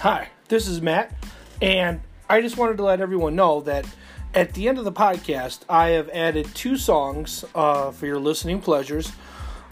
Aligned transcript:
Hi, 0.00 0.28
this 0.48 0.66
is 0.66 0.80
Matt, 0.80 1.12
and 1.60 2.00
I 2.26 2.40
just 2.40 2.56
wanted 2.56 2.78
to 2.78 2.84
let 2.84 3.02
everyone 3.02 3.36
know 3.36 3.60
that 3.60 3.84
at 4.32 4.54
the 4.54 4.66
end 4.66 4.78
of 4.78 4.86
the 4.86 4.92
podcast, 4.92 5.58
I 5.68 5.88
have 5.88 6.08
added 6.08 6.46
two 6.54 6.78
songs 6.78 7.44
uh, 7.54 7.90
for 7.90 8.06
your 8.06 8.18
listening 8.18 8.62
pleasures. 8.62 9.12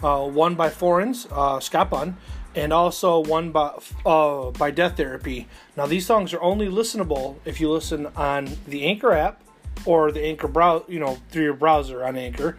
Uh, 0.02 0.28
one 0.28 0.54
by 0.54 0.68
Foreigns, 0.68 1.26
uh, 1.30 1.60
Scott 1.60 1.88
Bunn, 1.88 2.18
and 2.54 2.74
also 2.74 3.20
one 3.20 3.52
by 3.52 3.72
uh, 4.04 4.50
by 4.50 4.70
Death 4.70 4.98
Therapy. 4.98 5.48
Now, 5.78 5.86
these 5.86 6.04
songs 6.04 6.34
are 6.34 6.42
only 6.42 6.68
listenable 6.68 7.36
if 7.46 7.58
you 7.58 7.70
listen 7.70 8.04
on 8.14 8.50
the 8.66 8.84
Anchor 8.84 9.12
app 9.12 9.42
or 9.86 10.12
the 10.12 10.22
Anchor 10.22 10.48
brow, 10.48 10.84
you 10.88 10.98
know, 11.00 11.16
through 11.30 11.44
your 11.44 11.54
browser 11.54 12.04
on 12.04 12.18
Anchor, 12.18 12.58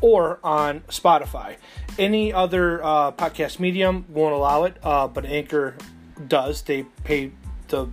or 0.00 0.38
on 0.44 0.82
Spotify. 0.82 1.56
Any 1.98 2.32
other 2.32 2.80
uh, 2.80 3.10
podcast 3.10 3.58
medium 3.58 4.04
won't 4.08 4.34
allow 4.34 4.62
it, 4.62 4.76
uh, 4.84 5.08
but 5.08 5.26
Anchor 5.26 5.74
does. 6.26 6.62
They 6.62 6.84
pay 7.04 7.32
the 7.68 7.88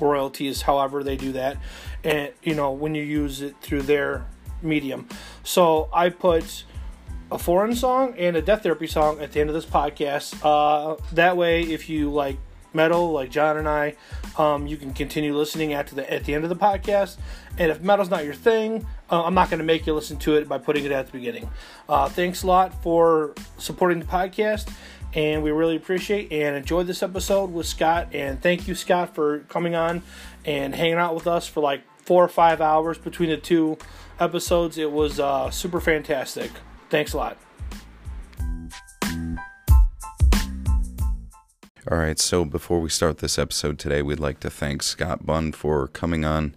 royalties 0.00 0.62
however 0.62 1.02
they 1.02 1.16
do 1.16 1.32
that 1.32 1.56
and 2.04 2.30
you 2.42 2.54
know 2.54 2.72
when 2.72 2.94
you 2.94 3.02
use 3.02 3.42
it 3.42 3.54
through 3.60 3.82
their 3.82 4.26
medium. 4.62 5.08
So 5.42 5.88
i 5.92 6.08
put 6.08 6.64
a 7.30 7.38
foreign 7.38 7.74
song 7.74 8.14
and 8.16 8.36
a 8.36 8.42
death 8.42 8.62
therapy 8.62 8.86
song 8.86 9.20
at 9.20 9.32
the 9.32 9.40
end 9.40 9.50
of 9.50 9.54
this 9.54 9.66
podcast. 9.66 10.38
Uh, 10.42 10.96
that 11.12 11.36
way 11.36 11.62
if 11.62 11.88
you 11.88 12.10
like 12.10 12.36
metal 12.74 13.10
like 13.10 13.30
john 13.30 13.56
and 13.56 13.66
i 13.66 13.94
um, 14.36 14.66
you 14.66 14.76
can 14.76 14.92
continue 14.92 15.34
listening 15.34 15.72
after 15.72 15.94
the 15.94 16.12
at 16.12 16.24
the 16.24 16.34
end 16.34 16.44
of 16.44 16.50
the 16.50 16.56
podcast. 16.56 17.16
And 17.58 17.70
if 17.70 17.80
metal's 17.80 18.10
not 18.10 18.24
your 18.24 18.34
thing 18.34 18.86
uh, 19.10 19.22
i'm 19.24 19.34
not 19.34 19.50
going 19.50 19.58
to 19.58 19.64
make 19.64 19.86
you 19.86 19.94
listen 19.94 20.18
to 20.18 20.36
it 20.36 20.48
by 20.48 20.58
putting 20.58 20.84
it 20.84 20.92
at 20.92 21.06
the 21.06 21.12
beginning. 21.12 21.48
Uh, 21.88 22.08
thanks 22.08 22.42
a 22.42 22.46
lot 22.46 22.82
for 22.82 23.34
supporting 23.58 23.98
the 23.98 24.04
podcast 24.04 24.70
and 25.14 25.42
we 25.42 25.50
really 25.50 25.76
appreciate 25.76 26.32
and 26.32 26.56
enjoy 26.56 26.82
this 26.82 27.02
episode 27.02 27.52
with 27.52 27.66
Scott. 27.66 28.08
And 28.12 28.40
thank 28.40 28.68
you, 28.68 28.74
Scott, 28.74 29.14
for 29.14 29.40
coming 29.40 29.74
on 29.74 30.02
and 30.44 30.74
hanging 30.74 30.94
out 30.94 31.14
with 31.14 31.26
us 31.26 31.46
for 31.46 31.60
like 31.60 31.82
four 31.98 32.24
or 32.24 32.28
five 32.28 32.60
hours 32.60 32.98
between 32.98 33.30
the 33.30 33.36
two 33.36 33.78
episodes. 34.20 34.78
It 34.78 34.92
was 34.92 35.18
uh, 35.18 35.50
super 35.50 35.80
fantastic. 35.80 36.50
Thanks 36.90 37.12
a 37.12 37.16
lot. 37.16 37.38
All 41.88 41.98
right, 41.98 42.18
so 42.18 42.44
before 42.44 42.80
we 42.80 42.88
start 42.88 43.18
this 43.18 43.38
episode 43.38 43.78
today, 43.78 44.02
we'd 44.02 44.18
like 44.18 44.40
to 44.40 44.50
thank 44.50 44.82
Scott 44.82 45.24
Bunn 45.24 45.52
for 45.52 45.86
coming 45.86 46.24
on 46.24 46.54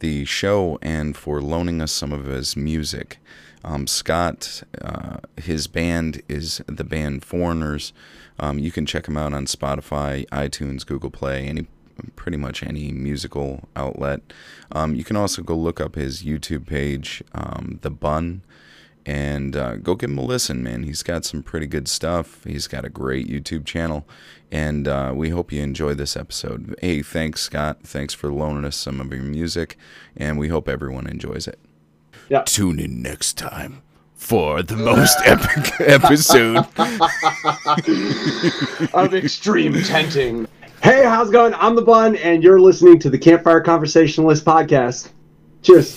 the 0.00 0.24
show 0.24 0.80
and 0.82 1.16
for 1.16 1.40
loaning 1.40 1.80
us 1.80 1.92
some 1.92 2.12
of 2.12 2.24
his 2.24 2.56
music. 2.56 3.18
Um, 3.64 3.86
Scott, 3.86 4.62
uh, 4.80 5.16
his 5.36 5.66
band 5.66 6.22
is 6.28 6.60
the 6.66 6.84
band 6.84 7.24
Foreigners. 7.24 7.92
Um, 8.38 8.58
you 8.58 8.70
can 8.70 8.84
check 8.84 9.08
him 9.08 9.16
out 9.16 9.32
on 9.32 9.46
Spotify, 9.46 10.26
iTunes, 10.28 10.86
Google 10.86 11.10
Play, 11.10 11.46
any 11.46 11.66
pretty 12.16 12.36
much 12.36 12.62
any 12.62 12.92
musical 12.92 13.68
outlet. 13.76 14.20
Um, 14.72 14.94
you 14.94 15.04
can 15.04 15.16
also 15.16 15.42
go 15.42 15.56
look 15.56 15.80
up 15.80 15.94
his 15.94 16.22
YouTube 16.22 16.66
page, 16.66 17.22
um, 17.32 17.78
The 17.82 17.90
Bun, 17.90 18.42
and 19.06 19.56
uh, 19.56 19.76
go 19.76 19.94
give 19.94 20.10
him 20.10 20.18
a 20.18 20.24
listen, 20.24 20.62
man. 20.62 20.82
He's 20.82 21.02
got 21.02 21.24
some 21.24 21.42
pretty 21.42 21.66
good 21.66 21.88
stuff. 21.88 22.42
He's 22.44 22.66
got 22.66 22.84
a 22.84 22.88
great 22.88 23.28
YouTube 23.28 23.64
channel, 23.64 24.06
and 24.50 24.88
uh, 24.88 25.12
we 25.14 25.30
hope 25.30 25.52
you 25.52 25.62
enjoy 25.62 25.94
this 25.94 26.16
episode. 26.16 26.74
Hey, 26.80 27.02
thanks, 27.02 27.42
Scott. 27.42 27.82
Thanks 27.82 28.14
for 28.14 28.32
loaning 28.32 28.64
us 28.64 28.76
some 28.76 29.00
of 29.00 29.12
your 29.12 29.22
music, 29.22 29.76
and 30.16 30.38
we 30.38 30.48
hope 30.48 30.68
everyone 30.68 31.06
enjoys 31.06 31.46
it. 31.46 31.58
Yeah. 32.28 32.42
Tune 32.42 32.80
in 32.80 33.02
next 33.02 33.38
time 33.38 33.82
for 34.14 34.62
the 34.62 34.76
most 34.76 35.18
epic 35.24 35.72
episode. 35.80 36.66
of 38.94 39.14
extreme 39.14 39.74
tenting. 39.82 40.46
Hey, 40.82 41.04
how's 41.04 41.30
it 41.30 41.32
going? 41.32 41.54
I'm 41.54 41.74
the 41.74 41.82
Bun, 41.82 42.16
and 42.16 42.42
you're 42.42 42.60
listening 42.60 42.98
to 43.00 43.10
the 43.10 43.18
Campfire 43.18 43.60
Conversationalist 43.60 44.44
podcast. 44.44 45.10
Cheers. 45.62 45.96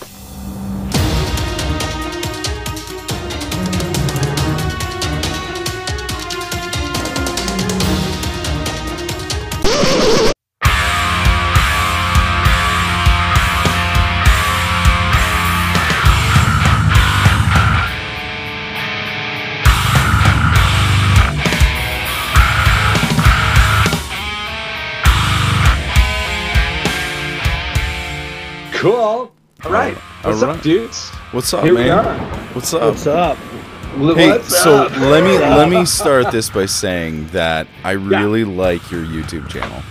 What's 30.37 30.45
right. 30.45 30.55
up, 30.57 30.61
dudes? 30.61 31.09
What's 31.31 31.51
up, 31.55 31.63
Here 31.63 31.73
we 31.73 31.85
man? 31.85 32.05
are. 32.05 32.17
What's 32.53 32.71
up? 32.71 32.81
What's 32.93 33.07
up? 33.07 33.37
Hey, 33.37 34.29
What's 34.29 34.61
so 34.61 34.83
up? 34.83 34.91
let 34.97 35.23
me 35.23 35.35
let 35.39 35.67
me 35.67 35.83
start 35.83 36.31
this 36.31 36.47
by 36.47 36.67
saying 36.67 37.25
that 37.29 37.65
I 37.83 37.93
really 37.93 38.43
like 38.43 38.91
your 38.91 39.03
YouTube 39.03 39.49
channel. 39.49 39.81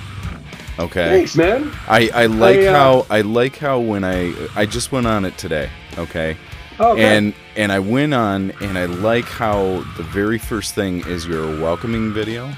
Okay. 0.78 1.08
Thanks, 1.08 1.34
man. 1.36 1.72
I, 1.88 2.10
I 2.14 2.26
like 2.26 2.60
I, 2.60 2.66
uh, 2.66 2.72
how 2.74 3.06
I 3.10 3.22
like 3.22 3.56
how 3.58 3.80
when 3.80 4.04
I 4.04 4.32
I 4.54 4.66
just 4.66 4.92
went 4.92 5.08
on 5.08 5.24
it 5.24 5.36
today, 5.36 5.68
okay? 5.98 6.36
Oh, 6.78 6.92
okay. 6.92 7.02
And 7.16 7.34
and 7.56 7.72
I 7.72 7.80
went 7.80 8.14
on 8.14 8.52
and 8.60 8.78
I 8.78 8.84
like 8.84 9.24
how 9.24 9.80
the 9.96 10.04
very 10.04 10.38
first 10.38 10.76
thing 10.76 11.00
is 11.08 11.26
your 11.26 11.44
welcoming 11.60 12.12
video. 12.12 12.52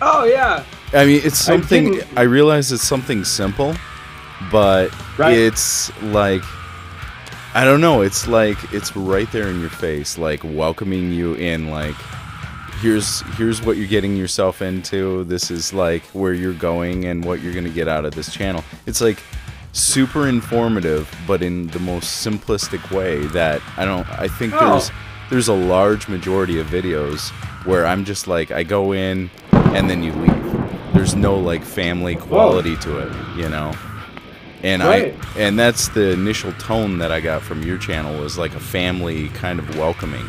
oh, 0.00 0.24
yeah. 0.24 0.64
I 0.94 1.04
mean, 1.04 1.20
it's 1.22 1.36
something 1.38 1.92
didn't- 1.92 2.16
I, 2.18 2.22
realize 2.22 2.72
it's 2.72 2.82
something 2.82 3.24
simple, 3.24 3.74
but 4.50 4.90
Right. 5.18 5.36
it's 5.36 5.90
like 6.02 6.42
I 7.54 7.64
don't 7.64 7.80
know, 7.80 8.02
it's 8.02 8.28
like 8.28 8.58
it's 8.74 8.94
right 8.96 9.30
there 9.32 9.48
in 9.48 9.60
your 9.60 9.70
face 9.70 10.18
like 10.18 10.40
welcoming 10.44 11.10
you 11.12 11.34
in 11.34 11.70
like 11.70 11.94
here's 12.80 13.20
here's 13.38 13.62
what 13.62 13.76
you're 13.78 13.86
getting 13.88 14.14
yourself 14.16 14.60
into. 14.60 15.24
This 15.24 15.50
is 15.50 15.72
like 15.72 16.02
where 16.12 16.34
you're 16.34 16.52
going 16.52 17.06
and 17.06 17.24
what 17.24 17.40
you're 17.40 17.54
going 17.54 17.64
to 17.64 17.70
get 17.70 17.88
out 17.88 18.04
of 18.04 18.14
this 18.14 18.30
channel. 18.32 18.62
It's 18.84 19.00
like 19.00 19.22
super 19.72 20.26
informative 20.28 21.08
but 21.26 21.42
in 21.42 21.66
the 21.68 21.78
most 21.78 22.26
simplistic 22.26 22.90
way 22.90 23.26
that 23.28 23.60
I 23.78 23.84
don't 23.84 24.06
I 24.18 24.28
think 24.28 24.52
Oh. 24.54 24.70
there's 24.70 24.90
there's 25.30 25.48
a 25.48 25.54
large 25.54 26.08
majority 26.08 26.60
of 26.60 26.66
videos 26.68 27.30
where 27.64 27.86
I'm 27.86 28.04
just 28.04 28.26
like 28.28 28.50
I 28.50 28.62
go 28.62 28.92
in 28.92 29.30
and 29.52 29.88
then 29.90 30.02
you 30.02 30.12
leave. 30.12 30.92
There's 30.94 31.14
no 31.14 31.36
like 31.38 31.62
family 31.64 32.16
quality 32.16 32.76
to 32.76 32.98
it, 32.98 33.12
you 33.36 33.48
know. 33.48 33.72
And 34.66 34.82
Right. 34.82 35.14
I 35.36 35.38
and 35.38 35.56
that's 35.56 35.88
the 35.88 36.10
initial 36.10 36.50
tone 36.54 36.98
that 36.98 37.12
I 37.12 37.20
got 37.20 37.42
from 37.42 37.62
your 37.62 37.78
channel 37.78 38.20
was 38.20 38.36
like 38.36 38.52
a 38.56 38.60
family 38.60 39.28
kind 39.28 39.60
of 39.60 39.78
welcoming. 39.78 40.28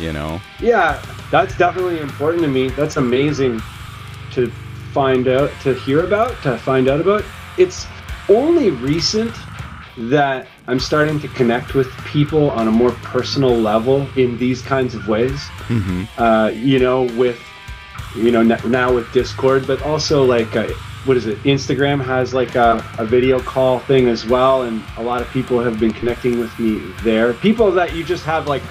You 0.00 0.14
know? 0.14 0.40
Yeah, 0.60 1.00
that's 1.30 1.54
definitely 1.58 2.00
important 2.00 2.42
to 2.42 2.48
me. 2.48 2.70
That's 2.70 2.96
amazing 2.96 3.60
to 4.32 4.50
find 4.94 5.28
out, 5.28 5.50
to 5.62 5.74
hear 5.74 6.02
about, 6.04 6.42
to 6.42 6.56
find 6.56 6.88
out 6.88 7.02
about. 7.02 7.22
It's 7.58 7.86
only 8.30 8.70
recent 8.70 9.34
that 9.98 10.48
I'm 10.66 10.80
starting 10.80 11.20
to 11.20 11.28
connect 11.28 11.74
with 11.74 11.90
people 12.06 12.48
on 12.50 12.66
a 12.66 12.72
more 12.72 12.92
personal 13.02 13.54
level 13.54 14.08
in 14.16 14.38
these 14.38 14.62
kinds 14.62 14.94
of 14.94 15.06
ways. 15.06 15.38
Mm-hmm. 15.68 16.04
Uh, 16.16 16.48
you 16.48 16.78
know, 16.78 17.02
with 17.18 17.38
you 18.16 18.30
know 18.30 18.42
now 18.42 18.94
with 18.94 19.12
Discord, 19.12 19.66
but 19.66 19.82
also 19.82 20.24
like 20.24 20.56
uh, 20.56 20.72
what 21.04 21.16
is 21.16 21.26
it? 21.26 21.42
Instagram 21.42 22.02
has 22.04 22.32
like 22.32 22.54
a, 22.54 22.84
a 22.98 23.04
video 23.04 23.40
call 23.40 23.78
thing 23.80 24.08
as 24.08 24.24
well, 24.26 24.62
and 24.62 24.82
a 24.96 25.02
lot 25.02 25.20
of 25.20 25.28
people 25.30 25.60
have 25.60 25.78
been 25.80 25.92
connecting 25.92 26.38
with 26.38 26.56
me 26.58 26.78
there. 27.02 27.34
People 27.34 27.70
that 27.72 27.94
you 27.94 28.04
just 28.04 28.24
have 28.24 28.46
like 28.46 28.62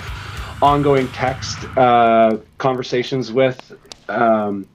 ongoing 0.62 1.08
text 1.10 1.66
uh, 1.78 2.38
conversations 2.58 3.32
with. 3.32 3.74
Um, 4.08 4.68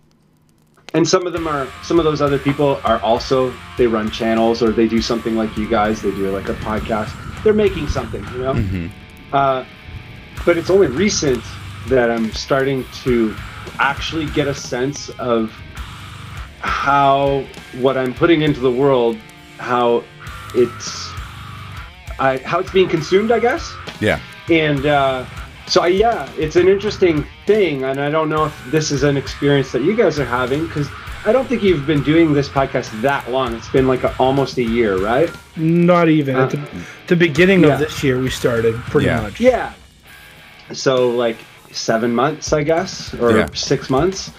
and 0.94 1.06
some 1.06 1.26
of 1.26 1.32
them 1.32 1.46
are 1.46 1.66
some 1.82 1.98
of 1.98 2.04
those 2.04 2.22
other 2.22 2.38
people 2.38 2.80
are 2.84 2.98
also 3.00 3.52
they 3.76 3.86
run 3.86 4.10
channels 4.10 4.62
or 4.62 4.70
they 4.72 4.86
do 4.88 5.00
something 5.02 5.36
like 5.36 5.54
you 5.56 5.68
guys 5.68 6.00
they 6.00 6.10
do 6.12 6.30
like 6.30 6.48
a 6.48 6.54
podcast 6.54 7.12
they're 7.42 7.52
making 7.52 7.86
something 7.88 8.22
you 8.32 8.38
know 8.38 8.54
Mm-hmm. 8.54 8.86
uh, 9.34 9.64
but 10.46 10.56
it's 10.56 10.70
only 10.70 10.86
recent 10.86 11.44
that 11.88 12.10
i'm 12.10 12.32
starting 12.32 12.82
to 13.04 13.36
actually 13.78 14.26
get 14.26 14.48
a 14.48 14.54
sense 14.54 15.10
of 15.18 15.52
how 16.66 17.44
what 17.80 17.96
i'm 17.96 18.12
putting 18.12 18.42
into 18.42 18.60
the 18.60 18.70
world 18.70 19.16
how 19.58 20.02
it's 20.54 21.10
I, 22.18 22.38
how 22.44 22.58
it's 22.60 22.72
being 22.72 22.88
consumed 22.88 23.30
i 23.30 23.38
guess 23.38 23.72
Yeah. 24.00 24.20
and 24.50 24.84
uh, 24.86 25.24
so 25.66 25.82
I, 25.82 25.88
yeah 25.88 26.30
it's 26.36 26.56
an 26.56 26.68
interesting 26.68 27.24
thing 27.46 27.84
and 27.84 28.00
i 28.00 28.10
don't 28.10 28.28
know 28.28 28.46
if 28.46 28.64
this 28.70 28.90
is 28.90 29.02
an 29.04 29.16
experience 29.16 29.70
that 29.72 29.82
you 29.82 29.96
guys 29.96 30.18
are 30.18 30.24
having 30.24 30.66
because 30.66 30.88
i 31.24 31.32
don't 31.32 31.46
think 31.46 31.62
you've 31.62 31.86
been 31.86 32.02
doing 32.02 32.32
this 32.34 32.48
podcast 32.48 32.88
that 33.02 33.30
long 33.30 33.54
it's 33.54 33.68
been 33.70 33.86
like 33.86 34.02
a, 34.04 34.14
almost 34.18 34.56
a 34.58 34.62
year 34.62 34.98
right 34.98 35.30
Not 35.56 36.08
even 36.08 36.36
at 36.36 36.50
the, 36.50 36.60
the 37.08 37.16
beginning 37.16 37.62
Yeah. 37.62 37.74
of 37.74 37.78
this 37.78 38.02
year 38.02 38.18
we 38.20 38.30
started 38.30 38.74
pretty 38.92 39.06
Yeah. 39.06 39.20
much. 39.22 39.40
yeah 39.40 39.72
so 40.72 41.10
like 41.10 41.36
seven 41.70 42.14
months 42.14 42.52
i 42.52 42.62
guess 42.62 43.12
or 43.14 43.30
Yeah. 43.36 43.48
six 43.54 43.88
months 43.90 44.30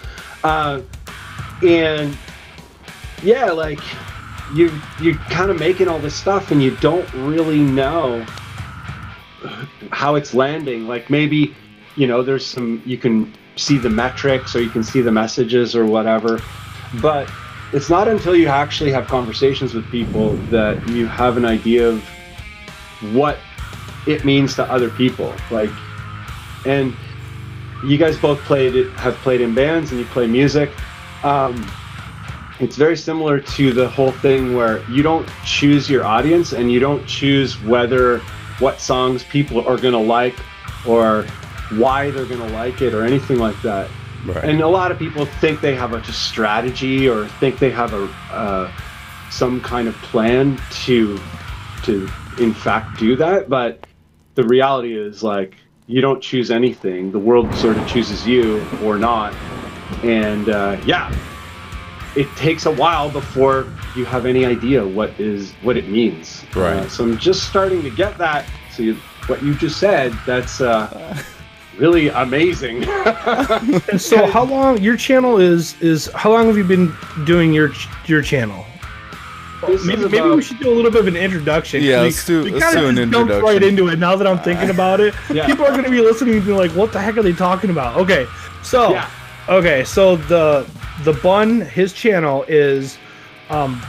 uh, 0.43 0.81
and 1.63 2.17
yeah, 3.23 3.51
like 3.51 3.79
you 4.53 4.71
you're 5.01 5.15
kind 5.15 5.51
of 5.51 5.59
making 5.59 5.87
all 5.87 5.99
this 5.99 6.15
stuff 6.15 6.51
and 6.51 6.61
you 6.61 6.75
don't 6.77 7.11
really 7.13 7.59
know 7.59 8.25
how 9.91 10.15
it's 10.15 10.33
landing. 10.33 10.87
Like 10.87 11.09
maybe 11.09 11.55
you 11.95 12.07
know 12.07 12.21
there's 12.21 12.45
some 12.45 12.81
you 12.85 12.97
can 12.97 13.33
see 13.55 13.77
the 13.77 13.89
metrics 13.89 14.55
or 14.55 14.61
you 14.61 14.69
can 14.69 14.83
see 14.83 15.01
the 15.01 15.11
messages 15.11 15.75
or 15.75 15.85
whatever, 15.85 16.39
but 17.01 17.29
it's 17.73 17.89
not 17.89 18.07
until 18.07 18.35
you 18.35 18.47
actually 18.47 18.91
have 18.91 19.07
conversations 19.07 19.73
with 19.73 19.89
people 19.91 20.33
that 20.51 20.87
you 20.89 21.05
have 21.05 21.37
an 21.37 21.45
idea 21.45 21.89
of 21.89 22.03
what 23.13 23.37
it 24.07 24.23
means 24.23 24.55
to 24.55 24.63
other 24.71 24.89
people. 24.89 25.33
Like, 25.51 25.69
and 26.65 26.95
you 27.83 27.97
guys 27.97 28.17
both 28.17 28.39
played 28.41 28.87
have 28.91 29.15
played 29.15 29.41
in 29.41 29.53
bands 29.53 29.91
and 29.91 29.99
you 29.99 30.05
play 30.07 30.27
music. 30.27 30.71
Um, 31.23 31.69
it's 32.59 32.75
very 32.75 32.97
similar 32.97 33.39
to 33.39 33.71
the 33.71 33.87
whole 33.87 34.11
thing 34.11 34.55
where 34.55 34.83
you 34.89 35.03
don't 35.03 35.27
choose 35.45 35.89
your 35.89 36.03
audience 36.03 36.53
and 36.53 36.71
you 36.71 36.79
don't 36.79 37.05
choose 37.05 37.61
whether 37.63 38.19
what 38.59 38.79
songs 38.79 39.23
people 39.23 39.59
are 39.67 39.77
going 39.77 39.93
to 39.93 39.99
like 39.99 40.35
or 40.87 41.23
why 41.71 42.09
they're 42.09 42.25
going 42.25 42.41
to 42.41 42.53
like 42.53 42.81
it 42.81 42.93
or 42.93 43.03
anything 43.03 43.37
like 43.37 43.61
that. 43.61 43.89
Right. 44.25 44.43
And 44.43 44.61
a 44.61 44.67
lot 44.67 44.91
of 44.91 44.97
people 44.97 45.25
think 45.25 45.61
they 45.61 45.75
have 45.75 45.93
a 45.93 46.03
strategy 46.11 47.07
or 47.07 47.27
think 47.27 47.59
they 47.59 47.69
have 47.69 47.93
a 47.93 48.05
uh, 48.31 48.71
some 49.29 49.61
kind 49.61 49.87
of 49.87 49.95
plan 49.95 50.59
to 50.85 51.19
to 51.83 52.09
in 52.39 52.53
fact 52.53 52.99
do 52.99 53.15
that, 53.17 53.49
but 53.49 53.85
the 54.35 54.43
reality 54.43 54.97
is 54.97 55.23
like 55.23 55.55
you 55.85 56.01
don't 56.01 56.21
choose 56.21 56.51
anything. 56.51 57.11
The 57.11 57.19
world 57.19 57.53
sort 57.55 57.77
of 57.77 57.87
chooses 57.87 58.27
you 58.27 58.65
or 58.83 58.97
not. 58.97 59.33
And 60.03 60.49
uh, 60.49 60.79
yeah, 60.85 61.13
it 62.15 62.27
takes 62.35 62.65
a 62.65 62.71
while 62.71 63.09
before 63.09 63.67
you 63.95 64.05
have 64.05 64.25
any 64.25 64.45
idea 64.45 64.85
what 64.85 65.11
is 65.19 65.53
what 65.63 65.77
it 65.77 65.89
means. 65.89 66.43
Right. 66.55 66.77
Uh, 66.77 66.89
so 66.89 67.03
I'm 67.03 67.17
just 67.17 67.47
starting 67.49 67.81
to 67.83 67.89
get 67.89 68.17
that. 68.17 68.45
So 68.71 68.83
you, 68.83 68.95
what 69.27 69.41
you 69.43 69.55
just 69.55 69.79
said, 69.79 70.13
that's 70.25 70.61
uh, 70.61 71.17
really 71.77 72.09
amazing. 72.09 72.85
So, 73.97 74.27
how 74.27 74.43
long 74.43 74.79
your 74.81 74.95
channel 74.97 75.37
is 75.39 75.79
is 75.81 76.09
how 76.13 76.31
long 76.31 76.45
have 76.47 76.57
you 76.57 76.63
been 76.63 76.93
doing 77.25 77.53
your 77.53 77.71
your 78.05 78.21
channel? 78.21 78.65
This 79.65 79.83
Maybe, 79.85 80.03
is 80.03 80.11
maybe 80.11 80.29
we 80.29 80.41
should 80.43 80.59
do 80.59 80.69
a 80.69 80.75
little 80.75 80.91
bit 80.91 81.01
of 81.01 81.07
an 81.07 81.15
introduction. 81.17 81.81
Yeah, 81.81 81.97
We- 81.97 82.03
let's 82.05 82.25
do- 82.25 82.43
we 82.43 82.51
let's 82.51 82.65
kinda 82.75 82.81
do 82.81 82.87
an 82.89 82.95
just 82.95 83.11
jumped 83.29 83.43
right 83.43 83.63
into 83.63 83.87
it. 83.87 83.97
Now 83.97 84.15
that 84.15 84.27
I'm 84.27 84.37
thinking 84.39 84.69
about 84.77 84.99
it, 84.99 85.15
Yeah. 85.33 85.47
people 85.47 85.65
are 85.65 85.71
going 85.71 85.83
to 85.83 85.89
be 85.89 85.99
listening 86.01 86.35
and 86.35 86.45
be 86.45 86.51
like, 86.53 86.69
"What 86.71 86.91
the 86.93 86.99
heck 87.01 87.17
are 87.17 87.23
they 87.23 87.33
talking 87.33 87.71
about?" 87.71 87.97
Okay, 87.97 88.27
so 88.61 88.91
Yeah. 88.91 89.09
Okay, 89.49 89.83
so 89.83 90.15
the 90.15 90.67
the 91.03 91.13
bun 91.13 91.61
his 91.61 91.93
channel 91.93 92.43
is, 92.47 92.97
um, 93.49 93.81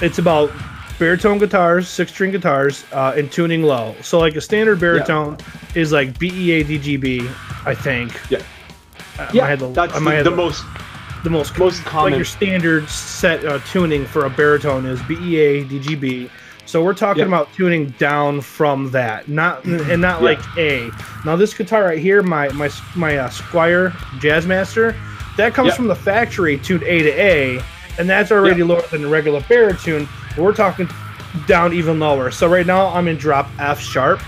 it's 0.00 0.18
about 0.18 0.50
baritone 0.98 1.38
guitars, 1.38 1.88
six 1.88 2.12
string 2.12 2.30
guitars, 2.30 2.84
uh, 2.92 3.14
and 3.16 3.30
tuning 3.30 3.62
low. 3.62 3.94
So 4.02 4.18
like 4.18 4.36
a 4.36 4.40
standard 4.40 4.80
baritone 4.80 5.38
is 5.74 5.92
like 5.92 6.08
E 6.22 6.30
BEA 6.30 6.64
DGB, 6.64 7.34
I 7.66 7.74
think. 7.74 8.12
yeah, 8.30 8.42
I 9.18 9.30
yeah, 9.32 9.56
to- 9.56 9.66
that's 9.68 9.92
the, 9.92 10.22
the 10.22 10.30
most 10.30 10.64
the 11.24 11.30
most 11.30 11.58
most 11.58 11.78
like 11.78 11.86
common. 11.86 12.14
your 12.14 12.24
standard 12.24 12.88
set 12.88 13.44
uh, 13.44 13.58
tuning 13.70 14.04
for 14.04 14.26
a 14.26 14.30
baritone 14.30 14.86
is 14.86 15.02
BEA 15.02 15.64
DGB. 15.64 16.30
So 16.74 16.82
we're 16.82 16.92
talking 16.92 17.20
Yeah. 17.20 17.28
about 17.28 17.52
tuning 17.52 17.94
down 18.00 18.40
from 18.40 18.90
that, 18.90 19.28
not 19.28 19.64
and 19.64 20.02
not 20.02 20.20
Yeah. 20.22 20.24
like 20.26 20.40
A. 20.58 20.90
Now 21.24 21.36
this 21.36 21.54
guitar 21.54 21.84
right 21.84 22.00
here, 22.00 22.20
my 22.20 22.48
my 22.48 22.68
my 22.96 23.16
uh, 23.16 23.28
Squier 23.28 23.92
Jazzmaster, 24.18 24.92
that 25.36 25.54
comes 25.54 25.68
Yeah. 25.68 25.74
from 25.76 25.86
the 25.86 25.94
factory 25.94 26.58
tuned 26.58 26.82
A 26.82 27.02
to 27.04 27.10
A, 27.10 27.60
and 27.96 28.10
that's 28.10 28.32
already 28.32 28.58
Yeah. 28.58 28.64
lower 28.66 28.82
than 28.90 29.02
the 29.02 29.08
regular 29.08 29.40
baritone. 29.48 30.08
We're 30.36 30.52
talking 30.52 30.88
down 31.46 31.72
even 31.74 32.00
lower. 32.00 32.32
So 32.32 32.48
right 32.48 32.66
now 32.66 32.88
I'm 32.88 33.06
in 33.06 33.18
drop 33.18 33.48
F 33.60 33.78
sharp, 33.80 34.20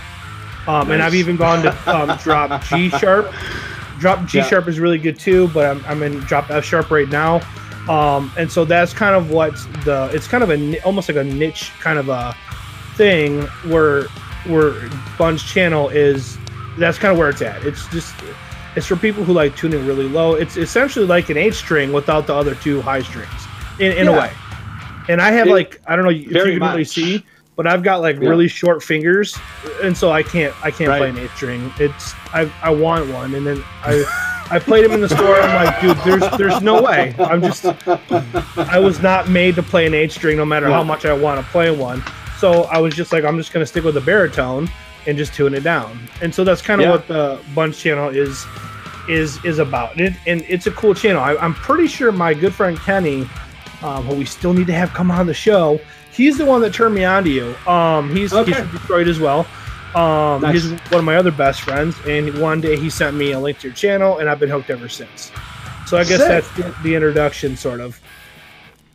um, 0.68 0.92
and 0.92 1.02
I've 1.02 1.16
even 1.16 1.34
gone 1.36 1.64
to 1.64 1.74
um, 1.92 2.16
drop 2.18 2.62
G 2.66 2.90
sharp. 2.90 3.32
Drop 3.98 4.24
G 4.26 4.38
Yeah. 4.38 4.44
sharp 4.46 4.68
is 4.68 4.78
really 4.78 4.98
good 4.98 5.18
too, 5.18 5.48
but 5.48 5.64
I'm, 5.68 5.84
I'm 5.88 6.02
in 6.04 6.20
drop 6.20 6.48
F 6.50 6.64
sharp 6.64 6.92
right 6.92 7.08
now. 7.08 7.40
Um, 7.88 8.32
and 8.36 8.50
so 8.50 8.64
that's 8.64 8.92
kind 8.92 9.14
of 9.14 9.30
what 9.30 9.54
the 9.84 10.10
it's 10.12 10.26
kind 10.26 10.42
of 10.42 10.50
a 10.50 10.80
almost 10.82 11.08
like 11.08 11.16
a 11.18 11.24
niche 11.24 11.70
kind 11.80 11.98
of 11.98 12.08
a 12.08 12.34
thing 12.96 13.42
where 13.70 14.04
where 14.46 14.72
Bun's 15.18 15.42
channel 15.42 15.88
is 15.88 16.36
that's 16.78 16.98
kind 16.98 17.12
of 17.12 17.18
where 17.18 17.28
it's 17.28 17.42
at. 17.42 17.64
It's 17.64 17.86
just 17.88 18.14
it's 18.74 18.86
for 18.86 18.96
people 18.96 19.24
who 19.24 19.32
like 19.32 19.56
tuning 19.56 19.86
really 19.86 20.08
low. 20.08 20.34
It's 20.34 20.56
essentially 20.56 21.06
like 21.06 21.30
an 21.30 21.36
eight 21.36 21.54
string 21.54 21.92
without 21.92 22.26
the 22.26 22.34
other 22.34 22.54
two 22.56 22.80
high 22.82 23.02
strings 23.02 23.30
in, 23.78 23.92
in 23.92 24.08
a 24.08 24.12
way. 24.12 24.32
And 25.08 25.22
I 25.22 25.30
have 25.30 25.46
It- 25.46 25.52
like 25.52 25.80
I 25.86 25.94
don't 25.94 26.04
know 26.04 26.10
if 26.10 26.18
you 26.22 26.28
can 26.58 26.60
really 26.60 26.84
see, 26.84 27.24
but 27.54 27.66
I've 27.68 27.82
got 27.84 28.00
like 28.00 28.16
Yeah. 28.20 28.28
really 28.28 28.48
short 28.48 28.82
fingers, 28.82 29.38
and 29.82 29.96
so 29.96 30.10
I 30.10 30.22
can't 30.24 30.52
I 30.64 30.70
can't 30.72 30.90
play 30.90 31.08
an 31.08 31.18
eight 31.18 31.30
string. 31.36 31.72
It's 31.78 32.14
I 32.34 32.50
I 32.62 32.70
want 32.70 33.08
one, 33.12 33.34
and 33.34 33.46
then 33.46 33.62
I 33.84 34.04
I 34.50 34.58
played 34.58 34.84
him 34.84 34.92
in 34.92 35.00
the 35.00 35.08
store. 35.08 35.40
I'm 35.40 35.64
like, 35.66 35.80
dude, 35.80 35.96
there's 36.04 36.38
there's 36.38 36.62
no 36.62 36.80
way. 36.82 37.14
I'm 37.18 37.42
just 37.42 37.64
I 38.56 38.78
was 38.78 39.00
not 39.02 39.28
made 39.28 39.54
to 39.56 39.62
play 39.62 39.86
an 39.86 39.94
eight 39.94 40.12
string, 40.12 40.36
no 40.36 40.44
matter 40.44 40.68
how 40.70 40.82
much 40.84 41.04
I 41.04 41.12
want 41.12 41.44
to 41.44 41.46
play 41.52 41.70
one. 41.70 42.02
So 42.38 42.64
I 42.64 42.78
was 42.78 42.94
just 42.94 43.12
like, 43.12 43.24
I'm 43.24 43.36
just 43.38 43.52
gonna 43.52 43.66
stick 43.66 43.84
with 43.84 43.94
the 43.94 44.00
baritone 44.00 44.68
and 45.06 45.16
just 45.16 45.34
tune 45.34 45.54
it 45.54 45.62
down. 45.64 45.98
And 46.22 46.34
so 46.34 46.44
that's 46.44 46.62
kind 46.62 46.80
of 46.80 46.86
Yeah. 46.86 46.90
what 46.92 47.08
the 47.08 47.40
Bunch 47.54 47.78
channel 47.78 48.08
is 48.10 48.44
is 49.08 49.42
is 49.44 49.58
about. 49.58 49.92
And, 49.92 50.00
it, 50.02 50.12
and 50.26 50.42
it's 50.48 50.66
a 50.66 50.72
cool 50.72 50.94
channel. 50.94 51.22
I, 51.22 51.36
I'm 51.36 51.54
pretty 51.54 51.86
sure 51.88 52.12
my 52.12 52.34
good 52.34 52.54
friend 52.54 52.78
Kenny, 52.78 53.28
um, 53.82 54.04
who 54.04 54.14
we 54.16 54.24
still 54.24 54.52
need 54.52 54.66
to 54.68 54.72
have 54.74 54.92
come 54.94 55.10
on 55.10 55.26
the 55.26 55.34
show, 55.34 55.80
he's 56.12 56.38
the 56.38 56.44
one 56.44 56.60
that 56.62 56.74
turned 56.74 56.94
me 56.94 57.04
on 57.04 57.24
to 57.24 57.30
you. 57.30 57.54
Um, 57.68 58.14
he's 58.14 58.32
Okay. 58.32 58.52
he's 58.52 58.60
from 58.60 58.70
Detroit 58.78 59.08
as 59.08 59.18
well. 59.20 59.46
Um, 59.96 60.42
Nice. 60.42 60.62
he's 60.62 60.70
one 60.90 60.98
of 60.98 61.04
my 61.04 61.16
other 61.16 61.30
best 61.30 61.62
friends, 61.62 61.96
and 62.06 62.38
one 62.38 62.60
day 62.60 62.76
he 62.76 62.90
sent 62.90 63.16
me 63.16 63.32
a 63.32 63.40
link 63.40 63.58
to 63.60 63.68
your 63.68 63.74
channel, 63.74 64.18
and 64.18 64.28
I've 64.28 64.38
been 64.38 64.50
hooked 64.50 64.68
ever 64.70 64.88
since. 64.88 65.32
So 65.86 65.96
I 65.96 66.04
guess 66.04 66.18
Sick. 66.20 66.28
that's 66.28 66.50
the, 66.56 66.74
the 66.82 66.94
introduction, 66.94 67.56
sort 67.56 67.80
of. 67.80 67.98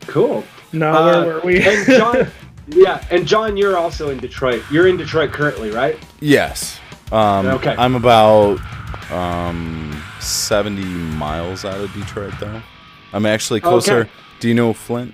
cool. 0.02 0.44
No, 0.72 0.92
Uh, 0.92 1.24
where 1.24 1.34
were 1.34 1.40
we? 1.40 1.60
and 1.62 1.86
John, 1.86 2.26
yeah, 2.68 3.04
and 3.10 3.26
John, 3.26 3.56
you're 3.56 3.76
also 3.76 4.10
in 4.10 4.18
Detroit. 4.18 4.62
You're 4.70 4.86
in 4.86 4.96
Detroit 4.96 5.32
currently, 5.32 5.70
right? 5.70 5.98
Yes. 6.20 6.78
Um, 7.10 7.46
Okay. 7.46 7.74
I'm 7.76 7.94
about 7.96 8.58
um, 9.10 10.00
70 10.20 10.82
miles 10.84 11.64
out 11.64 11.80
of 11.80 11.92
Detroit, 11.92 12.32
though. 12.40 12.62
I'm 13.12 13.26
actually 13.26 13.60
closer. 13.60 14.00
Okay. 14.02 14.10
Do 14.40 14.48
you 14.48 14.54
know 14.54 14.72
Flint? 14.72 15.12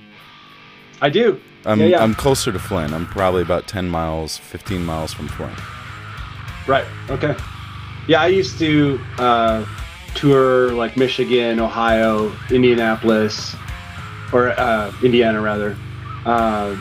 I 1.01 1.09
do. 1.11 1.41
I'm 1.65 1.81
Yeah, 1.81 1.87
yeah. 1.87 2.03
I'm 2.03 2.15
closer 2.15 2.53
to 2.53 2.59
Flint. 2.59 2.93
I'm 2.93 3.07
probably 3.07 3.43
about 3.43 3.67
10 3.67 3.89
miles, 3.89 4.37
15 4.37 4.85
miles 4.85 5.13
from 5.13 5.29
Flint. 5.29 5.59
Right. 6.69 6.85
Okay. 7.11 7.35
Yeah, 8.07 8.21
I 8.21 8.27
used 8.29 8.59
to 8.59 9.01
uh, 9.19 9.65
tour 10.15 10.71
like 10.73 10.97
Michigan, 10.97 11.59
Ohio, 11.61 12.31
Indianapolis, 12.51 13.57
or 14.33 14.51
uh, 14.51 14.93
Indiana 15.03 15.41
rather, 15.41 15.77
uh, 16.27 16.77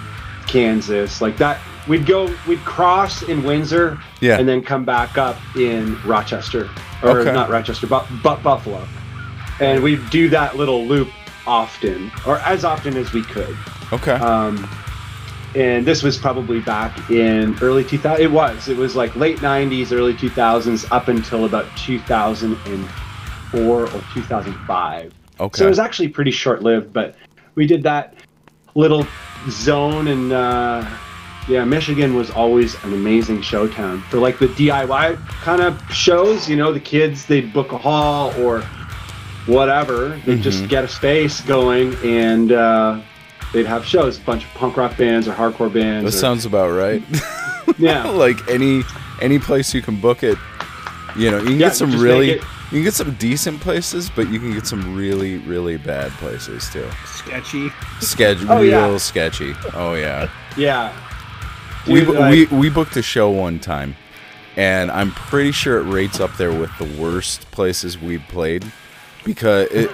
Kansas, 0.48 1.22
like 1.22 1.38
that. 1.38 1.60
We'd 1.88 2.06
go, 2.06 2.34
we'd 2.48 2.60
cross 2.66 3.22
in 3.24 3.44
Windsor, 3.44 3.98
Yeah. 4.20 4.38
and 4.38 4.48
then 4.48 4.62
come 4.62 4.84
back 4.84 5.18
up 5.18 5.38
in 5.56 5.98
Rochester, 6.04 6.70
or 7.02 7.20
Okay. 7.22 7.32
not 7.32 7.50
Rochester, 7.50 7.88
but, 7.88 8.06
but 8.22 8.44
Buffalo, 8.44 8.86
and 9.62 9.82
we'd 9.82 10.10
do 10.10 10.28
that 10.30 10.58
little 10.58 10.86
loop 10.86 11.08
often, 11.46 12.12
or 12.26 12.40
as 12.40 12.66
often 12.66 12.98
as 12.98 13.14
we 13.14 13.24
could. 13.24 13.56
Okay. 13.94 14.12
Um, 14.12 14.68
and 15.56 15.86
this 15.86 16.04
was 16.04 16.18
probably 16.18 16.60
back 16.60 17.10
in 17.10 17.58
early 17.62 17.84
2000. 17.84 18.24
It 18.24 18.32
was. 18.32 18.68
It 18.68 18.78
was 18.78 18.96
like 18.96 19.16
late 19.16 19.38
90s, 19.40 19.92
early 19.92 20.14
2000s, 20.14 20.86
up 20.92 21.08
until 21.08 21.46
about 21.46 21.66
2004 21.78 23.82
or 23.82 23.88
2005. 24.14 25.14
okay. 25.40 25.58
So 25.58 25.66
it 25.66 25.70
was 25.70 25.80
actually 25.80 26.10
pretty 26.10 26.32
short 26.32 26.62
lived, 26.64 26.94
but 26.94 27.16
we 27.56 27.66
did 27.66 27.84
that 27.84 28.16
little 28.76 29.06
zone, 29.50 30.08
and 30.08 30.32
uh, 30.32 30.86
yeah, 31.48 31.64
Michigan 31.64 32.16
was 32.16 32.30
always 32.30 32.76
an 32.84 32.94
amazing 32.94 33.42
show 33.42 33.68
town 33.68 34.02
for 34.10 34.18
like 34.18 34.40
the 34.40 34.48
DIY 34.48 35.18
kind 35.42 35.62
of 35.62 35.82
shows. 35.92 36.50
You 36.50 36.58
know, 36.58 36.72
the 36.74 36.80
kids 36.80 37.26
they'd 37.26 37.54
book 37.54 37.72
a 37.72 37.78
hall 37.78 38.34
or 38.42 38.62
whatever. 39.46 40.20
They'd 40.26 40.42
just 40.42 40.64
Mhm. 40.64 40.70
get 40.70 40.84
a 40.84 40.88
space 40.88 41.42
going, 41.42 41.96
and 42.04 42.52
uh, 42.52 43.00
they'd 43.54 43.66
have 43.66 43.86
shows. 43.86 44.18
A 44.18 44.22
bunch 44.22 44.44
of 44.46 44.50
punk 44.52 44.78
rock 44.78 44.98
bands 44.98 45.28
or 45.28 45.34
hardcore 45.34 45.72
bands. 45.74 46.04
that 46.12 46.18
or- 46.18 46.20
sounds 46.22 46.46
about 46.46 46.70
right. 46.72 47.02
yeah. 47.78 48.08
like 48.10 48.48
any 48.50 48.84
any 49.22 49.40
place 49.40 49.74
you 49.74 49.82
can 49.82 50.00
book 50.00 50.24
it. 50.24 50.38
You 51.18 51.32
know, 51.32 51.38
you 51.40 51.44
can 51.46 51.54
Yeah, 51.54 51.68
get 51.68 51.76
some 51.76 52.00
really 52.00 52.34
you 52.34 52.40
can 52.72 52.84
get 52.84 52.94
some 52.94 53.14
decent 53.16 53.60
places, 53.62 54.10
but 54.10 54.30
you 54.30 54.40
can 54.40 54.54
get 54.54 54.68
some 54.68 54.96
really 54.96 55.38
really 55.38 55.78
bad 55.78 56.12
places 56.14 56.70
too. 56.72 56.88
Sketchy. 57.06 57.70
Sketch, 58.02 58.38
Oh, 58.48 58.62
real 58.62 58.92
yeah. 58.92 58.98
sketchy. 58.98 59.54
Oh 59.74 59.94
yeah. 59.96 60.30
Yeah. 60.58 60.94
we, 61.88 62.02
like- 62.06 62.32
we 62.52 62.58
we 62.58 62.70
booked 62.70 62.96
a 62.98 63.02
show 63.02 63.30
one 63.30 63.60
time, 63.60 63.96
and 64.58 64.92
I'm 64.92 65.12
pretty 65.12 65.52
sure 65.54 65.80
it 65.80 65.84
rates 65.92 66.20
up 66.20 66.36
there 66.38 66.52
with 66.52 66.70
the 66.78 66.86
worst 67.02 67.50
places 67.52 67.98
we've 67.98 68.24
played. 68.28 68.64
Because 69.28 69.68
it, 69.72 69.92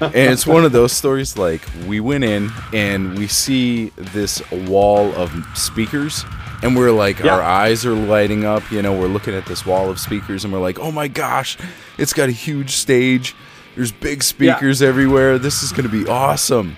and 0.00 0.14
it's 0.32 0.46
one 0.46 0.64
of 0.64 0.72
those 0.72 0.92
stories 0.92 1.38
like 1.38 1.62
we 1.86 2.00
went 2.00 2.24
in 2.24 2.50
and 2.72 3.16
we 3.18 3.26
see 3.26 3.90
this 3.96 4.42
wall 4.50 5.12
of 5.14 5.32
speakers 5.54 6.24
and 6.62 6.76
we're 6.76 6.90
like 6.90 7.20
Yeah. 7.20 7.34
our 7.36 7.42
eyes 7.42 7.86
are 7.86 7.94
lighting 7.94 8.44
up 8.44 8.70
you 8.70 8.82
know 8.82 8.92
we're 8.98 9.06
looking 9.08 9.34
at 9.34 9.46
this 9.46 9.64
wall 9.64 9.88
of 9.90 9.98
speakers 9.98 10.44
and 10.44 10.52
we're 10.52 10.60
like 10.60 10.78
oh 10.78 10.92
my 10.92 11.08
gosh 11.08 11.56
it's 11.98 12.12
got 12.12 12.28
a 12.28 12.32
huge 12.32 12.70
stage 12.70 13.34
there's 13.76 13.92
big 13.92 14.22
speakers 14.22 14.82
everywhere 14.82 15.38
this 15.38 15.62
is 15.62 15.70
going 15.72 15.88
to 15.88 16.04
be 16.04 16.06
awesome 16.10 16.76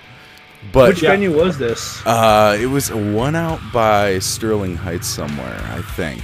but 0.73 0.89
Which 0.91 1.01
venue 1.01 1.35
was 1.37 1.59
this? 1.59 2.01
uh, 2.07 2.57
it 2.61 2.67
was 2.67 2.91
one 2.93 3.35
out 3.37 3.61
by 3.73 4.19
Sterling 4.21 4.77
Heights 4.77 5.07
somewhere, 5.07 5.61
I 5.73 5.83
think. 5.83 6.23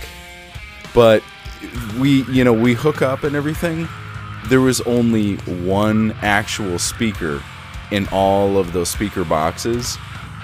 But 0.94 1.22
we, 1.98 2.22
you 2.24 2.42
know, 2.44 2.54
we 2.54 2.72
hook 2.72 3.02
up 3.02 3.22
and 3.22 3.36
everything. 3.36 3.86
There 4.46 4.60
was 4.60 4.80
only 4.82 5.36
one 5.36 6.12
actual 6.22 6.78
speaker 6.78 7.42
in 7.90 8.08
all 8.12 8.58
of 8.58 8.72
those 8.72 8.88
speaker 8.88 9.24
boxes. 9.24 9.98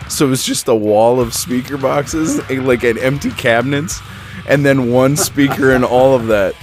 So 0.08 0.26
it 0.26 0.30
was 0.30 0.44
just 0.44 0.68
a 0.68 0.74
wall 0.74 1.20
of 1.20 1.34
speaker 1.34 1.76
boxes, 1.76 2.38
like 2.50 2.84
an 2.84 2.98
empty 2.98 3.30
cabinets, 3.30 4.00
and 4.48 4.64
then 4.64 4.92
one 4.92 5.16
speaker 5.16 5.72
in 5.72 5.82
all 5.82 6.14
of 6.14 6.28
that. 6.28 6.54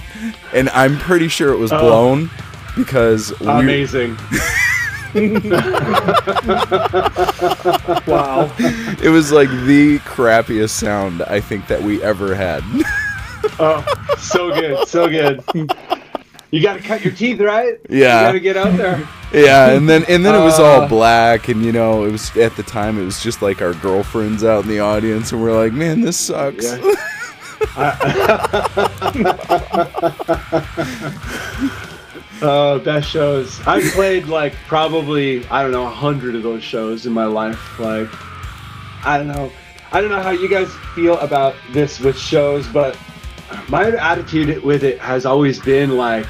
And 0.52 0.70
I'm 0.70 0.98
pretty 0.98 1.28
sure 1.28 1.52
it 1.52 1.58
was 1.58 1.72
oh. 1.72 1.80
blown 1.80 2.30
because 2.76 3.38
we, 3.40 3.46
Amazing. 3.46 4.16
Wow. 8.06 8.52
it 8.58 9.10
was 9.10 9.30
like 9.30 9.48
the 9.48 10.00
crappiest 10.00 10.70
sound 10.70 11.22
I 11.22 11.40
think 11.40 11.68
that 11.68 11.82
we 11.82 12.02
ever 12.02 12.34
had. 12.34 12.64
Oh, 13.60 13.84
so 14.18 14.50
good, 14.50 14.88
so 14.88 15.08
good. 15.08 15.44
You 16.54 16.62
got 16.62 16.74
to 16.74 16.82
cut 16.84 17.04
your 17.04 17.12
teeth, 17.12 17.40
right? 17.40 17.80
Yeah. 17.90 18.20
You 18.20 18.26
got 18.26 18.32
to 18.32 18.40
get 18.40 18.56
out 18.56 18.76
there. 18.76 19.08
Yeah, 19.32 19.72
and 19.72 19.88
then 19.88 20.04
and 20.08 20.24
then 20.24 20.36
it 20.40 20.44
was 20.44 20.60
all 20.60 20.82
Uh. 20.82 20.88
black, 20.88 21.48
and 21.48 21.64
you 21.64 21.72
know, 21.72 22.04
it 22.04 22.12
was 22.12 22.36
at 22.36 22.54
the 22.54 22.62
time 22.62 22.96
it 22.96 23.04
was 23.04 23.20
just 23.20 23.42
like 23.42 23.60
our 23.60 23.74
girlfriends 23.74 24.44
out 24.44 24.62
in 24.62 24.68
the 24.70 24.78
audience, 24.78 25.32
and 25.32 25.42
we're 25.42 25.52
like, 25.52 25.72
man, 25.72 26.00
this 26.00 26.16
sucks. 26.16 26.64
Yeah. 26.64 26.94
Oh, 32.42 32.78
best 32.84 33.10
shows. 33.10 33.60
I've 33.66 33.90
played 33.92 34.26
like 34.26 34.54
probably 34.68 35.44
I 35.48 35.62
don't 35.62 35.72
know 35.72 35.86
a 35.86 35.90
hundred 35.90 36.36
of 36.36 36.44
those 36.44 36.62
shows 36.62 37.04
in 37.06 37.12
my 37.12 37.24
life. 37.26 37.80
Like, 37.80 38.08
I 39.04 39.18
don't 39.18 39.26
know, 39.26 39.50
I 39.90 40.00
don't 40.00 40.10
know 40.10 40.22
how 40.22 40.30
you 40.30 40.48
guys 40.48 40.70
feel 40.94 41.18
about 41.18 41.56
this 41.72 41.98
with 41.98 42.16
shows, 42.16 42.68
but 42.68 42.96
my 43.68 43.88
attitude 43.90 44.62
with 44.62 44.84
it 44.84 45.00
has 45.00 45.26
always 45.26 45.58
been 45.58 45.96
like, 45.96 46.26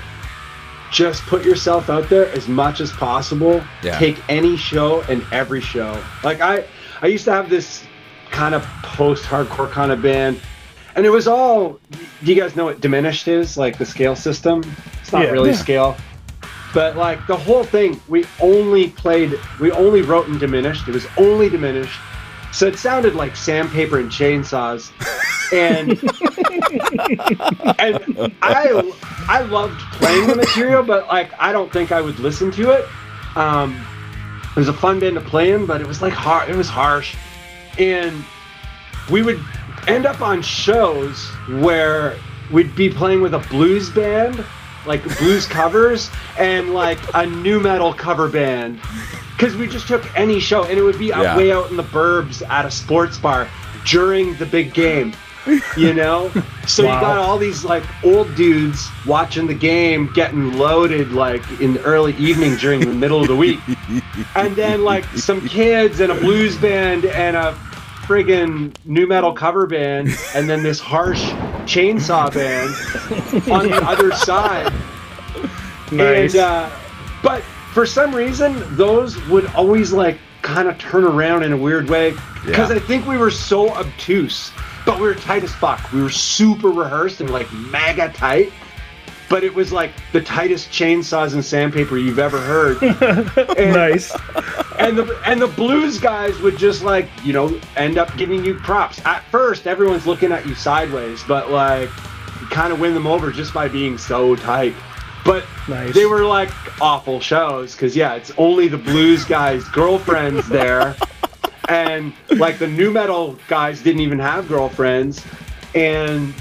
just 0.94 1.22
put 1.24 1.44
yourself 1.44 1.90
out 1.90 2.08
there 2.08 2.28
as 2.30 2.46
much 2.46 2.80
as 2.80 2.92
possible. 2.92 3.60
Yeah. 3.82 3.98
Take 3.98 4.16
any 4.30 4.56
show 4.56 5.02
and 5.02 5.26
every 5.32 5.60
show. 5.60 6.00
Like 6.22 6.40
I, 6.40 6.64
I 7.02 7.08
used 7.08 7.24
to 7.24 7.32
have 7.32 7.50
this 7.50 7.84
kind 8.30 8.54
of 8.54 8.62
post-hardcore 8.84 9.70
kind 9.72 9.90
of 9.90 10.00
band, 10.00 10.40
and 10.94 11.04
it 11.04 11.10
was 11.10 11.26
all. 11.26 11.80
Do 12.22 12.32
you 12.32 12.40
guys 12.40 12.54
know 12.54 12.64
what 12.66 12.80
diminished 12.80 13.26
is? 13.26 13.56
Like 13.58 13.76
the 13.76 13.84
scale 13.84 14.14
system. 14.14 14.62
It's 15.02 15.12
not 15.12 15.24
Yeah. 15.24 15.30
really 15.30 15.50
Yeah. 15.50 15.56
scale, 15.56 15.96
but 16.72 16.96
like 16.96 17.26
the 17.26 17.36
whole 17.36 17.64
thing, 17.64 18.00
we 18.06 18.24
only 18.40 18.90
played. 18.90 19.38
We 19.60 19.72
only 19.72 20.02
wrote 20.02 20.28
in 20.28 20.38
diminished. 20.38 20.86
It 20.86 20.94
was 20.94 21.06
only 21.18 21.48
diminished. 21.48 21.98
So 22.52 22.68
it 22.68 22.78
sounded 22.78 23.16
like 23.16 23.34
sandpaper 23.34 23.98
and 23.98 24.08
chainsaws, 24.12 24.92
and 25.52 25.90
and 27.78 28.32
I 28.42 28.92
I 29.28 29.42
loved 29.42 29.78
playing 29.92 30.26
the 30.26 30.36
material, 30.36 30.82
but 30.82 31.06
like 31.08 31.30
I 31.38 31.52
don't 31.52 31.72
think 31.72 31.92
I 31.92 32.00
would 32.00 32.18
listen 32.18 32.50
to 32.52 32.70
it. 32.70 32.84
Um, 33.36 33.74
it 34.50 34.56
was 34.56 34.68
a 34.68 34.72
fun 34.72 35.00
band 35.00 35.14
to 35.16 35.20
play 35.20 35.50
in, 35.52 35.66
but 35.66 35.80
it 35.80 35.86
was 35.86 36.00
like 36.02 36.12
hard. 36.12 36.48
It 36.48 36.56
was 36.56 36.68
harsh, 36.68 37.16
and 37.78 38.24
we 39.10 39.22
would 39.22 39.40
end 39.88 40.06
up 40.06 40.20
on 40.20 40.42
shows 40.42 41.26
where 41.60 42.16
we'd 42.52 42.74
be 42.76 42.88
playing 42.88 43.20
with 43.20 43.34
a 43.34 43.40
blues 43.50 43.90
band, 43.90 44.44
like 44.86 45.02
blues 45.18 45.46
covers, 45.46 46.10
and 46.38 46.72
like 46.72 46.98
a 47.14 47.26
nu 47.26 47.60
metal 47.60 47.92
cover 47.92 48.28
band. 48.28 48.80
Because 49.36 49.56
we 49.56 49.66
just 49.66 49.88
took 49.88 50.04
any 50.16 50.38
show, 50.38 50.62
and 50.64 50.78
it 50.78 50.82
would 50.82 50.98
be 50.98 51.12
out- 51.12 51.22
Yeah. 51.24 51.36
way 51.36 51.52
out 51.52 51.68
in 51.70 51.76
the 51.76 51.82
burbs 51.82 52.48
at 52.48 52.64
a 52.64 52.70
sports 52.70 53.18
bar 53.18 53.48
during 53.84 54.34
the 54.36 54.46
big 54.46 54.72
game. 54.72 55.12
You 55.76 55.92
know, 55.92 56.30
so 56.66 56.84
Wow. 56.84 56.94
you 56.94 57.00
got 57.00 57.18
all 57.18 57.36
these 57.38 57.64
like 57.64 57.82
old 58.04 58.34
dudes 58.34 58.88
watching 59.06 59.46
the 59.46 59.54
game, 59.54 60.10
getting 60.14 60.56
loaded 60.56 61.12
like 61.12 61.42
in 61.60 61.74
the 61.74 61.82
early 61.82 62.14
evening 62.16 62.56
during 62.56 62.80
the 62.80 62.86
middle 62.94 63.20
of 63.20 63.28
the 63.28 63.36
week, 63.36 63.58
and 64.36 64.56
then 64.56 64.84
like 64.84 65.04
some 65.16 65.46
kids 65.46 66.00
and 66.00 66.10
a 66.10 66.14
blues 66.14 66.56
band 66.56 67.04
and 67.04 67.36
a 67.36 67.52
friggin' 68.06 68.74
nu 68.84 69.06
metal 69.06 69.32
cover 69.32 69.66
band, 69.66 70.08
and 70.34 70.48
then 70.48 70.62
this 70.62 70.80
harsh 70.80 71.22
chainsaw 71.66 72.32
band 72.32 72.70
on 73.50 73.68
the 73.68 73.76
other 73.86 74.12
side. 74.12 74.72
Nice. 75.92 76.34
And, 76.34 76.42
uh, 76.42 76.70
but 77.22 77.42
for 77.72 77.84
some 77.86 78.14
reason, 78.14 78.62
those 78.76 79.20
would 79.28 79.46
always 79.54 79.92
like 79.92 80.18
kind 80.42 80.68
of 80.68 80.78
turn 80.78 81.04
around 81.04 81.42
in 81.42 81.52
a 81.52 81.56
weird 81.56 81.88
way 81.88 82.10
because 82.44 82.70
Yeah. 82.70 82.76
I 82.76 82.78
think 82.78 83.06
we 83.06 83.16
were 83.16 83.30
so 83.30 83.70
obtuse, 83.70 84.50
but 84.86 84.96
we 85.00 85.06
were 85.06 85.14
tight 85.14 85.42
as 85.44 85.52
fuck. 85.52 85.92
We 85.92 86.02
were 86.02 86.10
super 86.10 86.68
rehearsed 86.70 87.20
and 87.20 87.30
like 87.30 87.50
mega 87.52 88.12
tight. 88.12 88.52
But 89.30 89.42
it 89.42 89.54
was 89.54 89.72
like 89.72 89.90
the 90.12 90.20
tightest 90.20 90.68
chainsaws 90.70 91.32
and 91.32 91.42
sandpaper 91.42 91.96
you've 91.96 92.18
ever 92.18 92.38
heard. 92.38 92.76
And- 93.58 93.72
nice. 93.72 94.12
and 94.78 94.98
the 94.98 95.18
and 95.24 95.40
the 95.40 95.46
blues 95.46 95.98
guys 95.98 96.38
would 96.40 96.58
just 96.58 96.82
like 96.82 97.08
you 97.24 97.32
know 97.32 97.58
end 97.76 97.96
up 97.96 98.14
giving 98.16 98.44
you 98.44 98.54
props 98.56 99.00
at 99.06 99.22
first 99.30 99.66
everyone's 99.66 100.06
looking 100.06 100.30
at 100.32 100.44
you 100.46 100.54
sideways 100.54 101.22
but 101.24 101.50
like 101.50 101.88
you 102.40 102.46
kind 102.48 102.72
of 102.72 102.80
win 102.80 102.92
them 102.92 103.06
over 103.06 103.30
just 103.30 103.54
by 103.54 103.68
being 103.68 103.96
so 103.96 104.34
tight 104.34 104.74
but 105.24 105.44
Nice. 105.68 105.94
they 105.94 106.04
were 106.06 106.24
like 106.24 106.50
awful 106.82 107.20
shows 107.20 107.72
because 107.74 107.94
yeah 107.96 108.14
it's 108.14 108.32
only 108.36 108.66
the 108.68 108.76
blues 108.78 109.24
guys 109.24 109.62
girlfriends 109.68 110.48
there 110.48 110.96
and 111.68 112.12
like 112.36 112.58
the 112.58 112.66
nu 112.68 112.90
metal 112.90 113.38
guys 113.48 113.82
didn't 113.82 114.00
even 114.00 114.18
have 114.18 114.46
girlfriends 114.48 115.24
and 115.74 116.34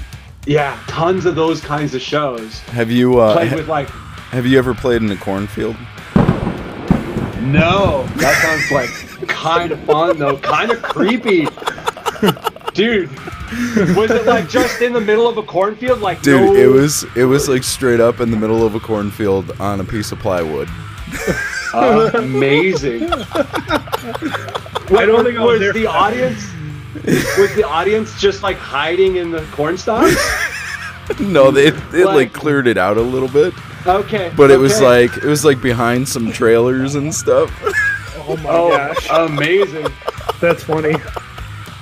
yeah 0.46 0.78
tons 0.86 1.24
of 1.26 1.34
those 1.34 1.60
kinds 1.60 1.94
of 1.94 2.00
shows 2.02 2.60
Have 2.60 2.90
you 2.90 3.18
uh, 3.20 3.32
played 3.34 3.48
ha- 3.48 3.56
with 3.56 3.68
like 3.68 3.88
have 4.34 4.46
you 4.46 4.58
ever 4.58 4.74
played 4.74 5.00
in 5.00 5.10
a 5.12 5.16
cornfield? 5.16 5.76
No, 7.40 8.04
that 8.16 8.34
sounds 8.42 8.72
like 8.72 9.28
kind 9.28 9.70
of 9.70 9.78
fun 9.84 10.18
though, 10.18 10.38
kind 10.38 10.72
of 10.72 10.82
creepy. 10.82 11.46
Dude, 12.72 13.10
was 13.94 14.10
it 14.10 14.26
like 14.26 14.48
just 14.48 14.82
in 14.82 14.92
the 14.92 15.00
middle 15.00 15.28
of 15.28 15.36
a 15.36 15.42
cornfield? 15.44 16.00
Like 16.00 16.20
Dude, 16.22 16.40
no, 16.40 16.54
it 16.54 16.66
was 16.66 17.04
it 17.14 17.26
was 17.26 17.48
like 17.48 17.62
straight 17.62 18.00
up 18.00 18.18
in 18.18 18.32
the 18.32 18.36
middle 18.36 18.66
of 18.66 18.74
a 18.74 18.80
cornfield 18.80 19.52
on 19.60 19.78
a 19.78 19.84
piece 19.84 20.10
of 20.10 20.18
plywood. 20.18 20.68
amazing. 22.14 23.08
I 24.90 25.06
don't 25.06 25.24
think 25.24 25.38
I 25.38 25.44
was 25.44 25.52
was 25.52 25.60
there 25.60 25.72
the 25.72 25.84
for 25.84 25.88
audience. 25.88 26.44
Was 27.38 27.54
the 27.54 27.64
audience 27.66 28.20
just 28.20 28.42
like 28.42 28.56
hiding 28.56 29.16
in 29.16 29.30
the 29.30 29.42
corn 29.52 29.76
stalks? 29.78 30.14
No, 31.20 31.50
they 31.50 31.68
they 31.68 32.02
like, 32.06 32.14
Like- 32.14 32.32
cleared 32.32 32.66
it 32.66 32.78
out 32.78 32.96
a 32.96 33.02
little 33.02 33.28
bit, 33.28 33.52
Okay, 33.86 34.32
but 34.38 34.50
it 34.50 34.56
was 34.56 34.80
like 34.80 35.14
it 35.18 35.24
was 35.24 35.44
like 35.44 35.60
behind 35.60 36.08
some 36.08 36.32
trailers 36.32 36.94
and 36.94 37.14
stuff. 37.14 37.50
Oh 38.26 38.38
my 38.38 38.48
oh, 38.50 38.70
gosh. 38.70 39.06
amazing. 39.10 39.86
That's 40.40 40.64
funny. 40.64 40.94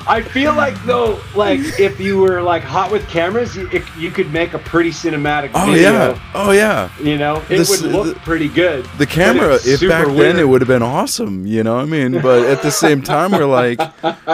I 0.07 0.21
feel 0.21 0.55
like 0.55 0.75
though, 0.85 1.21
like 1.35 1.61
if 1.79 2.01
you 2.01 2.19
were 2.19 2.43
like 2.43 2.63
hot 2.63 2.91
with 2.91 3.09
cameras, 3.09 3.55
you, 3.57 3.69
it, 3.71 3.83
you 3.97 4.11
could 4.11 4.33
make 4.33 4.53
a 4.53 4.59
pretty 4.59 4.91
cinematic 4.91 5.51
Oh 5.55 5.67
video. 5.73 5.93
yeah, 6.15 6.31
oh 6.35 6.51
yeah. 6.51 6.91
You 7.01 7.17
know, 7.19 7.37
it 7.49 7.49
This- 7.59 7.71
would 7.83 7.93
look 7.93 8.15
the- 8.15 8.21
pretty 8.21 8.49
good. 8.49 8.85
The 8.99 9.07
camera, 9.07 9.55
if 9.55 9.79
super 9.79 9.89
back 10.07 10.17
then 10.17 10.39
it 10.39 10.49
would 10.49 10.61
have 10.61 10.69
been 10.69 10.83
awesome, 10.83 11.47
you 11.47 11.63
know. 11.63 11.77
what 11.77 11.83
I 11.83 11.87
mean, 11.87 12.21
but 12.21 12.45
at 12.47 12.63
the 12.63 12.71
same 12.71 13.01
time, 13.03 13.31
we're 13.33 13.47
like, 13.47 13.79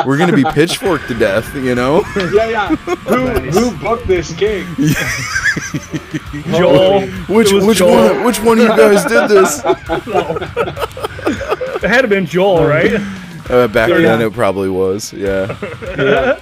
we're 0.06 0.16
gonna 0.16 0.32
be 0.36 0.44
pitchforked 0.44 1.08
to 1.08 1.14
death, 1.14 1.54
you 1.54 1.74
know. 1.74 2.02
Yeah, 2.34 2.48
yeah. 2.48 2.76
Who 2.76 3.24
Nice. 3.26 3.54
who 3.54 3.76
booked 3.78 4.06
this 4.06 4.32
gig? 4.34 4.64
Joel. 6.56 7.06
Which 7.28 7.52
it 7.52 7.62
which 7.64 7.78
Joel. 7.78 8.14
one 8.16 8.24
which 8.24 8.40
one 8.42 8.58
of 8.58 8.64
you 8.64 8.76
guys 8.76 9.04
did 9.04 9.28
this? 9.28 9.62
It 11.80 11.88
had 11.88 12.02
to 12.02 12.08
been 12.08 12.26
Joel, 12.26 12.64
right? 12.66 12.90
Uh, 13.50 13.66
back 13.68 13.88
Yeah. 13.88 13.98
then, 13.98 14.20
it 14.22 14.32
probably 14.32 14.68
was. 14.68 15.12
Yeah, 15.12 15.56
Yeah. 15.98 16.38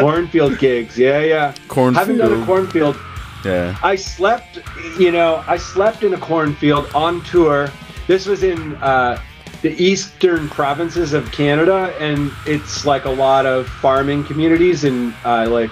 cornfield 0.00 0.58
gigs. 0.58 0.96
Yeah, 0.98 1.20
yeah. 1.20 1.52
Haven't 1.68 2.18
done 2.18 2.42
a 2.42 2.46
cornfield. 2.46 2.94
cornfield. 2.96 2.96
Yeah, 3.44 3.76
I 3.82 3.94
slept, 3.94 4.58
you 4.98 5.12
know, 5.12 5.44
I 5.46 5.56
slept 5.58 6.02
in 6.02 6.12
a 6.14 6.18
cornfield 6.18 6.88
on 6.94 7.22
tour. 7.22 7.70
This 8.08 8.26
was 8.26 8.42
in 8.42 8.74
uh, 8.76 9.20
the 9.62 9.70
eastern 9.82 10.48
provinces 10.48 11.12
of 11.12 11.30
Canada, 11.30 11.94
and 12.00 12.32
it's 12.46 12.84
like 12.84 13.04
a 13.04 13.10
lot 13.10 13.46
of 13.46 13.68
farming 13.68 14.24
communities 14.24 14.84
in 14.84 15.14
uh, 15.24 15.46
like 15.48 15.70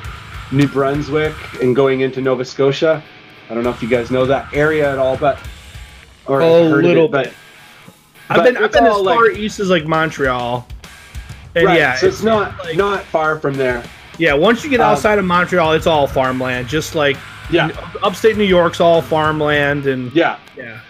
New 0.53 0.69
Brunswick 0.69 1.35
and 1.61 1.75
going 1.75 2.03
into 2.03 2.21
Nova 2.21 2.45
Scotia. 2.45 3.03
I 3.51 3.55
don't 3.55 3.65
know 3.65 3.71
if 3.71 3.83
you 3.83 3.89
guys 3.89 4.11
know 4.11 4.27
that 4.27 4.53
area 4.53 4.93
at 4.93 4.99
all, 4.99 5.17
but 5.17 5.39
or 6.27 6.41
A 6.41 6.69
heard 6.69 6.85
little 6.85 7.07
of 7.07 7.15
it, 7.15 7.27
but 7.27 7.35
I've 8.29 8.43
been 8.45 8.57
I've 8.57 8.73
been 8.73 8.85
as 8.87 8.93
all, 8.93 9.05
like- 9.05 9.15
far 9.17 9.31
east 9.31 9.61
as 9.61 9.71
like 9.71 9.87
Montreal. 9.87 10.67
And 11.55 11.65
right, 11.65 11.79
yeah, 11.79 11.97
so 11.97 12.07
it's, 12.09 12.23
not 12.23 12.59
like- 12.65 12.77
not 12.77 13.03
far 13.05 13.39
from 13.41 13.55
there. 13.55 13.83
yeah. 14.19 14.35
Once 14.35 14.63
you 14.63 14.69
get 14.69 14.81
Um, 14.81 14.91
outside 14.93 15.19
of 15.19 15.25
Montreal, 15.25 15.73
it's 15.73 15.87
all 15.87 16.07
farmland. 16.07 16.69
Just 16.69 16.95
like 16.95 17.17
Yeah, 17.51 17.71
upstate 18.03 18.37
New 18.37 18.45
York's 18.45 18.81
all 18.81 19.01
farmland, 19.01 19.87
and 19.87 20.13
yeah. 20.15 20.37
yeah, 20.57 20.81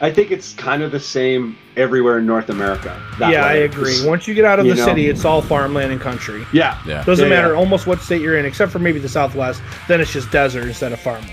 I 0.00 0.12
think 0.12 0.30
it's 0.30 0.52
kind 0.52 0.82
of 0.82 0.92
the 0.92 1.00
same 1.00 1.56
everywhere 1.76 2.18
in 2.18 2.26
North 2.26 2.50
America. 2.50 2.94
that 3.18 3.32
yeah, 3.32 3.46
I 3.46 3.54
way. 3.54 3.64
agree. 3.64 4.06
Once 4.06 4.28
you 4.28 4.34
get 4.34 4.44
out 4.44 4.60
of 4.60 4.66
You 4.66 4.74
the 4.74 4.80
know. 4.80 4.84
city, 4.86 5.08
it's 5.08 5.24
all 5.24 5.40
farmland 5.42 5.90
and 5.90 6.00
country. 6.00 6.46
Yeah, 6.52 6.76
Yeah. 6.86 7.02
Doesn't 7.04 7.28
Yeah, 7.28 7.34
matter 7.34 7.48
yeah. 7.54 7.58
almost 7.58 7.86
what 7.88 8.00
state 8.00 8.20
you're 8.20 8.36
in, 8.38 8.44
except 8.44 8.70
for 8.70 8.78
maybe 8.78 8.98
the 9.00 9.08
Southwest. 9.08 9.60
Then 9.88 10.00
it's 10.00 10.12
just 10.12 10.30
desert 10.30 10.64
instead 10.68 10.92
of 10.92 11.00
farmland. 11.00 11.30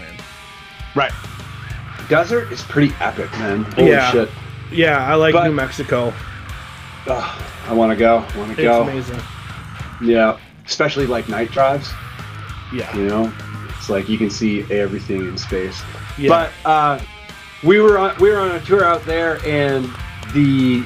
right. 0.95 1.11
Desert 2.09 2.51
is 2.51 2.61
pretty 2.63 2.93
epic, 2.99 3.29
man. 3.39 3.63
Holy 3.75 3.91
Yeah. 3.91 4.11
shit. 4.11 4.29
Yeah, 4.71 5.05
I 5.05 5.15
like 5.15 5.33
But- 5.33 5.45
New 5.45 5.53
Mexico. 5.53 6.13
Ugh, 7.07 7.41
I 7.67 7.73
want 7.73 7.91
to 7.91 7.95
go. 7.95 8.23
Want 8.37 8.55
to 8.55 8.61
go. 8.61 8.83
amazing. 8.83 9.19
Yeah, 10.03 10.37
especially 10.65 11.07
like 11.07 11.27
night 11.29 11.51
drives. 11.51 11.89
Yeah, 12.73 12.95
You 12.95 13.05
know, 13.07 13.33
it's 13.77 13.89
like 13.89 14.07
you 14.07 14.17
can 14.17 14.29
see 14.29 14.63
everything 14.71 15.21
in 15.21 15.37
space. 15.37 15.81
yeah. 16.17 16.29
But 16.29 16.69
uh, 16.69 16.99
we 17.63 17.79
were 17.81 17.97
on 17.97 18.15
we 18.19 18.29
were 18.29 18.37
on 18.39 18.51
a 18.51 18.59
tour 18.61 18.83
out 18.85 19.03
there, 19.05 19.39
and 19.45 19.89
the 20.33 20.83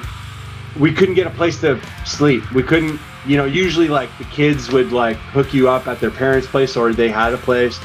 we 0.79 0.91
couldn't 0.93 1.15
get 1.15 1.27
a 1.27 1.31
place 1.31 1.59
to 1.61 1.79
sleep. 2.05 2.49
We 2.53 2.63
couldn't, 2.63 2.99
you 3.27 3.37
know. 3.37 3.45
Usually, 3.45 3.87
like 3.87 4.09
the 4.17 4.23
kids 4.25 4.71
would 4.71 4.91
like 4.91 5.17
hook 5.17 5.53
you 5.53 5.69
up 5.69 5.87
at 5.87 5.99
their 5.99 6.11
parents' 6.11 6.47
place, 6.47 6.75
or 6.75 6.91
they 6.93 7.09
had 7.09 7.33
a 7.33 7.37
place, 7.37 7.79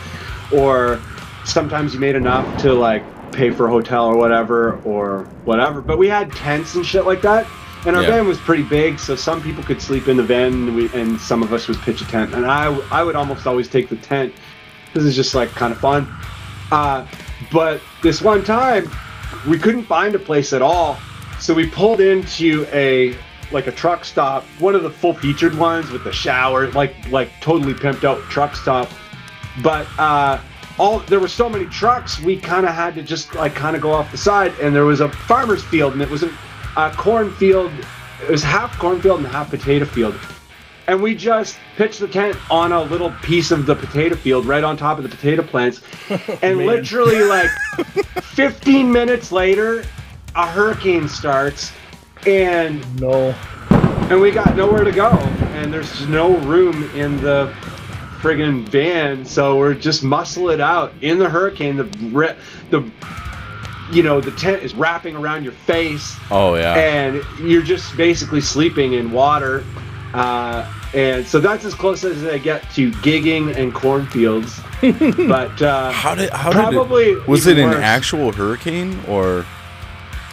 or 0.52 0.98
sometimes 1.44 1.92
you 1.94 2.00
made 2.00 2.14
enough 2.16 2.62
to 2.62 2.72
like 2.72 3.04
pay 3.40 3.50
for 3.50 3.68
a 3.68 3.70
hotel 3.70 4.04
or 4.06 4.16
whatever, 4.18 4.78
or 4.84 5.26
whatever. 5.44 5.80
But 5.80 5.96
we 5.96 6.08
had 6.08 6.30
tents 6.32 6.74
and 6.74 6.84
shit 6.84 7.06
like 7.06 7.22
that. 7.22 7.46
And 7.86 7.96
our 7.96 8.02
Yeah. 8.02 8.10
van 8.10 8.28
was 8.28 8.36
pretty 8.36 8.64
big, 8.64 8.98
so 8.98 9.16
some 9.16 9.40
people 9.40 9.64
could 9.64 9.80
sleep 9.80 10.08
in 10.08 10.18
the 10.18 10.22
van, 10.22 10.52
and, 10.52 10.76
we, 10.76 10.90
and 10.92 11.18
some 11.18 11.42
of 11.42 11.50
us 11.54 11.66
would 11.66 11.78
pitch 11.80 12.02
a 12.02 12.04
tent. 12.04 12.34
And 12.34 12.44
I, 12.44 12.66
I 12.90 13.02
would 13.02 13.16
almost 13.16 13.46
always 13.46 13.68
take 13.68 13.88
the 13.88 13.96
tent 13.96 14.34
because 14.86 15.06
it's 15.06 15.16
just 15.16 15.34
like 15.34 15.48
kind 15.52 15.72
of 15.72 15.78
fun. 15.80 16.06
Uh, 16.70 17.06
but 17.50 17.80
this 18.02 18.20
one 18.20 18.44
time, 18.44 18.90
we 19.48 19.58
couldn't 19.58 19.84
find 19.84 20.14
a 20.14 20.18
place 20.18 20.52
at 20.52 20.60
all, 20.60 20.98
so 21.38 21.54
we 21.54 21.66
pulled 21.66 22.00
into 22.02 22.66
a 22.72 23.16
like 23.52 23.66
a 23.66 23.72
truck 23.72 24.04
stop, 24.04 24.44
one 24.58 24.74
of 24.74 24.82
the 24.82 24.90
full 24.90 25.14
featured 25.14 25.56
ones 25.56 25.90
with 25.90 26.04
the 26.04 26.12
shower, 26.12 26.70
like 26.72 26.94
like 27.10 27.30
totally 27.40 27.72
pimped 27.72 28.04
out 28.04 28.20
truck 28.28 28.54
stop. 28.54 28.90
But 29.62 29.86
uh, 29.98 30.38
all 30.78 31.00
there 31.00 31.20
were 31.20 31.28
so 31.28 31.48
many 31.48 31.66
trucks, 31.66 32.20
we 32.20 32.36
kind 32.36 32.66
of 32.66 32.74
had 32.74 32.94
to 32.94 33.02
just 33.02 33.34
like 33.34 33.54
kind 33.54 33.76
of 33.76 33.82
go 33.82 33.92
off 33.92 34.10
the 34.10 34.18
side, 34.18 34.52
and 34.60 34.74
there 34.74 34.86
was 34.86 35.00
a 35.00 35.08
farmer's 35.08 35.64
field, 35.64 35.92
and 35.92 36.02
it 36.02 36.10
was 36.10 36.22
a, 36.22 36.32
a 36.76 36.90
cornfield. 36.96 37.72
It 38.22 38.30
was 38.30 38.42
half 38.42 38.78
cornfield 38.78 39.20
and 39.20 39.28
half 39.28 39.50
potato 39.50 39.86
field 39.86 40.14
and 40.90 41.00
we 41.00 41.14
just 41.14 41.56
pitched 41.76 42.00
the 42.00 42.08
tent 42.08 42.36
on 42.50 42.72
a 42.72 42.82
little 42.82 43.12
piece 43.22 43.52
of 43.52 43.64
the 43.64 43.76
potato 43.76 44.16
field 44.16 44.44
right 44.44 44.64
on 44.64 44.76
top 44.76 44.98
of 44.98 45.04
the 45.04 45.08
potato 45.08 45.40
plants 45.40 45.82
and 46.42 46.58
Man. 46.58 46.66
literally 46.66 47.22
like 47.22 47.48
15 48.34 48.90
minutes 48.90 49.30
later 49.30 49.84
a 50.34 50.46
hurricane 50.46 51.08
starts 51.08 51.70
and 52.26 53.00
no. 53.00 53.30
and 54.10 54.20
we 54.20 54.32
got 54.32 54.56
nowhere 54.56 54.82
to 54.82 54.90
go 54.90 55.10
and 55.10 55.72
there's 55.72 56.08
no 56.08 56.36
room 56.38 56.90
in 56.96 57.16
the 57.18 57.54
friggin' 58.20 58.68
van 58.68 59.24
so 59.24 59.56
we're 59.58 59.74
just 59.74 60.02
muscle 60.02 60.50
it 60.50 60.60
out 60.60 60.92
in 61.00 61.18
the 61.18 61.28
hurricane 61.28 61.76
the 61.76 61.84
the 62.70 62.90
you 63.92 64.02
know 64.02 64.20
the 64.20 64.30
tent 64.32 64.62
is 64.62 64.74
wrapping 64.74 65.16
around 65.16 65.42
your 65.42 65.52
face 65.52 66.16
Oh 66.30 66.54
yeah. 66.54 66.74
and 66.74 67.22
you're 67.40 67.62
just 67.62 67.96
basically 67.96 68.40
sleeping 68.40 68.92
in 68.92 69.10
water. 69.10 69.64
Uh, 70.14 70.64
and 70.92 71.24
so 71.26 71.38
that's 71.40 71.64
as 71.64 71.74
close 71.74 72.02
as 72.04 72.24
I 72.24 72.38
get 72.38 72.68
to 72.74 72.90
gigging 72.92 73.54
and 73.56 73.72
cornfields. 73.74 74.60
but 75.28 75.60
uh, 75.62 75.90
how 75.92 76.14
did 76.14 76.30
how 76.30 76.50
probably 76.52 77.06
did 77.06 77.18
it, 77.18 77.28
was 77.28 77.46
it 77.46 77.58
an 77.58 77.70
worse. 77.70 77.78
actual 77.82 78.32
hurricane 78.32 78.98
or 79.08 79.44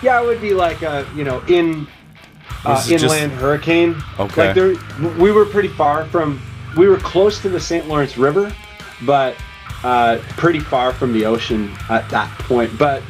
Yeah, 0.03 0.21
it 0.21 0.25
would 0.25 0.41
be 0.41 0.53
like 0.53 0.81
a 0.83 1.07
you 1.15 1.23
know 1.23 1.41
in 1.47 1.87
uh, 2.65 2.83
it 2.87 2.97
just- 2.99 3.03
inland 3.03 3.31
hurricane. 3.33 3.95
Okay. 4.19 4.47
Like 4.47 4.55
there, 4.55 4.75
we 5.19 5.31
were 5.31 5.45
pretty 5.45 5.69
far 5.69 6.05
from. 6.05 6.39
We 6.77 6.87
were 6.87 6.97
close 6.97 7.41
to 7.41 7.49
the 7.49 7.59
St. 7.59 7.87
Lawrence 7.87 8.17
River, 8.17 8.53
but 9.03 9.35
uh, 9.83 10.19
pretty 10.37 10.59
far 10.59 10.93
from 10.93 11.11
the 11.13 11.25
ocean 11.25 11.73
at 11.89 12.07
that 12.09 12.29
point. 12.39 12.77
But 12.77 13.01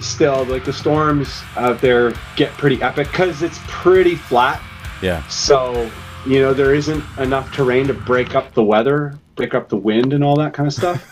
still, 0.00 0.44
like 0.44 0.64
the 0.64 0.72
storms 0.72 1.42
out 1.56 1.80
there 1.80 2.12
get 2.36 2.50
pretty 2.52 2.82
epic 2.82 3.06
because 3.08 3.42
it's 3.42 3.58
pretty 3.66 4.14
flat. 4.16 4.60
yeah 5.00 5.26
So, 5.28 5.90
you 6.26 6.40
know, 6.40 6.52
there 6.52 6.74
isn't 6.74 7.02
enough 7.18 7.52
terrain 7.52 7.86
to 7.86 7.94
break 7.94 8.34
up 8.34 8.52
the 8.54 8.62
weather, 8.64 9.18
break 9.36 9.54
up 9.54 9.68
the 9.68 9.76
wind, 9.76 10.12
and 10.12 10.22
all 10.24 10.36
that 10.36 10.52
kind 10.54 10.66
of 10.66 10.72
stuff. 10.74 11.08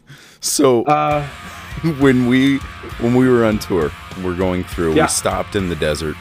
so 0.40 0.84
Uh, 0.84 1.26
when 1.98 2.26
we 2.26 2.58
when 3.00 3.14
we 3.14 3.28
were 3.28 3.44
on 3.44 3.58
tour 3.58 3.90
we're 4.22 4.36
going 4.36 4.62
through 4.62 4.94
Yeah. 4.94 5.04
we 5.04 5.08
stopped 5.08 5.56
in 5.56 5.68
the 5.68 5.74
desert 5.74 6.14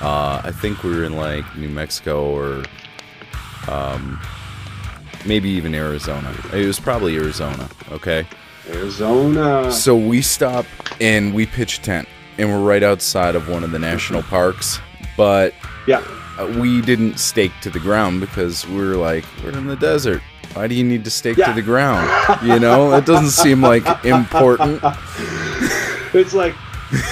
uh, 0.00 0.40
i 0.42 0.50
think 0.50 0.82
we 0.82 0.90
were 0.96 1.04
in 1.04 1.14
like 1.16 1.44
new 1.56 1.68
mexico 1.68 2.24
or 2.34 2.64
um, 3.68 4.18
maybe 5.26 5.48
even 5.50 5.74
arizona. 5.74 6.34
It 6.52 6.66
was 6.66 6.78
probably 6.80 7.16
arizona 7.16 7.68
okay? 7.92 8.26
Arizona. 8.70 9.70
so 9.72 9.96
we 9.96 10.22
stop 10.22 10.66
and 11.00 11.32
we 11.34 11.46
pitch 11.46 11.78
a 11.78 11.82
tent 11.82 12.08
and 12.38 12.48
we're 12.48 12.60
right 12.66 12.82
outside 12.82 13.34
of 13.36 13.48
one 13.48 13.62
of 13.64 13.70
the 13.70 13.78
national 13.78 14.22
parks 14.24 14.80
but 15.16 15.54
Yeah. 15.86 16.02
uh, 16.38 16.46
we 16.58 16.80
didn't 16.82 17.18
stake 17.18 17.52
to 17.62 17.70
the 17.70 17.78
ground 17.78 18.20
because 18.20 18.66
we 18.66 18.76
were 18.76 18.96
like 18.96 19.24
we're 19.44 19.56
in 19.56 19.66
the 19.66 19.76
desert. 19.76 20.20
Why 20.54 20.66
do 20.68 20.74
you 20.74 20.84
need 20.84 21.04
to 21.04 21.10
stake 21.10 21.36
Yeah. 21.36 21.46
to 21.48 21.52
the 21.52 21.62
ground? 21.62 22.08
You 22.42 22.58
know? 22.58 22.94
It 22.94 23.04
doesn't 23.06 23.30
seem 23.30 23.60
like 23.62 23.84
important. 24.04 24.82
It's 26.14 26.32
like 26.32 26.54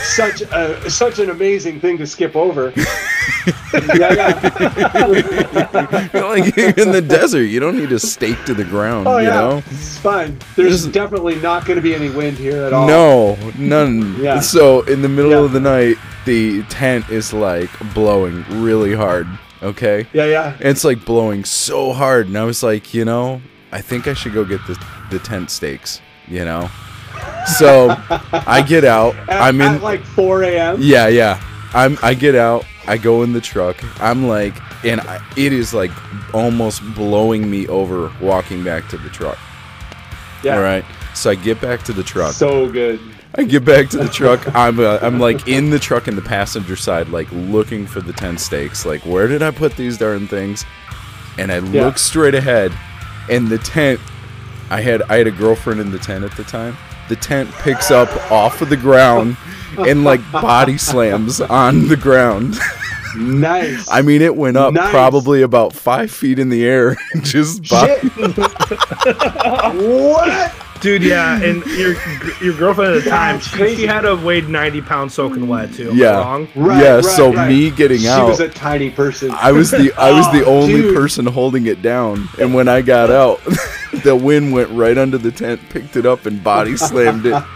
such 0.02 0.40
a 0.42 0.90
such 0.90 1.18
an 1.18 1.30
amazing 1.30 1.80
thing 1.80 1.98
to 1.98 2.06
skip 2.06 2.36
over. 2.36 2.72
yeah, 3.96 4.12
yeah. 4.14 5.06
You're 6.12 6.28
like 6.28 6.56
you're 6.56 6.70
in 6.70 6.92
the 6.92 7.04
desert. 7.06 7.44
You 7.44 7.60
don't 7.60 7.76
need 7.76 7.88
to 7.90 7.98
stake 7.98 8.42
to 8.44 8.54
the 8.54 8.64
ground. 8.64 9.06
Oh 9.08 9.18
you 9.18 9.28
yeah. 9.28 9.34
know? 9.34 9.62
It's 9.70 9.98
fine. 9.98 10.38
There's 10.56 10.84
This- 10.84 10.92
definitely 10.92 11.36
not 11.36 11.66
going 11.66 11.76
to 11.76 11.82
be 11.82 11.94
any 11.94 12.10
wind 12.10 12.38
here 12.38 12.62
at 12.64 12.72
all. 12.72 12.86
No, 12.86 13.36
none. 13.58 14.20
Yeah. 14.20 14.40
So 14.40 14.82
in 14.82 15.02
the 15.02 15.08
middle 15.08 15.32
Yeah. 15.32 15.38
of 15.38 15.52
the 15.52 15.60
night, 15.60 15.96
the 16.24 16.62
tent 16.64 17.08
is 17.10 17.32
like 17.32 17.70
blowing 17.94 18.44
really 18.62 18.94
hard. 18.94 19.26
Okay. 19.62 20.06
Yeah, 20.12 20.26
yeah. 20.26 20.54
And 20.54 20.68
it's 20.68 20.84
like 20.84 21.04
blowing 21.04 21.44
so 21.44 21.92
hard, 21.92 22.26
and 22.26 22.36
I 22.36 22.44
was 22.44 22.62
like, 22.62 22.92
you 22.94 23.04
know, 23.04 23.40
I 23.72 23.80
think 23.80 24.06
I 24.06 24.14
should 24.14 24.34
go 24.34 24.44
get 24.44 24.60
the 24.66 24.78
the 25.10 25.18
tent 25.18 25.50
stakes. 25.50 26.00
You 26.28 26.44
know. 26.44 26.70
So 27.58 27.94
I 28.32 28.62
get 28.66 28.84
out. 28.84 29.14
At, 29.28 29.42
I'm 29.42 29.60
in. 29.60 29.74
at 29.74 29.82
like 29.82 30.02
4 30.04 30.42
a.m. 30.44 30.76
Yeah, 30.80 31.08
yeah. 31.08 31.42
I'm. 31.74 31.98
I 32.02 32.14
get 32.14 32.34
out. 32.34 32.64
I 32.86 32.96
go 32.98 33.22
in 33.22 33.32
the 33.32 33.40
truck. 33.40 33.76
I'm 34.00 34.26
like, 34.28 34.54
and 34.84 35.00
I, 35.00 35.20
it 35.36 35.52
is 35.52 35.74
like 35.74 35.90
almost 36.34 36.82
blowing 36.94 37.50
me 37.50 37.66
over 37.68 38.12
walking 38.20 38.62
back 38.64 38.88
to 38.90 38.96
the 38.98 39.08
truck. 39.10 39.38
Yeah. 40.42 40.56
All 40.56 40.62
right. 40.62 40.84
So 41.14 41.30
I 41.30 41.34
get 41.34 41.60
back 41.60 41.82
to 41.84 41.92
the 41.92 42.02
truck. 42.02 42.32
So 42.34 42.70
good. 42.70 43.00
I 43.36 43.44
get 43.44 43.64
back 43.64 43.88
to 43.90 43.98
the 43.98 44.08
truck. 44.08 44.54
I'm. 44.54 44.78
Uh, 44.80 44.98
I'm 45.02 45.18
like 45.18 45.48
in 45.48 45.70
the 45.70 45.78
truck 45.78 46.06
in 46.08 46.16
the 46.16 46.22
passenger 46.22 46.76
side, 46.76 47.08
like 47.08 47.28
looking 47.32 47.86
for 47.86 48.00
the 48.00 48.12
tent 48.12 48.40
stakes. 48.40 48.86
Like, 48.86 49.04
where 49.04 49.26
did 49.26 49.42
I 49.42 49.50
put 49.50 49.76
these 49.76 49.98
darn 49.98 50.26
things? 50.28 50.64
And 51.38 51.50
I 51.50 51.58
Yeah. 51.58 51.86
look 51.86 51.98
straight 51.98 52.34
ahead, 52.34 52.72
and 53.28 53.48
the 53.48 53.58
tent. 53.58 54.00
I 54.70 54.80
had. 54.80 55.02
I 55.02 55.16
had 55.18 55.26
a 55.26 55.30
girlfriend 55.32 55.80
in 55.80 55.90
the 55.90 55.98
tent 55.98 56.24
at 56.24 56.32
the 56.36 56.44
time. 56.44 56.76
The 57.08 57.16
tent 57.16 57.50
picks 57.56 57.90
up 57.90 58.08
off 58.30 58.62
of 58.62 58.68
the 58.70 58.76
ground 58.76 59.36
and 59.78 60.04
like 60.04 60.20
body 60.32 60.78
slams 60.78 61.40
on 61.40 61.88
the 61.88 61.96
ground. 61.96 62.56
Nice. 63.16 63.86
I 63.90 64.02
mean, 64.02 64.22
it 64.22 64.34
went 64.34 64.56
up 64.56 64.74
Nice. 64.74 64.90
probably 64.90 65.42
about 65.42 65.72
five 65.72 66.10
feet 66.10 66.38
in 66.38 66.48
the 66.48 66.64
air. 66.64 66.96
And 67.12 67.24
just 67.24 67.68
body. 67.68 68.08
What? 69.76 70.52
Dude, 70.84 71.02
yeah, 71.02 71.42
and 71.42 71.64
your 71.64 71.94
your 72.42 72.54
girlfriend 72.58 72.94
at 72.94 73.04
the 73.04 73.08
time, 73.08 73.40
she, 73.40 73.74
she 73.74 73.86
had 73.86 74.02
to 74.02 74.16
weigh 74.16 74.42
ninety 74.42 74.82
pounds 74.82 75.14
soaking 75.14 75.48
wet 75.48 75.72
too. 75.72 75.96
Yeah. 75.96 76.18
wrong? 76.18 76.46
Right, 76.54 76.82
yeah. 76.82 76.94
right, 76.96 77.04
so 77.06 77.32
right. 77.32 77.48
me 77.48 77.70
getting 77.70 78.00
she 78.00 78.06
out. 78.08 78.26
She 78.26 78.30
was 78.32 78.40
a 78.40 78.50
tiny 78.50 78.90
person. 78.90 79.30
I 79.30 79.50
was 79.50 79.70
the 79.70 79.94
I 79.96 80.10
was 80.10 80.30
the 80.30 80.44
Oh, 80.46 80.60
only 80.60 80.82
dude. 80.82 80.94
person 80.94 81.24
holding 81.24 81.64
it 81.68 81.80
down, 81.80 82.28
and 82.38 82.52
when 82.52 82.68
I 82.68 82.82
got 82.82 83.10
out, 83.10 83.42
the 84.04 84.14
wind 84.14 84.52
went 84.52 84.68
right 84.72 84.98
under 84.98 85.16
the 85.16 85.32
tent, 85.32 85.62
picked 85.70 85.96
it 85.96 86.04
up, 86.04 86.26
and 86.26 86.44
body 86.44 86.76
slammed 86.76 87.24
it. 87.24 87.42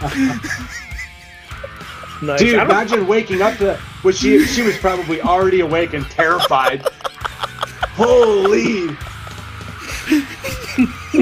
Nice. 2.21 2.41
Dude, 2.41 2.55
imagine 2.55 3.07
waking 3.07 3.41
up 3.41 3.55
to 3.59 3.63
that. 3.63 4.03
Was 4.03 4.19
she? 4.19 4.43
She 4.43 4.61
was 4.61 4.77
probably 4.77 5.21
already 5.21 5.61
awake 5.61 5.93
and 5.93 6.05
terrified. 6.09 6.81
Holy. 7.95 8.87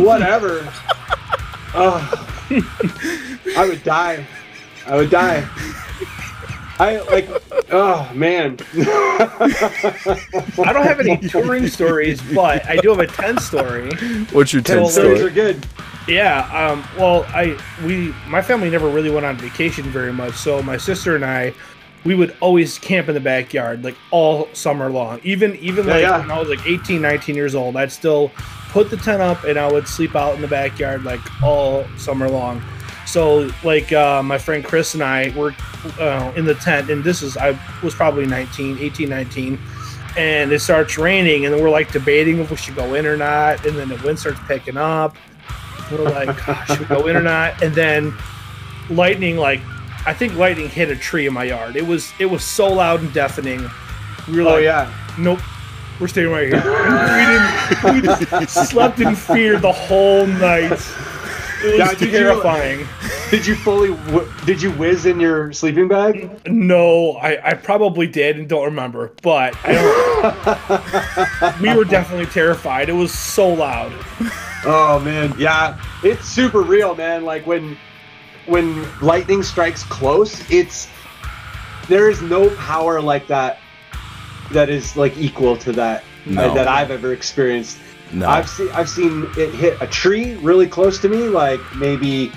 Whatever. 0.01 0.67
Oh, 1.79 2.47
I 3.57 3.67
would 3.67 3.83
die. 3.83 4.25
I 4.85 4.95
would 4.95 5.09
die. 5.09 5.47
I 6.79 6.99
like. 7.11 7.27
Oh 7.71 8.09
man. 8.13 8.57
I 8.73 10.71
don't 10.73 10.85
have 10.85 10.99
any 10.99 11.17
touring 11.17 11.67
stories, 11.67 12.21
but 12.33 12.65
I 12.67 12.77
do 12.77 12.89
have 12.89 12.99
a 12.99 13.07
tent 13.07 13.41
story. 13.41 13.91
What's 14.31 14.53
your 14.53 14.61
tent 14.61 14.81
Well, 14.81 14.89
Stories 14.89 15.21
are 15.21 15.29
good. 15.29 15.65
Yeah. 16.07 16.41
Um, 16.53 16.83
well, 16.97 17.25
I 17.29 17.59
we 17.85 18.13
my 18.27 18.41
family 18.41 18.69
never 18.69 18.89
really 18.89 19.09
went 19.09 19.25
on 19.25 19.37
vacation 19.37 19.85
very 19.85 20.13
much, 20.13 20.35
so 20.35 20.61
my 20.61 20.77
sister 20.77 21.15
and 21.15 21.25
I, 21.25 21.53
we 22.05 22.15
would 22.15 22.35
always 22.41 22.77
camp 22.77 23.07
in 23.09 23.15
the 23.15 23.19
backyard 23.19 23.83
like 23.83 23.95
all 24.11 24.47
summer 24.53 24.89
long. 24.89 25.19
Even 25.23 25.55
even 25.57 25.85
Yeah, 25.87 25.93
like 25.93 26.01
yeah. 26.03 26.19
when 26.19 26.31
I 26.31 26.39
was 26.39 26.47
like 26.49 26.65
18, 26.65 27.01
19 27.01 27.35
years 27.35 27.55
old, 27.55 27.75
I'd 27.75 27.91
still 27.91 28.31
put 28.77 28.91
the 28.91 28.97
tent 28.97 29.23
up 29.23 29.43
and 29.43 29.57
I 29.57 29.71
would 29.71 29.87
sleep 29.87 30.15
out 30.15 30.35
in 30.35 30.41
the 30.41 30.47
backyard 30.47 31.03
like 31.03 31.41
all 31.41 31.83
summer 31.97 32.29
long. 32.29 32.61
So 33.07 33.49
like 33.63 33.91
uh, 33.91 34.21
my 34.21 34.37
friend 34.37 34.63
Chris 34.63 34.93
and 34.93 35.01
I 35.01 35.33
were 35.35 35.55
uh, 35.99 36.31
in 36.35 36.45
the 36.45 36.53
tent, 36.53 36.91
and 36.91 37.03
this 37.03 37.23
is 37.23 37.37
I 37.37 37.57
was 37.81 37.95
probably 37.95 38.27
19, 38.27 38.77
18, 38.77 39.09
19. 39.09 39.59
And 40.15 40.51
it 40.51 40.59
starts 40.59 40.95
raining, 40.95 41.45
and 41.45 41.53
then 41.55 41.59
we're 41.59 41.71
like 41.71 41.91
debating 41.91 42.37
if 42.37 42.51
we 42.51 42.57
should 42.57 42.75
go 42.75 42.93
in 42.93 43.07
or 43.07 43.17
not. 43.17 43.65
And 43.65 43.75
then 43.75 43.89
the 43.89 43.95
wind 44.03 44.19
starts 44.19 44.39
picking 44.47 44.77
up. 44.77 45.15
We're 45.91 46.03
like, 46.03 46.27
"Gosh, 46.45 46.67
should 46.67 46.79
we 46.81 46.85
go 46.85 47.07
in 47.07 47.15
or 47.15 47.23
not? 47.23 47.63
And 47.63 47.73
then 47.73 48.13
lightning, 48.91 49.37
like, 49.37 49.61
I 50.05 50.13
think 50.13 50.35
lightning 50.35 50.69
hit 50.69 50.91
a 50.91 50.95
tree 50.95 51.25
in 51.25 51.33
my 51.33 51.45
yard. 51.45 51.75
It 51.75 51.87
was 51.87 52.11
it 52.19 52.27
was 52.27 52.43
so 52.43 52.71
loud 52.71 52.99
and 53.01 53.11
deafening. 53.11 53.67
We 54.27 54.35
were 54.35 54.41
Oh 54.43 54.53
like, 54.55 54.63
yeah. 54.65 54.93
nope, 55.17 55.39
we're 55.99 56.07
staying 56.07 56.29
right 56.29 56.47
here. 56.47 56.61
we 57.93 58.01
didn't. 58.01 58.31
We 58.31 58.39
just 58.45 58.69
slept 58.69 58.99
in 58.99 59.15
fear 59.15 59.59
the 59.59 59.71
whole 59.71 60.25
night. 60.27 60.71
It 61.63 61.71
was 61.71 61.79
Now, 61.79 61.89
did 61.91 62.01
you- 62.01 62.11
terrifying. 62.11 62.87
Did 63.31 63.45
you 63.45 63.55
fully? 63.55 63.97
Did 64.45 64.61
you 64.61 64.71
whiz 64.71 65.05
in 65.05 65.19
your 65.19 65.51
sleeping 65.51 65.87
bag? 65.89 66.47
No, 66.47 67.13
I, 67.13 67.49
I 67.49 67.53
probably 67.55 68.07
did 68.07 68.37
and 68.37 68.47
don't 68.47 68.63
remember, 68.65 69.11
but 69.21 69.53
I 69.65 69.73
don't. 71.51 71.61
we 71.61 71.75
were 71.75 71.83
definitely 71.83 72.27
terrified. 72.27 72.87
It 72.87 72.93
was 72.93 73.13
so 73.13 73.49
loud. 73.51 73.91
Oh 74.65 75.01
man, 75.03 75.33
yeah, 75.37 75.77
it's 76.03 76.25
super 76.25 76.61
real, 76.61 76.95
man. 76.95 77.25
Like 77.25 77.45
when 77.45 77.77
when 78.45 78.87
lightning 79.01 79.43
strikes 79.43 79.83
close, 79.83 80.49
it's 80.49 80.87
there 81.89 82.09
is 82.09 82.21
no 82.21 82.49
power 82.55 83.01
like 83.01 83.27
that 83.27 83.59
that 84.51 84.69
is 84.69 84.95
like 84.95 85.17
equal 85.17 85.57
to 85.57 85.71
that 85.73 86.03
No. 86.25 86.53
that 86.53 86.67
I've 86.67 86.91
ever 86.91 87.13
experienced. 87.13 87.77
No. 88.11 88.27
I've 88.27 88.49
seen 88.49 88.69
I've 88.71 88.89
seen 88.89 89.27
it 89.37 89.53
hit 89.53 89.81
a 89.81 89.87
tree 89.87 90.35
really 90.35 90.67
close 90.67 90.99
to 90.99 91.09
me, 91.09 91.27
like 91.27 91.59
maybe 91.75 92.31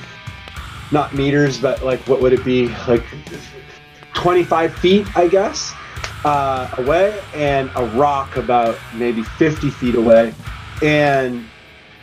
not 0.92 1.14
meters, 1.14 1.58
but 1.58 1.82
like 1.84 2.00
what 2.08 2.20
would 2.20 2.32
it 2.32 2.44
be? 2.44 2.68
Like 2.88 3.04
25 4.14 4.74
feet, 4.76 5.06
I 5.16 5.28
guess, 5.28 5.72
uh, 6.24 6.68
away, 6.78 7.20
and 7.34 7.70
a 7.76 7.86
rock 7.96 8.36
about 8.36 8.76
maybe 8.94 9.22
50 9.22 9.70
feet 9.70 9.94
away, 9.94 10.34
and 10.82 11.46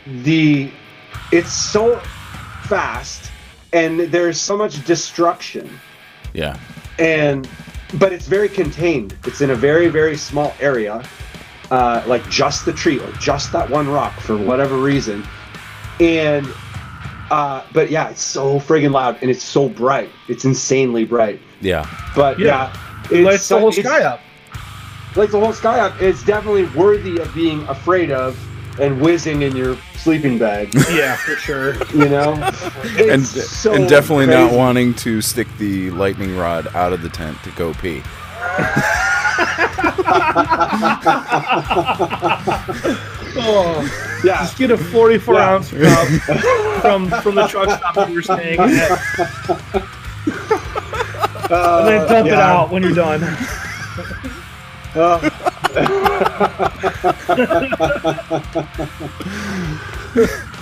the 0.06 0.70
it's 1.30 1.52
so 1.52 1.98
fast, 2.64 3.30
and 3.72 4.00
there's 4.00 4.40
so 4.40 4.56
much 4.56 4.82
destruction 4.86 5.68
yeah. 6.32 6.58
and 6.98 7.48
but 7.94 8.12
it's 8.12 8.26
very 8.26 8.48
contained. 8.48 9.16
It's 9.24 9.40
in 9.40 9.50
a 9.50 9.54
very 9.54 9.88
very 9.88 10.16
small 10.16 10.54
area, 10.60 11.02
uh, 11.70 12.02
like 12.06 12.28
just 12.30 12.64
the 12.64 12.72
tree 12.72 12.98
or 13.00 13.10
just 13.12 13.52
that 13.52 13.68
one 13.70 13.88
rock 13.88 14.18
for 14.20 14.36
whatever 14.36 14.76
reason, 14.78 15.24
and 16.00 16.46
uh, 17.30 17.62
but 17.72 17.90
yeah, 17.90 18.08
it's 18.08 18.22
so 18.22 18.58
friggin' 18.58 18.92
loud 18.92 19.18
and 19.20 19.30
it's 19.30 19.42
so 19.42 19.68
bright. 19.68 20.08
It's 20.28 20.44
insanely 20.44 21.04
bright. 21.04 21.40
Yeah. 21.60 21.84
But 22.16 22.38
Yeah. 22.38 22.72
yeah, 23.10 23.18
It 23.18 23.24
lights 23.24 23.40
the 23.40 23.44
so- 23.56 23.58
whole 23.60 23.72
sky 23.72 24.02
up. 24.02 24.20
Lights 25.16 25.32
the 25.32 25.40
whole 25.40 25.52
sky 25.52 25.80
up. 25.80 26.00
It's 26.00 26.22
definitely 26.22 26.64
worthy 26.78 27.18
of 27.18 27.34
being 27.34 27.62
afraid 27.68 28.10
of 28.10 28.38
and 28.80 29.00
whizzing 29.00 29.42
in 29.42 29.56
your 29.56 29.76
sleeping 29.96 30.38
bag. 30.38 30.72
Yeah, 30.90 31.16
for 31.16 31.36
sure. 31.36 31.74
You 31.94 32.08
know, 32.08 32.32
And, 32.98 33.24
so 33.26 33.72
and 33.74 33.88
definitely 33.88 34.26
not 34.26 34.52
wanting 34.52 34.94
to 34.94 35.20
stick 35.20 35.46
the 35.58 35.90
lightning 35.90 36.36
rod 36.36 36.68
out 36.74 36.92
of 36.92 37.02
the 37.02 37.08
tent 37.08 37.36
to 37.44 37.50
go 37.52 37.72
pee. 37.74 38.02
Oh, 43.40 44.20
Yeah, 44.24 44.38
just 44.38 44.58
get 44.58 44.70
a 44.70 44.76
44 44.78 45.34
Yeah. 45.34 45.48
ounce 45.54 45.70
cup 45.70 46.08
from 46.80 47.08
from 47.22 47.34
the 47.34 47.46
truck 47.46 47.70
stop 47.78 48.08
you 48.08 48.14
were 48.16 48.22
staying 48.22 48.58
at, 48.58 48.90
uh, 51.50 51.78
and 51.80 51.88
then 51.88 52.08
dump 52.08 52.26
it 52.28 52.32
out 52.34 52.70
when 52.70 52.82
you're 52.82 52.94
done. 52.94 53.20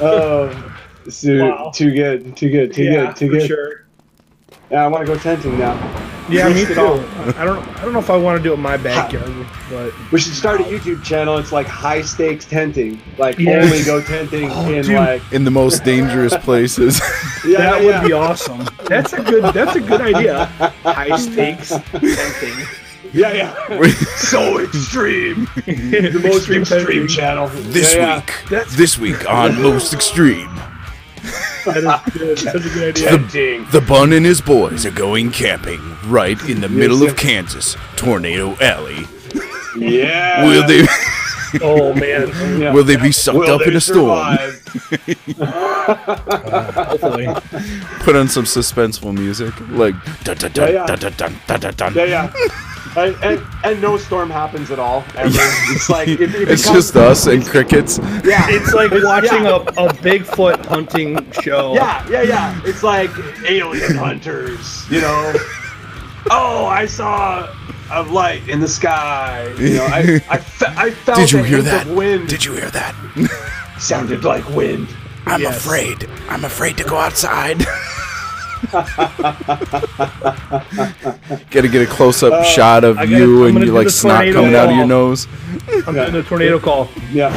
Oh, 0.00 0.72
so 1.08 1.38
Wow. 1.38 1.70
too 1.74 1.92
good, 1.92 2.36
too 2.36 2.50
good, 2.50 2.72
too 2.72 2.84
yeah, 2.84 3.06
good, 3.06 3.16
too 3.16 3.26
for 3.28 3.38
good. 3.38 3.46
sure. 3.46 3.86
Yeah, 4.70 4.84
I 4.84 4.88
want 4.88 5.06
to 5.06 5.12
go 5.12 5.18
tenting 5.18 5.58
now. 5.58 5.74
Yeah, 6.28 6.48
me 6.48 6.54
Let's 6.54 6.68
too. 6.68 6.74
go. 6.74 6.94
I 7.38 7.44
don't. 7.44 7.64
I 7.78 7.82
don't 7.82 7.92
know 7.92 8.00
if 8.00 8.10
I 8.10 8.16
want 8.16 8.36
to 8.36 8.42
do 8.42 8.50
it 8.50 8.54
in 8.56 8.60
my 8.60 8.76
backyard, 8.76 9.32
but 9.70 9.92
We 10.10 10.18
should 10.18 10.34
start 10.34 10.60
a 10.60 10.64
YouTube 10.64 11.04
channel. 11.04 11.38
It's 11.38 11.52
like 11.52 11.68
high 11.68 12.02
stakes 12.02 12.44
tenting, 12.44 13.00
like 13.16 13.38
Yes. 13.38 13.64
only 13.64 13.84
go 13.84 14.02
tenting 14.02 14.50
Oh, 14.50 14.68
in 14.72 14.82
dude. 14.82 14.96
like 14.96 15.22
In 15.32 15.44
the 15.44 15.52
most 15.52 15.84
dangerous 15.84 16.36
places. 16.38 17.00
yeah, 17.46 17.58
that 17.58 17.82
yeah. 17.84 18.00
would 18.00 18.08
be 18.08 18.12
awesome. 18.12 18.66
That's 18.88 19.12
a 19.12 19.22
good. 19.22 19.54
That's 19.54 19.76
a 19.76 19.80
good 19.80 20.00
idea. 20.00 20.46
High 20.82 21.16
stakes 21.16 21.68
tenting. 21.68 22.66
Yeah, 23.16 23.32
yeah. 23.32 23.88
so 24.16 24.60
extreme. 24.64 25.46
The 25.66 26.20
most 26.22 26.48
extreme, 26.50 26.64
tenting. 26.64 27.08
channel 27.08 27.48
this 27.48 27.94
Yeah, 27.94 28.00
yeah. 28.00 28.16
week. 28.20 28.32
That's- 28.50 28.76
This 28.76 28.98
week 28.98 29.28
on 29.30 29.60
Most 29.68 29.92
Extreme. 29.94 30.54
That 31.64 32.02
is 32.06 32.12
good. 32.12 32.38
That's 32.38 32.54
a 32.66 32.68
good 32.70 32.88
idea. 32.96 33.08
Tenting. 33.08 33.66
The 33.72 33.80
Bun 33.80 34.12
and 34.12 34.24
his 34.24 34.40
boys 34.40 34.86
are 34.86 34.92
going 34.92 35.32
camping 35.32 35.80
right 36.06 36.40
in 36.48 36.60
the 36.60 36.68
middle 36.68 36.98
sir. 36.98 37.08
of 37.08 37.16
Kansas, 37.16 37.76
Tornado 37.96 38.56
Alley. 38.60 39.04
Yeah. 39.76 40.46
Will 40.46 40.66
they 40.66 40.86
Oh 41.62 41.92
man. 41.94 42.28
Yeah. 42.60 42.72
will 42.72 42.84
they 42.84 42.96
be 42.96 43.10
sucked 43.12 43.38
Will 43.38 43.50
up 43.60 43.66
in 43.66 43.74
a 43.76 43.80
storm? 43.80 44.36
survive? 44.36 44.62
Hopefully. 46.76 47.26
Put 48.00 48.14
on 48.16 48.28
some 48.28 48.44
suspenseful 48.44 49.12
music 49.14 49.52
like 49.70 49.94
dun 50.24 50.36
dun 50.36 50.52
dun 50.52 50.68
Yeah, 50.72 50.86
yeah. 50.86 50.86
dun 50.86 50.98
dun 50.98 51.12
dun 51.16 51.34
dun 51.46 51.60
dun 51.60 51.74
dun. 51.74 51.94
Yeah, 51.94 52.04
yeah. 52.04 52.32
And, 52.96 53.14
and, 53.22 53.46
and 53.64 53.82
no 53.82 53.98
storm 53.98 54.30
happens 54.30 54.70
at 54.70 54.78
all 54.78 55.04
ever. 55.16 55.28
It's 55.74 55.90
like 55.90 56.08
it, 56.08 56.20
it 56.20 56.34
It's 56.48 56.62
becomes- 56.62 56.64
just 56.92 56.96
us 56.96 57.26
and 57.26 57.44
crickets. 57.44 57.98
yeah. 58.24 58.46
It's 58.48 58.72
like 58.72 58.90
watching 58.90 59.44
yeah. 59.44 59.56
a, 59.56 59.86
a 59.86 59.88
Bigfoot 59.94 60.64
hunting 60.66 61.30
show. 61.32 61.74
Yeah, 61.74 62.08
yeah, 62.08 62.22
yeah. 62.22 62.60
It's 62.64 62.82
like 62.82 63.10
alien 63.46 63.96
hunters, 63.96 64.90
you 64.90 65.00
know. 65.02 65.34
oh, 66.30 66.66
I 66.66 66.86
saw 66.86 67.52
a 67.92 68.02
light 68.04 68.48
in 68.48 68.60
the 68.60 68.68
sky. 68.68 69.46
You 69.58 69.74
know, 69.74 69.84
I, 69.86 70.20
I, 70.30 70.38
fe- 70.38 70.74
I 70.76 70.90
felt 71.04 71.18
Did 71.18 71.32
you 71.32 71.40
a 71.40 71.44
hear 71.44 71.62
that? 71.62 71.86
Wind. 71.88 72.28
Did 72.28 72.44
you 72.44 72.52
hear 72.54 72.70
that? 72.70 72.94
Sounded 73.78 74.24
like 74.24 74.48
wind. 74.50 74.88
I'm 75.26 75.42
Yes. 75.42 75.56
afraid. 75.58 76.08
I'm 76.28 76.44
afraid 76.44 76.76
to 76.78 76.84
go 76.84 76.96
outside. 76.96 77.62
Gotta 81.50 81.68
get 81.68 81.82
a 81.82 81.86
close 81.86 82.22
up 82.22 82.32
uh, 82.32 82.42
shot 82.44 82.84
of 82.84 82.96
gotta- 82.96 83.08
you 83.08 83.44
I'm 83.46 83.56
and 83.56 83.58
you 83.60 83.66
do 83.66 83.72
like 83.72 83.86
the 83.86 83.90
snot 83.92 84.18
tornado 84.24 84.38
coming 84.40 84.54
out 84.54 84.68
of 84.70 84.76
your 84.76 84.86
nose. 84.86 85.26
I'm 85.86 85.94
doing 85.94 86.14
a 86.14 86.22
tornado 86.22 86.58
call. 86.58 86.88
Yeah. 87.12 87.30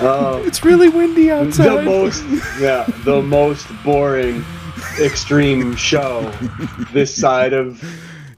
Oh, 0.00 0.42
It's 0.46 0.64
really 0.64 0.88
windy 0.88 1.30
outside. 1.30 1.64
the 1.64 1.70
outside. 1.70 1.84
most, 1.84 2.24
yeah, 2.60 2.84
the 3.04 3.22
most 3.22 3.66
boring 3.84 4.44
extreme 5.00 5.76
show 5.76 6.30
this 6.92 7.14
side 7.14 7.52
of 7.52 7.82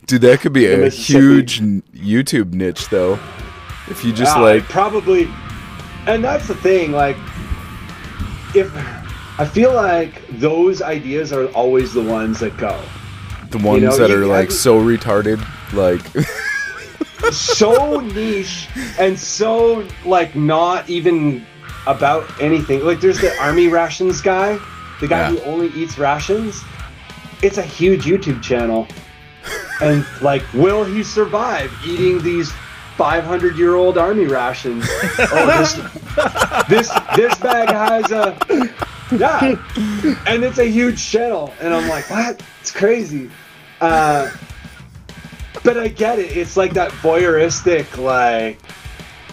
Dude, 0.07 0.21
that 0.23 0.41
could 0.41 0.53
be 0.53 0.67
a 0.67 0.91
huge 0.91 1.61
YouTube 1.61 2.53
niche, 2.53 2.89
though. 2.91 3.19
If 3.89 4.05
you 4.05 4.13
just 4.13 4.37
Yeah, 4.37 4.43
like, 4.43 4.65
probably 4.65 5.29
and 6.07 6.23
that's 6.23 6.47
the 6.49 6.55
thing 6.55 6.93
like 6.93 7.17
if 8.55 8.71
i 9.38 9.45
feel 9.45 9.73
like 9.75 10.23
those 10.38 10.83
ideas 10.83 11.33
are 11.33 11.47
always 11.49 11.93
the 11.93 12.03
ones 12.03 12.38
that 12.40 12.57
go. 12.57 12.79
The 13.51 13.59
ones 13.59 13.83
know, 13.83 13.97
that 13.97 14.11
you- 14.11 14.23
are 14.23 14.27
like 14.27 14.51
I- 14.51 14.53
so 14.53 14.81
retarded, 14.81 15.38
like, 15.73 16.01
so 17.33 18.01
niche 18.01 18.69
and 18.99 19.19
so 19.19 19.87
like 20.05 20.35
not 20.35 20.88
even 20.88 21.45
about 21.87 22.25
anything. 22.40 22.81
Like 22.85 23.01
there's 23.01 23.21
the 23.21 23.37
army 23.40 23.69
rations 23.69 24.21
guy 24.21 24.59
the 25.01 25.09
guy 25.09 25.21
Yeah. 25.31 25.31
who 25.38 25.40
only 25.43 25.69
eats 25.69 25.99
rations. 25.99 26.62
It's 27.43 27.59
a 27.59 27.62
huge 27.62 28.05
youtube 28.05 28.43
channel. 28.43 28.87
And 29.81 30.05
like 30.23 30.43
will 30.53 30.85
he 30.85 31.03
survive 31.03 31.73
eating 31.87 32.23
these 32.23 32.53
500 32.96 33.57
year 33.57 33.74
old 33.74 33.98
army 33.98 34.26
rations 34.26 34.85
oh 35.18 35.46
this 35.46 35.74
this 36.68 37.00
this 37.16 37.38
bag 37.38 37.68
has 37.68 38.12
a 38.12 38.38
yeah, 39.12 39.57
and 40.26 40.44
it's 40.44 40.59
a 40.59 40.64
huge 40.64 41.04
channel, 41.04 41.52
and 41.61 41.74
I'm 41.74 41.88
like, 41.88 42.09
what? 42.11 42.42
It's 42.61 42.70
crazy. 42.70 43.30
Uh, 43.80 44.30
but 45.62 45.78
I 45.78 45.88
get 45.88 46.18
it. 46.18 46.37
It's 46.37 46.57
like 46.57 46.72
that 46.74 46.90
voyeuristic, 46.90 47.98
like 48.02 48.59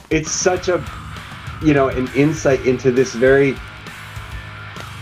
it's 0.10 0.32
such 0.32 0.68
a, 0.68 0.84
you 1.64 1.74
know, 1.74 1.88
an 1.88 2.10
insight 2.16 2.66
into 2.66 2.92
this 2.92 3.14
very 3.14 3.56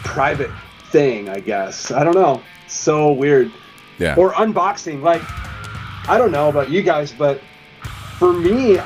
private 0.03 0.51
thing. 0.91 1.29
I 1.29 1.39
guess 1.39 1.91
I 1.91 2.03
don't 2.03 2.15
know. 2.15 2.41
So 2.67 3.11
weird. 3.11 3.51
Yeah. 3.97 4.15
Or 4.15 4.33
unboxing, 4.33 5.01
like 5.01 5.21
I 6.07 6.17
don't 6.17 6.31
know 6.31 6.49
about 6.49 6.69
you 6.69 6.83
guys, 6.83 7.11
but 7.11 7.41
for 8.19 8.33
me, 8.33 8.77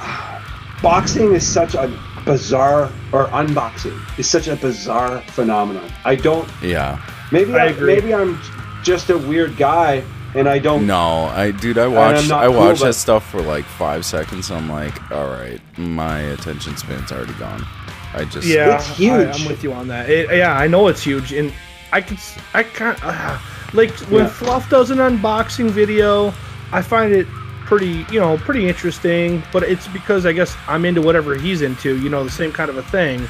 boxing 0.82 1.34
is 1.34 1.46
such 1.46 1.74
a 1.74 1.92
bizarre, 2.24 2.92
or 3.12 3.26
unboxing 3.28 4.00
is 4.20 4.30
such 4.30 4.48
a 4.48 4.56
bizarre 4.56 5.22
phenomenon. 5.22 5.92
I 6.06 6.16
don't. 6.16 6.48
yeah. 6.62 7.04
Maybe 7.32 7.56
I, 7.56 7.70
I 7.70 7.74
maybe 7.74 8.14
I'm 8.14 8.40
just 8.84 9.10
a 9.10 9.18
weird 9.18 9.58
guy, 9.58 10.04
and 10.36 10.48
I 10.48 10.60
don't. 10.60 10.86
No, 10.86 11.24
I 11.26 11.50
dude, 11.52 11.80
I 11.80 11.86
I'm 11.86 11.94
watched 11.94 12.32
I 12.32 12.46
cool, 12.46 12.58
watched 12.58 12.82
that 12.84 12.94
stuff 12.94 13.28
for 13.28 13.42
like 13.42 13.66
five 13.66 14.06
seconds. 14.06 14.52
I'm 14.52 14.70
like, 14.70 15.12
all 15.12 15.28
right, 15.30 15.60
my 15.78 16.20
attention 16.20 16.78
span's 16.78 17.12
already 17.12 17.34
gone. 17.34 17.66
I 18.14 18.26
just 18.26 18.48
Yeah, 18.48 18.76
It's 18.76 18.88
huge. 18.96 19.12
I, 19.12 19.40
am 19.40 19.48
with 19.48 19.64
you 19.64 19.74
on 19.74 19.88
that. 19.88 20.08
It, 20.12 20.30
yeah, 20.38 20.54
I 20.56 20.68
know 20.68 20.88
it's 20.90 21.04
huge, 21.04 21.34
and 21.34 21.52
I 21.92 22.02
can 22.02 22.18
I 22.54 22.62
can't, 22.62 23.00
uh, 23.04 23.40
like 23.74 23.90
when 24.12 24.26
Yeah. 24.26 24.30
Fluff 24.30 24.70
does 24.70 24.92
an 24.92 25.00
unboxing 25.00 25.72
video, 25.72 26.32
I 26.72 26.84
find 26.84 27.12
it 27.14 27.26
pretty, 27.66 28.06
you 28.12 28.20
know, 28.20 28.38
pretty 28.38 28.68
interesting. 28.68 29.44
But 29.52 29.64
it's 29.64 29.88
because 29.90 30.26
I 30.26 30.32
guess 30.34 30.56
I'm 30.68 30.86
into 30.86 31.02
whatever 31.02 31.36
he's 31.36 31.62
into, 31.62 31.98
you 32.02 32.10
know, 32.10 32.24
the 32.24 32.32
same 32.32 32.52
kind 32.52 32.70
of 32.70 32.78
a 32.78 32.84
thing, 32.84 33.28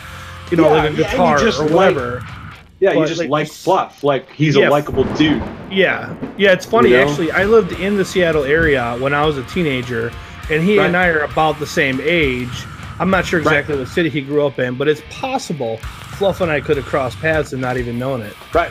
you 0.52 0.58
know, 0.58 0.64
Yeah, 0.64 0.84
like 0.84 0.90
a 0.90 0.94
yeah, 0.94 0.98
guitar 1.12 1.40
or 1.40 1.52
like- 1.52 1.72
whatever. 1.72 2.24
Yeah, 2.80 2.94
you 2.94 3.06
just 3.06 3.20
like, 3.22 3.30
like, 3.30 3.48
Fluff. 3.48 4.04
Like 4.04 4.30
he's 4.34 4.58
Yeah. 4.58 4.68
a 4.68 4.70
likable 4.70 5.06
dude. 5.16 5.42
Yeah, 5.72 6.14
yeah, 6.38 6.52
it's 6.52 6.66
funny 6.66 6.90
You 6.90 6.98
know? 6.98 7.08
actually. 7.08 7.32
I 7.32 7.46
lived 7.46 7.72
in 7.80 7.96
the 7.96 8.04
Seattle 8.04 8.44
area 8.44 8.98
when 9.00 9.14
I 9.14 9.26
was 9.26 9.38
a 9.38 9.44
teenager, 9.44 10.12
and 10.52 10.62
he 10.62 10.80
and 10.80 10.98
I 10.98 11.08
are 11.08 11.20
about 11.22 11.60
the 11.60 11.66
same 11.68 12.02
age. 12.04 12.50
I'm 13.00 13.10
not 13.10 13.26
sure 13.26 13.40
exactly 13.40 13.78
what 13.78 13.88
city 13.88 14.10
he 14.10 14.20
grew 14.20 14.46
up 14.46 14.60
in, 14.60 14.76
but 14.76 14.88
it's 14.90 15.02
possible 15.12 15.78
Fluff 16.18 16.42
and 16.42 16.52
I 16.52 16.60
could 16.60 16.76
have 16.78 16.86
crossed 16.86 17.20
paths 17.22 17.54
and 17.54 17.62
not 17.62 17.78
even 17.78 17.98
known 17.98 18.22
it. 18.22 18.36
Right. 18.54 18.70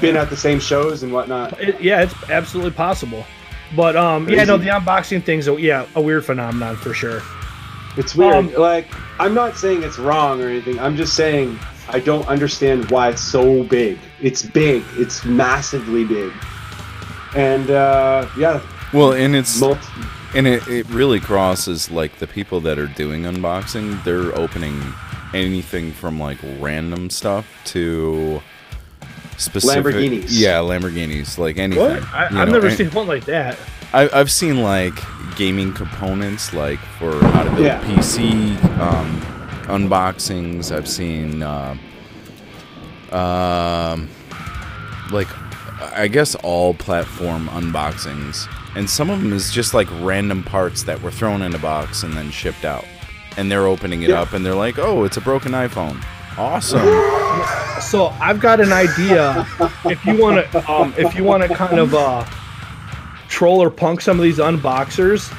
Been 0.00 0.16
at 0.16 0.28
the 0.28 0.36
same 0.36 0.58
shows 0.58 1.04
and 1.04 1.12
whatnot. 1.12 1.58
It- 1.60 1.80
yeah, 1.80 2.02
it's 2.02 2.14
absolutely 2.30 2.72
possible. 2.72 3.24
But 3.76 3.96
um, 3.96 4.28
yeah, 4.28 4.44
no, 4.44 4.56
the 4.56 4.68
unboxing 4.68 5.24
thing's 5.24 5.48
a, 5.48 5.60
yeah 5.60 5.86
a 5.94 6.00
weird 6.00 6.24
phenomenon 6.24 6.76
for 6.76 6.92
sure. 6.92 7.22
It's 7.96 8.14
weird. 8.14 8.34
Um, 8.34 8.54
like 8.54 8.92
I'm 9.20 9.34
not 9.34 9.56
saying 9.56 9.82
it's 9.82 9.98
wrong 9.98 10.42
or 10.42 10.48
anything. 10.48 10.78
I'm 10.78 10.96
just 10.96 11.14
saying 11.14 11.58
I 11.88 12.00
don't 12.00 12.26
understand 12.26 12.90
why 12.90 13.10
it's 13.10 13.22
so 13.22 13.64
big. 13.64 13.98
It's 14.20 14.42
big. 14.42 14.82
It's 14.92 15.24
massively 15.24 16.04
big. 16.04 16.32
And 17.34 17.70
uh, 17.70 18.28
yeah, 18.38 18.62
well, 18.92 19.12
and 19.12 19.34
it's 19.34 19.60
multi- 19.60 19.80
and 20.34 20.46
it, 20.46 20.66
it 20.68 20.88
really 20.88 21.20
crosses 21.20 21.90
like 21.90 22.18
the 22.18 22.26
people 22.26 22.60
that 22.60 22.78
are 22.78 22.86
doing 22.86 23.22
unboxing. 23.22 24.02
They're 24.04 24.36
opening 24.38 24.80
anything 25.34 25.92
from 25.92 26.18
like 26.18 26.38
random 26.58 27.10
stuff 27.10 27.46
to 27.64 28.42
specific 29.42 29.94
Lamborghinis. 29.94 30.26
Yeah, 30.28 30.58
Lamborghinis, 30.58 31.38
like 31.38 31.58
anything. 31.58 31.82
What? 31.84 32.02
I, 32.14 32.26
I've 32.26 32.32
know, 32.32 32.44
never 32.46 32.66
and- 32.68 32.76
seen 32.76 32.90
one 32.90 33.06
like 33.06 33.24
that. 33.26 33.58
I, 33.94 34.08
I've 34.18 34.30
seen 34.30 34.62
like 34.62 34.94
gaming 35.36 35.72
components, 35.74 36.54
like 36.54 36.78
for 36.98 37.12
how 37.26 37.42
to 37.44 37.50
build 37.50 37.62
Yeah. 37.66 37.82
PC 37.82 38.56
um, 38.78 39.20
unboxings. 39.66 40.74
I've 40.74 40.88
seen, 40.88 41.42
uh, 41.42 41.76
um, 43.10 44.08
like, 45.10 45.28
I 45.94 46.08
guess 46.08 46.34
all 46.36 46.72
platform 46.74 47.48
unboxings, 47.48 48.48
and 48.76 48.88
some 48.88 49.10
of 49.10 49.20
them 49.20 49.32
is 49.32 49.50
just 49.52 49.74
like 49.74 49.88
random 50.00 50.42
parts 50.42 50.84
that 50.84 51.02
were 51.02 51.10
thrown 51.10 51.42
in 51.42 51.54
a 51.54 51.58
box 51.58 52.02
and 52.02 52.14
then 52.14 52.30
shipped 52.30 52.64
out, 52.64 52.86
and 53.36 53.50
they're 53.52 53.66
opening 53.66 54.02
it 54.02 54.10
Yeah. 54.10 54.22
up 54.22 54.32
and 54.32 54.46
they're 54.46 54.54
like, 54.54 54.78
"Oh, 54.78 55.04
it's 55.04 55.16
a 55.18 55.20
broken 55.20 55.52
iPhone." 55.52 56.02
Awesome. 56.38 56.80
So 57.82 58.06
I've 58.20 58.40
got 58.40 58.60
an 58.60 58.72
idea. 58.72 59.46
if 59.84 60.04
you 60.04 60.16
want 60.18 60.50
to, 60.52 60.70
um, 60.70 60.94
if 60.96 61.14
you 61.14 61.24
want 61.24 61.42
to 61.42 61.48
kind 61.54 61.78
of 61.78 61.94
uh, 61.94 62.24
troll 63.28 63.62
or 63.62 63.70
punk 63.70 64.00
some 64.00 64.18
of 64.18 64.22
these 64.22 64.38
unboxers, 64.38 65.30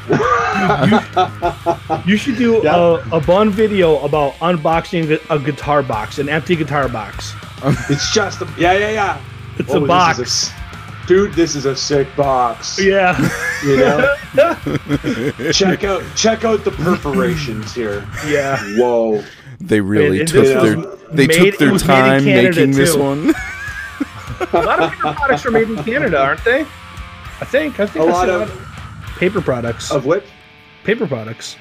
you, 1.93 2.05
you, 2.05 2.11
you 2.13 2.17
should 2.17 2.37
do 2.37 2.61
Yeah. 2.63 2.75
a, 3.11 3.17
a 3.17 3.21
bun 3.21 3.49
video 3.49 3.99
about 4.05 4.33
unboxing 4.35 5.19
a 5.29 5.39
guitar 5.39 5.81
box, 5.83 6.19
an 6.19 6.29
empty 6.29 6.55
guitar 6.55 6.87
box. 6.89 7.33
it's 7.89 8.11
just 8.13 8.41
a 8.41 8.45
yeah, 8.57 8.73
yeah, 8.73 8.91
yeah. 8.91 9.21
It's 9.57 9.71
Oh, 9.73 9.83
a 9.83 9.87
box. 9.87 10.19
is 10.19 10.21
a 10.21 10.25
s- 10.25 11.07
dude, 11.07 11.33
this 11.33 11.55
is 11.55 11.65
a 11.65 11.75
sick 11.75 12.13
box. 12.15 12.79
yeah. 12.83 13.17
You 13.63 13.77
know, 13.77 14.15
check 15.53 15.85
out 15.85 16.03
check 16.17 16.43
out 16.43 16.65
the 16.65 16.71
perforations 16.71 17.73
here. 17.73 18.05
Yeah. 18.27 18.57
Whoa. 18.77 19.23
They 19.63 19.79
really 19.81 20.19
and 20.19 20.27
took 20.27 20.43
this 20.45 20.61
their 20.61 20.75
they 21.11 21.27
took 21.27 21.57
their 21.57 21.71
was 21.71 21.87
made 21.87 21.97
in 21.99 22.03
time 22.05 22.23
Canada, 22.23 22.49
making 22.59 22.71
this 22.71 22.95
one. 22.95 23.33
A 24.53 24.61
lot 24.61 24.81
of 24.81 24.91
paper 24.91 25.13
products 25.13 25.45
are 25.45 25.51
made 25.51 25.69
in 25.69 25.81
Canada, 25.83 26.19
aren't 26.21 26.43
they? 26.43 26.61
I 26.61 27.45
think. 27.45 27.79
I 27.79 27.85
think 27.85 28.05
A 28.05 28.09
I 28.09 28.11
lot 28.11 28.27
see 28.27 28.53
of 28.53 29.15
paper 29.17 29.41
products. 29.41 29.89
of 29.91 30.05
what? 30.05 30.23
paper 30.83 31.07
products. 31.07 31.55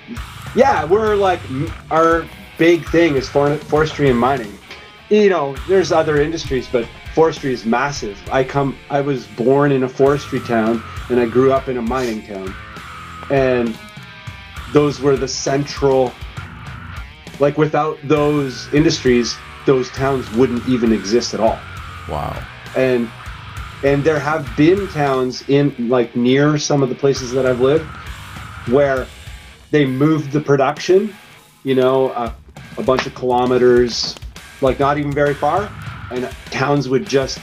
Yeah, 0.57 0.85
we're 0.85 1.15
like 1.15 1.41
our 1.91 2.27
big 2.59 2.85
thing 2.89 3.15
is 3.15 3.29
forestry 3.29 4.11
and 4.11 4.19
mining. 4.19 4.53
You 5.11 5.29
know, 5.31 5.55
there's 5.69 5.93
other 5.93 6.21
industries, 6.21 6.67
but 6.71 6.89
forestry 7.15 7.53
is 7.53 7.65
massive. 7.65 8.19
I 8.33 8.43
come, 8.43 8.77
I 8.91 9.01
was 9.01 9.27
born 9.29 9.71
in 9.71 9.85
a 9.85 9.89
forestry 9.89 10.41
town, 10.41 10.83
and 11.11 11.21
I 11.21 11.27
grew 11.27 11.53
up 11.53 11.69
in 11.69 11.77
a 11.77 11.83
mining 11.83 12.27
town, 12.27 12.55
and 13.31 13.79
those 14.73 15.01
were 15.01 15.17
the 15.17 15.29
central. 15.29 16.13
Like 17.41 17.59
without 17.59 17.99
those 18.05 18.73
industries, 18.73 19.37
those 19.67 19.91
towns 19.91 20.31
wouldn't 20.33 20.67
even 20.69 20.93
exist 20.93 21.35
at 21.35 21.41
all. 21.41 21.59
Wow. 22.09 22.37
and 22.77 23.09
and 23.85 24.05
there 24.05 24.19
have 24.19 24.49
been 24.57 24.89
towns 24.89 25.43
in 25.49 25.75
like 25.89 26.15
near 26.15 26.59
some 26.59 26.83
of 26.83 26.89
the 26.89 26.95
places 26.95 27.33
that 27.33 27.47
I've 27.47 27.61
lived 27.61 27.85
where 28.69 29.07
they 29.71 29.87
moved 29.87 30.31
the 30.31 30.41
production, 30.41 31.15
you 31.65 31.75
know, 31.75 32.11
uh, 32.11 32.33
a 32.79 32.83
bunch 32.83 33.07
of 33.07 33.15
kilometers, 33.15 34.15
like 34.61 34.79
not 34.79 34.99
even 34.99 35.13
very 35.13 35.35
far, 35.35 35.71
and 36.11 36.31
towns 36.51 36.89
would 36.89 37.07
just 37.07 37.41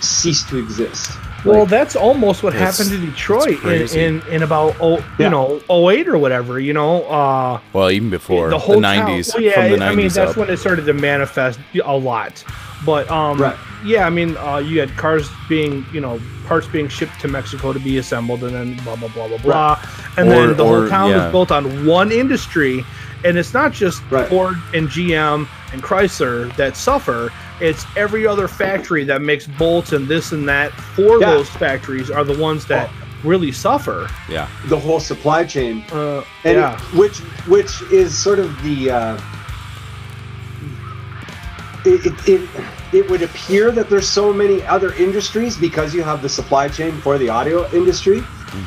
cease 0.00 0.44
to 0.44 0.58
exist. 0.58 1.18
Well, 1.44 1.60
Like, 1.60 1.68
that's 1.68 1.94
almost 1.96 2.42
what 2.42 2.54
happened 2.54 2.88
to 2.90 2.98
Detroit 2.98 3.62
in, 3.64 3.98
in, 3.98 4.22
in 4.28 4.42
about 4.42 4.74
oh 4.80 4.98
Yeah. 5.18 5.26
you 5.26 5.30
know 5.30 5.60
08 5.68 6.08
or 6.08 6.16
whatever. 6.18 6.58
You 6.58 6.72
know, 6.72 7.04
uh, 7.04 7.60
Well, 7.72 7.90
even 7.90 8.10
before 8.10 8.48
the 8.48 8.56
the, 8.56 8.58
whole 8.58 8.80
town- 8.80 9.06
90s, 9.08 9.34
well, 9.34 9.42
yeah, 9.42 9.52
from 9.52 9.70
the 9.72 9.76
90s 9.78 9.82
I 9.82 9.94
mean, 9.94 10.08
that's 10.08 10.30
up. 10.32 10.36
when 10.36 10.50
it 10.50 10.56
started 10.58 10.86
to 10.86 10.92
manifest 10.94 11.58
a 11.84 11.96
lot. 11.96 12.42
But 12.86 13.10
um, 13.10 13.38
Right. 13.38 13.56
yeah, 13.84 14.06
I 14.06 14.10
mean, 14.10 14.36
uh, 14.38 14.58
you 14.58 14.80
had 14.80 14.94
cars 14.96 15.28
being, 15.48 15.84
you 15.92 16.00
know, 16.00 16.20
parts 16.46 16.66
being 16.66 16.88
shipped 16.88 17.18
to 17.20 17.28
Mexico 17.28 17.72
to 17.72 17.78
be 17.78 17.98
assembled, 17.98 18.42
and 18.44 18.54
then 18.54 18.74
blah 18.84 18.96
blah 18.96 19.08
blah 19.08 19.28
blah 19.28 19.38
blah, 19.38 19.78
and 20.16 20.28
Or- 20.28 20.30
then 20.48 20.56
the 20.56 20.64
or, 20.64 20.80
whole 20.80 20.88
town 20.88 21.10
yeah. 21.10 21.24
was 21.24 21.32
built 21.32 21.50
on 21.52 21.86
one 21.86 22.12
industry, 22.12 22.84
and 23.24 23.38
it's 23.38 23.54
not 23.54 23.72
just 23.72 24.02
Right. 24.10 24.28
Ford 24.28 24.56
and 24.74 24.88
GM 24.88 25.46
and 25.72 25.82
Chrysler 25.82 26.54
that 26.56 26.76
suffer. 26.76 27.30
It's 27.60 27.84
every 27.96 28.26
other 28.26 28.48
factory 28.48 29.04
that 29.04 29.22
makes 29.22 29.46
bolts 29.46 29.92
and 29.92 30.08
this 30.08 30.32
and 30.32 30.48
that 30.48 30.72
for 30.72 31.20
Yeah. 31.20 31.30
those 31.30 31.48
factories 31.48 32.10
are 32.10 32.24
the 32.24 32.36
ones 32.38 32.66
that 32.66 32.90
really 33.22 33.52
suffer. 33.52 34.08
yeah. 34.28 34.48
the 34.66 34.78
whole 34.78 35.00
supply 35.00 35.44
chain 35.44 35.82
Uh, 35.92 36.22
and 36.44 36.56
yeah. 36.58 36.78
which 36.94 37.18
which 37.48 37.80
is 37.92 38.16
sort 38.16 38.38
of 38.38 38.50
the 38.62 38.90
uh, 38.90 39.18
it, 41.84 42.06
it, 42.06 42.28
it 42.28 42.50
it 42.92 43.10
would 43.10 43.22
appear 43.22 43.70
that 43.70 43.90
there's 43.90 44.08
so 44.08 44.32
many 44.32 44.62
other 44.62 44.92
industries 44.94 45.56
because 45.56 45.94
you 45.94 46.02
have 46.02 46.22
the 46.22 46.28
supply 46.28 46.68
chain 46.68 46.92
for 47.00 47.18
the 47.18 47.28
audio 47.28 47.68
industry 47.72 48.22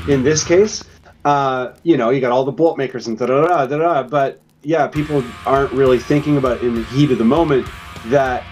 in 0.08 0.23
this 0.23 0.43
case 0.43 0.84
uh, 1.26 1.73
you 1.84 1.97
know 1.97 2.10
you 2.10 2.19
got 2.21 2.32
all 2.32 2.43
the 2.45 2.52
bolt 2.52 2.78
makers 2.78 3.08
and 3.08 3.17
da 3.17 3.26
da 3.26 3.47
da 3.47 3.65
da 3.65 3.78
da 3.78 4.04
but 4.04 4.39
yeah 4.63 4.88
people 4.88 5.23
aren't 5.45 5.71
really 5.71 6.00
thinking 6.00 6.38
about 6.38 6.62
in 6.62 6.76
the 6.76 6.84
heat 6.86 7.12
of 7.12 7.17
the 7.17 7.23
moment 7.26 7.65
that 8.08 8.43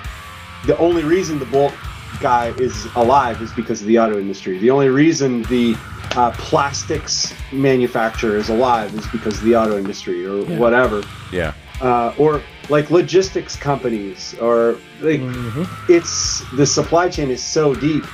the 0.66 0.78
only 0.78 1.04
reason 1.04 1.40
the 1.40 1.46
bolt 1.46 1.74
guy 2.22 2.54
is 2.58 2.86
alive 2.96 3.42
is 3.42 3.52
because 3.54 3.82
of 3.82 3.88
the 3.88 4.00
auto 4.00 4.18
industry. 4.20 4.58
The 4.60 4.70
only 4.70 4.90
reason 4.90 5.44
the 5.44 5.76
uh, 6.16 6.32
plastics 6.32 7.34
manufacturer 7.52 8.38
is 8.38 8.50
alive 8.50 8.94
is 8.96 9.06
because 9.08 9.38
of 9.38 9.44
the 9.44 9.56
auto 9.56 9.78
industry 9.78 10.26
or 10.26 10.44
whatever. 10.58 11.04
Yeah. 11.32 11.54
Uh, 11.82 12.14
or 12.18 12.42
like 12.70 12.90
logistics 12.90 13.56
companies 13.58 14.34
or 14.40 14.78
like 15.02 15.20
Mhm. 15.20 15.68
it's 15.90 16.42
the 16.56 16.66
supply 16.66 17.10
chain 17.10 17.30
is 17.30 17.44
so 17.44 17.76
deep. 17.76 18.06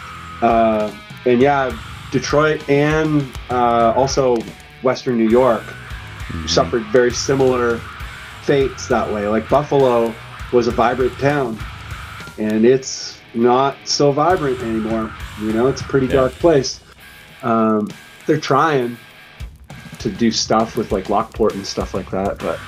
Uh, 0.41 0.91
and 1.25 1.39
yeah, 1.39 1.71
Detroit 2.11 2.67
and 2.69 3.23
uh, 3.51 3.93
also 3.95 4.37
Western 4.81 5.15
New 5.17 5.29
York 5.29 5.63
suffered 6.47 6.83
very 6.91 7.11
similar 7.11 7.79
fates 8.41 8.87
that 8.87 9.07
way. 9.13 9.27
Like 9.27 9.47
Buffalo 9.47 10.13
was 10.51 10.67
a 10.67 10.71
vibrant 10.71 11.17
town, 11.19 11.57
and 12.41 12.65
it's 12.65 13.19
not 13.33 13.77
so 13.85 14.11
vibrant 14.11 14.59
anymore. 14.61 15.11
You 15.41 15.53
know, 15.53 15.67
it's 15.67 15.81
a 15.81 15.85
pretty 15.85 16.07
Yeah. 16.07 16.13
dark 16.13 16.33
place. 16.33 16.79
Um, 17.43 17.89
they're 18.25 18.39
trying 18.39 18.97
to 19.99 20.09
do 20.09 20.31
stuff 20.31 20.75
with 20.75 20.91
like 20.91 21.09
Lockport 21.09 21.53
and 21.55 21.65
stuff 21.65 21.93
like 21.93 22.09
that, 22.11 22.39
but 22.39 22.59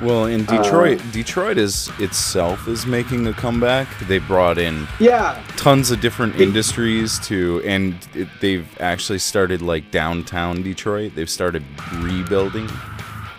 Well, 0.00 0.24
in 0.24 0.46
Detroit, 0.46 1.00
Detroit 1.12 1.58
is 1.58 1.90
itself 1.98 2.66
is 2.66 2.86
making 2.86 3.26
a 3.26 3.34
comeback. 3.34 3.86
They 4.08 4.18
brought 4.18 4.56
in 4.56 4.88
yeah, 4.98 5.38
tons 5.56 5.90
of 5.90 6.00
different 6.00 6.36
It- 6.36 6.40
industries 6.42 7.18
to, 7.20 7.62
and 7.66 7.94
it, 8.14 8.28
they've 8.40 8.66
actually 8.80 9.18
started 9.18 9.60
like 9.60 9.90
downtown 9.90 10.62
Detroit. 10.62 11.12
They've 11.14 11.28
started 11.28 11.62
rebuilding 11.98 12.70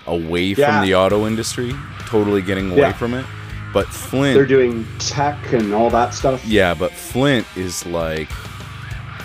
away 0.05 0.53
Yeah. 0.55 0.77
from 0.79 0.85
the 0.87 0.93
auto 0.95 1.25
industry, 1.25 1.75
totally 2.05 2.41
getting 2.43 2.69
away 2.71 2.81
Yeah. 2.81 2.93
from 2.93 3.13
it. 3.15 3.25
But 3.73 3.87
Flint, 3.87 4.35
they're 4.35 4.45
doing 4.45 4.85
tech 4.99 5.53
and 5.53 5.73
all 5.73 5.89
that 5.91 6.13
stuff. 6.13 6.43
yeah, 6.45 6.73
but 6.73 6.91
Flint 6.91 7.45
is 7.55 7.85
like 7.85 8.29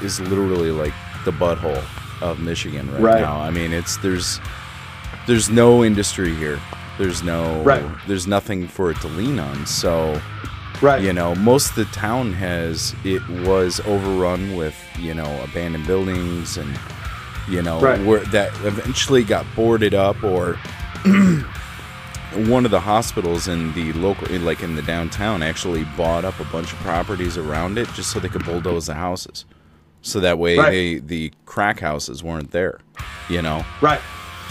is 0.02 0.20
literally 0.20 0.70
like 0.70 0.94
the 1.24 1.32
butthole 1.32 1.82
of 2.22 2.38
Michigan 2.40 2.90
right, 2.92 3.00
Right. 3.00 3.20
now. 3.20 3.38
I 3.40 3.50
mean, 3.50 3.72
it's 3.72 3.96
there's 3.98 4.40
there's 5.26 5.50
no 5.50 5.82
industry 5.84 6.34
here. 6.34 6.60
There's 6.98 7.22
no 7.22 7.60
Right. 7.62 7.82
there's 8.06 8.26
nothing 8.26 8.68
for 8.68 8.90
it 8.90 9.00
to 9.00 9.08
lean 9.08 9.38
on. 9.40 9.66
So 9.66 10.20
Right. 10.80 11.00
you 11.02 11.12
know 11.12 11.34
most 11.34 11.70
of 11.70 11.76
the 11.76 11.84
town 11.86 12.32
has 12.34 12.94
it 13.04 13.26
was 13.28 13.80
overrun 13.86 14.54
with 14.56 14.76
you 14.98 15.14
know 15.14 15.40
abandoned 15.42 15.86
buildings 15.86 16.56
and 16.58 16.78
you 17.48 17.62
know 17.62 17.80
Right. 17.80 18.00
where 18.04 18.20
that 18.26 18.50
eventually 18.64 19.24
got 19.24 19.44
boarded 19.56 19.94
up 19.94 20.22
or 20.22 20.56
one 22.36 22.64
of 22.64 22.70
the 22.70 22.80
hospitals 22.80 23.48
in 23.48 23.72
the 23.74 23.92
local 23.94 24.26
in- 24.28 24.44
like 24.44 24.62
in 24.62 24.76
the 24.76 24.82
downtown 24.82 25.42
actually 25.42 25.84
bought 25.96 26.24
up 26.24 26.38
a 26.40 26.44
bunch 26.44 26.72
of 26.72 26.78
properties 26.80 27.36
around 27.38 27.78
it 27.78 27.88
just 27.94 28.10
so 28.10 28.18
they 28.20 28.28
could 28.28 28.44
bulldoze 28.44 28.86
the 28.86 28.94
houses 28.94 29.44
so 30.02 30.20
that 30.20 30.38
way 30.38 30.56
Right. 30.56 30.70
they 30.70 30.98
the 30.98 31.32
crack 31.46 31.80
houses 31.80 32.22
weren't 32.22 32.50
there 32.52 32.78
you 33.28 33.42
know 33.42 33.64
Right. 33.80 34.00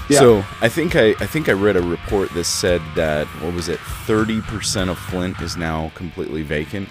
Yeah. 0.09 0.19
so 0.19 0.45
I 0.61 0.69
think 0.69 0.95
I, 0.95 1.09
I 1.19 1.25
think 1.25 1.49
I 1.49 1.53
read 1.53 1.75
a 1.75 1.81
report 1.81 2.29
that 2.33 2.43
said 2.43 2.81
that 2.95 3.25
what 3.41 3.53
was 3.55 3.69
it, 3.69 3.79
thirty 4.05 4.39
percent 4.41 4.89
of 4.91 4.99
Flint 4.99 5.39
is 5.41 5.57
now 5.57 5.91
completely 5.95 6.43
vacant, 6.43 6.89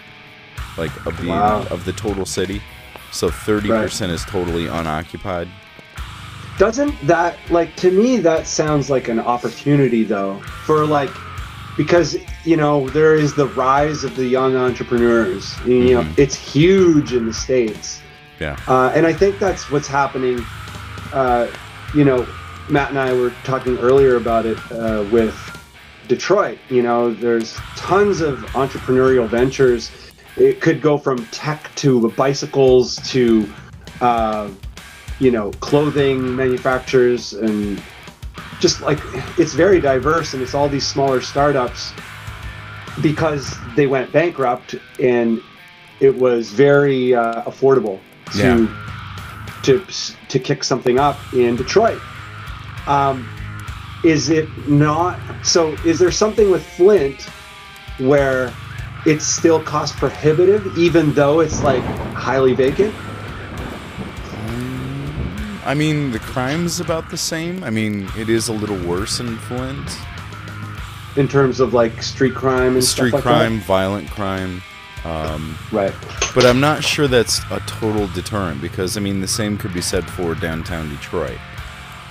like 0.76 0.90
of 1.06 1.16
the 1.20 1.28
Wow. 1.28 1.64
of 1.70 1.84
the 1.84 1.92
total 1.92 2.26
city. 2.26 2.60
So 3.12 3.30
thirty 3.30 3.68
percent 3.68 4.10
is 4.10 4.24
totally 4.24 4.66
unoccupied. 4.66 5.46
Doesn't 6.58 6.94
that 7.06 7.36
like 7.50 7.74
to 7.76 7.90
me 7.90 8.18
that 8.18 8.46
sounds 8.46 8.88
like 8.88 9.08
an 9.08 9.18
opportunity 9.18 10.04
though 10.04 10.38
for 10.64 10.86
like 10.86 11.10
because 11.76 12.16
you 12.44 12.56
know 12.56 12.88
there 12.90 13.16
is 13.16 13.34
the 13.34 13.48
rise 13.48 14.04
of 14.04 14.14
the 14.14 14.24
young 14.26 14.54
entrepreneurs. 14.56 15.54
You 15.66 15.94
know, 15.94 16.02
Mhm. 16.02 16.18
it's 16.18 16.36
huge 16.36 17.12
in 17.12 17.26
the 17.26 17.32
states. 17.32 18.00
Yeah. 18.40 18.56
Uh, 18.68 18.92
and 18.94 19.06
I 19.06 19.12
think 19.12 19.38
that's 19.38 19.70
what's 19.70 19.88
happening. 19.88 20.44
Uh, 21.12 21.48
you 21.94 22.04
know, 22.04 22.26
Matt 22.68 22.90
and 22.90 22.98
I 22.98 23.12
were 23.12 23.32
talking 23.44 23.76
earlier 23.78 24.16
about 24.16 24.46
it 24.46 24.58
uh, 24.70 25.04
with 25.10 25.34
Detroit. 26.08 26.58
You 26.70 26.82
know, 26.82 27.12
there's 27.14 27.54
tons 27.76 28.20
of 28.20 28.40
entrepreneurial 28.52 29.28
ventures. 29.28 29.90
It 30.36 30.60
could 30.60 30.80
go 30.80 30.98
from 30.98 31.24
tech 31.26 31.70
to 31.76 32.10
bicycles 32.12 32.96
to, 33.10 33.48
uh, 34.00 34.48
you 35.20 35.30
know, 35.30 35.50
clothing 35.60 36.34
manufacturers 36.34 37.32
and 37.34 37.80
just 38.60 38.80
like 38.82 38.98
it's 39.38 39.52
very 39.52 39.80
diverse 39.80 40.34
and 40.34 40.42
it's 40.42 40.54
all 40.54 40.68
these 40.68 40.86
smaller 40.86 41.20
startups 41.20 41.92
because 43.02 43.56
they 43.76 43.86
went 43.86 44.12
bankrupt 44.12 44.76
and 45.00 45.40
it 46.00 46.14
was 46.16 46.50
very 46.50 47.14
uh, 47.14 47.42
affordable 47.42 47.98
to 48.32 48.38
Yeah. 48.38 49.60
to 49.62 49.84
to 50.28 50.38
kick 50.38 50.64
something 50.64 50.98
up 50.98 51.18
in 51.32 51.56
Detroit. 51.56 52.00
Um, 52.86 53.28
is 54.04 54.28
it 54.28 54.48
not? 54.68 55.18
So, 55.42 55.72
is 55.84 55.98
there 55.98 56.10
something 56.10 56.50
with 56.50 56.64
Flint 56.64 57.22
where 57.98 58.52
it's 59.06 59.24
still 59.24 59.62
cost 59.62 59.96
prohibitive, 59.96 60.76
even 60.78 61.12
though 61.14 61.40
it's 61.40 61.62
like 61.62 61.82
highly 62.14 62.54
vacant? 62.54 62.94
I 65.64 65.74
mean, 65.74 66.10
the 66.10 66.18
crime's 66.18 66.80
about 66.80 67.10
the 67.10 67.16
same. 67.16 67.64
I 67.64 67.70
mean, 67.70 68.08
it 68.16 68.28
is 68.28 68.48
a 68.48 68.52
little 68.52 68.78
worse 68.86 69.20
in 69.20 69.36
Flint. 69.38 69.90
in 71.16 71.28
terms 71.28 71.60
of 71.60 71.72
like 71.72 72.02
street 72.02 72.34
crime 72.34 72.74
and 72.74 72.84
Street 72.84 73.10
stuff 73.10 73.24
like 73.24 73.34
crime, 73.34 73.60
violent 73.60 74.10
crime. 74.10 74.62
Um. 75.04 75.56
Right. 75.70 75.92
but 76.34 76.46
I'm 76.46 76.60
not 76.60 76.82
sure 76.82 77.06
that's 77.06 77.38
a 77.50 77.60
total 77.66 78.06
deterrent 78.08 78.62
because 78.62 78.96
I 78.96 79.00
mean 79.00 79.20
the 79.20 79.28
same 79.28 79.58
could 79.58 79.74
be 79.74 79.82
said 79.82 80.04
for 80.08 80.34
downtown 80.34 80.88
Detroit. 80.88 81.38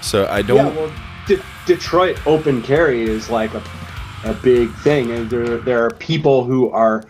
So 0.02 0.28
I 0.28 0.42
don't. 0.44 0.58
Yeah, 0.58 0.68
well, 0.76 0.94
De- 1.28 1.42
Detroit 1.66 2.20
open 2.28 2.62
carry 2.62 3.02
is 3.04 3.30
like 3.32 3.54
a, 3.56 3.64
a 4.26 4.34
big 4.36 4.72
thing, 4.76 5.12
and 5.12 5.28
there 5.30 5.58
there 5.58 5.84
are 5.84 5.92
people 5.92 6.44
who 6.44 6.70
are. 6.70 7.04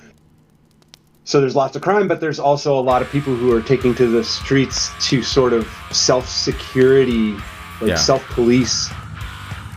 So 1.25 1.39
there's 1.39 1.55
lots 1.55 1.75
of 1.75 1.81
crime, 1.81 2.07
but 2.07 2.19
there's 2.19 2.39
also 2.39 2.77
a 2.77 2.81
lot 2.81 3.01
of 3.01 3.09
people 3.09 3.33
who 3.33 3.55
are 3.55 3.61
taking 3.61 3.95
to 3.95 4.07
the 4.07 4.23
streets 4.23 4.91
to 5.07 5.21
sort 5.23 5.53
of 5.53 5.67
self 5.91 6.27
security, 6.27 7.31
like 7.79 7.91
Yeah. 7.91 7.95
self 7.95 8.23
police, 8.29 8.89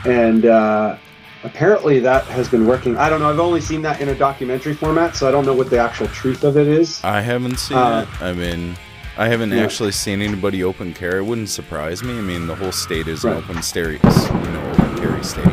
and 0.04 0.44
uh, 0.46 0.96
apparently 1.44 2.00
that 2.00 2.24
has 2.24 2.48
been 2.48 2.66
working. 2.66 2.96
I 2.96 3.08
don't 3.08 3.20
know. 3.20 3.30
I've 3.30 3.38
only 3.38 3.60
seen 3.60 3.80
that 3.82 4.00
in 4.00 4.08
a 4.08 4.14
documentary 4.14 4.74
format, 4.74 5.14
so 5.16 5.28
I 5.28 5.30
don't 5.30 5.46
know 5.46 5.54
what 5.54 5.70
the 5.70 5.78
actual 5.78 6.08
truth 6.08 6.42
of 6.42 6.56
it 6.56 6.66
is. 6.66 7.00
I 7.04 7.20
haven't 7.20 7.58
seen 7.58 7.76
Uh, 7.78 8.06
it. 8.20 8.22
I 8.22 8.32
mean, 8.32 8.76
I 9.16 9.28
haven't 9.28 9.52
yeah. 9.52 9.62
actually 9.62 9.92
seen 9.92 10.20
anybody 10.22 10.64
open 10.64 10.92
carry. 10.94 11.18
It 11.20 11.26
wouldn't 11.26 11.48
surprise 11.48 12.02
me. 12.02 12.18
I 12.18 12.22
mean, 12.22 12.48
the 12.48 12.56
whole 12.56 12.72
state 12.72 13.06
is 13.06 13.22
Right. 13.22 13.36
an 13.36 13.44
open 13.44 13.62
carry, 13.62 13.94
you 13.94 14.50
know, 14.50 14.70
open 14.72 14.98
carry 14.98 15.22
state. 15.24 15.46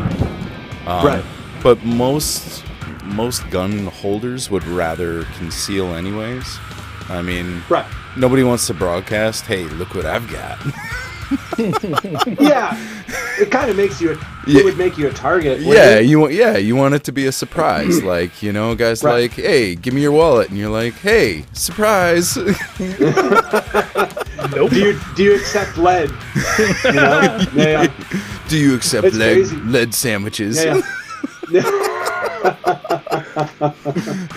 Um, 0.88 1.06
Right. 1.06 1.23
But 1.62 1.86
most 1.86 2.65
most 3.05 3.49
gun 3.49 3.87
holders 3.87 4.49
would 4.49 4.63
rather 4.65 5.23
conceal, 5.37 5.93
anyways. 5.95 6.57
I 7.09 7.21
mean, 7.21 7.61
Right. 7.69 7.85
nobody 8.17 8.43
wants 8.43 8.67
to 8.67 8.73
broadcast. 8.73 9.45
Hey, 9.45 9.63
look 9.65 9.93
what 9.95 10.05
I've 10.05 10.27
got. 10.31 10.59
Yeah. 12.39 12.77
It 13.39 13.49
kind 13.49 13.71
of 13.71 13.75
makes 13.77 13.99
you. 13.99 14.11
A, 14.11 14.15
Yeah. 14.45 14.59
It 14.59 14.65
would 14.65 14.77
make 14.77 14.97
you 14.99 15.07
a 15.07 15.11
target. 15.13 15.61
yeah, 15.61 15.95
it? 15.95 16.05
you 16.05 16.19
want 16.19 16.33
yeah, 16.33 16.57
you 16.57 16.75
want 16.75 16.93
it 16.93 17.03
to 17.05 17.11
be 17.11 17.25
a 17.25 17.31
surprise. 17.31 18.03
like 18.15 18.43
you 18.43 18.51
know, 18.53 18.75
guys 18.75 19.03
Right. 19.03 19.21
like, 19.21 19.31
hey, 19.33 19.73
give 19.75 19.93
me 19.95 20.01
your 20.01 20.11
wallet, 20.11 20.49
and 20.49 20.57
you're 20.59 20.69
like, 20.69 20.93
hey, 20.95 21.45
surprise. 21.53 22.37
Nope. 24.55 24.71
Do 24.71 24.79
you 24.79 24.99
do 25.15 25.23
you 25.23 25.35
accept 25.35 25.77
lead? 25.77 26.09
You 26.83 26.91
know? 26.91 27.21
yeah, 27.55 27.83
yeah. 27.83 27.93
Do 28.49 28.57
you 28.57 28.75
accept 28.75 29.13
lead 29.13 29.37
crazy. 29.47 29.55
lead 29.57 29.93
sandwiches? 29.95 30.63
yeah. 30.63 30.81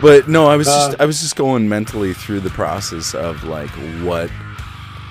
But 0.00 0.28
no, 0.28 0.46
I 0.46 0.56
was 0.56 0.66
just 0.66 0.92
Uh, 0.92 0.96
I 1.00 1.04
was 1.04 1.20
just 1.20 1.36
going 1.36 1.68
mentally 1.68 2.14
through 2.14 2.40
the 2.40 2.48
process 2.50 3.14
of 3.14 3.44
like 3.44 3.68
what 4.02 4.30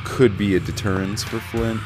could 0.04 0.36
be 0.36 0.56
a 0.56 0.60
deterrence 0.60 1.24
for 1.24 1.40
Flint. 1.40 1.80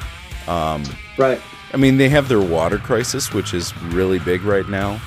Um, 0.48 0.84
Right, 1.18 1.42
I 1.74 1.78
mean, 1.78 1.98
they 1.98 2.08
have 2.10 2.30
their 2.30 2.40
water 2.40 2.78
crisis, 2.78 3.34
which 3.34 3.54
is 3.54 3.76
really 3.88 4.20
big 4.20 4.44
right 4.44 4.68
now. 4.70 5.02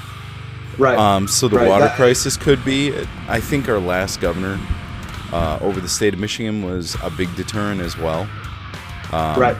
right. 0.77 0.99
Um, 0.99 1.27
so 1.27 1.49
the 1.49 1.57
Right, 1.57 1.69
water 1.69 1.87
that- 1.87 1.97
crisis 1.97 2.37
could 2.37 2.63
be. 2.67 2.93
I 3.29 3.41
think 3.41 3.67
our 3.67 3.79
last 3.81 4.21
governor 4.21 4.59
uh, 5.33 5.59
over 5.63 5.81
the 5.81 5.89
state 5.89 6.13
of 6.13 6.21
Michigan 6.21 6.63
was 6.67 6.97
a 7.03 7.09
big 7.09 7.35
deterrent 7.35 7.81
as 7.81 7.97
well. 7.97 8.29
Um, 9.13 9.41
right, 9.41 9.57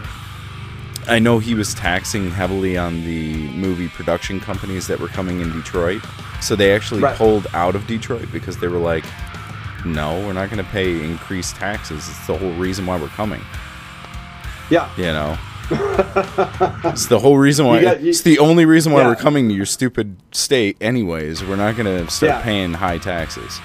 I 1.09 1.19
know 1.21 1.39
he 1.39 1.55
was 1.55 1.73
taxing 1.75 2.31
heavily 2.31 2.77
on 2.77 3.05
the 3.05 3.49
movie 3.51 3.89
production 3.89 4.41
companies 4.41 4.87
that 4.89 4.99
were 4.99 5.09
coming 5.09 5.41
in 5.41 5.53
Detroit. 5.53 6.03
So 6.41 6.57
they 6.57 6.75
actually 6.75 7.01
Right. 7.03 7.17
pulled 7.17 7.47
out 7.55 7.75
of 7.77 7.87
Detroit 7.87 8.27
because 8.33 8.57
they 8.59 8.67
were 8.69 8.79
like, 8.79 9.05
no, 9.85 10.19
we're 10.27 10.33
not 10.33 10.51
going 10.51 10.63
to 10.65 10.71
pay 10.71 11.03
increased 11.05 11.57
taxes. 11.57 12.09
It's 12.09 12.27
the 12.27 12.37
whole 12.37 12.53
reason 12.55 12.87
why 12.87 12.97
we're 12.99 13.07
coming. 13.09 13.41
yeah, 14.69 14.89
You 14.97 15.05
know? 15.05 15.39
it's 16.85 17.07
the 17.07 17.19
whole 17.21 17.39
reason 17.39 17.67
why. 17.67 17.77
You 17.79 17.83
got- 17.85 18.01
you- 18.01 18.11
it's 18.11 18.23
the 18.23 18.39
only 18.41 18.65
reason 18.65 18.93
why 18.93 19.03
Yeah. 19.03 19.09
we're 19.09 19.15
coming 19.17 19.49
to 19.49 19.55
your 19.55 19.67
stupid 19.67 20.17
state, 20.33 20.77
anyways. 20.81 21.45
We're 21.45 21.57
not 21.57 21.77
going 21.77 22.05
to 22.05 22.11
start 22.11 22.31
Yeah. 22.33 22.41
paying 22.43 22.73
high 22.75 22.99
taxes. 22.99 23.61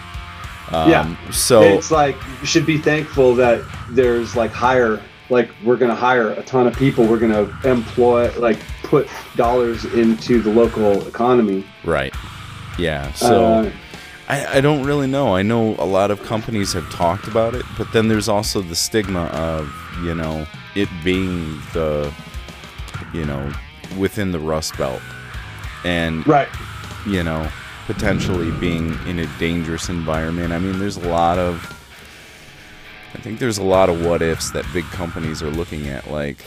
Um, 0.72 0.90
Yeah. 0.90 1.08
So 1.32 1.62
it's 1.64 1.92
like 1.92 2.16
you 2.40 2.48
should 2.48 2.66
be 2.68 2.78
thankful 2.78 3.36
that 3.36 3.62
there's 3.90 4.36
like 4.36 4.52
hire, 4.54 5.00
like 5.32 5.50
we're 5.64 5.78
gonna 5.78 5.96
hire 5.96 6.30
a 6.32 6.44
ton 6.44 6.68
of 6.68 6.76
people. 6.76 7.08
We're 7.08 7.18
gonna 7.18 7.50
employ, 7.64 8.32
like 8.38 8.60
put 8.84 9.10
dollars 9.36 9.86
into 9.86 10.42
the 10.42 10.52
local 10.52 11.08
economy. 11.08 11.66
right, 11.84 12.14
yeah. 12.78 13.12
So. 13.14 13.46
Uh, 13.46 13.72
I, 14.30 14.60
I 14.60 14.62
don't 14.62 14.84
really 14.84 15.08
know. 15.08 15.36
I 15.36 15.42
know 15.42 15.76
a 15.78 15.84
lot 15.86 16.10
of 16.10 16.24
companies 16.24 16.72
have 16.72 16.90
talked 16.90 17.28
about 17.28 17.54
it, 17.54 17.66
but 17.78 17.92
then 17.92 18.08
there's 18.08 18.30
also 18.30 18.62
the 18.62 18.76
stigma 18.76 19.26
of, 19.26 19.70
you 20.06 20.16
know, 20.16 20.48
it 20.74 20.88
being 21.04 21.60
the, 21.74 22.14
you 23.14 23.26
know, 23.26 23.52
within 23.98 24.32
the 24.32 24.40
Rust 24.40 24.78
Belt. 24.78 25.02
And, 25.84 26.26
right, 26.26 26.48
you 27.06 27.24
know, 27.24 27.46
potentially 27.88 28.52
being 28.52 28.98
in 29.06 29.20
a 29.20 29.26
dangerous 29.38 29.90
environment. 29.90 30.54
I 30.54 30.60
mean, 30.60 30.80
there's 30.80 30.96
a 30.96 31.10
lot 31.10 31.38
of 31.38 31.81
I 33.14 33.18
think 33.20 33.40
there's 33.40 33.58
a 33.58 33.64
lot 33.64 33.90
of 33.90 34.06
what 34.06 34.22
ifs 34.22 34.52
that 34.52 34.66
big 34.74 34.86
companies 34.86 35.42
are 35.44 35.50
looking 35.52 35.88
at 35.88 36.10
like 36.10 36.38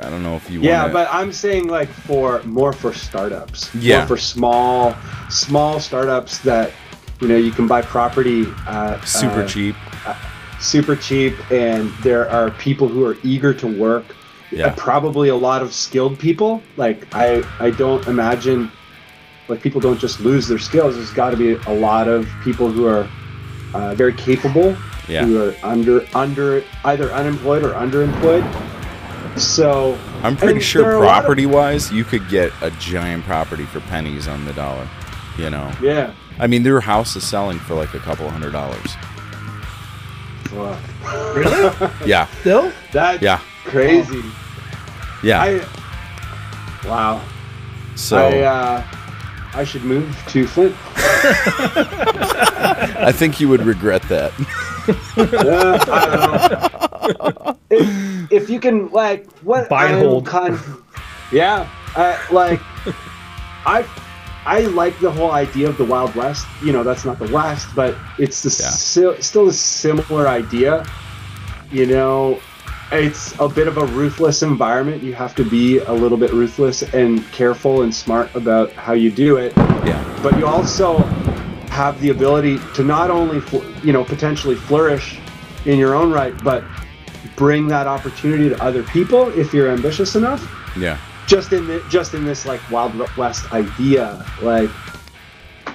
I 0.00 0.08
don't 0.10 0.22
know 0.22 0.36
if 0.36 0.48
you 0.50 0.60
Yeah, 0.60 0.82
wanna, 0.82 0.92
but 0.92 1.08
I'm 1.10 1.32
saying 1.32 1.68
like 1.68 1.88
for 1.88 2.42
more 2.44 2.72
for 2.72 2.92
startups. 2.92 3.74
Yeah. 3.74 3.98
More 3.98 4.06
for 4.08 4.16
small 4.16 4.94
small 5.30 5.80
startups 5.80 6.38
that 6.40 6.70
you 7.20 7.28
know 7.28 7.36
you 7.36 7.50
can 7.50 7.66
buy 7.66 7.82
property 7.82 8.46
at 8.66 9.02
super 9.04 9.42
uh, 9.42 9.46
cheap. 9.48 9.74
super 10.60 10.94
cheap 10.96 11.34
and 11.50 11.90
there 12.02 12.28
are 12.30 12.50
people 12.52 12.86
who 12.88 13.04
are 13.04 13.16
eager 13.22 13.52
to 13.54 13.66
work 13.66 14.04
Yeah. 14.50 14.66
Uh, 14.66 14.74
probably 14.76 15.28
a 15.28 15.36
lot 15.36 15.62
of 15.62 15.72
skilled 15.72 16.18
people 16.18 16.60
like 16.76 17.06
i 17.14 17.42
i 17.60 17.70
don't 17.70 18.06
imagine 18.08 18.70
like 19.48 19.60
people 19.62 19.80
don't 19.80 19.98
just 19.98 20.20
lose 20.20 20.48
their 20.48 20.58
skills 20.58 20.96
there's 20.96 21.12
got 21.12 21.30
to 21.30 21.36
be 21.36 21.52
a 21.66 21.74
lot 21.74 22.08
of 22.08 22.28
people 22.42 22.68
who 22.70 22.86
are 22.86 23.08
uh, 23.74 23.94
very 23.94 24.12
capable 24.14 24.76
Yeah. 25.10 25.24
who 25.26 25.42
are 25.48 25.54
under 25.62 26.06
under 26.14 26.62
either 26.84 27.10
unemployed 27.12 27.64
or 27.64 27.70
underemployed 27.72 28.44
so 29.38 29.98
I'm 30.22 30.36
pretty 30.36 30.54
and 30.54 30.62
sure 30.62 30.82
there 30.82 30.92
are 30.92 31.02
a 31.02 31.06
lot 31.06 31.18
of- 31.18 31.24
property 31.24 31.46
wise, 31.46 31.90
you 31.92 32.04
could 32.04 32.28
get 32.28 32.52
a 32.62 32.70
giant 32.72 33.24
property 33.24 33.64
for 33.64 33.80
pennies 33.80 34.26
on 34.28 34.44
the 34.44 34.52
dollar. 34.52 34.88
You 35.38 35.50
know, 35.50 35.70
yeah 35.82 36.12
I 36.38 36.46
mean, 36.46 36.62
their 36.62 36.80
house 36.80 37.16
is 37.16 37.26
selling 37.26 37.58
for 37.58 37.74
like 37.74 37.92
a 37.94 37.98
couple 38.00 38.28
hundred 38.30 38.52
dollars. 38.52 38.94
Fuck. 40.44 40.78
Really? 41.36 41.70
Yeah, 42.06 42.26
Still? 42.40 42.72
that's 42.92 43.22
yeah, 43.22 43.38
crazy 43.64 44.22
yeah. 45.22 45.40
i 45.42 46.88
wow 46.88 47.22
so 47.94 48.16
i 48.16 48.40
uh 48.40 48.82
i 49.54 49.62
should 49.64 49.84
move 49.84 50.16
to 50.28 50.46
flint 50.46 50.74
I 53.02 53.12
think 53.12 53.38
you 53.40 53.48
would 53.48 53.62
regret 53.62 54.02
that. 54.04 54.32
Uh, 54.88 55.78
I 55.88 57.12
don't 57.18 57.44
know. 57.44 57.56
if, 57.70 58.32
if 58.32 58.50
you 58.50 58.60
can, 58.60 58.90
like, 58.90 59.28
what 59.40 59.68
Buy 59.68 59.86
and 59.90 60.02
hold. 60.02 60.26
Kind 60.26 60.58
yeah, 61.32 61.68
uh, 61.96 62.18
like, 62.32 62.60
I, 63.64 63.86
I 64.46 64.60
like 64.62 64.98
the 65.00 65.10
whole 65.10 65.32
idea 65.32 65.68
of 65.68 65.76
the 65.78 65.84
Wild 65.84 66.14
West. 66.14 66.46
You 66.62 66.72
know, 66.72 66.82
that's 66.82 67.04
not 67.04 67.18
the 67.18 67.30
West, 67.32 67.68
but 67.74 67.96
it's 68.18 68.42
the 68.42 68.48
Yeah. 68.48 68.70
si- 68.70 69.22
still 69.22 69.48
a 69.48 69.52
similar 69.52 70.26
idea. 70.28 70.84
You 71.70 71.86
know, 71.86 72.40
it's 72.90 73.38
a 73.38 73.48
bit 73.48 73.68
of 73.68 73.78
a 73.78 73.86
ruthless 73.86 74.42
environment. 74.42 75.02
You 75.04 75.14
have 75.14 75.34
to 75.36 75.44
be 75.44 75.78
a 75.78 75.92
little 75.92 76.18
bit 76.18 76.32
ruthless 76.32 76.82
and 76.94 77.24
careful 77.30 77.82
and 77.82 77.94
smart 77.94 78.34
about 78.34 78.72
how 78.72 78.94
you 78.94 79.12
do 79.12 79.36
it 79.36 79.52
Yeah, 79.56 80.02
but 80.24 80.36
you 80.36 80.46
also 80.46 80.98
have 81.70 82.00
the 82.00 82.10
ability 82.10 82.58
to 82.74 82.84
not 82.84 83.10
only 83.10 83.42
you 83.82 83.92
know 83.92 84.04
potentially 84.04 84.54
flourish 84.54 85.18
in 85.64 85.78
your 85.78 85.94
own 85.94 86.12
right 86.12 86.34
but 86.42 86.64
bring 87.36 87.66
that 87.68 87.86
opportunity 87.86 88.48
to 88.48 88.62
other 88.62 88.82
people 88.84 89.28
if 89.38 89.54
you're 89.54 89.70
ambitious 89.70 90.14
enough. 90.16 90.42
Yeah, 90.76 90.98
just 91.26 91.52
in 91.52 91.66
the, 91.66 91.84
just 91.88 92.14
in 92.14 92.24
this 92.24 92.46
like 92.46 92.60
wild 92.70 92.94
west 93.16 93.52
idea 93.52 94.24
like 94.42 94.70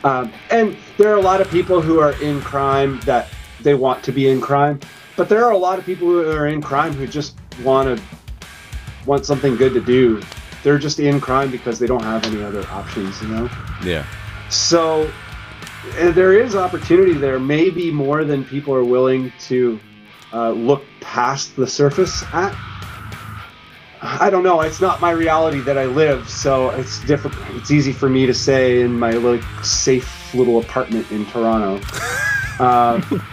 um, 0.04 0.32
and 0.52 0.78
there 0.98 1.12
are 1.12 1.18
a 1.18 1.22
lot 1.22 1.42
of 1.42 1.50
people 1.50 1.82
who 1.82 2.00
are 2.00 2.12
in 2.22 2.42
crime 2.42 3.00
that 3.02 3.30
they 3.62 3.74
want 3.74 4.04
to 4.04 4.12
be 4.12 4.30
in 4.30 4.40
crime 4.40 4.80
but 5.16 5.30
there 5.30 5.46
are 5.46 5.52
a 5.52 5.58
lot 5.58 5.80
of 5.80 5.86
people 5.86 6.08
who 6.08 6.30
are 6.30 6.48
in 6.48 6.62
crime 6.62 6.94
who 6.94 7.08
just 7.08 7.38
want 7.64 7.98
to 7.98 8.04
want 9.06 9.26
something 9.26 9.56
good 9.56 9.74
to 9.74 9.82
do. 9.82 10.22
They're 10.64 10.80
just 10.80 11.00
in 11.00 11.22
crime 11.22 11.52
because 11.52 11.80
they 11.80 11.88
don't 11.88 12.04
have 12.04 12.26
any 12.26 12.44
other 12.44 12.68
options 12.70 13.22
you 13.22 13.28
know? 13.30 13.50
Yeah, 13.84 14.06
so 14.50 15.12
there 16.14 16.34
is 16.34 16.56
opportunity 16.56 17.14
there, 17.14 17.40
maybe 17.40 17.92
more 17.92 18.24
than 18.24 18.44
people 18.44 18.74
are 18.74 18.84
willing 18.84 19.32
to 19.42 19.80
uh, 20.34 20.52
look 20.52 20.84
past 21.02 21.56
the 21.56 21.68
surface 21.68 22.24
at. 22.34 22.56
I 24.02 24.30
don't 24.30 24.44
know. 24.44 24.62
It's 24.62 24.82
not 24.82 25.02
my 25.02 25.12
reality 25.12 25.60
that 25.62 25.78
I 25.78 25.86
live, 25.86 26.30
so 26.30 26.70
it's 26.72 27.04
different. 27.06 27.38
It's 27.56 27.72
easy 27.72 27.92
for 27.92 28.08
me 28.08 28.26
to 28.26 28.34
say 28.34 28.82
in 28.82 29.00
my 29.00 29.12
like 29.12 29.42
safe 29.64 30.34
little 30.36 30.60
apartment 30.60 31.10
in 31.12 31.26
Toronto. 31.26 31.84
um, 32.60 33.24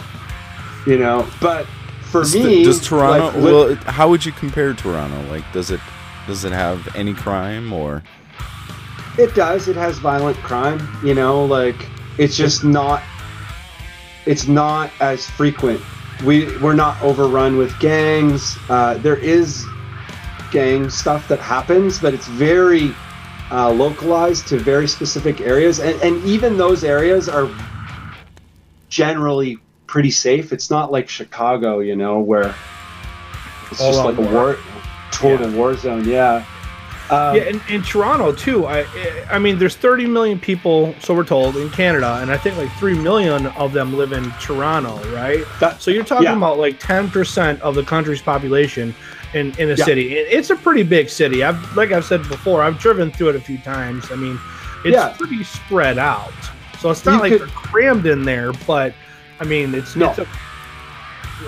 you 0.86 0.98
know, 0.98 1.28
but 1.40 1.66
for 2.02 2.22
Does, 2.22 2.34
me, 2.34 2.64
does 2.64 2.80
Toronto? 2.80 3.26
like, 3.26 3.34
li- 3.34 3.42
well, 3.42 3.74
how 3.86 4.08
would 4.08 4.24
you 4.24 4.32
compare 4.32 4.72
Toronto? 4.72 5.20
Like, 5.28 5.44
does 5.52 5.70
it 5.70 5.80
does 6.26 6.44
it 6.44 6.52
have 6.52 6.94
any 6.94 7.14
crime 7.14 7.72
or? 7.72 8.02
It 9.18 9.34
does. 9.34 9.68
It 9.68 9.76
has 9.76 9.98
violent 9.98 10.36
crime. 10.38 10.80
You 11.04 11.14
know, 11.14 11.44
like 11.44 11.86
it's 12.18 12.36
just 12.36 12.64
not. 12.64 13.02
It's 14.26 14.46
not 14.46 14.90
as 15.00 15.28
frequent. 15.28 15.80
We 16.24 16.56
we're 16.58 16.74
not 16.74 17.00
overrun 17.02 17.56
with 17.56 17.76
gangs. 17.80 18.56
Uh, 18.68 18.94
there 18.98 19.16
is 19.16 19.66
gang 20.50 20.90
stuff 20.90 21.26
that 21.28 21.40
happens, 21.40 21.98
but 21.98 22.14
it's 22.14 22.28
very 22.28 22.94
uh, 23.50 23.70
localized 23.70 24.46
to 24.48 24.58
very 24.58 24.86
specific 24.86 25.40
areas, 25.40 25.80
and 25.80 26.00
and 26.02 26.24
even 26.24 26.56
those 26.56 26.84
areas 26.84 27.28
are 27.28 27.50
generally 28.88 29.58
pretty 29.86 30.10
safe. 30.10 30.52
It's 30.52 30.70
not 30.70 30.92
like 30.92 31.08
Chicago, 31.08 31.80
you 31.80 31.96
know, 31.96 32.20
where 32.20 32.54
it's 33.70 33.80
All 33.80 33.92
just 33.92 34.04
like 34.04 34.18
a 34.18 34.20
war. 34.20 34.32
war, 34.32 34.58
total 35.10 35.50
war 35.52 35.74
zone. 35.74 36.08
Yeah. 36.08 36.44
Um, 37.10 37.36
yeah, 37.36 37.42
in, 37.42 37.60
in 37.68 37.82
Toronto 37.82 38.32
too. 38.32 38.66
I 38.66 38.86
I 39.30 39.38
mean, 39.38 39.58
there's 39.58 39.76
30 39.76 40.06
million 40.06 40.38
people, 40.40 40.94
so 41.00 41.12
we're 41.14 41.24
told, 41.24 41.56
in 41.56 41.68
Canada, 41.70 42.18
and 42.22 42.30
I 42.30 42.36
think 42.38 42.56
like 42.56 42.70
three 42.78 42.94
million 42.98 43.46
of 43.48 43.72
them 43.72 43.96
live 43.96 44.12
in 44.12 44.30
Toronto, 44.40 44.96
right? 45.14 45.44
That- 45.60 45.82
So 45.82 45.90
you're 45.90 46.04
talking 46.04 46.24
yeah. 46.24 46.36
about 46.36 46.58
like 46.58 46.80
10% 46.80 47.60
of 47.60 47.74
the 47.74 47.82
country's 47.82 48.22
population 48.22 48.94
in, 49.34 49.52
in 49.58 49.70
a 49.70 49.74
Yeah. 49.74 49.84
city. 49.84 50.14
It's 50.14 50.50
a 50.50 50.56
pretty 50.56 50.82
big 50.84 51.10
city. 51.10 51.42
I've 51.44 51.76
like 51.76 51.92
I've 51.92 52.04
said 52.04 52.22
before, 52.28 52.62
I've 52.62 52.78
driven 52.78 53.10
through 53.10 53.30
it 53.30 53.36
a 53.36 53.40
few 53.40 53.58
times. 53.58 54.10
I 54.10 54.16
mean, 54.16 54.38
it's 54.84 54.94
Yeah. 54.94 55.14
pretty 55.18 55.42
spread 55.44 55.98
out. 55.98 56.32
So 56.78 56.90
it's 56.90 57.04
not 57.04 57.14
You 57.14 57.20
like 57.20 57.32
could- 57.32 57.40
they're 57.42 57.48
crammed 57.48 58.06
in 58.06 58.24
there, 58.24 58.52
but 58.66 58.94
I 59.40 59.44
mean, 59.44 59.74
it's, 59.74 59.96
No. 59.96 60.10
it's 60.10 60.18
a, 60.20 60.26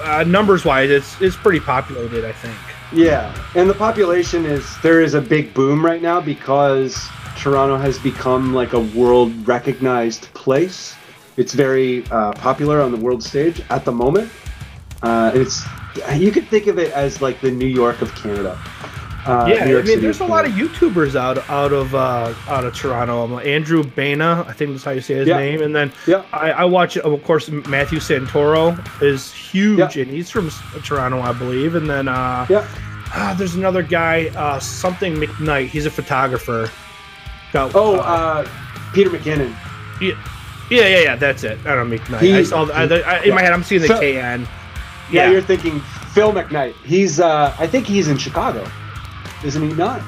uh, 0.03 0.25
numbers 0.25 0.65
wise, 0.65 0.91
it's 0.91 1.21
it's 1.23 1.37
pretty 1.37 1.61
populated. 1.61 2.25
I 2.25 2.33
think. 2.33 2.57
Yeah, 2.95 3.35
and 3.57 3.69
the 3.69 3.75
population 3.75 4.47
is 4.47 4.81
there 4.81 5.01
is 5.01 5.15
a 5.15 5.21
big 5.21 5.53
boom 5.53 5.85
right 5.85 6.01
now 6.01 6.21
because 6.21 7.09
Toronto 7.37 7.77
has 7.77 7.99
become 7.99 8.55
like 8.55 8.73
a 8.73 8.79
world 8.79 9.33
recognized 9.49 10.33
place. 10.33 10.95
It's 11.37 11.55
very 11.55 12.07
uh, 12.13 12.35
popular 12.35 12.81
on 12.81 12.93
the 12.93 12.97
world 12.97 13.21
stage 13.21 13.61
at 13.69 13.85
the 13.85 13.91
moment. 13.91 14.31
Uh, 15.03 15.33
it's 15.35 15.65
you 16.15 16.31
could 16.31 16.47
think 16.47 16.69
of 16.69 16.79
it 16.79 16.93
as 16.93 17.21
like 17.21 17.41
the 17.41 17.51
New 17.51 17.67
York 17.67 18.01
of 18.01 18.15
Canada. 18.15 18.57
Uh, 19.27 19.47
yeah, 19.49 19.63
I 19.63 19.67
mean, 19.67 19.87
City 19.87 20.01
there's 20.03 20.21
a 20.21 20.27
lot 20.27 20.45
of 20.45 20.53
YouTubers 20.53 21.17
out 21.17 21.39
out 21.49 21.73
of 21.73 21.95
uh, 21.95 22.35
out 22.49 22.65
of 22.65 22.75
Toronto. 22.75 23.25
Um, 23.25 23.39
Andrew 23.39 23.83
Baina, 23.83 24.47
I 24.47 24.53
think 24.53 24.73
that's 24.73 24.85
how 24.85 24.91
you 24.91 25.01
say 25.01 25.15
his 25.15 25.29
Yeah. 25.29 25.39
name, 25.39 25.63
and 25.63 25.75
then 25.75 25.93
Yeah. 26.07 26.23
I, 26.33 26.51
I 26.53 26.65
watch, 26.65 26.97
of 26.99 27.25
course, 27.25 27.49
Matthew 27.49 27.99
Santoro 28.01 28.77
is 29.03 29.33
huge, 29.33 29.97
Yeah. 29.97 30.03
and 30.03 30.11
he's 30.11 30.29
from 30.31 30.51
Toronto, 30.83 31.21
I 31.21 31.33
believe. 31.33 31.75
And 31.75 31.89
then 31.89 32.07
uh, 32.09 32.47
Yeah. 32.51 32.67
ah, 33.15 33.35
there's 33.39 33.55
another 33.55 33.83
guy, 33.83 34.31
uh, 34.37 34.59
something 34.61 35.15
McKnight. 35.17 35.69
He's 35.69 35.87
a 35.87 35.91
photographer. 35.91 36.71
Got, 37.53 37.75
Oh, 37.75 37.95
uh, 37.97 38.45
uh, 38.45 38.49
Peter 38.93 39.09
McKinnon. 39.11 39.55
yeah, 40.03 40.13
yeah, 40.71 40.87
yeah, 40.87 40.99
yeah, 41.01 41.17
that's 41.17 41.45
it. 41.45 41.59
I 41.65 41.75
don't 41.75 41.89
know 41.89 41.97
McKnight. 41.97 42.21
He- 42.21 42.35
I 42.35 42.43
saw 42.43 42.65
the, 42.67 42.75
I, 42.75 42.83
I, 42.83 43.19
in 43.21 43.29
yeah. 43.29 43.35
my 43.35 43.41
head. 43.43 43.53
I'm 43.53 43.63
seeing 43.63 43.81
the 43.81 43.89
So- 43.89 44.01
KN. 44.01 44.47
Yeah, 45.11 45.25
Yeah, 45.27 45.31
you're 45.31 45.41
thinking 45.43 45.81
Phil 46.13 46.33
McKnight. 46.33 46.75
He's 46.85 47.21
uh, 47.21 47.55
I 47.59 47.67
think 47.67 47.87
he's 47.87 48.09
in 48.09 48.17
Chicago, 48.19 48.67
isn't 49.45 49.63
he? 49.63 49.75
Not 49.75 50.03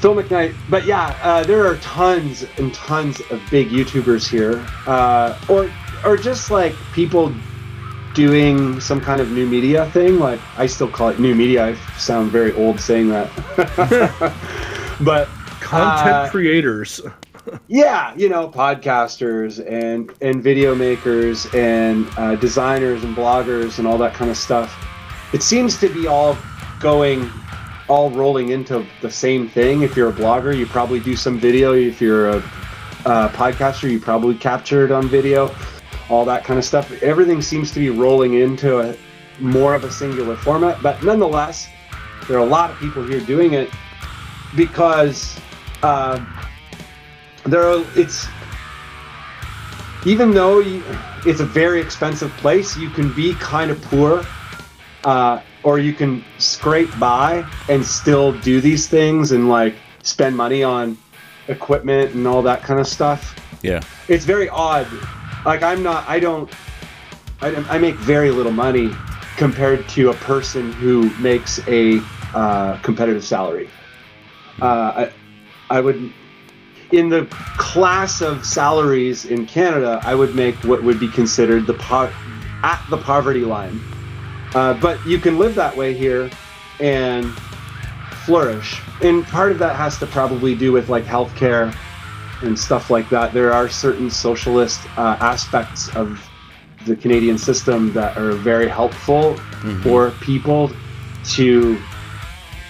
Phil 0.00 0.14
McKnight. 0.14 0.54
But 0.68 0.84
yeah, 0.84 1.18
uh, 1.22 1.44
there 1.44 1.66
are 1.66 1.76
tons 1.76 2.44
and 2.58 2.72
tons 2.74 3.20
of 3.30 3.42
big 3.50 3.70
YouTubers 3.70 4.28
here, 4.28 4.66
uh, 4.86 5.38
or 5.48 5.70
or 6.04 6.16
just 6.16 6.50
like 6.50 6.74
people 6.92 7.32
doing 8.14 8.80
some 8.80 9.00
kind 9.00 9.20
of 9.20 9.30
new 9.30 9.46
media 9.46 9.90
thing. 9.90 10.18
Like 10.18 10.40
I 10.58 10.66
still 10.66 10.88
call 10.88 11.08
it 11.08 11.18
new 11.18 11.34
media. 11.34 11.66
I 11.66 11.74
sound 11.98 12.30
very 12.30 12.52
old 12.52 12.80
saying 12.80 13.08
that, 13.10 13.30
but 15.00 15.28
content 15.60 16.14
uh, 16.14 16.28
creators. 16.30 17.00
yeah 17.68 18.12
you 18.16 18.28
know 18.28 18.48
podcasters 18.48 19.64
and 19.70 20.10
and 20.20 20.42
video 20.42 20.74
makers 20.74 21.46
and 21.54 22.08
uh, 22.16 22.34
designers 22.36 23.04
and 23.04 23.16
bloggers 23.16 23.78
and 23.78 23.86
all 23.86 23.96
that 23.96 24.12
kind 24.14 24.30
of 24.30 24.36
stuff 24.36 24.76
it 25.32 25.42
seems 25.42 25.78
to 25.78 25.88
be 25.88 26.08
all 26.08 26.36
going 26.80 27.30
all 27.88 28.10
rolling 28.10 28.50
into 28.50 28.84
the 29.00 29.10
same 29.10 29.48
thing. 29.48 29.82
If 29.82 29.96
you're 29.96 30.10
a 30.10 30.12
blogger 30.12 30.56
you 30.56 30.66
probably 30.66 31.00
do 31.00 31.16
some 31.16 31.38
video. 31.38 31.74
If 31.74 32.00
you're 32.00 32.30
a, 32.30 32.42
podcaster 33.04 33.88
you 33.90 34.00
probably 34.00 34.34
capture 34.34 34.84
it 34.84 34.90
on 34.90 35.08
video. 35.08 35.54
All 36.08 36.24
that 36.24 36.44
kind 36.44 36.58
of 36.58 36.64
stuff. 36.64 36.90
Everything 37.02 37.40
seems 37.40 37.70
to 37.72 37.78
be 37.78 37.90
rolling 37.90 38.34
into 38.34 38.80
a 38.80 38.96
more 39.38 39.74
of 39.74 39.84
a 39.84 39.90
singular 39.90 40.34
format 40.34 40.82
but 40.82 41.02
nonetheless 41.02 41.68
there 42.26 42.38
are 42.38 42.46
a 42.46 42.48
lot 42.48 42.70
of 42.70 42.78
people 42.78 43.06
here 43.06 43.20
doing 43.20 43.52
it 43.52 43.68
because 44.56 45.38
uh, 45.82 46.24
there 47.44 47.62
are 47.62 47.84
it's 47.96 48.26
even 50.06 50.30
though 50.30 50.60
you, 50.60 50.84
it's 51.26 51.40
a 51.40 51.44
very 51.44 51.80
expensive 51.80 52.30
place, 52.36 52.76
you 52.76 52.88
can 52.88 53.12
be 53.12 53.34
kind 53.34 53.72
of 53.72 53.82
poor, 53.82 54.24
uh, 55.02 55.40
or 55.66 55.80
you 55.80 55.92
can 55.92 56.24
scrape 56.38 56.96
by 56.96 57.44
and 57.68 57.84
still 57.84 58.30
do 58.40 58.60
these 58.60 58.86
things 58.86 59.32
and 59.32 59.48
like 59.48 59.74
spend 60.04 60.36
money 60.36 60.62
on 60.62 60.96
equipment 61.48 62.14
and 62.14 62.24
all 62.24 62.40
that 62.40 62.62
kind 62.62 62.78
of 62.78 62.86
stuff. 62.86 63.34
Yeah. 63.62 63.80
It's 64.06 64.24
very 64.24 64.48
odd. 64.48 64.86
Like 65.44 65.64
I'm 65.64 65.82
not. 65.82 66.08
I 66.08 66.20
don't. 66.20 66.48
I, 67.40 67.56
I 67.68 67.78
make 67.78 67.96
very 67.96 68.30
little 68.30 68.52
money 68.52 68.90
compared 69.36 69.88
to 69.90 70.10
a 70.10 70.14
person 70.14 70.70
who 70.72 71.10
makes 71.18 71.58
a 71.66 72.00
uh, 72.32 72.78
competitive 72.78 73.24
salary. 73.24 73.68
Uh, 74.62 75.08
I, 75.08 75.12
I 75.68 75.80
would 75.80 76.12
in 76.92 77.08
the 77.08 77.26
class 77.58 78.20
of 78.20 78.46
salaries 78.46 79.24
in 79.24 79.46
Canada, 79.46 80.00
I 80.04 80.14
would 80.14 80.36
make 80.36 80.54
what 80.62 80.84
would 80.84 81.00
be 81.00 81.08
considered 81.08 81.66
the 81.66 81.74
po- 81.74 82.12
at 82.62 82.86
the 82.88 82.98
poverty 82.98 83.40
line. 83.40 83.80
Uh, 84.54 84.74
but 84.74 85.04
you 85.06 85.18
can 85.18 85.38
live 85.38 85.54
that 85.54 85.76
way 85.76 85.92
here 85.94 86.30
and 86.80 87.26
flourish. 88.24 88.80
And 89.02 89.24
part 89.26 89.52
of 89.52 89.58
that 89.58 89.76
has 89.76 89.98
to 89.98 90.06
probably 90.06 90.54
do 90.54 90.72
with 90.72 90.88
like 90.88 91.04
healthcare 91.04 91.74
and 92.42 92.58
stuff 92.58 92.90
like 92.90 93.08
that. 93.10 93.32
There 93.32 93.52
are 93.52 93.68
certain 93.68 94.10
socialist 94.10 94.80
uh, 94.98 95.16
aspects 95.20 95.88
of 95.96 96.28
the 96.84 96.96
Canadian 96.96 97.38
system 97.38 97.92
that 97.94 98.16
are 98.16 98.32
very 98.32 98.68
helpful 98.68 99.36
Mhm. 99.62 99.82
for 99.82 100.10
people 100.20 100.70
to, 101.30 101.78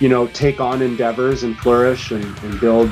you 0.00 0.08
know, 0.08 0.26
take 0.28 0.60
on 0.60 0.80
endeavors 0.82 1.42
and 1.42 1.56
flourish 1.58 2.10
and, 2.12 2.24
and 2.44 2.60
build 2.60 2.90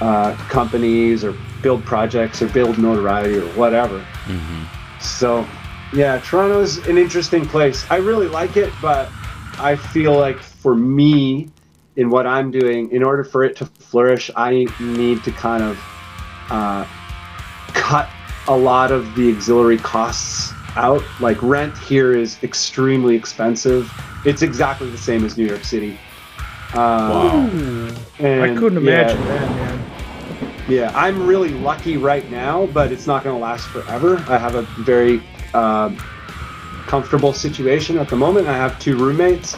uh, 0.00 0.34
companies 0.48 1.24
or 1.24 1.34
build 1.62 1.84
projects 1.84 2.40
or 2.42 2.46
build 2.48 2.78
notoriety 2.78 3.38
or 3.38 3.46
whatever. 3.54 3.98
hmm 4.26 4.62
So, 5.00 5.46
yeah, 5.92 6.18
Toronto's 6.20 6.78
an 6.88 6.98
interesting 6.98 7.46
place. 7.46 7.84
I 7.90 7.96
really 7.96 8.28
like 8.28 8.56
it, 8.56 8.72
but 8.80 9.10
I 9.58 9.76
feel 9.76 10.16
like 10.16 10.38
for 10.38 10.74
me, 10.74 11.48
in 11.96 12.10
what 12.10 12.26
I'm 12.26 12.50
doing, 12.50 12.90
in 12.92 13.02
order 13.02 13.24
for 13.24 13.42
it 13.44 13.56
to 13.56 13.66
flourish, 13.66 14.30
I 14.36 14.66
need 14.80 15.24
to 15.24 15.32
kind 15.32 15.62
of 15.64 15.80
uh, 16.50 16.86
cut 17.74 18.08
a 18.46 18.56
lot 18.56 18.92
of 18.92 19.14
the 19.14 19.32
auxiliary 19.34 19.78
costs 19.78 20.52
out. 20.76 21.02
Like 21.20 21.42
rent 21.42 21.76
here 21.76 22.12
is 22.16 22.42
extremely 22.42 23.16
expensive. 23.16 23.90
It's 24.24 24.42
exactly 24.42 24.90
the 24.90 24.98
same 24.98 25.24
as 25.24 25.36
New 25.36 25.46
York 25.46 25.64
City. 25.64 25.98
Uh, 26.72 26.76
Wow. 26.76 27.46
And, 28.18 28.42
I 28.42 28.54
couldn't 28.54 28.84
yeah, 28.84 29.10
imagine 29.12 29.24
that, 29.26 29.50
man. 29.50 30.64
yeah, 30.68 30.92
I'm 30.94 31.26
really 31.26 31.48
lucky 31.50 31.96
right 31.96 32.28
now, 32.30 32.66
but 32.66 32.92
it's 32.92 33.06
not 33.06 33.24
going 33.24 33.34
to 33.34 33.42
last 33.42 33.66
forever. 33.68 34.18
I 34.28 34.38
have 34.38 34.54
a 34.54 34.62
very 34.82 35.22
uh, 35.54 35.90
comfortable 36.86 37.32
situation 37.32 37.98
at 37.98 38.08
the 38.08 38.16
moment. 38.16 38.46
I 38.46 38.56
have 38.56 38.78
two 38.78 38.96
roommates. 38.96 39.56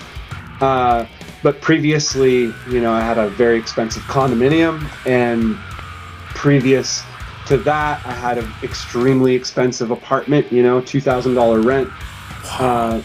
Uh, 0.61 1.07
but 1.43 1.61
previously, 1.61 2.53
you 2.69 2.81
know, 2.81 2.93
I 2.93 3.01
had 3.01 3.17
a 3.17 3.29
very 3.31 3.59
expensive 3.59 4.03
condominium, 4.03 4.87
and 5.07 5.57
previous 6.35 7.03
to 7.47 7.57
that, 7.59 8.05
I 8.07 8.13
had 8.13 8.39
an 8.39 8.53
extremely 8.63 9.35
expensive 9.35 9.91
apartment, 9.91 10.53
you 10.53 10.63
know, 10.63 10.81
$2,000 10.81 11.65
rent. 11.65 11.91
Uh, 12.61 13.03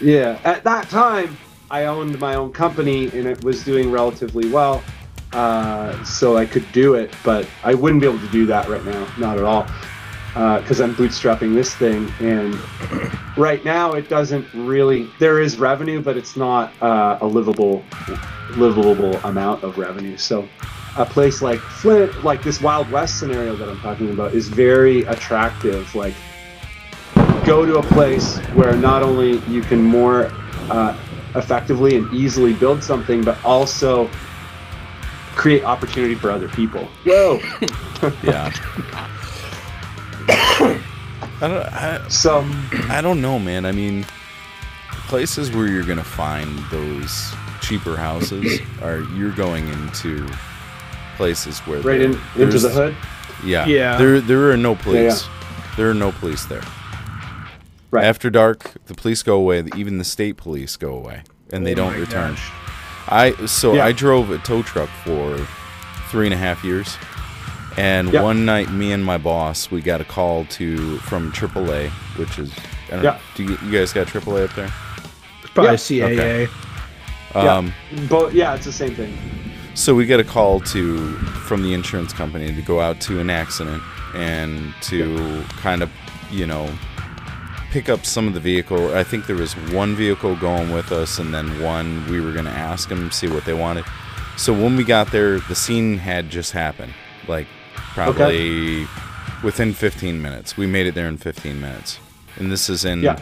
yeah, 0.00 0.40
at 0.44 0.64
that 0.64 0.88
time, 0.88 1.36
I 1.70 1.84
owned 1.84 2.18
my 2.18 2.34
own 2.34 2.52
company 2.52 3.04
and 3.10 3.26
it 3.26 3.44
was 3.44 3.64
doing 3.64 3.90
relatively 3.90 4.50
well 4.50 4.82
uh, 5.32 6.02
so 6.04 6.36
I 6.36 6.44
could 6.44 6.70
do 6.72 6.94
it, 6.94 7.14
but 7.24 7.48
I 7.62 7.74
wouldn't 7.74 8.00
be 8.00 8.06
able 8.06 8.18
to 8.18 8.28
do 8.28 8.46
that 8.46 8.68
right 8.68 8.84
now, 8.84 9.06
not 9.16 9.38
at 9.38 9.44
all, 9.44 9.66
because 10.34 10.80
I'm 10.80 10.94
bootstrapping 10.94 11.54
this 11.54 11.74
thing, 11.74 12.10
and 12.20 12.58
right 13.36 13.62
now 13.64 13.92
it 13.92 14.08
doesn't 14.08 14.46
really. 14.54 15.08
There 15.18 15.40
is 15.40 15.58
revenue, 15.58 16.00
but 16.00 16.16
it's 16.16 16.36
not 16.36 16.72
uh, 16.82 17.18
a 17.20 17.26
livable, 17.26 17.84
livable 18.56 19.16
amount 19.24 19.62
of 19.62 19.76
revenue. 19.76 20.16
So, 20.16 20.48
a 20.96 21.04
place 21.04 21.42
like 21.42 21.58
Flint, 21.60 22.24
like 22.24 22.42
this 22.42 22.62
Wild 22.62 22.90
West 22.90 23.18
scenario 23.18 23.56
that 23.56 23.68
I'm 23.68 23.80
talking 23.80 24.10
about, 24.10 24.34
is 24.34 24.48
very 24.48 25.02
attractive. 25.02 25.94
Like, 25.94 26.14
go 27.44 27.66
to 27.66 27.76
a 27.76 27.82
place 27.82 28.38
where 28.54 28.74
not 28.74 29.02
only 29.02 29.38
you 29.48 29.60
can 29.60 29.82
more 29.82 30.30
uh, 30.70 30.96
effectively 31.34 31.96
and 31.96 32.10
easily 32.14 32.54
build 32.54 32.82
something, 32.82 33.22
but 33.22 33.42
also 33.44 34.08
create 35.34 35.64
opportunity 35.64 36.14
for 36.14 36.30
other 36.30 36.48
people. 36.48 36.86
Whoa! 37.04 37.38
Yeah. 38.24 39.08
I 41.42 41.48
don't. 41.48 41.66
I, 41.66 42.08
So 42.08 42.44
I 42.88 43.00
don't 43.00 43.20
know, 43.20 43.38
man. 43.38 43.66
I 43.66 43.72
mean, 43.72 44.06
places 45.06 45.50
where 45.50 45.66
you're 45.66 45.84
gonna 45.84 46.04
find 46.04 46.58
those 46.70 47.32
cheaper 47.60 47.96
houses 47.96 48.60
are 48.82 49.00
you're 49.14 49.32
going 49.32 49.68
into 49.68 50.26
places 51.16 51.58
where 51.60 51.80
right 51.80 51.98
there- 51.98 52.10
in, 52.10 52.20
into 52.36 52.58
the 52.58 52.68
hood. 52.70 52.96
Yeah, 53.44 53.66
Yeah. 53.66 53.96
There, 53.98 54.20
there 54.20 54.50
are 54.52 54.56
no 54.56 54.72
Yeah, 54.72 54.82
police. 54.82 55.28
There 55.76 55.90
are 55.90 55.94
no 55.94 56.12
police 56.12 56.44
there. 56.46 56.62
Right. 57.90 58.04
After 58.04 58.30
dark, 58.30 58.72
the 58.86 58.94
police 58.94 59.22
go 59.24 59.36
away. 59.36 59.64
Even 59.76 59.98
the 59.98 60.04
state 60.04 60.36
police 60.36 60.76
go 60.76 60.94
away, 60.94 61.22
and 61.52 61.66
they 61.66 61.72
Oh 61.72 61.76
don't 61.76 61.98
return. 61.98 62.34
gosh. 62.34 62.50
I 63.08 63.32
so 63.46 63.74
Yeah. 63.74 63.84
I 63.86 63.92
drove 63.92 64.30
a 64.30 64.38
tow 64.38 64.62
truck 64.62 64.88
for 65.04 65.36
three 66.08 66.26
and 66.26 66.32
a 66.34 66.36
half 66.38 66.62
years, 66.62 66.96
and 67.76 68.12
Yeah. 68.12 68.22
one 68.22 68.44
night, 68.44 68.70
me 68.70 68.92
and 68.92 69.04
my 69.04 69.18
boss, 69.18 69.70
we 69.70 69.80
got 69.80 70.00
a 70.00 70.04
call 70.04 70.44
to 70.46 70.96
from 70.98 71.32
AAA, 71.32 71.88
which 72.16 72.38
is 72.38 72.52
I 72.88 72.96
don't, 72.96 73.04
Yeah. 73.04 73.18
do 73.34 73.44
you, 73.44 73.58
you 73.64 73.70
guys 73.70 73.92
got 73.92 74.06
AAA 74.06 74.44
up 74.44 74.54
there? 74.54 74.70
Probably 75.54 75.72
Yeah. 75.72 75.76
CAA. 75.76 76.12
Okay. 76.12 76.48
Yeah. 77.34 77.54
Um, 77.56 77.72
But 78.10 78.34
yeah, 78.34 78.54
it's 78.54 78.66
the 78.66 78.72
same 78.72 78.94
thing. 78.94 79.16
So 79.74 79.94
we 79.94 80.04
get 80.04 80.20
a 80.20 80.24
call 80.24 80.60
to 80.60 81.14
from 81.46 81.62
the 81.62 81.72
insurance 81.72 82.12
company 82.12 82.54
to 82.54 82.60
go 82.62 82.80
out 82.80 83.00
to 83.02 83.20
an 83.20 83.30
accident 83.30 83.82
and 84.14 84.74
to 84.82 85.42
kind 85.62 85.82
of, 85.82 85.88
you 86.30 86.44
know, 86.44 86.68
pick 87.70 87.88
up 87.88 88.04
some 88.04 88.26
of 88.28 88.34
the 88.34 88.40
vehicle. 88.40 88.94
I 88.94 89.02
think 89.02 89.26
there 89.26 89.36
was 89.36 89.54
one 89.72 89.96
vehicle 89.96 90.36
going 90.36 90.72
with 90.72 90.92
us, 90.92 91.18
and 91.18 91.32
then 91.32 91.62
one 91.62 92.06
we 92.10 92.20
were 92.20 92.32
going 92.32 92.44
to 92.44 92.50
ask 92.50 92.90
them 92.90 93.10
see 93.10 93.28
what 93.28 93.46
they 93.46 93.54
wanted. 93.54 93.86
So 94.36 94.52
when 94.52 94.76
we 94.76 94.84
got 94.84 95.10
there, 95.10 95.40
the 95.40 95.54
scene 95.54 95.96
had 95.96 96.28
just 96.28 96.52
happened, 96.52 96.92
like 97.28 97.46
probably 97.94 98.86
within 99.42 99.72
15 99.72 100.20
minutes. 100.20 100.56
We 100.56 100.66
made 100.66 100.86
it 100.86 100.94
there 100.94 101.08
in 101.08 101.16
15 101.18 101.60
minutes, 101.60 101.98
and 102.36 102.50
this 102.50 102.68
is 102.70 102.84
in 102.84 103.02
Yeah. 103.02 103.18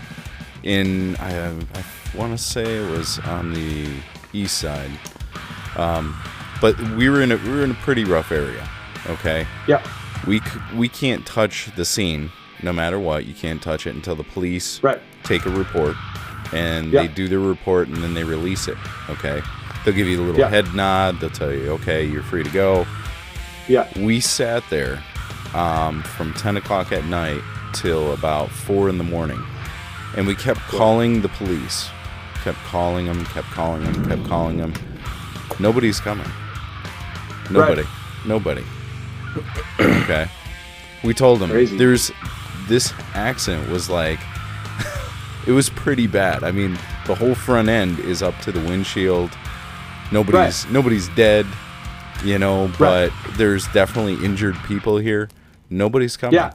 in 0.62 1.16
I, 1.16 1.48
I 1.48 1.54
want 2.14 2.36
to 2.36 2.42
say 2.42 2.62
it 2.78 2.90
was 2.90 3.18
on 3.20 3.52
the 3.54 3.88
east 4.32 4.58
side. 4.58 4.90
Um, 5.76 6.14
but 6.60 6.78
we 6.96 7.08
were 7.08 7.22
in 7.22 7.32
a 7.32 7.36
we 7.36 7.50
were 7.50 7.64
in 7.64 7.70
a 7.70 7.74
pretty 7.82 8.04
rough 8.04 8.32
area. 8.32 8.68
Okay, 9.06 9.46
Yeah. 9.66 9.82
we 10.26 10.40
c- 10.40 10.60
we 10.76 10.88
can't 10.88 11.24
touch 11.26 11.70
the 11.76 11.84
scene 11.84 12.30
no 12.62 12.72
matter 12.72 12.98
what. 12.98 13.24
You 13.26 13.34
can't 13.34 13.62
touch 13.62 13.86
it 13.86 13.94
until 13.94 14.14
the 14.14 14.24
police 14.24 14.82
Right. 14.82 15.00
take 15.24 15.46
a 15.46 15.50
report, 15.50 15.96
and 16.52 16.92
Yeah. 16.92 17.02
they 17.02 17.08
do 17.08 17.28
their 17.28 17.38
report 17.38 17.88
and 17.88 18.02
then 18.02 18.12
they 18.14 18.24
release 18.24 18.68
it. 18.68 18.76
Okay, 19.08 19.40
they'll 19.84 19.94
give 19.94 20.06
you 20.06 20.20
a 20.20 20.24
little 20.24 20.40
Yeah. 20.40 20.50
head 20.50 20.74
nod. 20.74 21.18
They'll 21.20 21.30
tell 21.30 21.52
you, 21.52 21.70
okay, 21.80 22.04
you're 22.04 22.22
free 22.22 22.42
to 22.44 22.50
go. 22.50 22.86
Yeah. 23.70 23.88
We 23.96 24.18
sat 24.18 24.64
there 24.68 25.00
um, 25.54 26.02
from 26.02 26.34
10 26.34 26.56
o'clock 26.56 26.90
at 26.90 27.04
night 27.04 27.40
till 27.72 28.12
about 28.12 28.50
4 28.50 28.88
in 28.88 28.98
the 28.98 29.04
morning. 29.04 29.40
And 30.16 30.26
we 30.26 30.34
kept 30.34 30.58
calling 30.58 31.22
the 31.22 31.28
police. 31.28 31.88
Kept 32.42 32.58
calling 32.58 33.06
them, 33.06 33.24
kept 33.26 33.46
calling 33.48 33.84
them, 33.84 34.04
kept 34.06 34.24
calling 34.24 34.56
them. 34.56 34.74
Nobody's 35.60 36.00
coming. 36.00 36.26
Nobody. 37.48 37.84
Nobody. 38.26 38.64
okay. 39.78 40.26
We 41.04 41.14
told 41.14 41.38
them 41.38 41.50
Crazy. 41.50 41.76
there's 41.76 42.10
this 42.66 42.92
accident 43.14 43.70
was 43.70 43.88
like 43.88 44.18
it 45.46 45.52
was 45.52 45.70
pretty 45.70 46.08
bad. 46.08 46.42
I 46.42 46.50
mean, 46.50 46.76
the 47.06 47.14
whole 47.14 47.36
front 47.36 47.68
end 47.68 48.00
is 48.00 48.20
up 48.20 48.36
to 48.40 48.52
the 48.52 48.60
windshield. 48.60 49.30
Nobody's 50.10 50.66
nobody's 50.70 51.08
dead, 51.10 51.46
you 52.24 52.38
know, 52.38 52.70
but 52.78 53.10
Right. 53.10 53.36
there's 53.36 53.66
definitely 53.68 54.24
injured 54.24 54.56
people 54.66 54.98
here. 54.98 55.28
Nobody's 55.68 56.16
coming. 56.16 56.34
Yeah. 56.34 56.52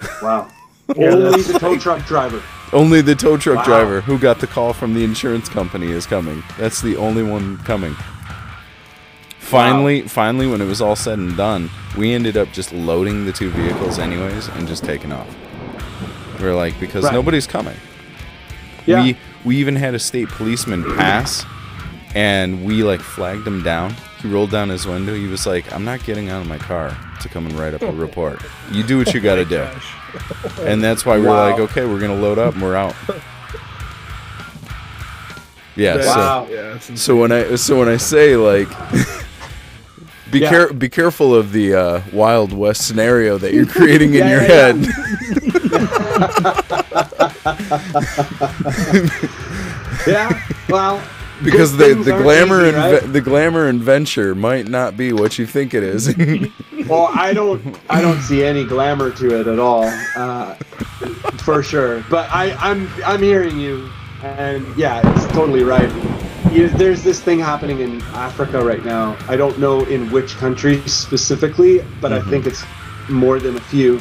Wow. 0.22 0.48
Only 0.96 1.22
that's- 1.22 1.46
the 1.46 1.58
tow 1.58 1.76
truck 1.78 2.04
driver. 2.06 2.42
Only 2.72 3.00
the 3.00 3.14
tow 3.14 3.36
truck 3.36 3.58
Wow. 3.58 3.64
driver 3.64 4.00
who 4.00 4.18
got 4.18 4.38
the 4.40 4.46
call 4.46 4.72
from 4.72 4.94
the 4.94 5.04
insurance 5.04 5.48
company 5.48 5.90
is 5.90 6.06
coming. 6.06 6.42
That's 6.58 6.80
the 6.80 6.96
only 6.96 7.22
one 7.22 7.58
coming. 7.58 7.94
Finally, 9.38 10.02
finally, 10.02 10.46
when 10.46 10.60
it 10.60 10.66
was 10.66 10.80
all 10.80 10.94
said 10.94 11.18
and 11.18 11.36
done, 11.36 11.70
we 11.96 12.12
ended 12.12 12.36
up 12.36 12.52
just 12.52 12.72
loading 12.72 13.24
the 13.26 13.32
two 13.32 13.50
vehicles 13.50 13.98
anyways 13.98 14.48
and 14.48 14.68
just 14.68 14.84
taking 14.84 15.12
off. 15.12 15.26
We 16.40 16.46
are 16.46 16.54
like, 16.54 16.78
because 16.78 17.04
Right. 17.04 17.12
nobody's 17.12 17.46
coming. 17.46 17.76
Yeah. 18.86 19.02
We 19.02 19.16
we 19.44 19.56
even 19.56 19.76
had 19.76 19.94
a 19.94 19.98
state 19.98 20.28
policeman 20.28 20.84
pass 20.96 21.44
and 22.14 22.64
we 22.64 22.82
like 22.82 23.00
flagged 23.00 23.46
him 23.46 23.62
down. 23.62 23.94
He 24.20 24.28
rolled 24.28 24.50
down 24.50 24.68
his 24.68 24.86
window. 24.86 25.14
He 25.14 25.26
was 25.26 25.46
like, 25.46 25.72
"I'm 25.72 25.84
not 25.84 26.04
getting 26.04 26.28
out 26.28 26.42
of 26.42 26.48
my 26.48 26.58
car 26.58 26.96
to 27.22 27.28
come 27.28 27.46
and 27.46 27.58
write 27.58 27.74
up 27.74 27.82
a 27.82 27.90
report. 27.92 28.40
You 28.70 28.82
do 28.82 28.98
what 28.98 29.14
you 29.14 29.20
got 29.20 29.36
to 29.36 29.44
do." 29.44 29.66
And 30.62 30.82
that's 30.82 31.06
why 31.06 31.18
we 31.18 31.26
Wow. 31.26 31.44
were 31.44 31.50
like, 31.52 31.60
"Okay, 31.70 31.84
we're 31.86 32.00
gonna 32.00 32.14
load 32.20 32.38
up 32.38 32.54
and 32.54 32.62
we're 32.62 32.76
out." 32.76 32.94
Yeah. 35.76 35.96
That's- 35.96 36.12
So 36.12 36.18
Wow. 36.20 36.46
Yeah, 36.50 36.78
so 36.78 37.16
when 37.16 37.32
I 37.32 37.54
so 37.56 37.78
when 37.78 37.88
I 37.88 37.96
say 37.96 38.36
like. 38.36 38.68
Be, 40.30 40.38
Yeah. 40.38 40.48
care- 40.48 40.72
be 40.72 40.88
careful 40.88 41.34
of 41.34 41.50
the 41.50 41.74
uh, 41.74 42.02
Wild 42.12 42.52
West 42.52 42.86
scenario 42.86 43.36
that 43.38 43.52
you're 43.52 43.66
creating 43.66 44.14
in 44.14 44.18
Yeah, 44.28 44.30
your 44.30 44.42
yeah, 44.42 44.72
head. 44.72 45.90
Yeah. 50.06 50.42
Well. 50.68 51.02
Because 51.42 51.76
the, 51.76 51.94
the 51.94 52.16
glamour 52.16 52.66
easy, 52.66 52.76
and 52.76 53.12
the 53.12 53.20
glamour 53.20 53.66
and 53.66 53.80
venture 53.80 54.34
might 54.34 54.68
not 54.68 54.96
be 54.96 55.12
what 55.12 55.38
you 55.38 55.46
think 55.46 55.74
it 55.74 55.82
is. 55.82 56.14
Well, 56.88 57.08
I 57.12 57.32
don't, 57.32 57.78
I 57.88 58.00
don't 58.00 58.20
see 58.20 58.42
any 58.42 58.64
glamour 58.64 59.12
to 59.12 59.38
it 59.38 59.46
at 59.46 59.60
all, 59.60 59.84
uh, 60.16 60.54
for 61.44 61.62
sure. 61.62 62.04
But 62.10 62.28
I, 62.32 62.50
I'm, 62.54 62.88
I'm 63.04 63.22
hearing 63.22 63.60
you, 63.60 63.88
and 64.24 64.66
yeah, 64.76 65.00
it's 65.14 65.32
totally 65.32 65.62
right. 65.62 65.88
You, 66.50 66.68
there's 66.68 67.04
this 67.04 67.20
thing 67.20 67.38
happening 67.38 67.78
in 67.78 68.02
Africa 68.14 68.64
right 68.64 68.84
now. 68.84 69.16
I 69.28 69.36
don't 69.36 69.56
know 69.60 69.84
in 69.84 70.10
which 70.10 70.34
country 70.36 70.80
specifically, 70.88 71.84
but 72.00 72.12
I 72.12 72.22
think 72.22 72.46
it's 72.46 72.64
more 73.08 73.38
than 73.38 73.56
a 73.56 73.60
few. 73.60 74.00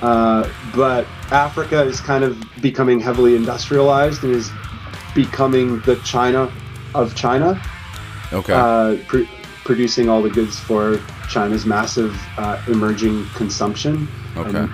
Uh, 0.00 0.48
but 0.76 1.06
Africa 1.32 1.82
is 1.82 2.00
kind 2.00 2.22
of 2.22 2.40
becoming 2.60 3.00
heavily 3.00 3.34
industrialized 3.34 4.22
and 4.22 4.32
is 4.32 4.52
becoming 5.14 5.80
the 5.80 5.96
China 6.04 6.50
of 6.94 7.14
China 7.14 7.60
okay. 8.32 8.52
uh, 8.52 8.96
pr- 9.06 9.22
producing 9.64 10.08
all 10.08 10.22
the 10.22 10.30
goods 10.30 10.58
for 10.58 11.00
China's 11.28 11.64
massive 11.64 12.20
uh, 12.36 12.60
emerging 12.68 13.24
consumption, 13.34 14.08
Okay. 14.36 14.66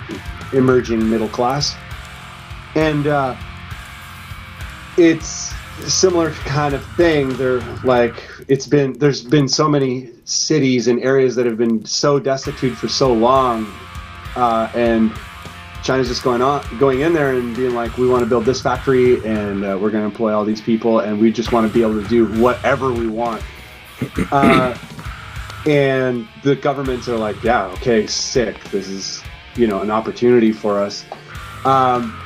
emerging 0.53 1.07
middle 1.09 1.29
class, 1.29 1.75
and 2.75 3.07
uh, 3.07 3.35
it's 4.97 5.53
similar 5.87 6.31
kind 6.31 6.73
of 6.73 6.85
thing. 6.95 7.29
They're 7.37 7.61
like 7.83 8.27
it's 8.47 8.67
been 8.67 8.97
there's 8.99 9.23
been 9.23 9.47
so 9.47 9.69
many 9.69 10.09
cities 10.25 10.87
and 10.87 10.99
areas 11.01 11.35
that 11.35 11.45
have 11.45 11.57
been 11.57 11.85
so 11.85 12.19
destitute 12.19 12.77
for 12.77 12.87
so 12.87 13.13
long, 13.13 13.71
uh, 14.35 14.69
and 14.73 15.11
China's 15.83 16.07
just 16.07 16.23
going 16.23 16.41
on, 16.41 16.63
going 16.77 17.01
in 17.01 17.11
there 17.13 17.31
and 17.33 17.55
being 17.55 17.73
like, 17.73 17.97
we 17.97 18.07
want 18.07 18.21
to 18.23 18.29
build 18.29 18.45
this 18.45 18.61
factory 18.61 19.23
and 19.25 19.63
uh, 19.63 19.77
we're 19.81 19.89
going 19.89 20.03
to 20.03 20.05
employ 20.05 20.31
all 20.33 20.45
these 20.45 20.61
people 20.61 20.99
and 20.99 21.19
we 21.19 21.31
just 21.31 21.51
want 21.51 21.67
to 21.67 21.73
be 21.73 21.81
able 21.81 22.01
to 22.01 22.07
do 22.07 22.27
whatever 22.39 22.91
we 22.91 23.07
want. 23.07 23.43
Uh, 24.31 24.75
and 25.67 26.27
the 26.43 26.55
governments 26.55 27.07
are 27.07 27.17
like, 27.17 27.43
yeah, 27.43 27.65
okay, 27.67 28.07
sick. 28.07 28.59
This 28.71 28.87
is, 28.87 29.21
you 29.55 29.67
know, 29.67 29.81
an 29.81 29.91
opportunity 29.91 30.51
for 30.51 30.79
us. 30.79 31.05
Um, 31.65 32.19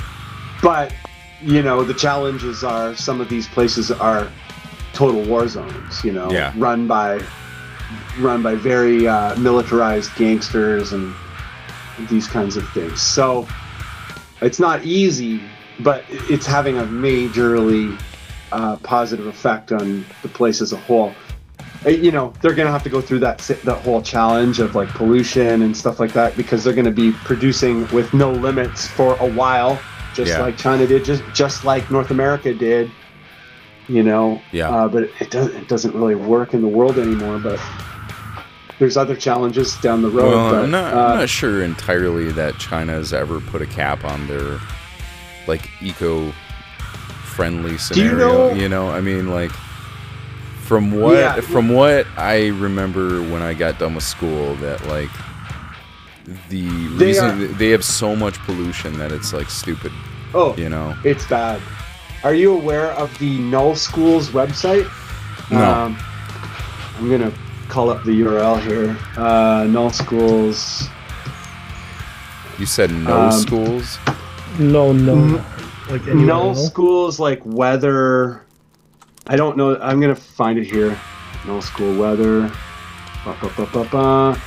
but, 0.62 0.94
you 1.42 1.62
know, 1.62 1.84
the 1.84 1.94
challenges 1.94 2.64
are 2.64 2.96
some 2.96 3.20
of 3.20 3.28
these 3.28 3.46
places 3.50 3.92
are 3.92 4.32
total 4.94 5.22
war 5.24 5.50
zones, 5.50 6.02
you 6.04 6.14
know, 6.14 6.32
Yeah. 6.32 6.54
run 6.56 6.88
by 6.88 7.20
run 8.20 8.42
by 8.42 8.56
very 8.56 9.06
uh, 9.08 9.36
militarized 9.36 10.16
gangsters 10.16 10.94
and 10.94 11.14
these 11.98 12.28
kinds 12.28 12.58
of 12.58 12.70
things. 12.70 13.02
So 13.02 13.54
it's 14.42 14.60
not 14.60 14.86
easy, 14.86 15.58
but 15.80 16.06
it's 16.10 16.46
having 16.46 16.78
a 16.78 16.86
majorly 16.86 18.04
uh, 18.52 18.78
positive 18.78 19.28
effect 19.28 19.72
on 19.72 20.12
the 20.22 20.30
place 20.30 20.62
as 20.62 20.72
a 20.74 20.78
whole. 20.78 21.20
Uh, 21.86 21.92
You 21.92 22.12
know, 22.12 22.38
they're 22.42 22.54
going 22.56 22.68
to 22.68 22.72
have 22.72 22.84
to 22.84 22.90
go 22.90 23.02
through 23.02 23.20
that 23.20 23.42
that 23.64 23.78
whole 23.78 24.02
challenge 24.02 24.60
of 24.60 24.76
like 24.76 24.94
pollution 24.94 25.62
and 25.62 25.76
stuff 25.76 26.00
like 26.00 26.14
that 26.14 26.36
because 26.38 26.64
they're 26.64 26.74
going 26.74 26.86
to 26.86 26.92
be 26.92 27.12
producing 27.12 27.90
with 27.90 28.14
no 28.14 28.36
limits 28.36 28.88
for 28.88 29.16
a 29.18 29.28
while, 29.28 29.88
just 30.14 30.30
Yeah. 30.32 30.42
like 30.42 30.58
China 30.58 30.88
did, 30.88 31.06
just 31.06 31.32
just 31.32 31.64
like 31.64 31.90
North 31.92 32.12
America 32.12 32.54
did. 32.54 32.96
You 33.88 34.04
know, 34.04 34.48
Yeah. 34.52 34.70
uh, 34.70 34.88
but 34.90 35.04
it, 35.22 35.30
doesn't 35.30 35.56
it 35.56 35.68
doesn't 35.68 35.94
really 35.96 36.16
work 36.16 36.54
in 36.56 36.62
the 36.62 36.68
world 36.68 36.98
anymore. 37.00 37.40
But 37.40 37.60
there's 38.80 38.98
other 38.98 39.16
challenges 39.16 39.76
down 39.78 40.02
the 40.02 40.10
road. 40.10 40.32
well, 40.34 40.52
but, 40.52 40.64
I'm 40.64 40.72
not, 40.72 40.94
uh, 40.94 40.98
I'm 41.14 41.20
not 41.20 41.30
sure 41.30 41.64
entirely 41.64 42.32
that 42.34 42.58
China 42.58 42.92
has 42.94 43.14
ever 43.14 43.40
put 43.40 43.62
a 43.62 43.66
cap 43.66 44.04
on 44.04 44.28
their 44.28 44.60
like 45.48 45.70
eco-friendly 45.82 47.72
you 47.72 47.78
scenario. 47.78 48.18
know- 48.18 48.54
You 48.54 48.70
know, 48.70 48.90
I 48.90 49.02
mean, 49.02 49.30
like 49.30 49.52
from 50.64 50.92
what 51.00 51.16
Yeah. 51.18 51.40
from 51.42 51.70
what 51.70 52.08
I 52.18 52.48
remember 52.48 53.22
when 53.22 53.42
I 53.42 53.54
got 53.54 53.78
done 53.80 53.94
with 53.96 54.04
school, 54.04 54.56
that 54.56 54.86
like 54.88 55.12
the 56.50 56.68
They 56.98 57.06
reason 57.08 57.56
they 57.58 57.70
have 57.70 57.84
so 57.86 58.16
much 58.16 58.40
pollution 58.40 58.98
that 58.98 59.12
it's 59.12 59.32
like 59.32 59.50
stupid. 59.50 59.92
oh, 60.34 60.56
You 60.58 60.70
know, 60.70 60.96
It's 61.04 61.26
bad. 61.28 61.62
Are 62.24 62.34
you 62.34 62.52
aware 62.54 62.92
of 62.94 63.16
the 63.20 63.38
Null 63.38 63.76
Schools 63.76 64.30
website? 64.30 64.90
No. 65.52 65.64
Um, 65.64 65.98
I'm 66.98 67.10
gonna 67.12 67.32
call 67.70 67.90
up 67.90 68.04
the 68.04 68.12
URL 68.22 68.60
here. 68.62 68.96
Uh, 69.18 69.66
Null 69.70 69.90
Schools. 69.92 70.90
you 72.58 72.66
said 72.66 72.90
no 72.92 73.22
Um, 73.24 73.32
schools. 73.32 73.98
no, 74.60 74.92
no, 74.94 75.44
like 75.90 76.06
Null 76.08 76.52
other- 76.52 76.60
Schools 76.60 77.20
like 77.20 77.42
weather. 77.46 78.42
I 79.28 79.36
don't 79.36 79.58
know. 79.58 79.76
I'm 79.82 80.00
gonna 80.00 80.16
find 80.16 80.58
it 80.60 80.66
here. 80.66 80.98
Null 81.48 81.62
School 81.62 81.96
weather. 81.98 82.50
Ba, 83.26 83.36
ba, 83.42 83.50
ba, 83.58 83.66
ba, 83.74 83.84
ba. 83.92 84.38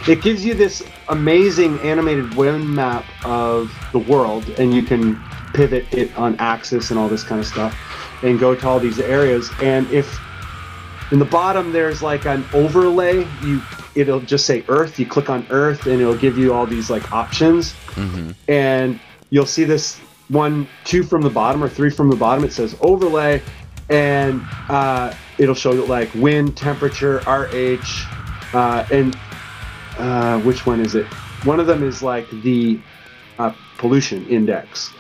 It 0.08 0.22
gives 0.22 0.46
you 0.46 0.54
this 0.54 0.84
amazing 1.10 1.80
animated 1.80 2.36
wind 2.36 2.70
map 2.70 3.06
of 3.24 3.74
the 3.92 4.00
world, 4.00 4.50
and 4.58 4.74
you 4.74 4.84
can 4.84 5.22
pivot 5.54 5.86
it 5.94 6.16
on 6.18 6.36
axis 6.38 6.90
and 6.90 7.00
all 7.00 7.08
this 7.08 7.24
kind 7.24 7.40
of 7.40 7.48
stuff, 7.48 7.78
and 8.24 8.40
go 8.40 8.56
to 8.56 8.68
all 8.68 8.80
these 8.80 9.00
areas. 9.00 9.50
And 9.62 9.90
if 9.92 10.20
in 11.12 11.20
the 11.20 11.26
bottom 11.26 11.72
there's 11.72 12.02
like 12.02 12.26
an 12.26 12.44
overlay, 12.54 13.28
you 13.44 13.62
it'll 13.96 14.20
just 14.20 14.46
say 14.46 14.66
Earth. 14.68 15.00
You 15.00 15.06
click 15.06 15.30
on 15.30 15.46
Earth, 15.50 15.86
and 15.86 16.02
it'll 16.02 16.18
give 16.18 16.38
you 16.38 16.54
all 16.54 16.66
these 16.66 16.90
like 16.90 17.12
options 17.12 17.74
hmm 17.94 18.32
and 18.48 19.00
you'll 19.30 19.46
see 19.46 19.64
this 19.64 20.00
one, 20.30 20.68
two 20.84 21.04
from 21.04 21.22
the 21.22 21.30
bottom 21.30 21.64
or 21.64 21.70
three 21.70 21.90
from 21.90 22.10
the 22.10 22.16
bottom. 22.16 22.44
It 22.44 22.54
says 22.54 22.76
overlay, 22.82 23.42
and 23.90 24.42
uh, 24.70 25.14
it'll 25.38 25.56
show 25.56 25.74
you 25.74 25.86
like 25.86 26.14
wind, 26.16 26.56
temperature, 26.58 27.18
RH, 27.28 27.78
uh, 28.54 28.86
and 28.92 29.18
uh, 29.98 30.40
which 30.42 30.66
one 30.66 30.80
is 30.80 30.96
it? 30.96 31.06
One 31.46 31.60
of 31.60 31.68
them 31.68 31.84
is 31.84 32.02
like 32.02 32.30
the 32.42 32.80
uh, 33.40 33.54
pollution 33.78 34.26
index, 34.28 34.92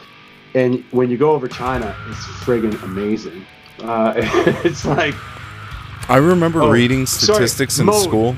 and 0.56 0.84
when 0.92 1.10
you 1.10 1.18
go 1.18 1.32
over 1.32 1.48
China, 1.48 1.96
it's 2.10 2.20
friggin' 2.44 2.82
amazing. 2.84 3.46
Uh, 3.82 4.14
it's 4.64 4.86
like 4.86 5.16
I 6.10 6.18
remember 6.18 6.62
Oh, 6.62 6.70
reading 6.70 7.06
sorry, 7.06 7.48
statistics 7.48 7.80
in 7.80 7.86
mode. 7.88 8.04
school. 8.04 8.36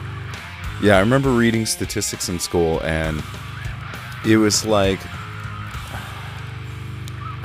Yeah, 0.82 0.98
I 0.98 1.00
remember 1.00 1.32
reading 1.32 1.66
statistics 1.66 2.30
in 2.30 2.40
school, 2.40 2.82
and 2.84 3.24
it 4.26 4.38
was 4.38 4.66
like 4.66 5.00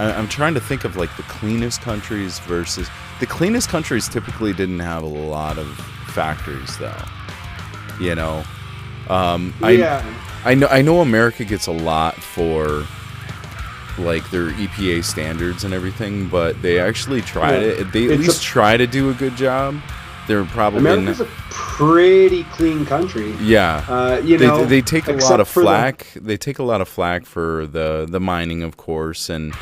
I'm 0.05 0.29
trying 0.29 0.55
to 0.55 0.61
think 0.61 0.85
of 0.85 0.97
like 0.97 1.15
the 1.17 1.23
cleanest 1.25 1.81
countries 1.83 2.39
versus 2.41 2.89
the 3.21 3.27
cleanest 3.27 3.69
countries. 3.69 4.09
Typically, 4.09 4.53
didn't 4.53 4.81
have 4.81 5.03
a 5.03 5.07
lot 5.07 5.59
of 5.59 5.69
factories, 6.15 6.77
though. 6.79 6.95
You 8.01 8.15
know, 8.15 8.45
um, 9.09 9.53
I 9.63 9.71
yeah, 9.73 10.15
I 10.45 10.55
know 10.55 10.67
I 10.69 10.83
know 10.83 11.01
America 11.01 11.45
gets 11.45 11.67
a 11.67 11.73
lot 11.73 12.15
for 12.17 12.87
like 13.99 14.29
their 14.31 14.51
EPA 14.53 15.05
standards 15.05 15.65
and 15.65 15.75
everything, 15.75 16.29
but 16.29 16.61
they 16.63 16.79
actually 16.79 17.21
try 17.21 17.57
Yeah. 17.57 17.75
to 17.77 17.85
they 17.85 18.05
at 18.07 18.11
It's 18.13 18.23
a- 18.25 18.27
least 18.29 18.43
try 18.43 18.77
to 18.77 18.87
do 18.87 19.11
a 19.11 19.15
good 19.15 19.37
job. 19.37 19.77
They're 20.27 20.45
probably 20.45 20.79
America's 20.81 21.19
not, 21.19 21.29
a 21.29 21.31
pretty 21.51 22.45
clean 22.45 22.87
country. 22.87 23.35
yeah. 23.41 23.85
Uh, 23.89 24.21
you 24.25 24.39
They, 24.39 24.47
know, 24.47 24.65
they 24.65 24.81
take 24.81 25.09
a 25.09 25.13
lot 25.13 25.41
of 25.41 25.49
for 25.49 25.61
the- 25.61 25.67
flack. 25.67 26.07
They 26.15 26.37
take 26.37 26.59
a 26.59 26.63
lot 26.63 26.81
of 26.81 26.89
flack 26.89 27.27
for 27.27 27.67
the 27.67 28.07
the 28.09 28.21
mining, 28.21 28.63
of 28.63 28.77
course, 28.77 29.29
and 29.29 29.53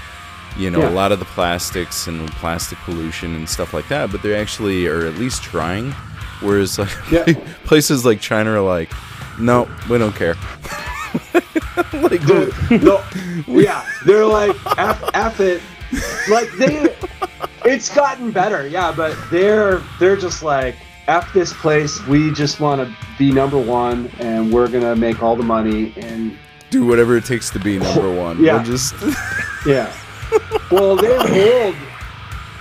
you 0.59 0.71
know 0.71 0.81
Yeah. 0.81 0.91
a 0.91 0.91
lot 0.91 1.13
of 1.13 1.19
the 1.19 1.25
plastics 1.25 2.07
and 2.07 2.29
plastic 2.33 2.79
pollution 2.79 3.35
and 3.35 3.49
stuff 3.49 3.73
like 3.73 3.89
that. 3.89 4.11
But 4.11 4.23
they 4.23 4.35
actually 4.35 4.87
are 4.87 5.07
at 5.07 5.15
least 5.15 5.43
trying. 5.43 5.93
Whereas 6.41 6.79
like 6.79 6.89
Yeah. 7.11 7.25
places 7.65 8.05
like 8.05 8.21
China 8.21 8.53
are 8.53 8.61
like, 8.61 8.91
no, 9.39 9.69
we 9.89 9.99
don't 9.99 10.15
care. 10.15 10.35
like, 11.95 12.25
Dude, 12.27 12.53
no, 12.83 13.03
yeah, 13.47 13.85
they're 14.05 14.27
like 14.27 14.55
F, 14.79 15.03
F 15.15 15.41
it. 15.41 15.63
Like 16.29 16.51
they, 16.59 16.95
it's 17.65 17.95
gotten 17.95 18.31
better, 18.31 18.67
yeah, 18.67 18.93
but 18.95 19.17
they're 19.31 19.81
they're 19.99 20.17
just 20.17 20.43
like 20.43 20.75
F 21.07 21.33
this 21.33 21.53
place. 21.55 22.05
We 22.07 22.31
just 22.33 22.61
want 22.61 22.87
to 22.87 22.95
be 23.19 23.33
number 23.33 23.59
one, 23.59 24.11
and 24.19 24.53
we're 24.53 24.69
gonna 24.69 24.97
make 24.97 25.23
all 25.23 25.35
the 25.37 25.43
money. 25.45 25.95
And 25.97 26.37
Do 26.71 26.85
whatever 26.87 27.17
it 27.17 27.25
takes 27.25 27.49
to 27.51 27.59
be 27.59 27.79
number 27.79 28.13
one. 28.15 28.43
Yeah. 28.45 28.57
We'll 28.57 28.65
just 28.65 28.95
yeah, 29.67 29.91
well, 30.70 30.97
they 30.97 31.16
hold. 31.16 31.74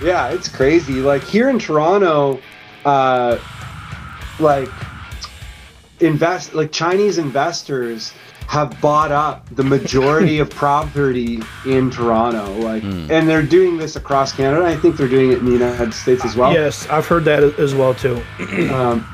Yeah, 0.02 0.28
it's 0.30 0.48
crazy. 0.48 0.94
Like 0.94 1.22
here 1.24 1.48
in 1.50 1.58
Toronto, 1.58 2.40
uh, 2.84 3.38
like 4.38 4.68
invest 6.00 6.54
like 6.54 6.70
Chinese 6.72 7.18
investors 7.18 8.12
have 8.46 8.80
bought 8.80 9.12
up 9.12 9.46
the 9.56 9.62
majority 9.64 10.38
of 10.38 10.48
property 10.64 11.40
in 11.66 11.90
Toronto. 11.90 12.50
Like, 12.60 12.82
Hmm. 12.82 13.10
and 13.10 13.28
they're 13.28 13.42
doing 13.42 13.76
this 13.76 13.96
across 13.96 14.32
Canada. 14.32 14.64
I 14.64 14.74
think 14.76 14.96
they're 14.96 15.08
doing 15.08 15.32
it 15.32 15.38
in 15.38 15.44
the 15.44 15.52
United 15.52 15.92
States 15.92 16.24
as 16.24 16.34
well. 16.36 16.52
Yes, 16.54 16.88
I've 16.88 17.06
heard 17.06 17.24
that 17.26 17.42
as 17.58 17.74
well 17.74 17.94
too. 17.94 18.22
um, 18.72 19.06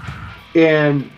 and 0.55 1.11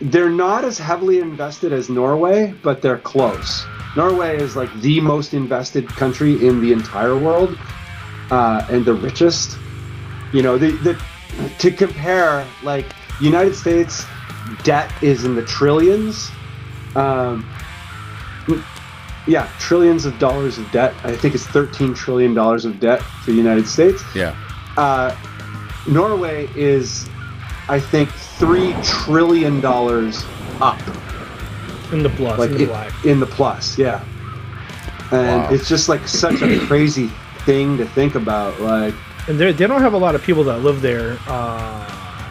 they're 0.00 0.30
not 0.30 0.64
as 0.64 0.78
heavily 0.78 1.18
invested 1.18 1.72
as 1.72 1.88
Norway, 1.88 2.54
but 2.62 2.82
they're 2.82 2.98
close. 2.98 3.66
Norway 3.96 4.36
is 4.36 4.56
like 4.56 4.72
the 4.80 5.00
most 5.00 5.34
invested 5.34 5.88
country 5.88 6.46
in 6.46 6.60
the 6.60 6.72
entire 6.72 7.16
world, 7.16 7.58
uh, 8.30 8.66
and 8.70 8.84
the 8.84 8.94
richest. 8.94 9.58
You 10.32 10.42
know, 10.42 10.58
the, 10.58 10.72
the 10.72 11.02
to 11.58 11.70
compare, 11.70 12.46
like 12.62 12.86
United 13.20 13.54
States 13.54 14.04
debt 14.62 14.90
is 15.02 15.24
in 15.24 15.34
the 15.34 15.44
trillions. 15.44 16.30
Um, 16.94 17.48
yeah, 19.26 19.50
trillions 19.58 20.06
of 20.06 20.18
dollars 20.18 20.58
of 20.58 20.70
debt. 20.70 20.94
I 21.02 21.16
think 21.16 21.34
it's 21.34 21.46
13 21.46 21.94
trillion 21.94 22.34
dollars 22.34 22.64
of 22.64 22.78
debt 22.80 23.00
for 23.00 23.32
the 23.32 23.36
United 23.36 23.66
States 23.66 24.02
yeah. 24.14 24.36
uh, 24.76 25.16
Norway 25.88 26.48
is, 26.54 27.08
I 27.68 27.80
think, 27.80 28.10
three 28.10 28.74
trillion 28.82 29.60
dollars 29.60 30.24
up, 30.60 30.80
In 31.92 32.02
the 32.02 32.08
plus, 32.10 32.38
like 32.38 32.50
in 32.50 32.56
the 32.56 32.62
in, 32.64 32.68
black. 32.68 33.04
in 33.04 33.20
the 33.20 33.26
plus, 33.26 33.78
yeah. 33.78 34.04
And 35.12 35.42
Wow. 35.42 35.48
it's 35.52 35.68
just 35.68 35.88
like 35.88 36.06
such 36.08 36.42
a 36.42 36.58
crazy 36.66 37.08
thing 37.44 37.76
to 37.78 37.86
think 37.86 38.14
about. 38.16 38.60
Like, 38.60 38.92
And 39.28 39.38
they 39.38 39.52
they 39.52 39.66
don't 39.66 39.80
have 39.82 39.92
a 39.94 39.98
lot 39.98 40.14
of 40.14 40.22
people 40.22 40.42
that 40.44 40.58
live 40.60 40.82
there. 40.82 41.18
Uh, 41.28 41.84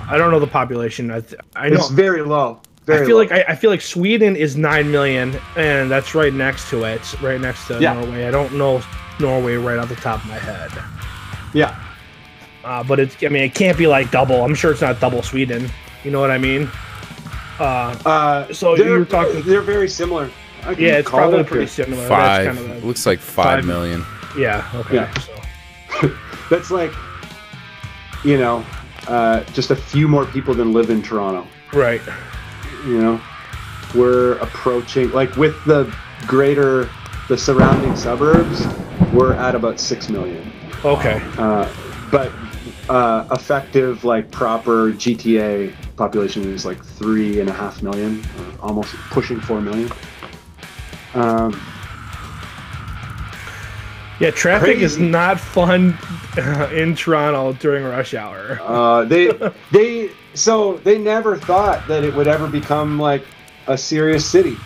I 0.07 0.15
don't 0.17 0.29
know 0.31 0.39
the 0.39 0.47
population. 0.47 1.09
I 1.11 1.21
th- 1.21 1.39
I 1.55 1.69
know. 1.69 1.75
it's 1.77 1.89
very 1.89 2.21
low. 2.21 2.59
Very 2.85 3.01
I 3.01 3.05
feel 3.05 3.15
low. 3.15 3.23
like 3.23 3.31
I, 3.31 3.45
I 3.53 3.55
feel 3.55 3.69
like 3.71 3.81
Sweden 3.81 4.35
is 4.35 4.55
nine 4.57 4.91
million, 4.91 5.39
and 5.55 5.89
that's 5.89 6.13
right 6.13 6.33
next 6.33 6.69
to 6.69 6.83
it, 6.83 7.21
right 7.21 7.39
next 7.41 7.65
to 7.67 7.79
Yeah. 7.79 7.93
Norway. 7.93 8.25
I 8.27 8.31
don't 8.31 8.53
know 8.55 8.81
Norway 9.19 9.55
right 9.55 9.77
off 9.79 9.87
the 9.89 9.95
top 9.95 10.21
of 10.23 10.29
my 10.29 10.37
head, 10.37 10.69
yeah, 11.53 11.73
uh, 12.65 12.83
but 12.83 12.99
it's. 12.99 13.15
I 13.23 13.29
mean, 13.29 13.43
it 13.43 13.55
can't 13.55 13.77
be 13.77 13.87
like 13.87 14.11
double. 14.11 14.43
I'm 14.43 14.53
sure 14.53 14.71
it's 14.71 14.81
not 14.81 14.99
double 14.99 15.23
Sweden. 15.23 15.69
You 16.03 16.11
know 16.11 16.19
what 16.19 16.29
I 16.29 16.37
mean? 16.37 16.69
Uh, 17.59 17.63
uh, 18.05 18.53
So 18.53 18.75
they're, 18.75 18.87
you 18.87 18.99
were 18.99 19.05
talking- 19.05 19.41
They're 19.43 19.61
very 19.61 19.89
similar. 19.89 20.29
I 20.63 20.71
yeah, 20.71 20.97
it's 20.97 21.09
probably 21.09 21.39
it 21.41 21.47
pretty 21.47 21.67
similar. 21.67 22.07
Five. 22.07 22.45
That's 22.45 22.57
kind 22.59 22.71
of 22.77 22.83
a, 22.83 22.87
looks 22.87 23.05
like 23.05 23.19
five 23.19 23.45
five- 23.59 23.65
million. 23.65 24.03
yeah. 24.37 24.69
Okay. 24.75 24.95
Yeah. 24.95 25.13
So 26.01 26.11
That's 26.49 26.69
like, 26.71 26.91
you 28.23 28.37
know, 28.37 28.65
uh, 29.07 29.43
just 29.53 29.71
a 29.71 29.75
few 29.75 30.07
more 30.07 30.25
people 30.25 30.53
than 30.53 30.73
live 30.73 30.89
in 30.89 31.01
Toronto. 31.01 31.47
right. 31.73 32.01
you 32.85 33.01
know 33.01 33.19
we're 33.95 34.33
approaching 34.39 35.09
like 35.11 35.35
with 35.37 35.55
the 35.65 35.91
greater 36.27 36.87
the 37.29 37.37
surrounding 37.37 37.95
suburbs 37.95 38.65
we're 39.13 39.33
at 39.33 39.55
about 39.55 39.79
6 39.79 40.09
million 40.09 40.51
Okay. 40.83 41.19
uh, 41.37 41.67
but 42.11 42.31
uh, 42.89 43.25
effective 43.31 44.03
like 44.03 44.29
proper 44.31 44.91
gta 44.91 45.73
population 45.95 46.43
is 46.43 46.65
like 46.65 46.83
three 46.83 47.39
and 47.39 47.49
a 47.49 47.53
half 47.53 47.81
million 47.81 48.21
almost 48.61 48.93
pushing 49.11 49.39
four 49.39 49.61
million 49.61 49.89
um, 51.13 51.59
Yeah, 54.19 54.31
traffic 54.31 54.77
is 54.77 54.97
not 54.97 55.39
fun 55.39 55.97
in 56.73 56.95
Toronto 56.95 57.53
during 57.53 57.83
rush 57.83 58.13
hour. 58.13 58.59
uh, 58.61 59.05
they 59.05 59.31
they 59.71 60.09
so 60.33 60.77
they 60.79 60.97
never 60.97 61.37
thought 61.37 61.87
that 61.87 62.03
it 62.03 62.13
would 62.13 62.27
ever 62.27 62.47
become 62.47 62.99
like 62.99 63.25
a 63.67 63.77
serious 63.77 64.25
city. 64.25 64.57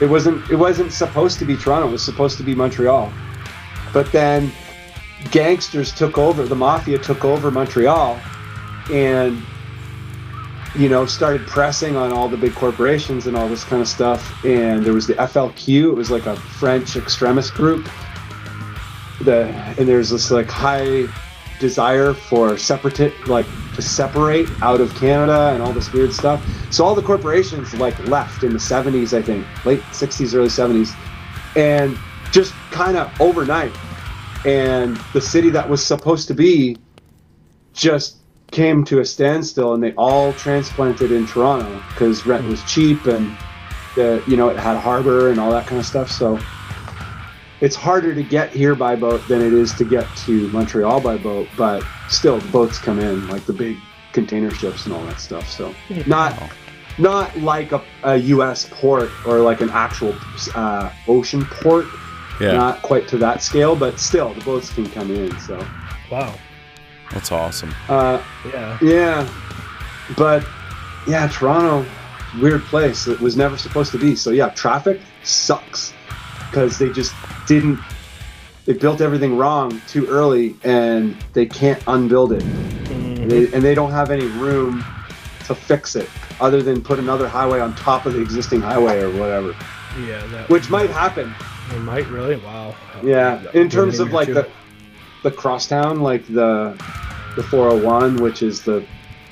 It 0.00 0.06
wasn't 0.06 0.48
it 0.50 0.56
wasn't 0.56 0.92
supposed 0.92 1.38
to 1.40 1.44
be 1.44 1.56
Toronto. 1.56 1.88
It 1.88 1.92
was 1.92 2.04
supposed 2.04 2.36
to 2.38 2.44
be 2.44 2.54
Montreal. 2.54 3.12
But 3.92 4.12
then 4.12 4.52
gangsters 5.32 5.92
took 5.92 6.18
over. 6.18 6.44
The 6.44 6.54
mafia 6.54 6.98
took 6.98 7.24
over 7.24 7.50
Montreal, 7.50 8.20
and 8.92 9.42
you 10.78 10.88
know 10.88 11.04
started 11.06 11.44
pressing 11.46 11.96
on 11.96 12.12
all 12.12 12.28
the 12.28 12.36
big 12.36 12.54
corporations 12.54 13.26
and 13.26 13.36
all 13.36 13.48
this 13.48 13.64
kind 13.64 13.82
of 13.82 13.88
stuff. 13.88 14.44
And 14.44 14.84
there 14.84 14.92
was 14.92 15.06
the 15.06 15.14
FLQ. 15.14 15.90
It 15.90 15.94
was 15.94 16.10
like 16.10 16.26
a 16.26 16.36
French 16.36 16.96
extremist 16.96 17.52
group. 17.54 17.88
The 19.22 19.48
and 19.76 19.88
there's 19.88 20.10
this 20.10 20.30
like 20.30 20.48
high 20.48 21.06
desire 21.58 22.14
for 22.14 22.56
separate 22.56 23.26
like 23.26 23.46
to 23.74 23.82
separate 23.82 24.48
out 24.62 24.80
of 24.80 24.94
Canada 24.94 25.50
and 25.52 25.62
all 25.62 25.72
this 25.72 25.92
weird 25.92 26.12
stuff. 26.12 26.44
So 26.72 26.84
all 26.84 26.94
the 26.94 27.02
corporations 27.02 27.74
like 27.74 27.98
left 28.06 28.44
in 28.44 28.52
the 28.52 28.58
70s, 28.58 29.16
I 29.16 29.22
think, 29.22 29.44
late 29.64 29.80
60s, 29.80 30.34
early 30.34 30.48
70s, 30.48 30.94
and 31.56 31.98
just 32.30 32.52
kind 32.70 32.96
of 32.96 33.20
overnight. 33.20 33.72
And 34.44 34.96
the 35.12 35.20
city 35.20 35.50
that 35.50 35.68
was 35.68 35.84
supposed 35.84 36.28
to 36.28 36.34
be 36.34 36.76
just 37.72 38.17
came 38.50 38.84
to 38.84 39.00
a 39.00 39.04
standstill, 39.04 39.74
and 39.74 39.82
they 39.82 39.92
all 39.94 40.32
transplanted 40.32 41.12
in 41.12 41.26
Toronto 41.26 41.82
because 41.90 42.26
rent 42.26 42.46
was 42.46 42.62
cheap 42.64 43.06
and 43.06 43.36
the 43.94 44.22
you 44.26 44.36
know 44.36 44.48
it 44.48 44.56
had 44.56 44.76
harbor 44.76 45.30
and 45.30 45.40
all 45.40 45.50
that 45.50 45.66
kind 45.66 45.80
of 45.80 45.86
stuff. 45.86 46.10
So 46.10 46.38
it's 47.60 47.76
harder 47.76 48.14
to 48.14 48.22
get 48.22 48.52
here 48.52 48.74
by 48.74 48.96
boat 48.96 49.26
than 49.28 49.42
it 49.42 49.52
is 49.52 49.74
to 49.74 49.84
get 49.84 50.06
to 50.18 50.48
Montreal 50.48 51.00
by 51.00 51.18
boat, 51.18 51.48
but 51.56 51.84
still 52.08 52.38
the 52.38 52.48
boats 52.50 52.78
come 52.78 52.98
in 52.98 53.26
like 53.28 53.44
the 53.44 53.52
big 53.52 53.76
container 54.12 54.50
ships 54.50 54.86
and 54.86 54.94
all 54.94 55.04
that 55.06 55.20
stuff. 55.20 55.48
So 55.50 55.74
not 56.06 56.40
not 56.98 57.36
like 57.38 57.72
a, 57.72 57.82
a 58.02 58.16
U.S. 58.16 58.68
port 58.70 59.10
or 59.26 59.40
like 59.40 59.60
an 59.60 59.70
actual 59.70 60.14
uh, 60.54 60.90
ocean 61.06 61.44
port. 61.44 61.86
Yeah. 62.40 62.52
Not 62.52 62.82
quite 62.82 63.08
to 63.08 63.18
that 63.18 63.42
scale, 63.42 63.74
but 63.74 63.98
still 63.98 64.32
the 64.32 64.44
boats 64.44 64.72
can 64.72 64.88
come 64.90 65.10
in. 65.10 65.36
So 65.40 65.64
Wow. 66.10 66.34
That's 67.12 67.32
awesome. 67.32 67.74
uh, 67.88 68.22
Yeah. 68.52 68.78
yeah, 68.82 69.28
but 70.16 70.44
yeah, 71.06 71.26
Toronto, 71.28 71.88
weird 72.40 72.62
place. 72.64 73.06
It 73.06 73.20
was 73.20 73.36
never 73.36 73.56
supposed 73.56 73.92
to 73.92 73.98
be. 73.98 74.14
So 74.16 74.30
yeah, 74.30 74.50
traffic 74.50 75.00
sucks 75.24 75.92
because 76.50 76.78
they 76.78 76.90
just 76.90 77.14
didn't. 77.46 77.78
They 78.66 78.74
built 78.74 79.00
everything 79.00 79.36
wrong 79.38 79.80
too 79.88 80.06
early, 80.06 80.54
and 80.64 81.16
they 81.32 81.46
can't 81.46 81.82
unbuild 81.86 82.32
it. 82.32 82.42
And 82.42 83.30
they, 83.30 83.52
and 83.52 83.62
they 83.62 83.74
don't 83.74 83.90
have 83.92 84.10
any 84.10 84.26
room 84.26 84.84
to 85.46 85.54
fix 85.54 85.96
it, 85.96 86.08
other 86.40 86.62
than 86.62 86.82
put 86.82 86.98
another 86.98 87.26
highway 87.28 87.60
on 87.60 87.74
top 87.76 88.04
of 88.04 88.12
the 88.12 88.20
existing 88.20 88.60
highway 88.60 89.00
or 89.00 89.10
whatever, 89.10 89.56
Yeah. 90.06 90.24
That 90.26 90.50
which 90.50 90.68
might 90.68 90.90
happen. 90.90 91.34
it 91.74 91.78
might 91.80 92.06
really. 92.08 92.36
Wow. 92.36 92.74
Yeah, 93.02 93.42
in 93.54 93.70
terms 93.70 93.98
of 94.00 94.12
like 94.12 94.28
too. 94.28 94.34
the 94.34 94.48
the 95.22 95.30
crosstown, 95.30 96.00
like 96.00 96.26
the 96.26 96.76
the 97.36 97.42
401, 97.42 98.16
which 98.16 98.42
is 98.42 98.62
the 98.62 98.84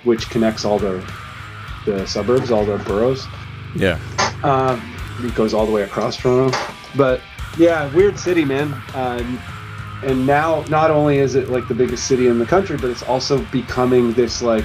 which 0.05 0.29
connects 0.31 0.65
all 0.65 0.79
the 0.79 1.05
the 1.85 2.07
suburbs, 2.07 2.51
all 2.51 2.65
the 2.65 2.79
boroughs. 2.79 3.27
Yeah. 3.75 3.99
Um, 4.43 4.81
it 5.21 5.35
goes 5.35 5.55
all 5.55 5.67
the 5.67 5.73
way 5.73 5.83
across 5.83 6.17
Toronto. 6.17 6.57
But 6.97 7.21
yeah, 7.59 7.93
weird 7.95 8.19
city, 8.19 8.45
man. 8.45 8.75
Um, 8.95 9.41
and 10.03 10.27
now, 10.27 10.63
not 10.69 10.91
only 10.91 11.19
is 11.19 11.35
it 11.37 11.49
like 11.49 11.69
the 11.69 11.75
biggest 11.75 12.07
city 12.07 12.27
in 12.27 12.39
the 12.39 12.47
country, 12.47 12.77
but 12.77 12.91
it's 12.91 13.03
also 13.03 13.39
becoming 13.47 14.13
this 14.13 14.43
like 14.43 14.65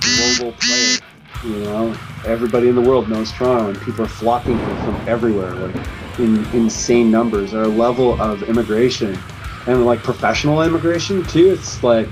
global 0.00 0.52
player. 0.58 0.98
You 1.44 1.58
know, 1.64 1.96
everybody 2.24 2.68
in 2.68 2.74
the 2.74 2.80
world 2.80 3.08
knows 3.08 3.32
Toronto, 3.32 3.70
and 3.70 3.80
people 3.80 4.04
are 4.04 4.08
flocking 4.08 4.58
here 4.58 4.76
from 4.84 5.08
everywhere, 5.08 5.54
like 5.54 5.86
in 6.18 6.44
insane 6.46 7.10
numbers. 7.10 7.54
Our 7.54 7.66
level 7.66 8.20
of 8.20 8.42
immigration 8.44 9.18
and 9.66 9.84
like 9.86 10.02
professional 10.02 10.62
immigration 10.62 11.22
too. 11.24 11.50
It's 11.52 11.82
like 11.82 12.08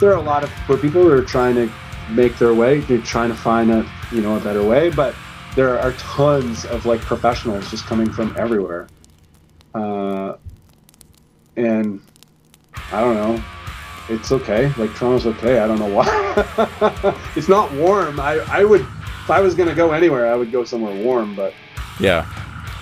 there 0.00 0.10
are 0.10 0.16
a 0.16 0.22
lot 0.22 0.44
of 0.44 0.50
poor 0.66 0.76
people 0.76 1.02
who 1.02 1.10
are 1.10 1.22
trying 1.22 1.54
to 1.56 1.70
make 2.10 2.36
their 2.38 2.54
way. 2.54 2.80
They're 2.80 2.98
trying 2.98 3.30
to 3.30 3.36
find 3.36 3.70
a 3.70 3.90
you 4.12 4.20
know 4.20 4.36
a 4.36 4.40
better 4.40 4.62
way, 4.62 4.90
but 4.90 5.14
there 5.56 5.78
are 5.78 5.92
tons 5.92 6.64
of 6.66 6.86
like 6.86 7.00
professionals 7.00 7.70
just 7.70 7.84
coming 7.86 8.10
from 8.10 8.34
everywhere. 8.38 8.88
Uh, 9.74 10.36
and 11.56 12.00
I 12.92 13.00
don't 13.00 13.14
know. 13.14 13.42
It's 14.08 14.32
okay. 14.32 14.72
Like 14.76 14.94
Toronto's 14.94 15.26
okay. 15.26 15.60
I 15.60 15.66
don't 15.68 15.78
know 15.78 15.94
why. 15.94 17.16
it's 17.36 17.48
not 17.48 17.72
warm. 17.74 18.18
I, 18.18 18.38
I 18.48 18.64
would 18.64 18.80
if 18.80 19.30
I 19.30 19.40
was 19.40 19.54
gonna 19.54 19.74
go 19.74 19.92
anywhere, 19.92 20.32
I 20.32 20.34
would 20.34 20.50
go 20.50 20.64
somewhere 20.64 20.94
warm. 21.04 21.34
But 21.36 21.54
Yeah. 22.00 22.26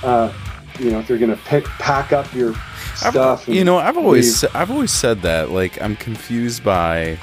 uh, 0.03 0.33
you 0.79 0.91
know, 0.91 1.01
if 1.01 1.09
you're 1.09 1.19
gonna 1.19 1.39
pick 1.45 1.65
pack 1.65 2.13
up 2.13 2.33
your 2.35 2.55
stuff. 2.99 3.49
You 3.49 3.65
know, 3.65 3.79
I've 3.79 3.97
always 3.97 4.43
leave. 4.43 4.57
I've 4.57 4.71
always 4.71 4.91
said 4.93 5.23
that. 5.23 5.51
Like, 5.51 5.81
I'm 5.81 5.97
confused 5.97 6.65
by. 6.65 7.19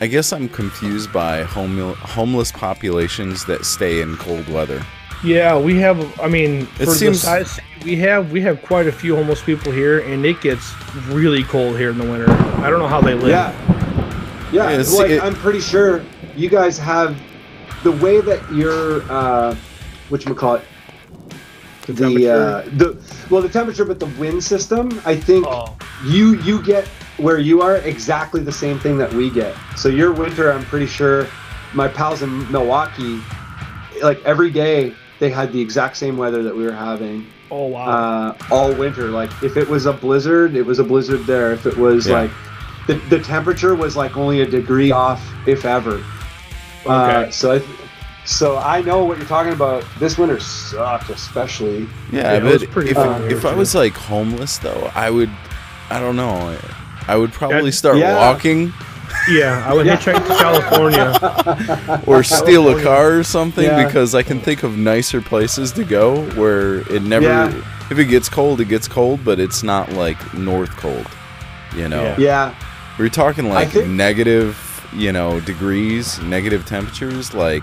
I 0.00 0.06
guess 0.06 0.32
I'm 0.32 0.48
confused 0.48 1.12
by 1.12 1.42
home, 1.44 1.94
homeless 1.94 2.50
populations 2.52 3.44
that 3.46 3.64
stay 3.64 4.00
in 4.00 4.16
cold 4.16 4.48
weather. 4.48 4.84
Yeah, 5.22 5.58
we 5.58 5.78
have. 5.78 6.20
I 6.20 6.28
mean, 6.28 6.62
It 6.80 6.86
for 6.86 6.94
seems- 6.94 7.22
the 7.22 7.26
size 7.44 7.60
we 7.84 7.96
have, 7.96 8.30
we 8.32 8.40
have 8.42 8.60
quite 8.62 8.86
a 8.86 8.92
few 8.92 9.14
homeless 9.16 9.42
people 9.42 9.72
here, 9.72 10.00
and 10.00 10.24
it 10.26 10.40
gets 10.40 10.72
really 11.08 11.44
cold 11.44 11.78
here 11.78 11.90
in 11.90 11.98
the 11.98 12.04
winter. 12.04 12.30
I 12.30 12.68
don't 12.70 12.78
know 12.80 12.88
how 12.88 13.00
they 13.00 13.14
live. 13.14 13.28
Yeah. 13.28 13.52
Yeah, 14.52 14.64
Yeah, 14.64 14.70
it's- 14.72 14.92
like 14.92 15.10
it- 15.10 15.22
I'm 15.22 15.34
pretty 15.34 15.60
sure 15.60 16.02
you 16.36 16.48
guys 16.48 16.76
have 16.78 17.16
the 17.84 17.92
way 17.92 18.20
that 18.20 18.40
you're 18.52 19.02
uh 19.10 19.54
what 20.08 20.24
you 20.26 20.34
call 20.34 20.54
it 20.56 20.64
The 21.86 21.92
the 21.92 22.28
uh 22.28 22.62
the 22.76 22.96
well 23.30 23.42
the 23.42 23.48
temperature 23.48 23.84
but 23.84 24.00
the 24.00 24.06
wind 24.18 24.42
system 24.42 25.00
I 25.04 25.16
think 25.16 25.46
Oh. 25.46 25.76
you 26.06 26.34
you 26.42 26.62
get 26.62 26.86
where 27.18 27.38
you 27.38 27.60
are 27.62 27.76
exactly 27.76 28.40
the 28.42 28.52
same 28.52 28.78
thing 28.78 28.96
that 28.98 29.12
we 29.12 29.30
get. 29.30 29.54
So 29.76 29.88
your 29.88 30.12
winter 30.12 30.50
I'm 30.52 30.64
pretty 30.64 30.86
sure 30.86 31.26
my 31.74 31.88
pals 31.88 32.22
in 32.22 32.50
Milwaukee 32.50 33.20
like 34.02 34.20
every 34.24 34.50
day 34.50 34.94
they 35.20 35.30
had 35.30 35.52
the 35.52 35.60
exact 35.60 35.96
same 35.96 36.16
weather 36.16 36.42
that 36.42 36.54
we 36.56 36.64
were 36.64 36.72
having 36.72 37.26
Oh 37.50 37.66
wow. 37.66 37.86
uh, 37.86 38.36
all 38.50 38.72
winter. 38.74 39.08
Like 39.10 39.30
if 39.42 39.56
it 39.56 39.68
was 39.68 39.86
a 39.86 39.92
blizzard, 39.92 40.56
it 40.56 40.62
was 40.62 40.78
a 40.78 40.84
blizzard 40.84 41.24
there. 41.26 41.52
If 41.52 41.66
it 41.66 41.76
was 41.76 42.06
Yeah. 42.08 42.22
like 42.22 42.30
the, 42.88 42.94
the 43.10 43.20
temperature 43.20 43.74
was 43.74 43.96
like 43.96 44.16
only 44.16 44.40
a 44.40 44.46
degree 44.46 44.90
off, 44.90 45.22
if 45.46 45.64
ever. 45.64 46.02
Uh, 46.84 47.20
Okay. 47.20 47.30
so 47.30 47.52
I, 47.52 47.62
so 48.24 48.56
I 48.58 48.80
know 48.82 49.04
what 49.04 49.18
you're 49.18 49.26
talking 49.26 49.52
about. 49.52 49.84
This 49.98 50.16
winter 50.18 50.40
sucked, 50.40 51.10
especially. 51.10 51.82
Yeah, 52.12 52.32
Yeah, 52.32 52.32
it 52.34 52.42
was 52.42 52.62
but 52.64 52.70
pretty 52.70 52.90
if, 52.90 52.96
cold 52.96 53.22
if 53.32 53.44
I 53.44 53.54
was 53.54 53.74
like 53.74 53.92
homeless 53.94 54.58
though, 54.58 54.90
I 54.94 55.10
would, 55.10 55.30
I 55.90 56.00
don't 56.00 56.16
know, 56.16 56.56
I 57.06 57.16
would 57.16 57.32
probably 57.32 57.64
Yeah. 57.66 57.70
start 57.70 57.96
Yeah. 57.98 58.16
walking 58.16 58.72
yeah, 59.30 59.64
I 59.66 59.72
would 59.72 59.86
yeah. 59.86 59.96
hitchhike 59.96 60.26
to 60.26 60.36
California. 60.36 62.02
or 62.06 62.22
steal 62.24 62.76
a 62.76 62.82
car 62.82 63.18
or 63.18 63.22
something 63.22 63.64
Yeah. 63.64 63.86
because 63.86 64.14
I 64.14 64.22
can 64.22 64.40
think 64.40 64.62
of 64.64 64.76
nicer 64.76 65.20
places 65.20 65.70
to 65.72 65.84
go 65.84 66.22
where 66.32 66.78
it 66.92 67.02
never. 67.02 67.24
Yeah. 67.26 67.52
If 67.90 67.98
it 67.98 68.06
gets 68.06 68.28
cold, 68.28 68.60
it 68.60 68.66
gets 68.68 68.88
cold, 68.88 69.24
but 69.24 69.38
it's 69.38 69.62
not 69.62 69.92
like 69.92 70.18
north 70.34 70.70
cold. 70.76 71.06
You 71.76 71.88
know, 71.88 72.02
Yeah. 72.02 72.16
Yeah, 72.18 72.54
we're 72.98 73.08
talking 73.08 73.48
like 73.48 73.68
think- 73.70 73.88
negative, 73.88 74.58
you 74.94 75.12
know, 75.12 75.38
degrees, 75.40 76.20
negative 76.22 76.66
temperatures. 76.66 77.32
Like, 77.34 77.62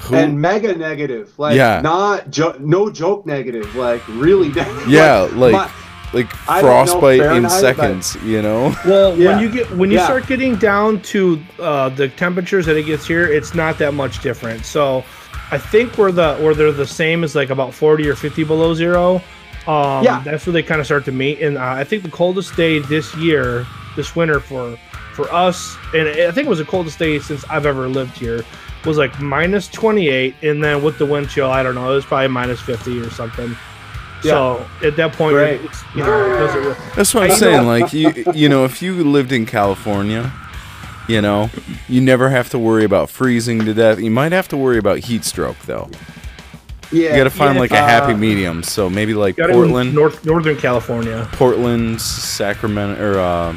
who? 0.00 0.14
and 0.16 0.40
mega 0.40 0.74
negative. 0.76 1.32
Like 1.38 1.56
Yeah. 1.56 1.80
not 1.82 2.30
jo- 2.30 2.56
no 2.60 2.90
joke 2.90 3.26
negative. 3.26 3.74
Like 3.76 4.06
really 4.08 4.48
negative. 4.60 4.88
yeah, 4.88 5.28
like 5.32 5.52
my- 5.52 5.70
like 6.14 6.26
I 6.48 6.60
don't 6.60 6.70
know 6.70 6.84
frostbite 6.92 7.14
in 7.14 7.20
Fahrenheit, 7.20 7.50
but- 7.50 7.60
seconds. 7.60 8.16
You 8.24 8.42
know. 8.42 8.74
Well, 8.86 9.16
Yeah. 9.16 9.28
when 9.30 9.42
you 9.42 9.48
get 9.50 9.70
when 9.76 9.90
you 9.90 9.96
Yeah. 9.98 10.04
start 10.04 10.26
getting 10.26 10.56
down 10.56 11.00
to 11.12 11.40
uh, 11.58 11.88
the 11.90 12.08
temperatures 12.08 12.66
that 12.66 12.76
it 12.76 12.84
gets 12.84 13.06
here, 13.06 13.26
it's 13.26 13.54
not 13.54 13.78
that 13.78 13.94
much 13.94 14.22
different. 14.22 14.64
So, 14.66 15.04
I 15.50 15.58
think 15.58 15.96
where 15.98 16.12
the 16.12 16.36
where 16.36 16.54
they're 16.54 16.72
the 16.72 16.86
same 16.86 17.24
is 17.24 17.34
like 17.34 17.50
about 17.50 17.72
forty 17.74 18.08
or 18.08 18.14
fifty 18.14 18.44
below 18.44 18.74
zero. 18.74 19.22
Um, 19.66 20.02
Yeah. 20.04 20.20
that's 20.24 20.44
where 20.46 20.52
they 20.52 20.62
kind 20.62 20.80
of 20.80 20.86
start 20.86 21.04
to 21.06 21.12
meet. 21.12 21.40
And 21.40 21.56
uh, 21.56 21.62
I 21.62 21.84
think 21.84 22.02
the 22.02 22.10
coldest 22.10 22.56
day 22.56 22.80
this 22.80 23.14
year, 23.16 23.64
this 23.96 24.14
winter 24.16 24.40
for 24.40 24.76
for 25.14 25.32
us, 25.32 25.76
and 25.94 26.08
I 26.08 26.30
think 26.32 26.46
it 26.46 26.48
was 26.48 26.58
the 26.58 26.64
coldest 26.64 26.98
day 26.98 27.18
since 27.20 27.44
I've 27.50 27.64
ever 27.66 27.86
lived 27.88 28.16
here, 28.18 28.44
was 28.84 28.98
like 28.98 29.18
minus 29.20 29.68
twenty 29.68 30.08
eight, 30.08 30.34
and 30.42 30.62
then 30.62 30.82
with 30.82 30.98
the 30.98 31.06
wind 31.06 31.28
chill, 31.30 31.50
I 31.50 31.62
don't 31.62 31.74
know, 31.74 31.90
it 31.92 31.94
was 31.94 32.04
probably 32.04 32.28
minus 32.28 32.60
fifty 32.60 32.98
or 33.00 33.10
something. 33.10 33.54
So 34.22 34.64
at 34.84 34.94
that 34.96 35.12
point, 35.14 35.34
Great. 35.34 35.60
it's, 35.62 35.82
you 35.96 36.04
know, 36.04 36.24
it 36.24 36.38
doesn't 36.38 36.60
really, 36.62 36.76
That's 36.94 37.12
what 37.12 37.24
I'm 37.24 37.30
I 37.32 37.34
saying. 37.34 37.62
know. 37.62 37.66
Like 37.66 37.92
you, 37.92 38.12
you 38.34 38.48
know, 38.48 38.64
if 38.64 38.80
you 38.80 39.02
lived 39.02 39.32
in 39.32 39.46
California, 39.46 40.32
you 41.08 41.20
know, 41.20 41.50
you 41.88 42.00
never 42.00 42.28
have 42.30 42.48
to 42.50 42.58
worry 42.58 42.84
about 42.84 43.10
freezing 43.10 43.64
to 43.64 43.74
death. 43.74 43.98
You 43.98 44.12
might 44.12 44.30
have 44.30 44.46
to 44.48 44.56
worry 44.56 44.78
about 44.78 44.98
heat 45.00 45.24
stroke 45.24 45.58
though. 45.66 45.90
yeah. 46.92 47.10
You 47.10 47.16
got 47.16 47.24
to 47.24 47.30
find 47.30 47.54
Yeah, 47.56 47.60
like 47.62 47.70
a 47.72 47.76
happy 47.78 48.12
uh, 48.12 48.16
medium. 48.16 48.62
So 48.62 48.88
maybe 48.88 49.12
like 49.12 49.34
got 49.36 49.50
it 49.50 49.54
in 49.54 49.58
Portland, 49.58 49.92
North 49.92 50.24
Northern 50.24 50.56
California. 50.56 51.28
Portland, 51.32 52.00
Sacramento, 52.00 53.02
or 53.04 53.18
uh, 53.18 53.56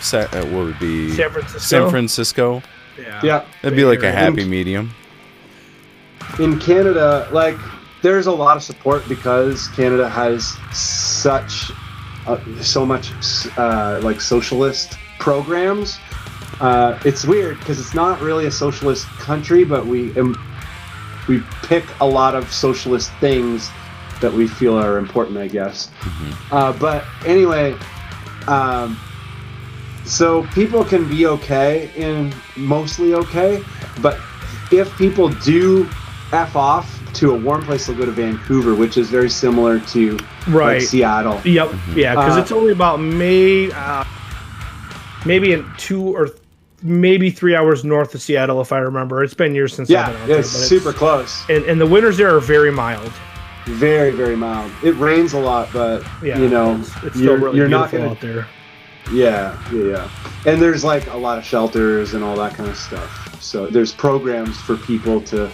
Sa- 0.00 0.26
uh, 0.32 0.44
what 0.46 0.64
would 0.64 0.78
be 0.80 1.12
San 1.12 1.30
Francisco. 1.30 1.58
San 1.60 1.88
Francisco. 1.90 2.62
Yeah. 3.00 3.20
yeah. 3.22 3.46
That'd 3.62 3.76
be 3.76 3.84
like 3.84 3.98
a 3.98 4.02
Bay 4.02 4.08
Area. 4.08 4.18
happy 4.18 4.44
medium. 4.44 4.94
in 6.38 6.58
Canada, 6.58 7.28
like 7.32 7.56
there's 8.02 8.26
a 8.26 8.32
lot 8.32 8.56
of 8.56 8.62
support 8.62 9.06
because 9.08 9.68
Canada 9.68 10.08
has 10.08 10.56
such 10.72 11.70
uh, 12.26 12.38
so 12.60 12.84
much 12.86 13.12
uh, 13.58 14.00
like 14.02 14.20
socialist 14.20 14.96
programs. 15.18 15.98
Uh, 16.60 16.98
it's 17.04 17.24
weird 17.24 17.58
because 17.58 17.80
it's 17.80 17.94
not 17.94 18.20
really 18.20 18.46
a 18.46 18.50
socialist 18.50 19.06
country, 19.18 19.64
but 19.64 19.86
we 19.86 20.16
um, 20.18 20.36
we 21.28 21.42
pick 21.62 21.84
a 22.00 22.06
lot 22.06 22.34
of 22.34 22.52
socialist 22.52 23.10
things 23.20 23.70
that 24.20 24.32
we 24.32 24.46
feel 24.46 24.76
are 24.76 24.98
important, 24.98 25.38
I 25.38 25.48
guess. 25.48 25.90
Uh, 26.50 26.72
but 26.78 27.04
anyway, 27.24 27.74
um, 28.46 28.98
so 30.10 30.44
people 30.48 30.84
can 30.84 31.08
be 31.08 31.26
okay 31.26 31.90
and 31.96 32.34
mostly 32.56 33.14
okay, 33.14 33.62
but 34.02 34.18
if 34.72 34.94
people 34.98 35.28
do 35.28 35.88
f 36.32 36.54
off 36.56 36.96
to 37.14 37.32
a 37.32 37.38
warm 37.38 37.62
place, 37.62 37.86
they'll 37.86 37.96
go 37.96 38.06
to 38.06 38.12
Vancouver, 38.12 38.74
which 38.74 38.96
is 38.96 39.08
very 39.10 39.28
similar 39.30 39.80
to 39.80 40.16
like, 40.16 40.26
Right. 40.48 40.82
Seattle. 40.82 41.40
Yep. 41.44 41.72
Yeah, 41.94 42.14
because 42.14 42.36
Uh, 42.36 42.40
it's 42.40 42.52
only 42.52 42.72
about 42.72 42.98
May, 43.00 43.70
uh, 43.72 44.04
maybe 45.26 45.52
in 45.52 45.66
two 45.76 46.02
or 46.16 46.26
th- 46.26 46.38
maybe 46.82 47.30
three 47.30 47.54
hours 47.56 47.84
north 47.84 48.14
of 48.14 48.22
Seattle, 48.22 48.60
if 48.60 48.72
I 48.72 48.78
remember. 48.78 49.22
It's 49.24 49.34
been 49.34 49.54
years 49.54 49.74
since 49.74 49.90
Yeah, 49.90 50.02
I've 50.06 50.12
been 50.12 50.22
out 50.22 50.28
there, 50.28 50.38
it's 50.38 50.52
but 50.52 50.66
super 50.66 50.92
close. 50.92 51.42
And, 51.48 51.64
and 51.64 51.80
the 51.80 51.86
winters 51.86 52.16
there 52.16 52.34
are 52.34 52.40
very 52.40 52.70
mild. 52.70 53.10
Very, 53.66 54.10
very 54.12 54.36
mild. 54.36 54.70
It 54.84 54.92
rains 54.92 55.32
a 55.34 55.38
lot, 55.40 55.68
but 55.72 56.04
Yeah, 56.22 56.38
you 56.38 56.48
know, 56.48 56.76
it's, 56.76 56.90
it's 57.02 57.16
still 57.16 57.22
you're, 57.24 57.36
really 57.38 57.58
you're 57.58 57.68
beautiful 57.68 57.98
not 57.98 58.06
gonna. 58.06 58.10
out 58.12 58.20
there. 58.20 58.46
Yeah, 59.12 59.60
yeah, 59.72 59.82
yeah. 59.82 60.10
And 60.46 60.60
there's 60.60 60.84
like 60.84 61.06
a 61.08 61.16
lot 61.16 61.38
of 61.38 61.44
shelters 61.44 62.14
and 62.14 62.22
all 62.22 62.36
that 62.36 62.54
kind 62.54 62.68
of 62.68 62.76
stuff. 62.76 63.42
So 63.42 63.66
there's 63.66 63.92
programs 63.92 64.56
for 64.60 64.76
people 64.76 65.20
to, 65.22 65.50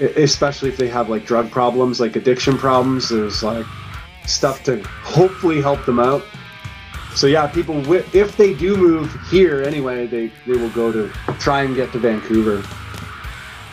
especially 0.00 0.68
if 0.68 0.76
they 0.76 0.88
have 0.88 1.08
like 1.08 1.24
drug 1.24 1.50
problems, 1.50 2.00
like 2.00 2.16
addiction 2.16 2.58
problems. 2.58 3.08
There's 3.08 3.42
like 3.42 3.66
stuff 4.26 4.64
to 4.64 4.82
hopefully 5.02 5.60
help 5.60 5.84
them 5.86 5.98
out. 5.98 6.22
So 7.14 7.26
yeah, 7.26 7.46
people 7.46 7.92
if 8.14 8.36
they 8.36 8.54
do 8.54 8.76
move 8.76 9.16
here 9.30 9.62
anyway, 9.62 10.06
they 10.06 10.30
they 10.46 10.56
will 10.56 10.70
go 10.70 10.92
to 10.92 11.08
try 11.38 11.62
and 11.62 11.74
get 11.74 11.92
to 11.92 11.98
Vancouver. 11.98 12.62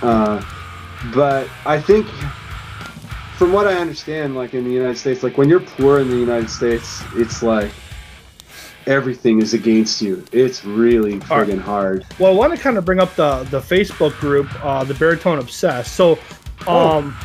Uh, 0.02 0.44
but 1.14 1.48
I 1.66 1.80
think, 1.80 2.08
from 3.38 3.54
what 3.54 3.68
I 3.68 3.76
understand, 3.76 4.36
like 4.36 4.54
in 4.54 4.64
the 4.64 4.72
United 4.72 4.98
States, 4.98 5.24
like 5.24 5.38
when 5.38 5.50
you're 5.50 5.60
poor 5.60 6.00
in 6.00 6.10
the 6.10 6.18
United 6.18 6.50
States, 6.50 7.04
it's 7.16 7.44
like 7.44 7.72
everything 8.88 9.42
is 9.42 9.54
against 9.54 10.02
you. 10.02 10.24
It's 10.32 10.64
really 10.66 11.14
All 11.14 11.20
right. 11.40 11.48
friggin' 11.48 11.60
hard. 11.62 12.06
Well, 12.20 12.32
I 12.32 12.36
want 12.36 12.56
to 12.56 12.60
kind 12.62 12.78
of 12.78 12.86
bring 12.86 13.00
up 13.00 13.16
the 13.16 13.44
the 13.52 13.60
Facebook 13.60 14.18
group, 14.20 14.48
uh, 14.64 14.84
the 14.84 14.94
Baritone 14.94 15.40
Obsessed. 15.40 15.96
So, 15.96 16.18
Oh. 16.68 16.98
um, 17.00 17.16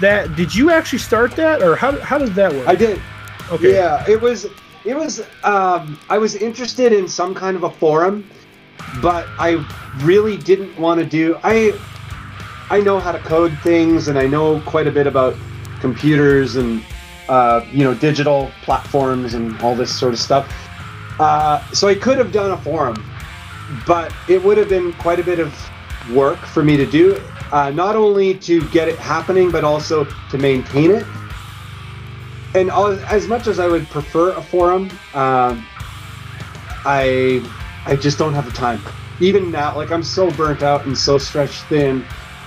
that 0.00 0.34
did 0.36 0.54
you 0.54 0.70
actually 0.70 0.98
start 0.98 1.34
that, 1.36 1.62
or 1.62 1.76
how 1.76 1.98
how 2.00 2.18
does 2.18 2.32
that 2.34 2.52
work? 2.52 2.66
I 2.68 2.74
did. 2.74 3.00
Okay. 3.52 3.72
Yeah, 3.74 4.04
it 4.08 4.20
was. 4.20 4.46
It 4.84 4.96
was. 4.96 5.20
Um, 5.44 5.98
I 6.10 6.18
was 6.18 6.34
interested 6.34 6.92
in 6.92 7.08
some 7.08 7.34
kind 7.34 7.56
of 7.56 7.62
a 7.64 7.70
forum, 7.70 8.28
but 9.00 9.26
I 9.38 9.64
really 10.02 10.36
didn't 10.36 10.78
want 10.78 11.00
to 11.00 11.06
do. 11.06 11.38
I. 11.42 11.72
I 12.70 12.80
know 12.80 12.98
how 12.98 13.12
to 13.12 13.18
code 13.18 13.56
things, 13.62 14.08
and 14.08 14.18
I 14.18 14.26
know 14.26 14.58
quite 14.62 14.86
a 14.86 14.90
bit 14.90 15.06
about 15.06 15.34
computers 15.80 16.56
and 16.56 16.82
uh, 17.28 17.60
you 17.70 17.84
know 17.84 17.92
digital 17.94 18.50
platforms 18.62 19.34
and 19.34 19.60
all 19.60 19.74
this 19.74 19.94
sort 19.96 20.14
of 20.14 20.18
stuff. 20.18 20.46
Uh, 21.18 21.64
so 21.72 21.88
I 21.88 21.94
could 21.94 22.18
have 22.18 22.32
done 22.32 22.52
a 22.52 22.56
forum, 22.56 23.02
but 23.86 24.12
it 24.28 24.42
would 24.42 24.58
have 24.58 24.68
been 24.68 24.92
quite 24.94 25.20
a 25.20 25.24
bit 25.24 25.38
of 25.38 25.54
work 26.12 26.38
for 26.38 26.62
me 26.62 26.76
to 26.76 26.86
do. 26.86 27.20
Uh, 27.52 27.70
not 27.70 27.94
only 27.94 28.34
to 28.34 28.66
get 28.70 28.88
it 28.88 28.98
happening, 28.98 29.50
but 29.50 29.64
also 29.64 30.06
to 30.30 30.38
maintain 30.38 30.90
it 30.90 31.06
and 32.54 32.70
as 32.70 33.26
much 33.26 33.46
as 33.46 33.58
I 33.58 33.66
would 33.66 33.86
prefer 33.88 34.30
a 34.30 34.42
forum, 34.42 34.88
um, 35.12 35.66
I 36.84 37.44
I 37.84 37.96
just 37.96 38.16
don't 38.16 38.32
have 38.32 38.46
the 38.46 38.52
time. 38.52 38.80
Even 39.20 39.50
now, 39.50 39.76
like 39.76 39.90
I'm 39.90 40.02
so 40.02 40.30
burnt 40.30 40.62
out 40.62 40.86
and 40.86 40.96
so 40.96 41.18
stretched 41.18 41.64
thin, 41.64 42.04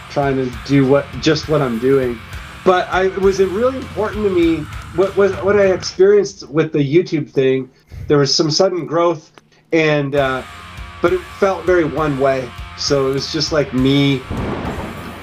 trying 0.09 0.37
to 0.37 0.51
do 0.65 0.87
what 0.87 1.05
just 1.21 1.49
what 1.49 1.61
I'm 1.61 1.77
doing. 1.79 2.19
But 2.67 2.89
I 2.89 3.05
it 3.05 3.17
was 3.17 3.39
really 3.39 3.77
important 3.77 4.25
to 4.25 4.29
me. 4.29 4.57
What 4.97 5.15
was 5.15 5.31
what 5.37 5.57
I 5.57 5.67
experienced 5.67 6.49
with 6.49 6.73
the 6.73 6.79
YouTube 6.79 7.29
thing? 7.31 7.69
There 8.09 8.17
was 8.17 8.35
some 8.35 8.51
sudden 8.51 8.85
growth, 8.85 9.31
and 9.71 10.15
uh, 10.15 10.43
but 11.01 11.13
it 11.13 11.21
felt 11.39 11.63
very 11.65 11.85
one 11.85 12.19
way. 12.19 12.51
So 12.77 13.09
it 13.09 13.13
was 13.13 13.31
just 13.31 13.53
like 13.53 13.73
me 13.73 14.21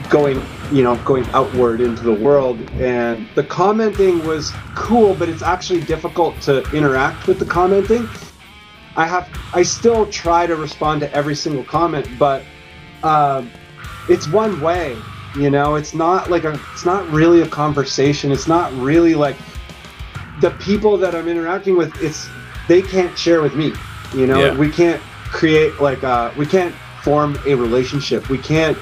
going 0.08 0.42
you 0.72 0.82
know 0.82 0.96
going 1.04 1.26
outward 1.34 1.82
into 1.82 2.02
the 2.02 2.14
world 2.14 2.58
and 2.80 3.28
the 3.34 3.42
commenting 3.44 4.24
was 4.26 4.50
cool 4.74 5.14
but 5.14 5.28
it's 5.28 5.42
actually 5.42 5.80
difficult 5.80 6.38
to 6.42 6.62
interact 6.76 7.26
with 7.26 7.38
the 7.38 7.44
commenting 7.44 8.06
i 8.96 9.06
have 9.06 9.28
i 9.54 9.62
still 9.62 10.06
try 10.06 10.46
to 10.46 10.56
respond 10.56 11.00
to 11.00 11.10
every 11.14 11.34
single 11.34 11.64
comment 11.64 12.06
but 12.18 12.42
um, 13.02 13.50
it's 14.08 14.28
one 14.28 14.60
way 14.60 14.96
you 15.36 15.50
know 15.50 15.74
it's 15.74 15.94
not 15.94 16.30
like 16.30 16.44
a 16.44 16.58
it's 16.72 16.84
not 16.84 17.08
really 17.10 17.42
a 17.42 17.48
conversation 17.48 18.30
it's 18.30 18.46
not 18.46 18.72
really 18.74 19.14
like 19.14 19.36
the 20.40 20.50
people 20.52 20.96
that 20.96 21.14
i'm 21.14 21.28
interacting 21.28 21.76
with 21.76 21.92
it's 22.02 22.28
they 22.68 22.80
can't 22.82 23.16
share 23.18 23.42
with 23.42 23.54
me 23.54 23.72
you 24.14 24.26
know 24.26 24.40
Yeah. 24.44 24.56
we 24.56 24.70
can't 24.70 25.00
create 25.24 25.80
like 25.80 26.04
uh 26.04 26.30
we 26.36 26.46
can't 26.46 26.74
form 27.02 27.38
a 27.46 27.54
relationship 27.54 28.28
we 28.28 28.38
can't 28.38 28.78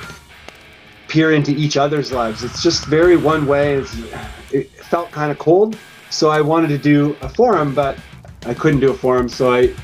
peer 1.08 1.32
into 1.32 1.52
each 1.52 1.76
other's 1.76 2.12
lives 2.12 2.44
it's 2.44 2.62
just 2.62 2.86
very 2.86 3.16
one 3.16 3.46
way 3.46 3.74
it's, 3.74 3.96
it 4.52 4.70
felt 4.70 5.10
kind 5.10 5.30
of 5.30 5.38
cold 5.38 5.76
so 6.10 6.28
i 6.30 6.40
wanted 6.40 6.68
to 6.68 6.78
do 6.78 7.16
a 7.22 7.28
forum 7.28 7.74
but 7.74 7.96
i 8.46 8.52
couldn't 8.54 8.80
do 8.80 8.90
a 8.90 8.94
forum 8.94 9.28
so 9.28 9.52
i 9.52 9.74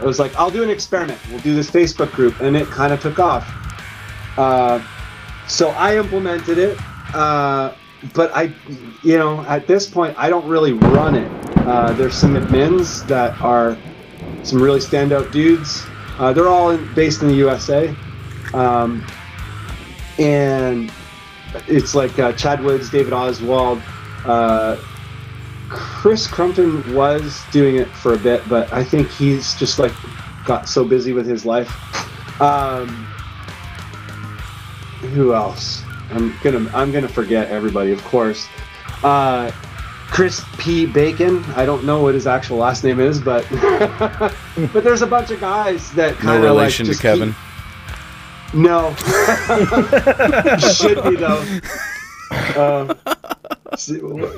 I 0.00 0.04
was 0.04 0.20
like, 0.20 0.32
I'll 0.36 0.48
do 0.48 0.62
an 0.62 0.70
experiment. 0.70 1.18
We'll 1.28 1.40
do 1.40 1.56
this 1.56 1.68
Facebook 1.68 2.12
group, 2.12 2.38
and 2.38 2.56
it 2.56 2.68
kind 2.68 2.92
of 2.92 3.00
took 3.02 3.18
off. 3.18 3.44
Uh, 4.38 4.80
so 5.48 5.70
I 5.70 5.96
implemented 5.96 6.58
it, 6.58 6.78
uh, 7.14 7.74
but 8.14 8.30
I, 8.34 8.52
you 9.02 9.18
know, 9.18 9.42
at 9.44 9.66
this 9.66 9.88
point, 9.88 10.16
I 10.18 10.28
don't 10.28 10.46
really 10.46 10.72
run 10.72 11.14
it. 11.14 11.30
Uh, 11.58 11.92
there's 11.94 12.14
some 12.14 12.34
admins 12.34 13.06
that 13.08 13.40
are 13.40 13.76
some 14.44 14.62
really 14.62 14.80
standout 14.80 15.32
dudes. 15.32 15.84
Uh, 16.18 16.32
they're 16.32 16.48
all 16.48 16.70
in, 16.70 16.94
based 16.94 17.22
in 17.22 17.28
the 17.28 17.34
USA, 17.34 17.94
um, 18.52 19.04
and 20.18 20.92
it's 21.66 21.94
like 21.94 22.18
uh, 22.18 22.32
Chad 22.32 22.62
Woods, 22.62 22.90
David 22.90 23.12
Oswald. 23.12 23.82
Uh, 24.24 24.76
Chris 25.68 26.26
Crumpton 26.26 26.94
was 26.94 27.42
doing 27.52 27.76
it 27.76 27.88
for 27.88 28.14
a 28.14 28.18
bit, 28.18 28.42
but 28.48 28.72
I 28.72 28.84
think 28.84 29.08
he's 29.10 29.54
just 29.54 29.78
like 29.78 29.92
got 30.44 30.68
so 30.68 30.84
busy 30.84 31.12
with 31.12 31.26
his 31.26 31.44
life. 31.44 31.70
Um, 32.40 33.07
who 35.00 35.34
else? 35.34 35.82
I'm 36.10 36.34
gonna 36.42 36.70
I'm 36.74 36.90
gonna 36.92 37.08
forget 37.08 37.48
everybody, 37.50 37.92
of 37.92 38.02
course. 38.04 38.46
Uh, 39.02 39.50
Chris 40.10 40.42
P. 40.58 40.86
Bacon. 40.86 41.44
I 41.56 41.66
don't 41.66 41.84
know 41.84 42.02
what 42.02 42.14
his 42.14 42.26
actual 42.26 42.56
last 42.58 42.82
name 42.82 42.98
is, 42.98 43.20
but 43.20 43.46
but 44.72 44.82
there's 44.84 45.02
a 45.02 45.06
bunch 45.06 45.30
of 45.30 45.40
guys 45.40 45.92
that 45.92 46.14
kind 46.16 46.36
of 46.38 46.42
relation 46.44 46.86
like 46.86 46.96
to 46.96 47.00
just 47.00 47.02
Kevin. 47.02 47.28
keep- 47.32 47.38
no, 48.54 48.94
should 50.58 51.02
be 51.04 51.16
though. 51.16 51.44
Uh, 52.56 52.94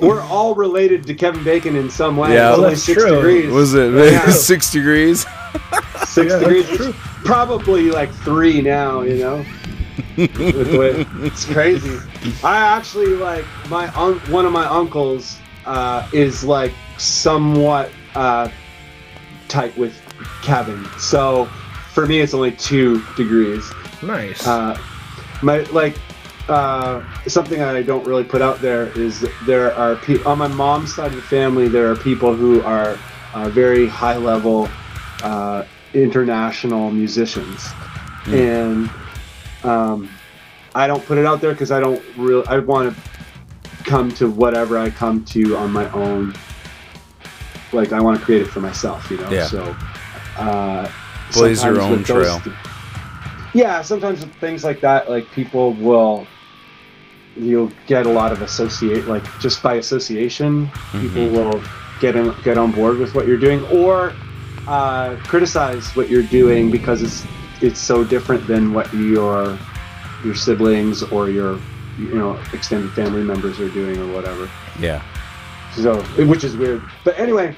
we're 0.03 0.21
all 0.23 0.55
related 0.57 1.05
to 1.07 1.15
Kevin 1.15 1.45
Bacon 1.45 1.77
in 1.77 1.89
some 1.89 2.17
way. 2.17 2.35
Yeah. 2.35 2.51
It's 2.51 2.59
only 2.59 2.71
That's 2.71 2.83
six 2.83 3.03
true. 3.03 3.15
degrees. 3.17 3.53
Was 3.53 3.75
it 3.75 3.93
Yeah. 4.13 4.29
six 4.31 4.71
degrees? 4.73 5.25
six 6.07 6.33
Yeah, 6.33 6.39
degrees? 6.41 6.67
that's 6.67 6.77
true. 6.79 6.93
Probably 7.25 7.91
like 7.93 8.13
three 8.13 8.61
now. 8.61 9.03
You 9.03 9.19
know, 9.19 9.37
With 9.37 9.47
the 9.47 9.53
way- 9.53 9.60
it's 10.17 11.45
crazy. 11.45 11.99
I 12.43 12.59
actually 12.59 13.15
like 13.15 13.45
my 13.69 13.89
un- 13.95 14.21
one 14.31 14.47
of 14.47 14.53
my 14.53 14.67
uncles 14.67 15.39
uh, 15.67 16.09
is 16.13 16.45
like 16.45 16.73
somewhat 16.99 17.91
uh, 18.15 18.51
tight 19.49 19.77
with 19.79 20.01
Kevin, 20.43 20.85
so 20.99 21.47
for 21.93 22.07
me 22.07 22.21
it's 22.21 22.35
only 22.35 22.53
two 22.53 23.03
degrees. 23.17 23.71
Nice. 24.03 24.47
Uh, 24.47 24.79
my 25.43 25.61
like 25.65 25.97
uh, 26.49 27.03
something 27.27 27.63
I 27.63 27.83
don't 27.83 28.05
really 28.07 28.25
put 28.25 28.43
out 28.43 28.61
there 28.61 28.89
is 28.99 29.27
there 29.47 29.75
are 29.75 29.97
pe- 29.97 30.23
on 30.25 30.39
my 30.39 30.49
mom's 30.49 30.95
side 30.95 31.09
of 31.09 31.17
the 31.17 31.23
family 31.23 31.69
there 31.69 31.91
are 31.91 31.97
people 31.97 32.35
who 32.35 32.63
are 32.63 32.99
uh, 33.35 33.49
very 33.49 33.87
high 33.87 34.17
level 34.17 34.69
uh, 35.23 35.65
international 35.95 36.91
musicians, 36.91 37.69
and 38.27 38.91
um, 39.65 40.09
I 40.75 40.87
don't 40.87 41.05
put 41.05 41.19
it 41.19 41.27
out 41.27 41.41
there 41.41 41.53
because 41.53 41.71
I 41.71 41.81
don't 41.81 42.03
really 42.17 42.47
I 42.47 42.59
want 42.59 42.95
to 42.95 43.03
come 43.85 44.11
to 44.13 44.31
whatever 44.31 44.79
I 44.79 44.91
come 44.91 45.25
to 45.27 45.57
on 45.57 45.73
my 45.73 45.91
own. 45.93 46.35
Like 47.73 47.93
I 47.93 48.01
want 48.01 48.19
to 48.19 48.25
create 48.25 48.43
it 48.43 48.49
for 48.49 48.61
myself, 48.61 49.11
you 49.11 49.17
know. 49.19 49.31
Yeah. 49.31 49.47
So. 49.47 49.77
Uh, 50.37 50.91
Blaze 51.33 51.63
your 51.63 51.81
own 51.81 52.03
trail. 52.03 52.41
th- 52.41 52.57
yeah, 53.53 53.83
sometimes 53.83 54.21
with 54.21 54.35
things 54.37 54.65
like 54.65 54.81
that, 54.81 55.09
like 55.11 55.31
people 55.33 55.75
will, 55.75 56.27
you'll 57.37 57.71
get 57.87 58.07
a 58.07 58.09
lot 58.09 58.33
of 58.33 58.43
associate, 58.43 59.07
like 59.07 59.25
just 59.41 59.63
by 59.63 59.75
association, 59.75 60.71
people 60.93 61.29
will 61.29 61.63
get 62.01 62.17
in, 62.17 62.35
get 62.43 62.59
on 62.59 62.73
board 62.73 62.99
with 62.99 63.15
what 63.15 63.27
you're 63.27 63.39
doing, 63.39 63.65
or 63.67 64.13
uh, 64.67 65.17
criticize 65.25 65.95
what 65.97 66.09
you're 66.09 66.23
doing 66.23 66.71
because 66.71 67.03
it's 67.03 67.25
it's 67.63 67.81
so 67.81 68.05
different 68.05 68.47
than 68.47 68.73
what 68.73 68.93
your 68.95 69.59
your 70.25 70.35
siblings 70.35 71.03
or 71.03 71.31
your 71.31 71.59
you 71.99 72.15
know 72.15 72.39
extended 72.53 72.91
family 72.93 73.23
members 73.23 73.61
are 73.61 73.71
doing 73.71 73.99
or 73.99 74.13
whatever. 74.13 74.51
Yeah. 74.79 75.03
so 75.75 76.01
which 76.27 76.45
is 76.45 76.57
weird. 76.57 76.83
But 77.05 77.19
anyway 77.19 77.57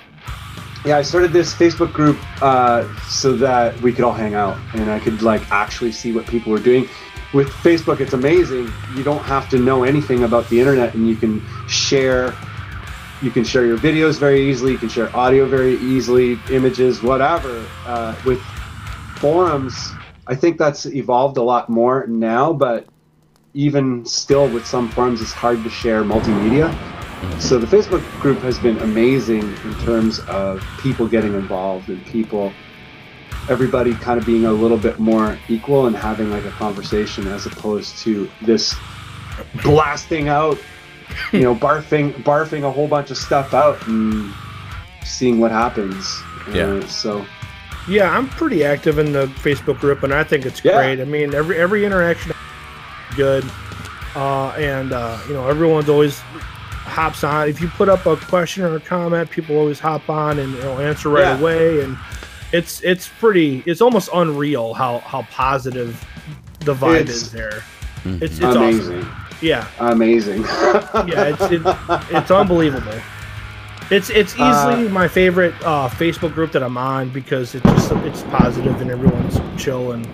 yeah 0.85 0.97
i 0.97 1.03
started 1.03 1.33
this 1.33 1.55
facebook 1.55 1.93
group 1.93 2.19
uh, 2.43 2.87
so 3.09 3.37
that 3.37 3.79
we 3.83 3.93
could 3.93 4.05
all 4.05 4.13
hang 4.13 4.35
out 4.35 4.59
and 4.75 4.91
i 4.91 4.99
could 4.99 5.23
like 5.23 5.43
actually 5.53 5.93
see 5.93 6.13
what 6.13 6.27
people 6.27 6.53
were 6.53 6.59
doing. 6.59 6.89
With 7.33 7.49
facebook 7.49 8.01
it's 8.01 8.13
amazing. 8.13 8.71
You 8.95 9.03
don't 9.03 9.23
have 9.23 9.49
to 9.51 9.59
know 9.59 9.85
anything 9.85 10.25
about 10.25 10.49
the 10.51 10.61
internet 10.61 10.95
and 10.95 11.09
you 11.09 11.17
can 11.17 11.43
share 11.67 12.35
you 13.23 13.31
can 13.31 13.45
share 13.45 13.65
your 13.65 13.79
videos 13.79 14.19
very 14.19 14.43
easily 14.51 14.73
you 14.73 14.79
can 14.79 14.89
share 14.89 15.15
audio 15.17 15.47
very 15.47 15.77
easily 15.77 16.39
images 16.51 17.03
whatever 17.03 17.65
uh, 17.87 18.15
with 18.27 18.43
forums 19.23 19.93
i 20.27 20.35
think 20.35 20.59
that's 20.59 20.85
evolved 20.87 21.39
a 21.39 21.43
lot 21.43 21.71
more 21.71 22.07
now 22.09 22.53
but 22.53 22.87
even 23.55 24.05
still 24.05 24.49
with 24.49 24.67
some 24.67 24.91
forums 24.91 25.23
it's 25.23 25.33
hard 25.33 25.63
to 25.63 25.71
share 25.71 26.03
multimedia 26.03 26.69
so 27.39 27.59
the 27.59 27.67
Facebook 27.67 28.03
group 28.21 28.39
has 28.39 28.59
been 28.59 28.79
amazing 28.79 29.43
in 29.43 29.75
terms 29.85 30.21
of 30.21 30.65
people 30.81 31.07
getting 31.07 31.35
involved 31.35 31.89
and 31.89 32.05
people, 32.07 32.53
everybody 33.49 33.95
kind 33.95 34.19
of 34.19 34.27
being 34.27 34.45
a 34.45 34.53
little 34.53 34.77
bit 34.77 34.99
more 34.99 35.39
equal 35.49 35.87
and 35.87 35.97
having 35.97 36.31
like 36.31 36.45
a 36.45 36.51
conversation 36.51 37.27
as 37.29 37.47
opposed 37.47 37.99
to 37.99 38.29
this 38.43 38.75
blasting 39.63 40.29
out, 40.29 40.59
you 41.33 41.41
know, 41.41 41.55
barfing, 41.67 42.13
barfing 42.25 42.65
a 42.65 42.71
whole 42.71 42.89
bunch 42.89 43.11
of 43.11 43.17
stuff 43.17 43.55
out 43.55 43.87
and 43.87 44.33
seeing 45.05 45.39
what 45.39 45.51
happens. 45.51 46.21
Yeah. 46.53 46.67
Uh, 46.67 46.87
so 46.87 47.25
Yeah, 47.89 48.17
I'm 48.17 48.29
pretty 48.29 48.65
active 48.65 48.99
in 48.99 49.13
the 49.13 49.27
Facebook 49.27 49.79
group, 49.81 50.03
and 50.03 50.15
I 50.15 50.23
think 50.25 50.47
it's 50.47 50.65
Yeah. 50.65 50.75
great. 50.77 51.01
I 51.01 51.05
mean, 51.05 51.35
every 51.35 51.57
every 51.59 51.85
interaction 51.85 52.33
good, 53.17 53.45
uh, 54.15 54.49
and 54.51 54.93
uh, 54.93 55.19
you 55.29 55.35
know, 55.35 55.49
everyone's 55.49 55.89
always 55.89 56.19
hops 56.21 57.25
on. 57.25 57.49
If 57.49 57.61
you 57.61 57.69
put 57.69 57.89
up 57.89 58.07
a 58.07 58.17
question 58.17 58.63
or 58.65 58.77
a 58.77 58.81
comment, 58.81 59.31
people 59.31 59.57
always 59.57 59.81
hop 59.81 60.09
on 60.09 60.39
and 60.39 60.53
you 60.55 60.61
know, 60.61 60.79
answer 60.79 61.09
right 61.09 61.23
Yeah. 61.23 61.39
away, 61.39 61.81
and 61.81 61.97
it's 62.53 62.81
it's 62.83 63.09
pretty. 63.09 63.63
It's 63.67 63.81
almost 63.81 64.09
unreal 64.15 64.75
how 64.75 64.99
how 65.01 65.23
positive 65.33 66.05
the 66.61 66.75
vibe 66.75 67.01
It's 67.03 67.11
is 67.11 67.33
there. 67.33 67.63
Mhm. 68.05 68.23
It's 68.23 68.35
it's 68.37 68.45
awesome. 68.45 68.63
amazing, 68.63 69.07
Yeah, 69.41 69.67
amazing. 69.81 70.43
yeah, 71.07 71.35
it's 71.35 71.43
it, 71.51 71.63
it's 72.17 72.31
unbelievable. 72.31 72.93
It's 73.93 74.09
it's 74.09 74.33
easily 74.37 74.89
my 74.89 75.07
favorite 75.07 75.55
uh, 75.63 75.87
Facebook 75.91 76.33
group 76.33 76.51
that 76.53 76.63
I'm 76.63 76.79
on 76.79 77.11
because 77.11 77.55
it's 77.55 77.65
just 77.65 77.93
it's 77.93 78.23
positive 78.23 78.81
and 78.81 78.91
everyone's 78.91 79.39
chill 79.63 79.93
and 79.93 80.09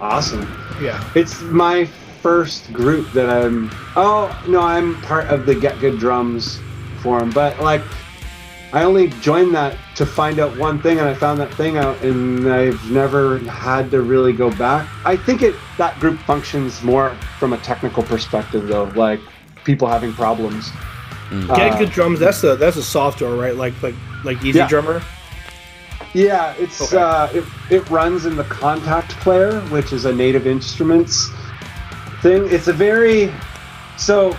awesome. 0.00 0.42
yeah. 0.80 1.02
It's 1.16 1.40
my 1.42 1.86
first 2.22 2.72
group 2.72 3.12
that 3.12 3.28
I'm. 3.28 3.70
Oh 3.96 4.30
no, 4.48 4.60
I'm 4.60 4.94
part 5.02 5.26
of 5.26 5.46
the 5.46 5.54
Get 5.54 5.80
Good 5.80 5.98
Drums 5.98 6.60
forum, 7.00 7.30
but 7.30 7.58
like, 7.58 7.82
I 8.72 8.84
only 8.84 9.08
joined 9.08 9.52
that 9.56 9.76
to 9.96 10.06
find 10.06 10.38
out 10.38 10.56
one 10.56 10.80
thing, 10.80 11.00
and 11.00 11.08
I 11.08 11.14
found 11.14 11.40
that 11.40 11.52
thing 11.54 11.78
out, 11.78 12.00
and 12.02 12.48
I've 12.52 12.88
never 12.88 13.38
had 13.40 13.90
to 13.90 14.02
really 14.02 14.32
go 14.32 14.50
back. 14.50 14.88
I 15.04 15.16
think 15.16 15.42
it 15.42 15.56
that 15.76 15.98
group 15.98 16.20
functions 16.20 16.82
more 16.84 17.10
from 17.40 17.52
a 17.52 17.58
technical 17.58 18.04
perspective, 18.04 18.68
though, 18.68 18.84
like 18.94 19.18
people 19.64 19.88
having 19.88 20.12
problems. 20.12 20.70
Uh, 21.32 21.56
Get 21.56 21.78
good 21.78 21.90
drums. 21.90 22.18
That's 22.20 22.42
a 22.44 22.56
that's 22.56 22.76
a 22.76 22.82
software, 22.82 23.32
right? 23.32 23.56
Like 23.56 23.80
like 23.82 23.94
like 24.24 24.42
Easy 24.44 24.58
Yeah. 24.58 24.68
Drummer. 24.68 25.02
Yeah, 26.14 26.52
it's 26.58 26.80
Okay. 26.92 26.98
uh, 27.02 27.26
it, 27.32 27.44
it 27.70 27.88
runs 27.88 28.26
in 28.26 28.36
the 28.36 28.44
Kontakt 28.44 29.08
Player, 29.20 29.60
which 29.70 29.94
is 29.94 30.04
a 30.04 30.12
Native 30.12 30.46
Instruments 30.46 31.30
thing. 32.20 32.46
It's 32.50 32.68
a 32.68 32.72
very 32.72 33.32
so 33.96 34.36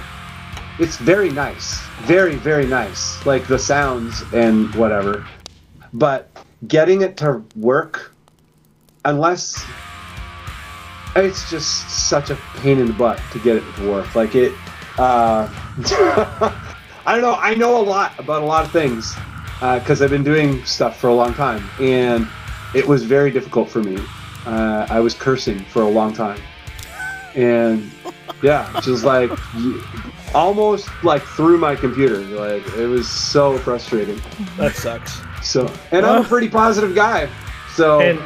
it's 0.79 0.97
very 0.97 1.31
nice, 1.31 1.79
very 2.01 2.35
very 2.35 2.67
nice, 2.67 3.25
like 3.25 3.47
the 3.47 3.57
sounds 3.57 4.23
and 4.33 4.73
whatever. 4.75 5.25
But 5.93 6.29
getting 6.67 7.01
it 7.01 7.17
to 7.17 7.43
work, 7.55 8.13
unless 9.05 9.65
it's 11.15 11.49
just 11.49 11.89
such 12.07 12.29
a 12.29 12.35
pain 12.57 12.77
in 12.79 12.85
the 12.87 12.93
butt 12.93 13.19
to 13.31 13.39
get 13.39 13.55
it 13.57 13.63
to 13.77 13.89
work. 13.91 14.13
Like 14.15 14.35
it, 14.35 14.53
uh, 14.97 15.47
I 17.05 17.13
don't 17.13 17.21
know. 17.21 17.35
I 17.35 17.53
know 17.55 17.81
a 17.81 17.83
lot 17.83 18.17
about 18.17 18.41
a 18.41 18.45
lot 18.45 18.65
of 18.65 18.71
things 18.71 19.15
because 19.59 20.01
I've 20.01 20.09
been 20.09 20.23
doing 20.23 20.63
stuff 20.65 20.99
for 20.99 21.07
a 21.07 21.13
long 21.13 21.33
time, 21.33 21.67
and 21.79 22.27
it 22.73 22.87
was 22.87 23.03
very 23.03 23.31
difficult 23.31 23.69
for 23.69 23.83
me. 23.83 23.97
Uh, 24.45 24.87
I 24.89 24.99
was 24.99 25.13
cursing 25.13 25.59
for 25.65 25.83
a 25.83 25.89
long 25.89 26.13
time, 26.13 26.39
and 27.35 27.89
yeah, 28.41 28.69
just 28.81 29.03
like 29.03 29.31
almost 30.33 30.89
like 31.03 31.21
through 31.21 31.57
my 31.57 31.75
computer. 31.75 32.19
Like 32.19 32.65
it 32.75 32.87
was 32.87 33.09
so 33.09 33.57
frustrating. 33.59 34.21
That 34.57 34.75
sucks. 34.75 35.21
So, 35.41 35.71
and 35.91 36.05
I'm 36.05 36.23
a 36.23 36.27
pretty 36.27 36.49
positive 36.49 36.95
guy. 36.95 37.29
So, 37.75 38.01
And 38.01 38.19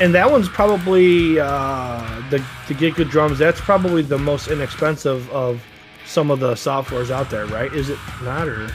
and 0.00 0.14
that 0.14 0.30
one's 0.30 0.48
probably 0.48 1.38
uh, 1.38 2.22
the 2.30 2.44
to 2.66 2.74
get 2.74 2.94
good 2.94 3.10
drums. 3.10 3.38
That's 3.38 3.60
probably 3.60 4.02
the 4.02 4.18
most 4.18 4.48
inexpensive 4.48 5.30
of 5.30 5.62
some 6.06 6.30
of 6.30 6.40
the 6.40 6.52
softwares 6.54 7.10
out 7.10 7.30
there, 7.30 7.46
right? 7.46 7.72
Is 7.72 7.88
it 7.90 7.98
not? 8.22 8.48
Or 8.48 8.64
I'm 8.64 8.68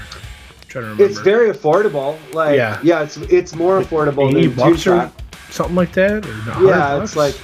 trying 0.68 0.84
to 0.86 0.90
remember. 0.92 1.04
it's 1.06 1.20
very 1.20 1.52
affordable. 1.52 2.18
Like, 2.34 2.56
Yeah. 2.58 2.80
yeah, 2.84 3.04
it's 3.04 3.18
it's 3.18 3.56
more 3.56 3.82
affordable 3.82 4.30
eighty 4.32 4.48
than 4.48 4.56
bucks 4.56 4.86
or 4.88 5.12
something 5.50 5.76
like 5.76 5.92
that. 5.94 6.26
Or 6.26 6.32
100 6.32 6.68
Yeah, 6.68 7.02
it's 7.04 7.16
like 7.16 7.36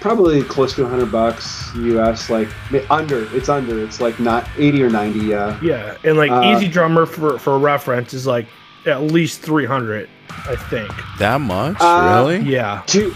probably 0.00 0.42
close 0.42 0.74
to 0.74 0.82
100 0.82 1.12
bucks 1.12 1.70
US. 1.76 2.30
Like 2.30 2.48
under, 2.90 3.28
it's 3.36 3.48
under. 3.48 3.82
It's 3.84 4.00
like 4.00 4.18
not 4.18 4.48
80 4.56 4.82
or 4.84 4.90
90. 4.90 5.18
Yeah. 5.20 5.58
yeah, 5.62 5.96
and 6.04 6.16
like 6.16 6.30
uh, 6.30 6.54
Easy 6.56 6.68
Drummer 6.68 7.06
for 7.06 7.38
for 7.38 7.58
reference 7.58 8.14
is 8.14 8.26
like 8.26 8.46
at 8.86 9.02
least 9.02 9.40
three 9.42 9.66
hundred, 9.66 10.08
I 10.30 10.54
think. 10.56 10.90
That 11.18 11.40
much? 11.40 11.76
Uh, 11.80 12.08
really? 12.14 12.38
Yeah. 12.48 12.82
Two. 12.86 13.12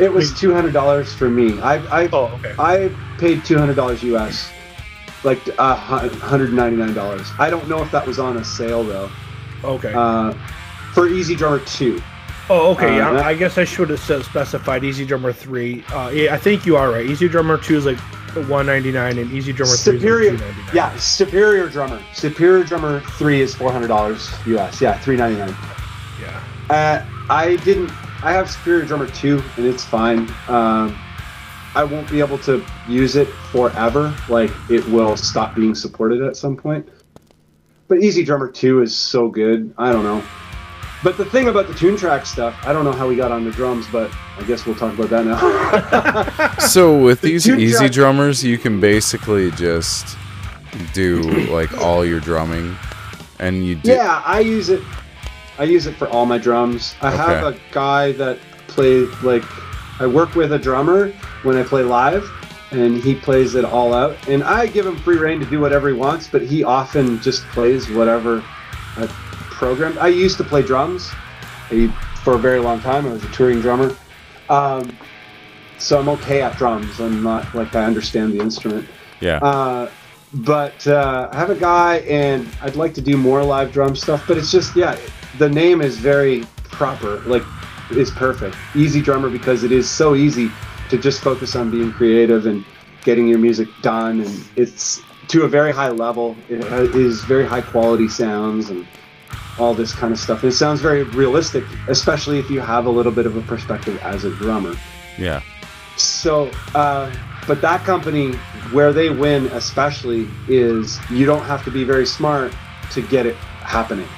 It 0.00 0.12
was 0.12 0.32
two 0.38 0.52
hundred 0.52 0.72
dollars 0.72 1.12
for 1.14 1.28
me. 1.28 1.60
I 1.60 1.76
I 2.04 2.08
Oh, 2.12 2.26
okay. 2.38 2.54
I 2.58 2.90
paid 3.18 3.44
two 3.44 3.58
hundred 3.58 3.74
dollars 3.76 4.02
US, 4.02 4.50
like 5.24 5.40
uh, 5.58 5.74
hundred 5.76 6.52
ninety 6.52 6.76
nine 6.76 6.94
dollars. 6.94 7.28
I 7.38 7.50
don't 7.50 7.68
know 7.68 7.82
if 7.82 7.90
that 7.92 8.06
was 8.06 8.18
on 8.18 8.36
a 8.36 8.44
sale 8.44 8.84
though. 8.84 9.10
Okay. 9.62 9.92
Uh, 9.94 10.32
for 10.92 11.08
Easy 11.08 11.34
Drummer 11.34 11.60
two. 11.60 12.00
Oh, 12.50 12.72
okay. 12.72 12.86
Uh, 12.86 12.96
yeah, 12.96 13.12
that- 13.14 13.24
I 13.24 13.34
guess 13.34 13.56
I 13.56 13.64
should 13.64 13.88
have 13.90 14.00
said, 14.00 14.22
specified 14.24 14.84
Easy 14.84 15.04
Drummer 15.06 15.32
three. 15.32 15.82
Uh, 15.92 16.10
yeah, 16.10 16.34
I 16.34 16.38
think 16.38 16.66
you 16.66 16.76
are 16.76 16.90
right. 16.90 17.06
Easy 17.06 17.28
Drummer 17.28 17.56
two 17.56 17.76
is 17.76 17.86
like 17.86 17.98
one 18.48 18.66
ninety 18.66 18.92
nine, 18.92 19.16
and 19.18 19.32
Easy 19.32 19.52
Drummer 19.52 19.74
Superior, 19.74 20.30
three 20.30 20.36
is 20.36 20.40
like 20.40 20.40
two 20.40 20.46
ninety 20.46 20.60
nine. 20.66 20.76
yeah, 20.92 20.96
Superior 20.98 21.68
Drummer. 21.68 22.02
Superior 22.12 22.64
Drummer 22.64 23.00
three 23.18 23.40
is 23.40 23.54
four 23.54 23.72
hundred 23.72 23.88
dollars 23.88 24.30
US. 24.46 24.80
Yeah, 24.80 24.98
three 24.98 25.16
ninety 25.16 25.38
nine. 25.38 25.56
yeah. 26.20 26.42
Uh, 26.70 27.06
I 27.30 27.56
didn't. 27.56 27.90
I 28.22 28.32
have 28.32 28.50
Superior 28.50 28.86
Drummer 28.86 29.06
2, 29.06 29.42
and 29.58 29.66
it's 29.66 29.84
fine. 29.84 30.20
Um, 30.48 30.98
I 31.74 31.84
won't 31.84 32.08
be 32.10 32.20
able 32.20 32.38
to 32.38 32.64
use 32.88 33.16
it 33.16 33.26
forever. 33.50 34.14
Like, 34.28 34.50
it 34.70 34.86
will 34.88 35.16
stop 35.16 35.54
being 35.54 35.74
supported 35.74 36.22
at 36.22 36.36
some 36.36 36.56
point. 36.56 36.88
But 37.88 37.98
Easy 38.02 38.24
Drummer 38.24 38.48
2 38.48 38.82
is 38.82 38.96
so 38.96 39.28
good. 39.28 39.74
I 39.76 39.92
don't 39.92 40.04
know. 40.04 40.22
But 41.02 41.18
the 41.18 41.24
thing 41.26 41.48
about 41.48 41.66
the 41.66 41.74
Toontrack 41.74 42.24
stuff, 42.24 42.56
I 42.64 42.72
don't 42.72 42.84
know 42.84 42.92
how 42.92 43.06
we 43.06 43.14
got 43.14 43.30
on 43.30 43.44
the 43.44 43.50
drums, 43.50 43.86
but 43.92 44.10
I 44.38 44.42
guess 44.44 44.64
we'll 44.64 44.74
talk 44.76 44.94
about 44.98 45.10
that 45.10 45.26
now. 45.26 46.54
So 46.68 46.96
with 47.02 47.20
these 47.20 47.44
tune 47.44 47.60
easy 47.60 47.76
track- 47.76 47.92
drummers, 47.92 48.42
you 48.42 48.56
can 48.56 48.80
basically 48.80 49.50
just 49.52 50.16
do 50.94 51.20
like 51.50 51.76
all 51.78 52.04
your 52.06 52.20
drumming, 52.20 52.74
and 53.38 53.66
you 53.66 53.74
do. 53.74 53.92
yeah, 53.92 54.22
I 54.24 54.40
use 54.40 54.70
it. 54.70 54.82
I 55.58 55.64
use 55.64 55.86
it 55.86 55.94
for 55.96 56.08
all 56.08 56.24
my 56.26 56.38
drums. 56.38 56.94
I 57.02 57.10
have 57.10 57.44
a 57.54 57.58
guy 57.70 58.12
that 58.12 58.38
plays 58.66 59.08
like 59.22 59.44
I 60.00 60.06
work 60.06 60.34
with 60.34 60.52
a 60.52 60.58
drummer 60.58 61.12
when 61.42 61.56
I 61.56 61.62
play 61.62 61.82
live, 61.82 62.28
and 62.72 62.96
he 62.96 63.14
plays 63.14 63.54
it 63.54 63.64
all 63.64 63.94
out. 63.94 64.16
And 64.28 64.42
I 64.42 64.66
give 64.66 64.86
him 64.86 64.96
free 64.96 65.18
reign 65.18 65.38
to 65.40 65.46
do 65.46 65.60
whatever 65.60 65.88
he 65.88 65.94
wants, 65.94 66.28
but 66.28 66.42
he 66.42 66.64
often 66.64 67.20
just 67.20 67.44
plays 67.48 67.88
whatever 67.90 68.42
I 68.96 69.06
programmed. 69.50 69.98
I 69.98 70.08
used 70.08 70.36
to 70.38 70.44
play 70.44 70.62
drums 70.62 71.10
I, 71.70 71.88
for 72.24 72.34
a 72.34 72.38
very 72.38 72.58
long 72.58 72.80
time. 72.80 73.06
I 73.06 73.12
was 73.12 73.24
a 73.24 73.30
touring 73.30 73.60
drummer, 73.60 73.96
um, 74.48 74.96
so 75.78 76.00
I'm 76.00 76.08
okay 76.08 76.42
at 76.42 76.56
drums. 76.56 77.00
I'm 77.00 77.22
not 77.22 77.54
like 77.54 77.74
I 77.76 77.84
understand 77.84 78.32
the 78.32 78.40
instrument. 78.40 78.88
Yeah. 79.20 79.38
Uh, 79.38 79.90
but 80.32 80.84
uh, 80.88 81.28
I 81.30 81.36
have 81.36 81.50
a 81.50 81.54
guy, 81.54 81.98
and 81.98 82.48
I'd 82.60 82.74
like 82.74 82.94
to 82.94 83.00
do 83.00 83.16
more 83.16 83.44
live 83.44 83.72
drum 83.72 83.94
stuff. 83.94 84.26
But 84.26 84.38
it's 84.38 84.50
just, 84.50 84.74
yeah, 84.74 84.98
the 85.38 85.48
name 85.48 85.80
is 85.80 85.96
very 85.96 86.44
proper. 86.64 87.20
Like, 87.20 87.44
is 87.96 88.10
perfect. 88.10 88.56
Easy 88.74 89.00
drummer 89.00 89.30
because 89.30 89.64
it 89.64 89.72
is 89.72 89.88
so 89.88 90.14
easy 90.14 90.50
to 90.90 90.98
just 90.98 91.20
focus 91.22 91.56
on 91.56 91.70
being 91.70 91.92
creative 91.92 92.46
and 92.46 92.64
getting 93.04 93.28
your 93.28 93.38
music 93.38 93.68
done, 93.82 94.20
and 94.20 94.48
it's 94.56 95.02
to 95.28 95.42
a 95.42 95.48
very 95.48 95.72
high 95.72 95.90
level. 95.90 96.36
It 96.48 96.94
is 96.94 97.22
very 97.24 97.46
high 97.46 97.60
quality 97.60 98.08
sounds 98.08 98.70
and 98.70 98.86
all 99.58 99.74
this 99.74 99.92
kind 99.92 100.12
of 100.12 100.18
stuff. 100.18 100.42
And 100.42 100.52
it 100.52 100.56
sounds 100.56 100.80
very 100.80 101.04
realistic, 101.04 101.64
especially 101.88 102.38
if 102.38 102.50
you 102.50 102.60
have 102.60 102.86
a 102.86 102.90
little 102.90 103.12
bit 103.12 103.26
of 103.26 103.36
a 103.36 103.42
perspective 103.42 103.98
as 104.02 104.24
a 104.24 104.30
drummer. 104.30 104.74
yeah. 105.18 105.42
So, 105.96 106.50
uh, 106.74 107.14
but 107.46 107.60
that 107.60 107.84
company, 107.84 108.32
where 108.72 108.92
they 108.92 109.10
win 109.10 109.46
especially, 109.46 110.28
is 110.48 110.98
you 111.08 111.24
don't 111.24 111.44
have 111.44 111.62
to 111.64 111.70
be 111.70 111.84
very 111.84 112.04
smart 112.04 112.52
to 112.90 113.02
get 113.02 113.26
it 113.26 113.36
happening. 113.36 114.08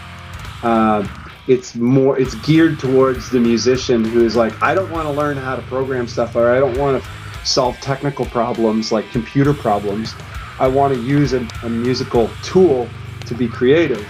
Uh, 0.62 1.07
it's 1.49 1.75
more, 1.75 2.19
it's 2.19 2.35
geared 2.37 2.79
towards 2.79 3.31
the 3.31 3.41
musician 3.41 4.05
who 4.05 4.25
is 4.25 4.37
like, 4.37 4.61
I 4.63 4.75
don't 4.75 4.91
want 4.91 5.07
to 5.07 5.13
learn 5.13 5.37
how 5.37 5.57
to 5.57 5.63
program 5.63 6.09
stuff, 6.09 6.35
or 6.35 6.51
I 6.51 6.59
don't 6.59 6.77
want 6.77 7.03
to 7.03 7.09
solve 7.47 7.77
technical 7.81 8.27
problems 8.27 8.91
like 8.91 9.09
computer 9.11 9.55
problems. 9.55 10.15
I 10.59 10.67
want 10.67 10.95
to 10.95 11.01
use 11.01 11.33
a, 11.33 11.47
a 11.63 11.69
musical 11.69 12.29
tool 12.43 12.89
to 13.27 13.35
be 13.35 13.49
creative. 13.49 14.05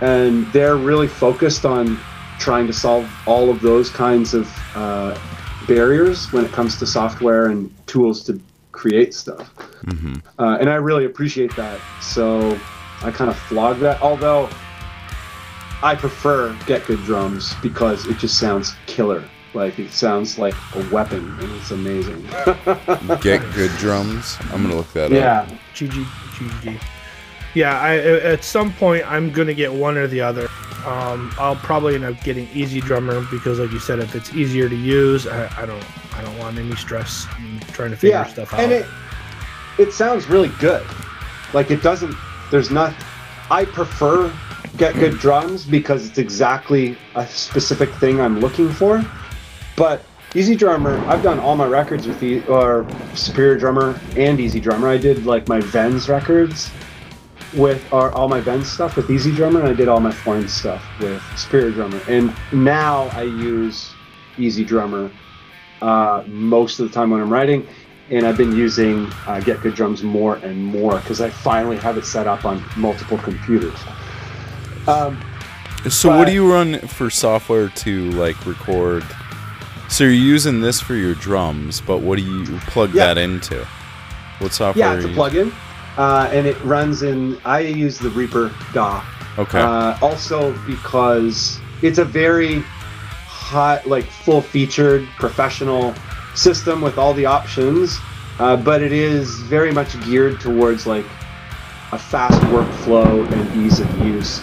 And 0.00 0.46
they're 0.52 0.76
really 0.76 1.08
focused 1.08 1.64
on 1.64 1.98
trying 2.38 2.66
to 2.66 2.72
solve 2.72 3.10
all 3.26 3.50
of 3.50 3.60
those 3.60 3.90
kinds 3.90 4.34
of 4.34 4.52
uh, 4.74 5.18
barriers 5.66 6.32
when 6.32 6.44
it 6.44 6.52
comes 6.52 6.78
to 6.78 6.86
software 6.86 7.46
and 7.46 7.72
tools 7.86 8.22
to 8.24 8.40
create 8.72 9.12
stuff. 9.14 9.52
Uh, 10.38 10.58
and 10.60 10.70
I 10.70 10.74
really 10.74 11.04
appreciate 11.04 11.54
that. 11.56 11.80
So 12.00 12.58
I 13.02 13.10
kind 13.10 13.30
of 13.30 13.36
flog 13.36 13.78
that. 13.80 14.00
Although 14.02 14.48
I 15.82 15.94
prefer 15.94 16.56
Get 16.66 16.84
Good 16.86 17.02
Drums 17.04 17.54
because 17.62 18.06
it 18.06 18.18
just 18.18 18.38
sounds 18.38 18.74
killer. 18.86 19.24
Like 19.54 19.78
it 19.78 19.92
sounds 19.92 20.38
like 20.38 20.54
a 20.74 20.88
weapon 20.90 21.38
and 21.40 21.52
it's 21.52 21.70
amazing. 21.70 22.22
Get 23.22 23.40
good 23.54 23.70
drums. 23.78 24.36
I'm 24.52 24.62
gonna 24.62 24.76
look 24.76 24.92
that 24.92 25.06
up. 25.06 25.12
yeah. 25.12 25.48
GG 25.74 26.04
GG. 26.04 26.80
Yeah, 27.54 27.80
I 27.80 27.96
at 27.96 28.44
some 28.44 28.72
point 28.74 29.10
I'm 29.10 29.32
gonna 29.32 29.54
get 29.54 29.72
one 29.72 29.96
or 29.96 30.06
the 30.06 30.20
other. 30.20 30.48
Um, 30.84 31.32
I'll 31.38 31.56
probably 31.56 31.94
end 31.94 32.04
up 32.04 32.20
getting 32.22 32.48
Easy 32.54 32.80
Drummer 32.80 33.26
because, 33.30 33.58
like 33.58 33.72
you 33.72 33.80
said, 33.80 33.98
if 33.98 34.14
it's 34.14 34.32
easier 34.34 34.68
to 34.68 34.76
use, 34.76 35.26
I, 35.26 35.62
I 35.62 35.66
don't 35.66 35.84
I 36.14 36.22
don't 36.22 36.38
want 36.38 36.58
any 36.58 36.76
stress 36.76 37.26
in 37.38 37.58
trying 37.72 37.90
to 37.90 37.96
figure 37.96 38.16
yeah. 38.16 38.26
stuff 38.26 38.52
out. 38.52 38.60
And 38.60 38.70
it 38.70 38.86
it 39.78 39.92
sounds 39.92 40.28
really 40.28 40.50
good. 40.60 40.86
Like 41.54 41.70
it 41.70 41.82
doesn't 41.82 42.14
there's 42.50 42.70
not 42.70 42.94
I 43.50 43.64
prefer 43.64 44.32
Get 44.78 44.94
Good 44.94 45.18
Drums 45.18 45.64
because 45.64 46.06
it's 46.08 46.18
exactly 46.18 46.96
a 47.16 47.26
specific 47.26 47.90
thing 47.94 48.20
I'm 48.20 48.38
looking 48.38 48.70
for. 48.70 49.04
But 49.76 50.04
Easy 50.36 50.54
Drummer, 50.54 50.96
I've 51.06 51.22
done 51.22 51.40
all 51.40 51.56
my 51.56 51.66
records 51.66 52.06
with 52.06 52.20
the 52.20 52.46
or 52.46 52.86
Superior 53.16 53.58
Drummer 53.58 53.98
and 54.16 54.38
Easy 54.38 54.60
Drummer. 54.60 54.88
I 54.88 54.96
did 54.96 55.26
like 55.26 55.48
my 55.48 55.60
Vens 55.60 56.08
records 56.08 56.70
with 57.54 57.92
or 57.92 58.12
all 58.12 58.28
my 58.28 58.40
Vens 58.40 58.70
stuff 58.70 58.94
with 58.94 59.10
Easy 59.10 59.34
Drummer, 59.34 59.58
and 59.58 59.68
I 59.68 59.72
did 59.72 59.88
all 59.88 59.98
my 59.98 60.12
foreign 60.12 60.48
stuff 60.48 60.84
with 61.00 61.20
Superior 61.36 61.72
Drummer. 61.72 62.00
And 62.06 62.32
now 62.52 63.04
I 63.14 63.22
use 63.22 63.92
Easy 64.38 64.64
Drummer 64.64 65.10
uh, 65.82 66.22
most 66.28 66.78
of 66.78 66.86
the 66.86 66.94
time 66.94 67.10
when 67.10 67.20
I'm 67.20 67.32
writing, 67.32 67.66
and 68.10 68.24
I've 68.24 68.36
been 68.36 68.54
using 68.54 69.10
uh, 69.26 69.40
Get 69.40 69.60
Good 69.60 69.74
Drums 69.74 70.04
more 70.04 70.36
and 70.36 70.64
more 70.64 71.00
because 71.00 71.20
I 71.20 71.30
finally 71.30 71.78
have 71.78 71.98
it 71.98 72.04
set 72.04 72.28
up 72.28 72.44
on 72.44 72.62
multiple 72.76 73.18
computers. 73.18 73.78
Um, 74.88 75.20
So 75.88 76.08
what 76.16 76.26
do 76.26 76.32
you 76.32 76.50
run 76.50 76.78
for 76.80 77.08
software 77.08 77.68
to 77.68 78.10
like 78.12 78.44
record? 78.46 79.04
So 79.88 80.04
you're 80.04 80.12
using 80.12 80.60
this 80.60 80.80
for 80.80 80.94
your 80.94 81.14
drums, 81.14 81.80
but 81.80 81.98
what 82.00 82.18
do 82.18 82.24
you 82.24 82.44
plug 82.66 82.94
Yeah. 82.94 83.06
that 83.06 83.18
into? 83.18 83.66
What 84.40 84.52
software? 84.52 84.84
yeah, 84.86 84.96
it's 84.96 85.04
a 85.04 85.08
plugin, 85.08 85.52
uh, 85.96 86.28
and 86.32 86.46
it 86.46 86.56
runs 86.64 87.02
in. 87.02 87.38
I 87.44 87.60
use 87.60 87.98
the 87.98 88.10
Reaper 88.10 88.50
DAW. 88.72 89.02
Okay. 89.38 89.60
Uh, 89.60 89.96
also 90.02 90.52
because 90.66 91.58
it's 91.82 91.98
a 91.98 92.04
very 92.04 92.64
hot, 93.26 93.86
like 93.86 94.04
full-featured 94.04 95.06
professional 95.16 95.94
system 96.34 96.80
with 96.80 96.98
all 96.98 97.14
the 97.14 97.24
options, 97.26 97.98
uh, 98.40 98.56
but 98.56 98.82
it 98.82 98.92
is 98.92 99.30
very 99.42 99.72
much 99.72 99.98
geared 100.04 100.40
towards 100.40 100.86
like 100.86 101.06
a 101.92 101.98
fast 101.98 102.40
workflow 102.52 103.30
and 103.32 103.64
ease 103.64 103.80
of 103.80 103.98
use. 104.06 104.40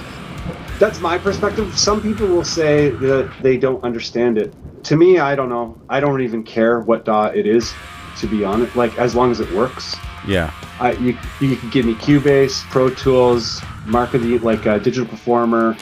That's 0.80 1.00
my 1.00 1.18
perspective. 1.18 1.78
Some 1.78 2.02
people 2.02 2.28
will 2.28 2.44
say 2.44 2.90
that 2.90 3.32
they 3.42 3.58
don't 3.58 3.84
understand 3.84 4.38
it. 4.38 4.54
To 4.86 4.96
me, 4.96 5.20
I 5.20 5.36
don't 5.36 5.50
know. 5.50 5.80
I 5.90 6.00
don't 6.00 6.22
even 6.22 6.44
care 6.44 6.82
what 6.82 7.06
DAW 7.06 7.28
it 7.28 7.48
is, 7.48 7.74
to 8.20 8.28
be 8.28 8.44
honest. 8.44 8.76
Like 8.76 8.98
as 8.98 9.16
long 9.16 9.32
as 9.32 9.40
it 9.40 9.52
works. 9.52 9.96
Yeah. 10.28 10.54
I, 10.80 10.94
you 10.94 11.18
you 11.40 11.56
can 11.56 11.70
give 11.70 11.86
me 11.86 11.94
Cubase, 11.96 12.64
Pro 12.70 12.90
Tools, 12.90 13.62
Mark 13.86 14.14
of 14.14 14.24
the 14.24 14.38
like 14.40 14.66
uh, 14.68 14.80
Digital 14.80 15.08
Performer, 15.08 15.78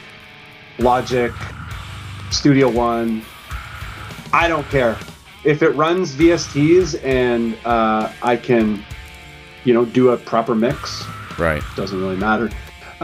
Logic, 0.79 1.31
Studio 2.29 2.69
One. 2.69 3.23
I 4.31 4.47
don't 4.47 4.67
care 4.69 4.97
if 5.43 5.61
it 5.61 5.69
runs 5.69 6.13
VSTs 6.15 7.03
and 7.03 7.57
uh, 7.65 8.11
I 8.21 8.35
can, 8.35 8.83
you 9.63 9.73
know, 9.73 9.85
do 9.85 10.09
a 10.09 10.17
proper 10.17 10.55
mix. 10.55 11.03
Right. 11.37 11.63
Doesn't 11.75 11.99
really 11.99 12.17
matter. 12.17 12.49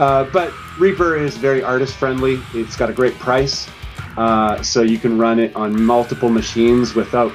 Uh, 0.00 0.24
but 0.32 0.50
Reaper 0.78 1.14
is 1.14 1.36
very 1.36 1.62
artist 1.62 1.94
friendly. 1.94 2.40
It's 2.54 2.74
got 2.74 2.88
a 2.88 2.92
great 2.94 3.14
price, 3.18 3.68
uh, 4.16 4.62
so 4.62 4.80
you 4.80 4.96
can 4.96 5.18
run 5.18 5.38
it 5.38 5.54
on 5.54 5.78
multiple 5.80 6.30
machines 6.30 6.94
without 6.94 7.32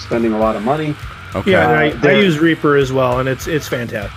spending 0.00 0.32
a 0.32 0.38
lot 0.38 0.56
of 0.56 0.64
money. 0.64 0.96
Okay. 1.36 1.52
Yeah, 1.52 1.70
and 1.70 2.04
I, 2.04 2.10
I 2.10 2.14
use 2.14 2.40
Reaper 2.40 2.76
as 2.76 2.92
well, 2.92 3.20
and 3.20 3.28
it's 3.28 3.46
it's 3.46 3.68
fantastic. 3.68 4.10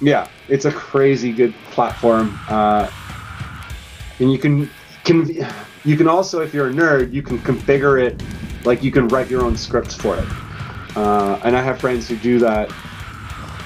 Yeah, 0.00 0.26
it's 0.48 0.64
a 0.64 0.72
crazy 0.72 1.32
good 1.32 1.54
platform, 1.70 2.38
uh, 2.48 2.90
and 4.18 4.32
you 4.32 4.38
can 4.38 4.70
can 5.04 5.28
you 5.84 5.96
can 5.98 6.08
also, 6.08 6.40
if 6.40 6.54
you're 6.54 6.68
a 6.68 6.72
nerd, 6.72 7.12
you 7.12 7.22
can 7.22 7.38
configure 7.40 8.02
it 8.02 8.22
like 8.64 8.82
you 8.82 8.90
can 8.90 9.06
write 9.08 9.28
your 9.28 9.42
own 9.42 9.56
scripts 9.56 9.94
for 9.94 10.16
it. 10.16 10.28
Uh, 10.96 11.38
and 11.44 11.54
I 11.56 11.62
have 11.62 11.78
friends 11.78 12.08
who 12.08 12.16
do 12.16 12.38
that, 12.38 12.72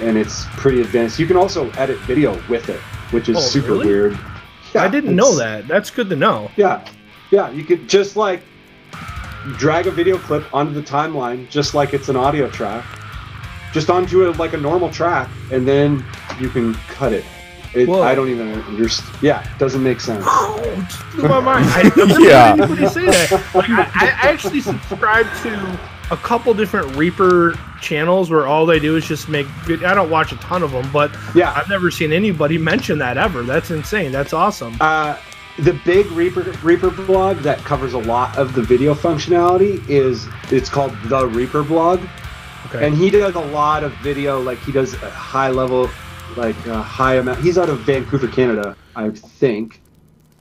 and 0.00 0.16
it's 0.16 0.46
pretty 0.56 0.80
advanced. 0.80 1.20
You 1.20 1.26
can 1.26 1.36
also 1.36 1.70
edit 1.72 1.98
video 2.00 2.40
with 2.48 2.68
it, 2.68 2.80
which 3.16 3.30
is 3.30 3.38
Oh, 3.38 3.40
super 3.40 3.72
really? 3.72 3.86
weird. 3.86 4.18
Yeah, 4.74 4.82
I 4.82 4.88
didn't 4.88 5.16
know 5.16 5.34
that. 5.36 5.66
That's 5.66 5.90
good 5.90 6.10
to 6.10 6.16
know. 6.16 6.50
Yeah, 6.56 6.86
yeah, 7.30 7.50
you 7.50 7.64
could 7.64 7.88
just 7.88 8.14
like 8.14 8.42
drag 9.56 9.86
a 9.86 9.90
video 9.90 10.18
clip 10.18 10.44
onto 10.52 10.74
the 10.74 10.82
timeline, 10.82 11.48
just 11.48 11.72
like 11.72 11.94
it's 11.94 12.10
an 12.10 12.16
audio 12.16 12.50
track, 12.50 12.84
just 13.72 13.88
onto 13.88 14.28
a, 14.28 14.32
like 14.32 14.52
a 14.52 14.58
normal 14.58 14.90
track, 14.90 15.30
and 15.50 15.66
then 15.66 16.04
you 16.38 16.50
can 16.50 16.74
cut 16.88 17.14
it. 17.14 17.24
it 17.72 17.88
I 17.88 18.14
don't 18.14 18.28
even 18.28 18.52
understand. 18.52 19.16
Yeah, 19.22 19.40
it 19.50 19.58
doesn't 19.58 19.82
make 19.82 19.98
sense. 20.00 20.26
Oh, 20.58 20.88
blew 21.14 21.28
my 21.28 21.40
mind. 21.40 21.64
I 21.70 21.80
I've 21.86 21.96
never 22.08 22.20
Yeah. 22.20 22.50
heard 22.50 22.60
anybody 22.60 22.86
say 22.88 23.06
that. 23.06 23.30
Like, 23.54 23.70
I, 23.70 24.12
I 24.24 24.28
actually 24.32 24.60
subscribe 24.60 25.26
to 25.42 25.78
a 26.10 26.16
couple 26.16 26.54
different 26.54 26.94
Reaper 26.96 27.54
channels 27.80 28.30
where 28.30 28.46
all 28.46 28.64
they 28.66 28.78
do 28.78 28.96
is 28.96 29.06
just 29.06 29.28
make. 29.28 29.46
I 29.68 29.94
don't 29.94 30.10
watch 30.10 30.32
a 30.32 30.36
ton 30.36 30.62
of 30.62 30.70
them, 30.72 30.88
but 30.92 31.14
Yeah, 31.34 31.52
I've 31.54 31.68
never 31.68 31.90
seen 31.90 32.12
anybody 32.12 32.58
mention 32.58 32.98
that 32.98 33.16
ever. 33.18 33.42
That's 33.42 33.70
insane. 33.70 34.12
That's 34.12 34.32
awesome. 34.32 34.76
uh, 34.80 35.18
the 35.58 35.72
big 35.86 36.06
Reaper 36.12 36.42
Reaper 36.62 36.90
blog 36.90 37.38
that 37.38 37.58
covers 37.60 37.94
a 37.94 37.98
lot 37.98 38.36
of 38.36 38.52
the 38.54 38.60
video 38.62 38.94
functionality 38.94 39.82
is 39.88 40.28
it's 40.50 40.68
called 40.68 40.92
the 41.04 41.26
Reaper 41.26 41.62
blog. 41.62 42.00
Okay. 42.66 42.84
and 42.84 42.96
he 42.96 43.10
does 43.10 43.36
a 43.36 43.40
lot 43.40 43.84
of 43.84 43.92
video 43.98 44.40
like 44.40 44.58
he 44.58 44.72
does 44.72 44.94
a 44.94 45.10
high 45.10 45.50
level 45.50 45.88
like 46.36 46.56
a 46.66 46.82
high 46.82 47.14
amount 47.14 47.38
he's 47.38 47.58
out 47.58 47.68
of 47.68 47.78
vancouver 47.82 48.26
canada 48.26 48.76
i 48.96 49.08
think 49.08 49.80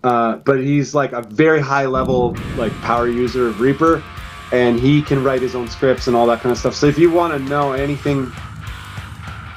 uh, 0.03 0.37
but 0.37 0.59
he's 0.59 0.95
like 0.95 1.11
a 1.11 1.21
very 1.21 1.61
high 1.61 1.85
level 1.85 2.35
like 2.57 2.71
power 2.81 3.07
user 3.07 3.47
of 3.49 3.61
reaper 3.61 4.03
and 4.51 4.79
he 4.79 5.01
can 5.01 5.23
write 5.23 5.41
his 5.41 5.55
own 5.55 5.67
scripts 5.67 6.07
and 6.07 6.15
all 6.15 6.25
that 6.27 6.39
kind 6.41 6.51
of 6.51 6.57
stuff 6.57 6.75
so 6.75 6.85
if 6.85 6.97
you 6.97 7.11
want 7.11 7.33
to 7.33 7.39
know 7.49 7.73
anything 7.73 8.31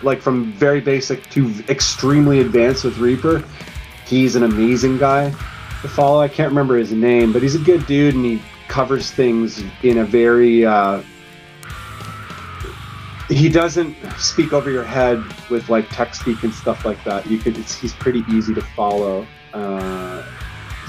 like 0.02 0.20
from 0.20 0.52
very 0.52 0.80
basic 0.80 1.28
to 1.30 1.52
extremely 1.68 2.40
advanced 2.40 2.84
with 2.84 2.98
reaper 2.98 3.42
he's 4.06 4.36
an 4.36 4.44
amazing 4.44 4.96
guy 4.98 5.30
to 5.82 5.88
follow 5.88 6.20
i 6.20 6.28
can't 6.28 6.48
remember 6.48 6.76
his 6.76 6.92
name 6.92 7.32
but 7.32 7.42
he's 7.42 7.54
a 7.54 7.60
good 7.60 7.84
dude 7.86 8.14
and 8.14 8.24
he 8.24 8.42
covers 8.68 9.10
things 9.10 9.62
in 9.82 9.98
a 9.98 10.04
very 10.04 10.64
uh, 10.64 11.02
he 13.28 13.48
doesn't 13.48 13.96
speak 14.18 14.52
over 14.52 14.70
your 14.70 14.84
head 14.84 15.22
with 15.50 15.68
like 15.68 15.88
text 15.90 16.20
speak 16.20 16.42
and 16.42 16.52
stuff 16.52 16.84
like 16.84 17.02
that. 17.04 17.26
You 17.26 17.38
could, 17.38 17.58
it's, 17.58 17.74
he's 17.74 17.92
pretty 17.92 18.24
easy 18.30 18.54
to 18.54 18.62
follow. 18.74 19.26
Uh, 19.52 20.24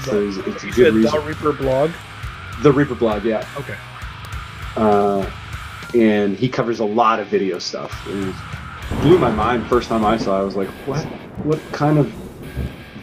so 0.04 0.26
it's, 0.26 0.36
it's 0.38 0.64
a 0.64 0.66
good 0.68 0.74
said 0.74 0.94
reason. 0.94 1.12
the 1.12 1.26
Reaper 1.26 1.52
blog. 1.52 1.90
The 2.62 2.72
Reaper 2.72 2.94
blog, 2.94 3.24
yeah. 3.24 3.46
Okay. 3.56 3.76
Uh, 4.76 5.28
and 5.94 6.36
he 6.36 6.48
covers 6.48 6.80
a 6.80 6.84
lot 6.84 7.18
of 7.20 7.26
video 7.28 7.58
stuff. 7.58 8.06
It 8.06 8.34
blew 9.02 9.18
my 9.18 9.30
mind 9.30 9.66
first 9.66 9.88
time 9.88 10.04
I 10.04 10.16
saw. 10.16 10.38
it. 10.38 10.40
I 10.40 10.44
was 10.44 10.56
like, 10.56 10.68
what? 10.86 11.04
What 11.44 11.60
kind 11.72 11.98
of 11.98 12.12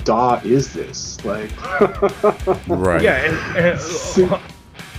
DAW 0.04 0.40
is 0.44 0.74
this? 0.74 1.24
Like, 1.26 1.52
Right. 2.68 3.02
Yeah, 3.02 3.24
and, 3.26 3.58
and 3.58 4.42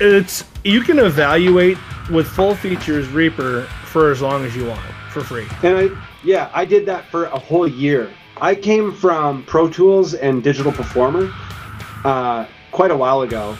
it's 0.00 0.44
you 0.64 0.80
can 0.82 0.98
evaluate 0.98 1.78
with 2.10 2.26
full 2.26 2.54
features 2.54 3.08
Reaper 3.08 3.62
for 3.84 4.10
as 4.10 4.20
long 4.20 4.44
as 4.44 4.54
you 4.54 4.66
want 4.66 4.80
for 5.10 5.22
free. 5.22 5.46
And 5.62 5.76
I, 5.76 6.02
yeah, 6.24 6.50
I 6.52 6.64
did 6.64 6.86
that 6.86 7.06
for 7.10 7.24
a 7.26 7.38
whole 7.38 7.66
year. 7.66 8.10
I 8.40 8.54
came 8.54 8.92
from 8.92 9.44
Pro 9.44 9.68
Tools 9.68 10.14
and 10.14 10.42
Digital 10.44 10.70
Performer 10.72 11.32
uh, 12.04 12.46
quite 12.70 12.90
a 12.90 12.96
while 12.96 13.22
ago, 13.22 13.56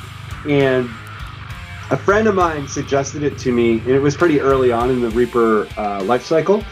and 0.49 0.89
a 1.91 1.97
friend 1.97 2.29
of 2.29 2.35
mine 2.35 2.69
suggested 2.69 3.23
it 3.23 3.39
to 3.39 3.53
me, 3.53 3.79
and 3.81 3.89
it 3.91 4.01
was 4.01 4.17
pretty 4.17 4.41
early 4.41 4.73
on 4.73 4.91
in 4.91 5.01
the 5.01 5.11
Reaper 5.11 5.67
uh, 5.77 6.03
life 6.05 6.25
cycle. 6.25 6.63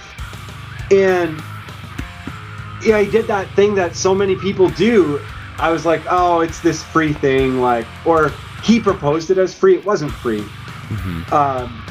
And 0.90 1.40
yeah, 2.84 2.96
I 2.96 3.08
did 3.10 3.26
that 3.26 3.48
thing 3.56 3.74
that 3.76 3.96
so 3.96 4.14
many 4.14 4.36
people 4.36 4.68
do. 4.70 5.20
I 5.58 5.70
was 5.70 5.86
like, 5.86 6.02
oh, 6.10 6.40
it's 6.40 6.60
this 6.60 6.82
free 6.82 7.12
thing, 7.14 7.60
like, 7.60 7.86
or 8.04 8.30
he 8.62 8.78
proposed 8.78 9.30
it 9.30 9.38
as 9.38 9.54
free. 9.54 9.76
It 9.76 9.84
wasn't 9.84 10.12
free 10.12 10.44
Mhm. 10.88 11.32
um, 11.32 11.82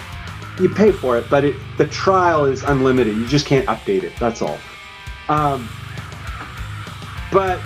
you 0.61 0.69
pay 0.69 0.91
for 0.91 1.17
it, 1.17 1.25
but 1.29 1.43
it, 1.43 1.55
the 1.77 1.85
trial 1.87 2.45
is 2.45 2.63
unlimited. 2.63 3.17
You 3.17 3.27
just 3.27 3.45
can't 3.45 3.65
update 3.67 4.03
it. 4.03 4.13
That's 4.19 4.41
all. 4.41 4.57
Um, 5.27 5.67
but 7.31 7.59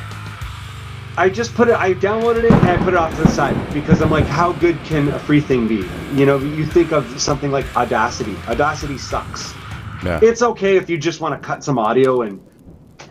I 1.19 1.27
just 1.27 1.53
put 1.53 1.67
it. 1.67 1.75
I 1.75 1.93
downloaded 1.95 2.45
it 2.45 2.51
and 2.53 2.69
I 2.69 2.77
put 2.77 2.93
it 2.93 2.95
off 2.95 3.13
to 3.17 3.23
the 3.23 3.27
side 3.27 3.73
because 3.73 4.01
I'm 4.01 4.09
like, 4.09 4.23
how 4.23 4.53
good 4.53 4.81
can 4.85 5.09
a 5.09 5.19
free 5.19 5.41
thing 5.41 5.67
be? 5.67 5.85
You 6.13 6.25
know, 6.25 6.37
you 6.37 6.65
think 6.65 6.93
of 6.93 7.19
something 7.19 7.51
like 7.51 7.65
Audacity. 7.75 8.37
Audacity 8.47 8.97
sucks. 8.97 9.53
Yeah. 10.01 10.21
It's 10.23 10.41
okay 10.41 10.77
if 10.77 10.89
you 10.89 10.97
just 10.97 11.19
want 11.19 11.39
to 11.39 11.45
cut 11.45 11.61
some 11.61 11.77
audio 11.77 12.21
and, 12.21 12.41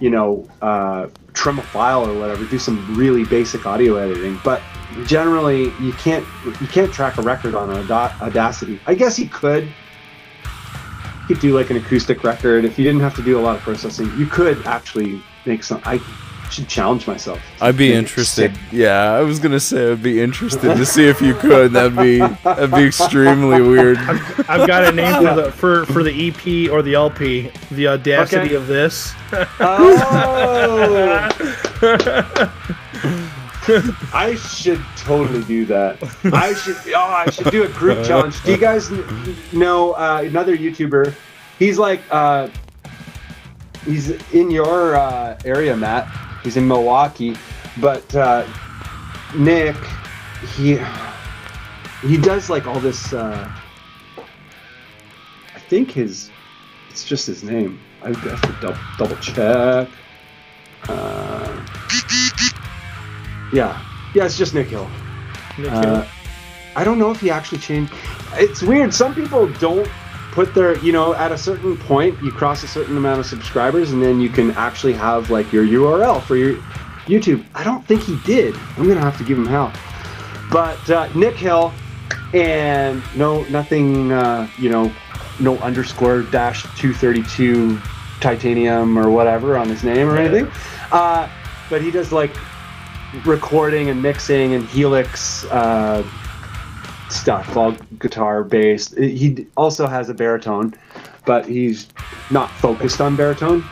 you 0.01 0.09
know, 0.09 0.49
uh, 0.63 1.09
trim 1.35 1.59
a 1.59 1.63
file 1.63 2.09
or 2.09 2.19
whatever. 2.19 2.47
Do 2.47 2.59
some 2.59 2.97
really 2.97 3.25
basic 3.27 3.67
audio 3.67 3.97
editing, 3.97 4.41
but 4.43 4.63
generally 5.05 5.65
you 5.79 5.93
can't 5.93 6.25
you 6.63 6.67
can't 6.67 6.91
track 6.91 7.19
a 7.19 7.23
record 7.23 7.55
on 7.55 7.69
Auda- 7.69 8.17
Audacity. 8.23 8.81
I 8.87 8.95
guess 8.95 9.19
you 9.19 9.29
could. 9.29 9.65
You 9.65 11.35
could 11.35 11.41
do 11.41 11.55
like 11.55 11.69
an 11.69 11.77
acoustic 11.77 12.25
record 12.25 12.65
if 12.65 12.79
you 12.79 12.85
didn't 12.85 13.03
have 13.03 13.15
to 13.17 13.23
do 13.23 13.39
a 13.39 13.43
lot 13.43 13.57
of 13.57 13.61
processing. 13.61 14.11
You 14.17 14.25
could 14.25 14.67
actually 14.67 15.23
make 15.45 15.63
some. 15.63 15.83
I 15.85 16.01
should 16.51 16.69
challenge 16.69 17.07
myself. 17.07 17.41
I'd 17.61 17.77
be 17.77 17.93
interested. 18.01 18.55
sick. 18.55 18.63
Yeah, 18.73 19.13
I 19.13 19.21
was 19.23 19.39
gonna 19.39 19.61
say 19.61 19.93
I'd 19.93 20.03
be 20.03 20.21
interested 20.21 20.77
to 20.77 20.87
see 20.87 21.07
if 21.07 21.21
you 21.21 21.35
could. 21.35 21.73
That'd 21.73 21.97
be 21.97 22.19
that'd 22.19 22.71
be 22.73 22.85
extremely 22.85 23.61
weird. 23.69 23.99
I've 24.49 24.67
got 24.67 24.85
a 24.85 24.93
name 24.93 25.15
for 25.27 25.35
the 25.35 25.53
for, 25.53 25.87
for 25.87 26.03
the 26.03 26.29
EP 26.29 26.71
or 26.71 26.83
the 26.83 26.95
LP. 26.95 27.51
The 27.71 27.89
audacity 27.89 28.47
Okay. 28.47 28.55
of 28.55 28.67
this. 28.67 29.13
Oh, 29.61 31.29
I 34.15 34.35
should 34.37 34.81
totally 34.97 35.45
do 35.45 35.67
that. 35.67 35.99
I 36.33 36.55
should. 36.55 36.77
Oh, 36.95 37.01
I 37.27 37.31
should 37.31 37.51
do 37.51 37.65
a 37.65 37.69
group 37.69 38.05
challenge. 38.07 38.43
Do 38.43 38.53
you 38.53 38.57
guys 38.59 38.91
know 39.53 39.93
uh, 39.93 40.23
another 40.25 40.57
YouTuber? 40.57 41.15
He's 41.59 41.79
like, 41.79 42.01
uh, 42.11 42.49
he's 43.85 44.11
in 44.33 44.51
your 44.51 44.97
uh, 44.97 45.39
area, 45.45 45.77
Matt. 45.77 46.09
He's 46.43 46.57
in 46.57 46.67
Milwaukee, 46.67 47.37
but 47.81 48.15
uh, 48.15 48.47
Nick, 49.37 49.77
he 50.57 50.79
he 52.03 52.17
does 52.17 52.49
like 52.49 52.67
all 52.67 52.81
this. 52.81 53.13
Uh, 53.13 53.51
I 55.55 55.59
think 55.69 55.91
his 55.91 56.31
it's 56.91 57.05
just 57.05 57.27
his 57.27 57.43
name. 57.43 57.81
I 58.03 58.09
have 58.09 58.41
to 58.43 58.57
double, 58.61 58.79
double 58.97 59.17
check. 59.17 59.89
Uh, 60.89 61.67
yeah, 63.53 63.83
yeah, 64.15 64.25
it's 64.25 64.39
just 64.39 64.55
Nick 64.55 64.69
Hill. 64.69 64.89
Nick 65.59 65.71
Uh, 65.73 65.83
Hill. 65.83 66.07
I 66.77 66.85
don't 66.85 66.99
know 66.99 67.11
if 67.11 67.21
he 67.21 67.31
actually 67.31 67.59
changed. 67.59 67.93
It's 68.35 68.63
weird. 68.63 68.95
Some 68.95 69.15
people 69.15 69.49
don't 69.55 69.89
put 70.39 70.55
their, 70.55 70.79
you 70.79 70.93
know, 70.93 71.15
at 71.15 71.33
a 71.33 71.37
certain 71.37 71.77
point, 71.77 72.17
you 72.23 72.31
cross 72.31 72.63
a 72.63 72.69
certain 72.69 72.97
amount 72.97 73.19
of 73.19 73.27
subscribers, 73.27 73.91
and 73.91 74.01
then 74.01 74.21
you 74.21 74.29
can 74.29 74.53
actually 74.53 74.93
have 74.93 75.31
like 75.31 75.53
your 75.53 75.65
URL 75.65 76.23
for 76.23 76.37
your 76.37 76.55
YouTube. 77.07 77.45
I 77.57 77.65
don't 77.65 77.85
think 77.89 78.03
he 78.03 78.17
did. 78.25 78.55
I'm 78.77 78.87
gonna 78.87 79.01
have 79.01 79.19
to 79.19 79.25
give 79.25 79.37
him 79.37 79.47
hell. 79.47 79.73
But 80.53 80.89
uh, 80.89 81.09
Nick 81.17 81.35
Hill, 81.35 81.73
and 82.33 83.03
no, 83.17 83.43
nothing, 83.47 84.13
uh, 84.13 84.49
you 84.61 84.71
know, 84.71 84.93
no 85.41 85.59
underscore 85.59 86.23
dash 86.23 86.63
232 86.77 87.77
titanium 88.21 88.97
or 88.97 89.11
whatever 89.11 89.59
on 89.59 89.69
his 89.69 89.83
name 89.83 90.09
or 90.09 90.15
Yeah. 90.15 90.21
anything. 90.21 90.53
Uh, 90.93 91.29
but 91.69 91.83
he 91.83 91.91
does 91.91 92.13
like 92.13 92.31
recording 93.25 93.91
and 93.91 94.01
mixing 94.01 94.55
and 94.55 94.65
Helix 94.69 95.45
uh, 95.47 96.05
stuff, 97.11 97.57
all 97.57 97.73
guitar 97.99 98.45
based. 98.45 98.97
He 98.99 99.47
also 99.57 99.87
has 99.87 100.09
a 100.09 100.15
baritone, 100.15 100.75
but 101.25 101.47
he's 101.47 101.89
not 102.31 102.51
focused 102.51 103.01
on 103.01 103.17
baritone. 103.17 103.65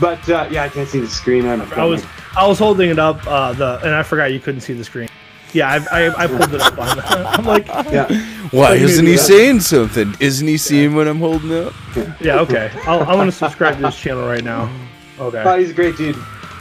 But 0.00 0.28
uh, 0.28 0.48
yeah, 0.50 0.64
I 0.64 0.68
can't 0.68 0.88
see 0.88 1.00
the 1.00 1.06
screen. 1.08 1.46
I, 1.46 1.54
I 1.74 1.84
was 1.84 2.04
I 2.36 2.46
was 2.46 2.58
holding 2.58 2.90
it 2.90 2.98
up, 2.98 3.24
uh, 3.26 3.52
the 3.52 3.78
and 3.84 3.94
I 3.94 4.02
forgot 4.02 4.32
you 4.32 4.40
couldn't 4.40 4.62
see 4.62 4.72
the 4.72 4.84
screen. 4.84 5.08
Yeah, 5.52 5.68
I, 5.68 6.06
I, 6.06 6.24
I 6.24 6.26
pulled 6.26 6.54
it 6.54 6.60
up 6.62 6.78
on. 6.78 6.98
I'm 7.04 7.44
like, 7.44 7.66
yeah. 7.66 8.08
Why 8.52 8.70
Like, 8.70 8.80
isn't 8.80 9.04
he 9.04 9.12
yeah. 9.12 9.18
saying 9.18 9.60
something? 9.60 10.14
Isn't 10.18 10.48
he 10.48 10.56
seeing 10.56 10.94
what 10.94 11.06
I'm 11.06 11.18
holding 11.18 11.52
up? 11.52 11.74
yeah, 12.20 12.40
okay. 12.40 12.70
I'll, 12.84 13.00
I'm 13.00 13.18
gonna 13.18 13.30
subscribe 13.32 13.76
to 13.76 13.82
this 13.82 13.98
channel 13.98 14.26
right 14.26 14.44
now. 14.44 14.74
Okay. 15.18 15.42
Oh, 15.44 15.58
he's 15.58 15.70
a 15.70 15.74
great 15.74 15.96
dude. 15.96 16.16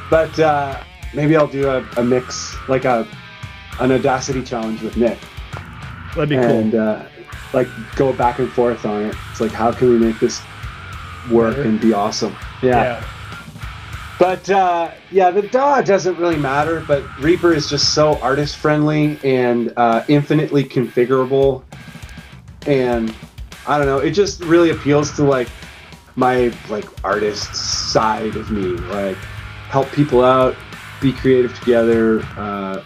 But 0.09 0.37
uh, 0.39 0.83
maybe 1.13 1.37
I'll 1.37 1.47
do 1.47 1.69
a, 1.69 1.87
a 1.95 2.03
mix, 2.03 2.55
like 2.67 2.83
a 2.83 3.07
an 3.81 3.91
Audacity 3.91 4.43
challenge 4.43 4.81
with 4.81 4.95
Nick, 4.97 5.17
That'd 6.15 6.29
be 6.29 6.35
cool. 6.35 6.45
and 6.45 6.75
uh, 6.75 7.05
like 7.53 7.67
go 7.95 8.13
back 8.13 8.39
and 8.39 8.49
forth 8.51 8.85
on 8.85 9.03
it. 9.03 9.15
It's 9.31 9.41
like, 9.41 9.51
how 9.51 9.71
can 9.71 9.89
we 9.89 9.97
make 9.99 10.19
this 10.19 10.41
work 11.31 11.55
Better? 11.55 11.67
and 11.67 11.79
be 11.81 11.93
awesome? 11.93 12.35
yeah. 12.61 13.03
But 14.19 14.47
uh, 14.51 14.91
yeah, 15.09 15.31
the 15.31 15.41
DAW 15.41 15.81
doesn't 15.81 16.15
really 16.19 16.35
matter. 16.37 16.83
But 16.87 17.01
Reaper 17.19 17.53
is 17.53 17.67
just 17.67 17.95
so 17.95 18.19
artist 18.21 18.55
friendly 18.57 19.17
and 19.23 19.73
uh, 19.77 20.03
infinitely 20.07 20.63
configurable, 20.63 21.63
and 22.67 23.15
I 23.67 23.79
don't 23.79 23.87
know. 23.87 23.97
It 23.97 24.11
just 24.11 24.43
really 24.43 24.69
appeals 24.69 25.11
to 25.15 25.23
like 25.23 25.47
my 26.15 26.53
like 26.69 26.85
artist 27.03 27.55
side 27.55 28.35
of 28.35 28.51
me, 28.51 28.61
like 28.93 29.17
help 29.69 29.89
people 29.91 30.23
out, 30.23 30.55
be 31.01 31.13
creative 31.13 31.57
together. 31.59 32.21
Uh, 32.37 32.83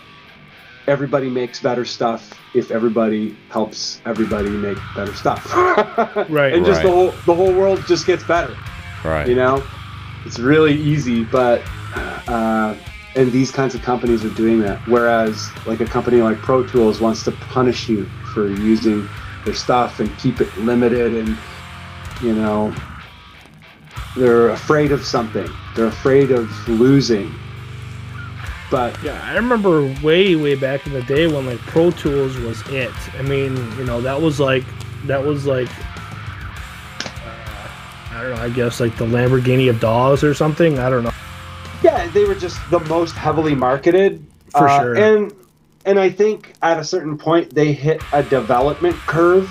everybody 0.87 1.29
makes 1.29 1.59
better 1.61 1.85
stuff 1.85 2.33
if 2.53 2.71
everybody 2.71 3.35
helps 3.49 4.01
everybody 4.05 4.49
make 4.49 4.77
better 4.95 5.13
stuff. 5.13 5.45
Right. 6.29 6.53
and 6.53 6.65
just 6.65 6.81
the 6.83 6.89
whole 6.91 7.11
the 7.25 7.33
whole 7.35 7.53
world 7.53 7.83
just 7.87 8.05
gets 8.05 8.23
better 8.23 8.55
Right. 9.03 9.27
you 9.27 9.35
know 9.35 9.63
it's 10.25 10.39
really 10.39 10.73
easy 10.73 11.23
but 11.23 11.61
uh, 12.27 12.75
and 13.15 13.31
these 13.31 13.51
kinds 13.51 13.75
of 13.75 13.81
companies 13.81 14.23
are 14.25 14.29
doing 14.31 14.59
that 14.61 14.79
whereas 14.87 15.49
like 15.67 15.79
a 15.81 15.85
company 15.85 16.21
like 16.21 16.37
pro 16.39 16.65
tools 16.65 16.99
wants 17.01 17.23
to 17.23 17.31
punish 17.31 17.87
you 17.89 18.05
for 18.33 18.47
using 18.49 19.07
their 19.45 19.53
stuff 19.53 19.99
and 19.99 20.15
keep 20.17 20.41
it 20.41 20.55
limited 20.57 21.13
and 21.15 21.37
you 22.21 22.33
know 22.33 22.73
they're 24.17 24.49
afraid 24.49 24.91
of 24.91 25.05
something 25.05 25.47
they're 25.75 25.87
afraid 25.87 26.31
of 26.31 26.49
losing 26.67 27.33
but 28.75 29.01
Yeah, 29.01 29.17
I 29.23 29.35
remember 29.35 29.85
way, 30.03 30.35
way 30.35 30.55
back 30.55 30.85
in 30.85 30.91
the 30.91 31.01
day 31.03 31.27
when 31.27 31.45
like 31.45 31.59
Pro 31.59 31.91
Tools 31.91 32.35
was 32.39 32.61
it. 32.67 32.91
I 33.17 33.21
mean, 33.21 33.55
you 33.77 33.85
know, 33.85 34.01
that 34.01 34.21
was 34.21 34.37
like, 34.37 34.65
that 35.05 35.23
was 35.23 35.45
like, 35.45 35.69
uh, 36.99 37.69
I 38.11 38.21
don't 38.21 38.35
know. 38.35 38.41
I 38.41 38.49
guess 38.49 38.81
like 38.81 38.97
the 38.97 39.05
Lamborghini 39.05 39.69
of 39.69 39.79
DAWs 39.79 40.25
or 40.25 40.33
something. 40.33 40.77
I 40.77 40.89
don't 40.89 41.03
know. 41.05 41.11
yeah 41.83 42.05
they 42.09 42.25
were 42.25 42.35
just 42.35 42.57
the 42.69 42.81
most 42.81 43.13
heavily 43.15 43.55
marketed 43.55 44.25
For 44.49 44.67
Uh, 44.67 44.79
sure. 44.81 44.97
and 44.97 45.33
and 45.85 45.99
i 45.99 46.09
think 46.09 46.53
at 46.63 46.77
a 46.79 46.83
certain 46.83 47.17
point 47.17 47.53
they 47.53 47.71
hit 47.73 48.01
a 48.11 48.23
development 48.23 48.95
curve 49.07 49.47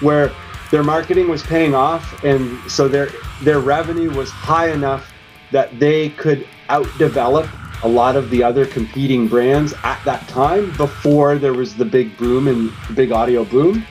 where 0.00 0.32
their 0.70 0.82
marketing 0.82 1.28
was 1.28 1.42
paying 1.42 1.74
off 1.74 2.24
and 2.24 2.58
so 2.70 2.88
their 2.88 3.08
their 3.42 3.60
revenue 3.60 4.10
was 4.16 4.30
high 4.30 4.70
enough 4.70 5.12
that 5.52 5.78
they 5.78 6.08
could 6.10 6.46
outdevelop 6.70 7.46
a 7.82 7.88
lot 7.88 8.16
of 8.16 8.30
the 8.30 8.42
other 8.42 8.66
competing 8.66 9.28
brands 9.28 9.74
at 9.84 10.02
that 10.04 10.26
time 10.28 10.70
before 10.76 11.38
there 11.38 11.54
was 11.54 11.76
the 11.76 11.84
big 11.84 12.16
boom 12.16 12.48
and 12.48 12.70
the 12.88 12.94
big 12.94 13.12
audio 13.12 13.44
boom 13.44 13.84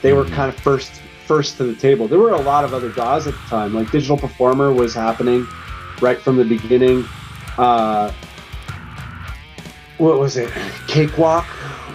they 0.00 0.12
were 0.12 0.24
kind 0.26 0.48
of 0.48 0.58
first 0.60 1.00
first 1.26 1.56
to 1.56 1.64
the 1.64 1.74
table 1.74 2.06
there 2.06 2.18
were 2.18 2.32
a 2.32 2.40
lot 2.40 2.64
of 2.64 2.74
other 2.74 2.90
DAWs 2.90 3.26
at 3.26 3.34
the 3.34 3.40
time 3.48 3.74
like 3.74 3.90
digital 3.90 4.16
performer 4.16 4.72
was 4.72 4.94
happening 4.94 5.46
right 6.00 6.18
from 6.20 6.36
the 6.36 6.44
beginning 6.44 7.04
uh, 7.58 8.12
what 9.98 10.18
was 10.18 10.36
it? 10.36 10.50
Cakewalk 10.88 11.46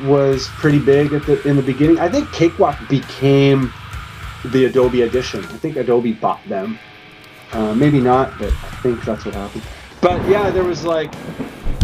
was 0.03 0.47
pretty 0.47 0.79
big 0.79 1.13
at 1.13 1.25
the 1.25 1.41
in 1.47 1.55
the 1.55 1.61
beginning. 1.61 1.99
I 1.99 2.09
think 2.09 2.31
Cakewalk 2.31 2.77
became 2.87 3.73
the 4.45 4.65
Adobe 4.65 5.03
Audition. 5.03 5.43
I 5.45 5.57
think 5.57 5.75
Adobe 5.75 6.13
bought 6.13 6.43
them. 6.47 6.79
Uh, 7.51 7.73
maybe 7.73 7.99
not, 7.99 8.37
but 8.37 8.51
I 8.51 8.75
think 8.81 9.03
that's 9.03 9.25
what 9.25 9.33
happened. 9.33 9.63
But 10.01 10.27
yeah, 10.29 10.49
there 10.49 10.63
was 10.63 10.83
like 10.83 11.13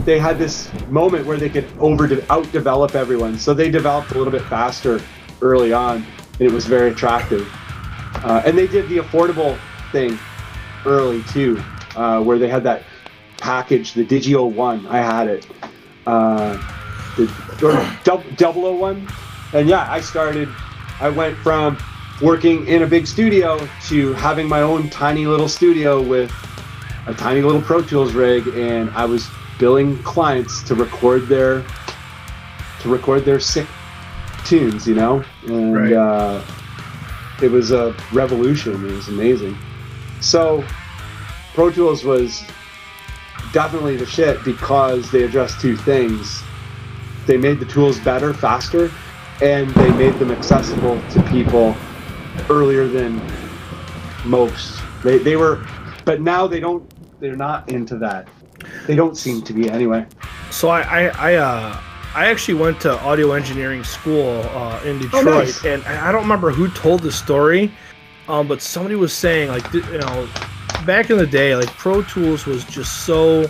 they 0.06 0.19
had 0.19 0.38
this 0.38 0.69
moment 0.90 1.26
where 1.26 1.38
they 1.38 1.49
could 1.49 1.68
over 1.80 2.07
out 2.30 2.52
develop 2.52 2.95
everyone, 2.95 3.38
so 3.38 3.53
they 3.53 3.72
developed 3.72 4.11
a 4.11 4.18
little 4.18 4.31
bit 4.31 4.44
faster 4.44 5.02
early 5.41 5.73
on, 5.73 6.06
and 6.34 6.41
it 6.41 6.52
was 6.52 6.65
very 6.65 6.91
attractive. 6.91 7.48
Uh, 8.23 8.41
and 8.45 8.57
they 8.57 8.68
did 8.68 8.88
the 8.90 8.98
affordable 8.98 9.57
thing 9.91 10.18
early 10.85 11.23
too, 11.23 11.61
uh, 11.95 12.22
where 12.22 12.38
they 12.38 12.48
had 12.48 12.64
that 12.64 12.84
package, 13.38 13.94
the 13.94 14.06
Digio 14.06 14.49
One. 14.49 14.85
I 14.88 14.98
had 14.98 15.27
it, 15.27 15.48
uh, 16.06 16.57
the 17.18 17.23
or 17.64 17.99
dou- 18.03 18.23
double 18.35 18.65
O 18.65 18.76
One, 18.76 19.07
and 19.53 19.68
yeah, 19.68 19.91
I 19.91 20.02
started. 20.02 20.49
I 20.99 21.10
went 21.10 21.35
from 21.38 21.77
working 22.22 22.68
in 22.68 22.84
a 22.84 22.88
big 22.88 23.07
studio 23.07 23.68
to 23.88 24.14
having 24.14 24.48
my 24.48 24.61
own 24.61 24.90
tiny 24.90 25.26
little 25.26 25.49
studio 25.49 26.02
with 26.02 26.31
a 27.07 27.13
tiny 27.13 27.41
little 27.41 27.61
Pro 27.61 27.81
Tools 27.81 28.13
rig, 28.13 28.47
and 28.47 28.89
I 28.91 29.05
was 29.05 29.30
billing 29.59 30.01
clients 30.03 30.63
to 30.63 30.75
record 30.75 31.27
their 31.27 31.63
to 32.81 32.89
record 32.89 33.23
their 33.23 33.39
sick 33.39 33.67
tunes, 34.45 34.85
you 34.88 34.95
know, 34.95 35.23
and 35.47 35.73
Right. 35.73 35.93
uh, 35.93 36.41
it 37.41 37.49
was 37.49 37.71
a 37.71 37.95
revolution. 38.11 38.73
It 38.85 38.91
was 38.91 39.07
amazing. 39.07 39.57
So, 40.19 40.63
Pro 41.53 41.69
Tools 41.69 42.03
was 42.03 42.43
definitely 43.53 43.95
the 43.95 44.05
shit 44.05 44.43
because 44.43 45.09
they 45.11 45.23
addressed 45.23 45.61
two 45.61 45.77
things. 45.77 46.41
They 47.25 47.38
made 47.38 47.59
the 47.59 47.65
tools 47.65 47.99
better, 47.99 48.34
faster, 48.34 48.91
and 49.41 49.69
they 49.75 49.91
made 49.91 50.15
them 50.15 50.31
accessible 50.31 50.99
to 51.11 51.21
people 51.23 51.75
earlier 52.49 52.88
than 52.88 53.21
most. 54.25 54.81
They, 55.03 55.19
they 55.19 55.35
were, 55.38 55.65
but 56.05 56.21
now 56.21 56.47
they 56.47 56.59
don't. 56.59 56.84
They're 57.23 57.37
not 57.37 57.69
into 57.69 57.95
that. 57.99 58.27
They 58.85 58.97
don't 58.97 59.15
seem 59.15 59.43
to 59.43 59.53
be 59.53 59.69
anyway. 59.69 60.05
So 60.51 60.67
I, 60.67 60.81
I, 60.81 61.31
I, 61.31 61.35
uh, 61.35 61.81
I 62.15 62.25
actually 62.25 62.55
went 62.55 62.81
to 62.81 62.99
audio 62.99 63.31
engineering 63.31 63.85
school 63.85 64.41
uh, 64.53 64.81
in 64.83 64.99
Detroit, 64.99 65.23
nice. 65.23 65.63
and 65.63 65.81
I 65.85 66.09
I 66.09 66.11
don't 66.11 66.23
remember 66.23 66.51
who 66.51 66.67
told 66.71 66.99
the 66.99 67.13
story, 67.13 67.71
um, 68.27 68.49
but 68.49 68.61
somebody 68.61 68.95
was 68.95 69.13
saying 69.13 69.47
like, 69.47 69.71
th- 69.71 69.85
you 69.85 69.99
know, 69.99 70.27
back 70.85 71.11
in 71.11 71.15
the 71.17 71.25
day, 71.25 71.55
like 71.55 71.69
Pro 71.69 72.03
Tools 72.03 72.45
was 72.45 72.65
just 72.65 73.05
so, 73.05 73.47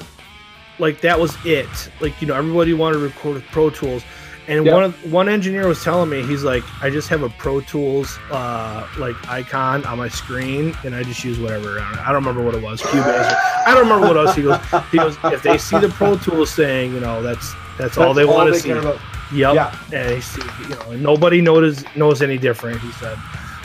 like 0.78 1.02
that 1.02 1.20
was 1.20 1.36
it. 1.44 1.90
Like 2.00 2.22
you 2.22 2.28
know, 2.28 2.36
everybody 2.36 2.76
wanted 2.76 2.98
to 2.98 3.04
record 3.04 3.34
with 3.38 3.46
Pro 3.46 3.72
Tools, 3.72 4.04
and 4.48 4.66
Yeah. 4.66 4.74
one 4.74 4.92
one 5.10 5.30
engineer 5.30 5.68
was 5.68 5.84
telling 5.84 6.10
me 6.10 6.24
he's 6.24 6.44
like, 6.44 6.64
I 6.84 6.90
just 6.90 7.08
have 7.10 7.24
a 7.24 7.30
Pro 7.30 7.62
Tools 7.62 8.18
uh, 8.32 8.88
like 8.98 9.16
icon 9.30 9.86
on 9.86 9.98
my 9.98 10.10
screen, 10.10 10.76
and 10.84 10.94
I 10.96 11.04
just 11.04 11.24
use 11.24 11.40
whatever. 11.40 11.80
I 11.80 11.90
don't, 11.96 12.00
I 12.00 12.06
don't 12.12 12.16
remember 12.26 12.44
what 12.44 12.56
it 12.56 12.62
was, 12.64 12.82
Cubase. 12.82 13.36
I 13.66 13.74
don't 13.74 13.84
remember 13.84 14.08
what 14.08 14.18
else. 14.18 14.36
He 14.36 14.44
goes, 14.44 14.60
he 14.92 14.98
goes, 14.98 15.18
if 15.26 15.44
they 15.44 15.58
see 15.58 15.80
the 15.80 15.90
Pro 15.90 16.18
Tools 16.18 16.54
thing, 16.56 16.94
you 16.94 17.00
know, 17.00 17.22
that's 17.22 17.54
that's, 17.78 17.98
all 17.98 18.14
they 18.14 18.26
want 18.26 18.54
to 18.54 18.60
see. 18.60 18.70
Yep. 18.70 19.56
Yeah. 19.56 19.76
And 19.92 20.12
he 20.16 20.22
see, 20.22 20.42
you 20.62 20.70
know, 20.70 20.82
and 20.92 21.02
nobody 21.02 21.42
knows 21.42 21.84
knows 21.96 22.22
any 22.22 22.38
different. 22.38 22.80
He 22.82 22.92
said. 22.94 23.18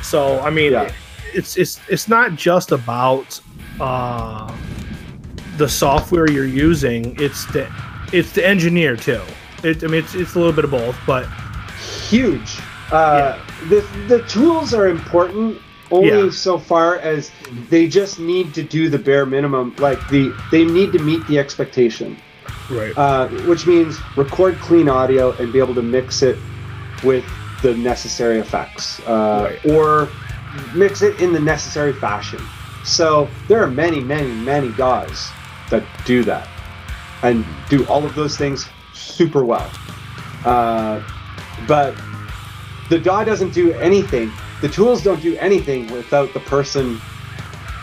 So 0.03 0.41
I 0.41 0.51
mean, 0.51 0.73
Yeah. 0.73 0.93
it's 1.35 1.57
it's 1.57 1.81
it's 1.89 2.09
not 2.09 2.35
just 2.37 2.73
about 2.73 3.41
uh, 3.81 4.51
the 5.57 5.69
software 5.69 6.31
you're 6.31 6.47
using. 6.47 7.15
It's 7.21 7.45
the 7.47 7.71
it's 8.13 8.33
the 8.33 8.47
engineer 8.47 8.97
too. 8.97 9.21
It, 9.65 9.83
I 9.83 9.87
mean, 9.89 10.03
it's 10.05 10.15
it's 10.15 10.35
a 10.35 10.39
little 10.39 10.53
bit 10.53 10.65
of 10.65 10.71
both, 10.71 10.97
but 11.07 11.27
huge. 12.09 12.59
Uh, 12.93 13.39
the 13.69 13.81
the 14.09 14.23
tools 14.29 14.73
are 14.73 14.89
important 14.89 15.59
only 15.91 16.09
Yeah. 16.27 16.31
so 16.31 16.59
far 16.59 16.99
as 16.99 17.31
they 17.71 17.89
just 17.89 18.19
need 18.19 18.55
to 18.55 18.63
do 18.63 18.89
the 18.89 18.99
bare 18.99 19.27
minimum. 19.27 19.75
Like 19.79 19.99
the 20.09 20.33
they 20.51 20.65
need 20.65 20.93
to 20.93 20.99
meet 21.01 21.27
the 21.27 21.39
expectation, 21.39 22.17
right, 22.71 22.97
uh, 22.97 23.29
which 23.49 23.67
means 23.67 23.99
record 24.17 24.59
clean 24.61 24.89
audio 24.89 25.33
and 25.33 25.53
be 25.53 25.59
able 25.59 25.75
to 25.75 25.83
mix 25.83 26.23
it 26.23 26.39
with 27.03 27.25
the 27.63 27.75
necessary 27.75 28.39
effects, 28.39 29.01
uh, 29.07 29.51
Right. 29.51 29.75
or 29.75 30.09
mix 30.75 31.03
it 31.03 31.21
in 31.21 31.33
the 31.33 31.41
necessary 31.41 31.93
fashion. 31.93 32.41
So 32.85 33.29
there 33.49 33.63
are 33.63 33.67
many, 33.71 34.01
many, 34.01 34.31
many 34.33 34.71
guys 34.71 35.29
that 35.71 35.83
do 36.05 36.23
that 36.25 36.49
and 37.23 37.45
do 37.69 37.85
all 37.87 38.05
of 38.05 38.15
those 38.15 38.37
things 38.37 38.69
super 39.19 39.45
well. 39.45 39.69
Uh, 40.45 41.03
but 41.67 41.95
the 42.89 42.99
DAW 42.99 43.25
doesn't 43.25 43.53
do 43.53 43.73
anything. 43.75 44.33
The 44.63 44.69
tools 44.69 45.03
don't 45.03 45.21
do 45.21 45.37
anything 45.37 45.91
without 45.93 46.33
the 46.33 46.41
person 46.41 46.99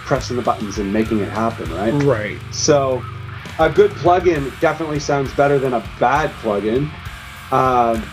pressing 0.06 0.38
the 0.38 0.41
buttons 0.41 0.78
and 0.78 0.91
making 0.91 1.20
it 1.20 1.30
happen, 1.30 1.70
right? 1.74 1.94
right, 2.03 2.40
So 2.52 3.03
a 3.60 3.70
good 3.70 3.91
plugin 3.91 4.57
definitely 4.62 4.99
sounds 4.99 5.34
better 5.34 5.60
than 5.60 5.74
a 5.74 5.80
bad 5.99 6.32
plugin. 6.41 6.90
Um, 7.52 8.03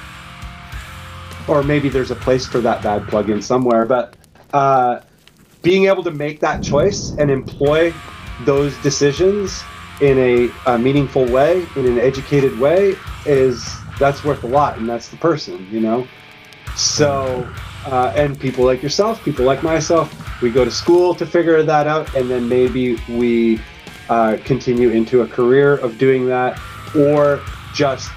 or 1.49 1.63
maybe 1.63 1.89
there's 1.89 2.11
a 2.11 2.17
place 2.17 2.47
for 2.47 2.61
that 2.61 2.83
bad 2.83 3.03
plugin 3.03 3.43
somewhere. 3.43 3.85
But 3.85 4.17
uh, 4.53 5.01
being 5.63 5.87
able 5.87 6.03
to 6.03 6.11
make 6.11 6.41
that 6.41 6.63
choice 6.63 7.15
and 7.19 7.31
employ 7.31 7.95
those 8.45 8.77
decisions 8.79 9.63
in 10.01 10.19
a, 10.19 10.51
a 10.67 10.79
meaningful 10.79 11.27
way, 11.27 11.67
in 11.77 11.87
an 11.87 11.99
educated 11.99 12.59
way, 12.59 12.97
is 13.27 13.77
that's 13.99 14.25
worth 14.25 14.43
a 14.45 14.47
lot, 14.47 14.79
and 14.79 14.89
that's 14.89 15.09
the 15.09 15.17
person, 15.17 15.67
you 15.71 15.81
know. 15.81 16.07
So, 16.77 17.47
uh, 17.87 18.13
and 18.17 18.39
people 18.39 18.65
like 18.65 18.83
yourself, 18.83 19.23
people 19.25 19.45
like 19.45 19.63
myself, 19.63 20.41
we 20.43 20.51
go 20.51 20.65
to 20.65 20.71
school 20.71 21.15
to 21.15 21.27
figure 21.27 21.63
that 21.63 21.87
out, 21.87 22.15
and 22.15 22.31
then 22.31 22.49
maybe 22.49 22.97
we 23.09 23.61
uh, 24.09 24.39
continue 24.45 24.91
into 24.91 25.23
a 25.23 25.27
career 25.27 25.77
of 25.77 25.99
doing 25.99 26.27
that, 26.27 26.59
or 26.97 27.41
just 27.75 28.11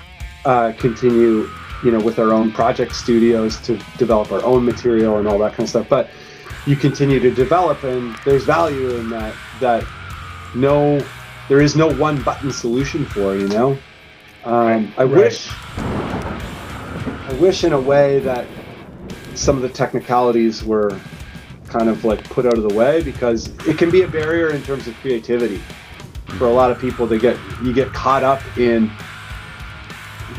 uh, 0.45 0.71
continue, 0.77 1.49
you 1.83 1.91
know, 1.91 1.99
with 1.99 2.19
our 2.19 2.33
own 2.33 2.51
project 2.51 2.95
studios 2.95 3.57
to 3.61 3.77
develop 3.97 4.31
our 4.31 4.43
own 4.43 4.65
material 4.65 5.17
and 5.17 5.27
all 5.27 5.37
that 5.39 5.51
kind 5.51 5.61
of 5.61 5.69
stuff. 5.69 5.89
But 5.89 6.09
you 6.65 6.75
continue 6.75 7.19
to 7.19 7.31
develop, 7.31 7.83
and 7.83 8.15
there's 8.25 8.43
value 8.43 8.89
in 8.95 9.09
that. 9.09 9.35
That 9.59 9.85
no, 10.55 10.99
there 11.47 11.61
is 11.61 11.75
no 11.75 11.87
one 11.93 12.21
button 12.23 12.51
solution 12.51 13.05
for. 13.05 13.35
You 13.35 13.47
know, 13.49 13.77
um, 14.45 14.93
I 14.97 15.03
Right. 15.03 15.23
wish, 15.25 15.51
I 17.27 17.33
wish 17.33 17.63
in 17.63 17.73
a 17.73 17.81
way 17.81 18.19
that 18.19 18.47
some 19.33 19.57
of 19.57 19.63
the 19.63 19.69
technicalities 19.69 20.63
were 20.63 21.01
kind 21.67 21.89
of 21.89 22.05
like 22.05 22.29
put 22.29 22.45
out 22.45 22.57
of 22.57 22.63
the 22.63 22.69
way 22.69 23.01
because 23.01 23.49
it 23.67 23.77
can 23.77 23.91
be 23.91 24.03
a 24.03 24.07
barrier 24.07 24.51
in 24.51 24.63
terms 24.63 24.87
of 24.87 24.95
creativity 25.01 25.59
for 26.37 26.47
a 26.47 26.51
lot 26.53 26.71
of 26.71 26.79
people 26.79 27.07
they 27.07 27.19
get 27.19 27.37
you 27.63 27.73
get 27.73 27.91
caught 27.93 28.23
up 28.23 28.41
in 28.57 28.91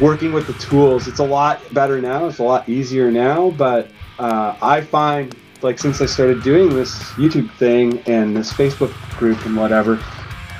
working 0.01 0.33
with 0.33 0.47
the 0.47 0.55
tools 0.55 1.09
it's 1.09 1.19
a 1.19 1.25
lot 1.25 1.63
better 1.75 2.01
now 2.01 2.27
it's 2.27 2.39
a 2.39 2.43
lot 2.45 2.69
easier 2.69 3.11
now 3.11 3.51
but 3.51 3.91
uh, 4.19 4.55
i 4.63 4.81
find 4.81 5.35
like 5.63 5.79
since 5.79 6.01
i 6.01 6.07
started 6.07 6.43
doing 6.43 6.75
this 6.75 7.13
youtube 7.15 7.51
thing 7.59 8.01
and 8.07 8.37
this 8.37 8.53
facebook 8.53 8.95
group 9.17 9.45
and 9.47 9.57
whatever 9.57 9.99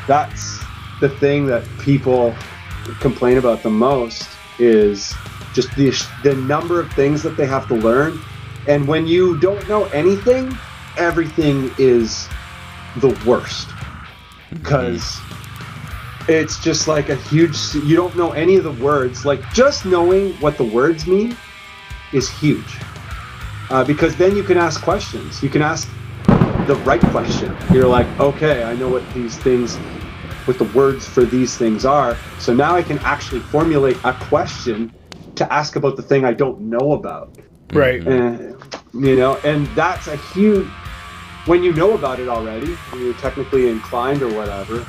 that's 0.09 0.61
the 1.01 1.09
thing 1.09 1.47
that 1.47 1.65
people 1.79 2.35
complain 3.01 3.39
about 3.39 3.63
the 3.63 3.71
most 3.71 4.29
is 4.59 5.15
just 5.53 5.75
the, 5.77 5.93
the 6.23 6.35
number 6.35 6.81
of 6.81 6.93
things 6.93 7.23
that 7.23 7.37
they 7.37 7.47
have 7.47 7.67
to 7.69 7.75
learn. 7.75 8.21
And 8.67 8.87
when 8.87 9.07
you 9.07 9.39
don't 9.39 9.67
know 9.69 9.85
anything 9.87 10.57
everything 10.97 11.71
is 11.79 12.29
the 12.97 13.09
worst. 13.27 13.69
Because 14.53 15.21
it's 16.29 16.63
just 16.63 16.89
like 16.89 17.09
a 17.09 17.15
huge 17.15 17.57
you 17.75 17.97
don't 17.97 18.17
know 18.17 18.33
any 18.33 18.57
of 18.57 18.65
the 18.65 18.73
words. 18.73 19.25
Like 19.25 19.41
just 19.53 19.85
knowing 19.85 20.33
what 20.41 20.57
the 20.57 20.65
words 20.65 21.07
mean 21.07 21.37
is 22.13 22.29
huge. 22.29 22.77
Uh, 23.71 23.85
because 23.85 24.17
then 24.17 24.37
you 24.37 24.43
can 24.43 24.57
ask 24.57 24.81
questions. 24.83 25.43
You 25.43 25.51
can 25.51 25.63
ask 25.63 25.89
the 26.67 26.77
right 26.85 27.01
question. 27.01 27.57
You're 27.73 27.87
like 27.87 28.07
okay 28.19 28.65
i 28.65 28.75
know 28.75 28.89
what 28.89 29.03
these 29.13 29.37
things 29.37 29.77
what 30.47 30.59
the 30.59 30.65
words 30.65 31.07
for 31.07 31.25
these 31.25 31.57
things 31.57 31.85
are 31.85 32.15
so 32.39 32.55
now 32.55 32.75
i 32.75 32.83
can 32.83 32.99
actually 33.01 33.41
formulate 33.41 33.97
a 34.05 34.13
question 34.15 34.91
to 35.35 35.51
ask 35.53 35.77
about 35.77 35.97
the 35.97 36.03
thing 36.03 36.25
i 36.25 36.33
don't 36.33 36.61
know 36.61 36.93
about 36.93 37.33
Right. 37.73 38.01
and, 38.07 38.57
you 38.95 39.17
know, 39.17 39.37
and 39.45 39.67
that's 39.69 40.07
a 40.07 40.17
huge. 40.17 40.67
When 41.47 41.63
you 41.63 41.73
know 41.73 41.93
about 41.95 42.19
it 42.21 42.29
already, 42.29 42.67
when 42.91 43.05
you're 43.05 43.15
technically 43.15 43.69
inclined 43.69 44.23
or 44.23 44.29
whatever, 44.35 44.85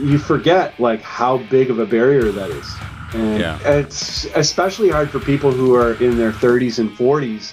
you 0.00 0.18
forget 0.18 0.78
like 0.80 1.02
how 1.02 1.38
big 1.38 1.70
of 1.70 1.78
a 1.78 1.86
barrier 1.86 2.32
that 2.32 2.50
is. 2.50 2.76
And 3.14 3.38
Yeah. 3.40 3.58
it's 3.64 4.24
especially 4.34 4.88
hard 4.88 5.10
for 5.10 5.20
people 5.20 5.50
who 5.50 5.74
are 5.74 5.92
in 5.94 6.16
their 6.16 6.32
30s 6.32 6.78
and 6.78 6.90
40s. 6.90 7.52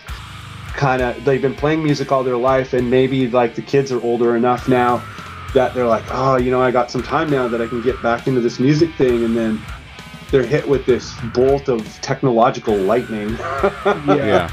Kind 0.75 1.01
of, 1.01 1.23
they've 1.25 1.41
been 1.41 1.55
playing 1.55 1.83
music 1.83 2.11
all 2.11 2.23
their 2.23 2.37
life, 2.37 2.73
and 2.73 2.89
maybe 2.89 3.27
like 3.27 3.55
the 3.55 3.61
kids 3.61 3.91
are 3.91 4.01
older 4.01 4.35
enough 4.35 4.67
now 4.69 5.01
that 5.53 5.73
they're 5.73 5.87
like, 5.87 6.03
oh, 6.11 6.37
you 6.37 6.51
know, 6.51 6.61
I 6.61 6.71
got 6.71 6.91
some 6.91 7.01
time 7.01 7.29
now 7.29 7.47
that 7.47 7.61
I 7.61 7.67
can 7.67 7.81
get 7.81 8.01
back 8.01 8.27
into 8.27 8.41
this 8.41 8.59
music 8.59 8.93
thing, 8.95 9.23
and 9.23 9.35
then 9.35 9.59
they're 10.31 10.45
hit 10.45 10.67
with 10.67 10.85
this 10.85 11.13
bolt 11.33 11.69
of 11.69 11.85
technological 12.01 12.75
lightning. 12.75 13.37
Yeah. 14.07 14.49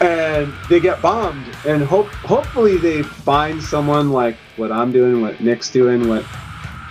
and 0.00 0.52
they 0.68 0.80
get 0.80 1.00
bombed 1.00 1.46
and 1.66 1.82
hope 1.82 2.08
hopefully 2.08 2.76
they 2.76 3.02
find 3.02 3.62
someone 3.62 4.10
like 4.10 4.36
what 4.56 4.72
i'm 4.72 4.90
doing 4.92 5.22
what 5.22 5.40
nick's 5.40 5.70
doing 5.70 6.08
what 6.08 6.24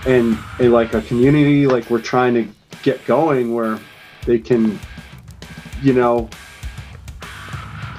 and, 0.06 0.38
and 0.60 0.72
like 0.72 0.94
a 0.94 1.02
community 1.02 1.68
like 1.68 1.90
we're 1.90 2.02
trying 2.02 2.34
to 2.34 2.48
get 2.82 3.04
going 3.06 3.54
where 3.54 3.78
they 4.26 4.40
can 4.40 4.80
you 5.82 5.94
know 5.94 6.30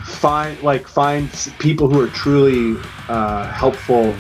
find 0.05 0.61
like 0.63 0.89
find 0.89 1.29
people 1.59 1.89
who 1.89 2.01
are 2.01 2.09
truly 2.09 2.81
uh, 3.09 3.47
helpful 3.53 4.15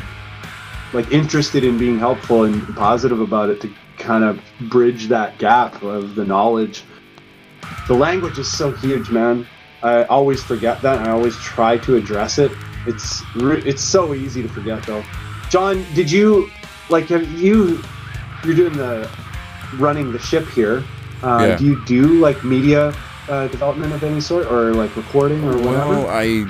like 0.94 1.10
interested 1.12 1.64
in 1.64 1.76
being 1.76 1.98
helpful 1.98 2.44
and 2.44 2.74
positive 2.76 3.20
about 3.20 3.50
it 3.50 3.60
to 3.60 3.68
kind 3.98 4.24
of 4.24 4.40
bridge 4.70 5.08
that 5.08 5.36
gap 5.38 5.82
of 5.82 6.14
the 6.14 6.24
knowledge 6.24 6.82
the 7.88 7.94
language 7.94 8.38
is 8.38 8.50
so 8.50 8.70
huge 8.70 9.10
man 9.10 9.46
I 9.82 10.04
always 10.04 10.42
forget 10.42 10.80
that. 10.80 10.98
and 10.98 11.06
I 11.08 11.10
always 11.10 11.36
try 11.36 11.76
to 11.76 11.96
address 11.96 12.38
it. 12.38 12.50
It's 12.86 13.22
it's 13.36 13.82
so 13.82 14.14
easy 14.14 14.40
to 14.42 14.48
forget 14.48 14.82
though. 14.84 15.04
John, 15.50 15.84
did 15.94 16.10
you 16.10 16.48
like 16.88 17.08
have 17.08 17.30
you 17.32 17.82
you're 18.44 18.54
doing 18.56 18.72
the 18.78 19.10
running 19.76 20.10
the 20.10 20.18
ship 20.18 20.48
here? 20.48 20.82
Uh, 21.22 21.48
Yeah. 21.48 21.56
Do 21.58 21.64
you 21.66 21.84
do 21.84 22.02
like 22.18 22.42
media 22.44 22.94
uh, 23.28 23.48
development 23.48 23.92
of 23.92 24.02
any 24.02 24.22
sort 24.22 24.50
or 24.50 24.72
like 24.72 24.96
recording 24.96 25.44
or 25.44 25.52
whatever? 25.58 25.90
Well, 25.90 26.08
I, 26.08 26.46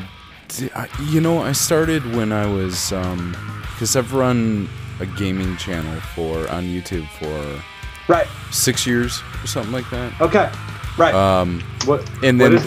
I- 0.76 0.88
you 1.10 1.20
know, 1.20 1.42
I 1.42 1.50
started 1.52 2.06
when 2.14 2.30
I 2.30 2.46
was, 2.46 2.92
um, 2.92 3.34
because 3.74 3.96
I've 3.96 4.12
run 4.14 4.68
a 5.00 5.06
gaming 5.06 5.56
channel 5.56 6.00
for 6.14 6.48
on 6.50 6.64
YouTube 6.64 7.08
for 7.08 7.62
right. 8.12 8.26
six 8.50 8.86
years 8.86 9.20
or 9.42 9.46
something 9.46 9.72
like 9.72 9.88
that. 9.90 10.20
Okay. 10.20 10.50
Right. 10.96 11.12
Um, 11.14 11.60
what 11.86 12.08
and 12.22 12.40
then 12.40 12.58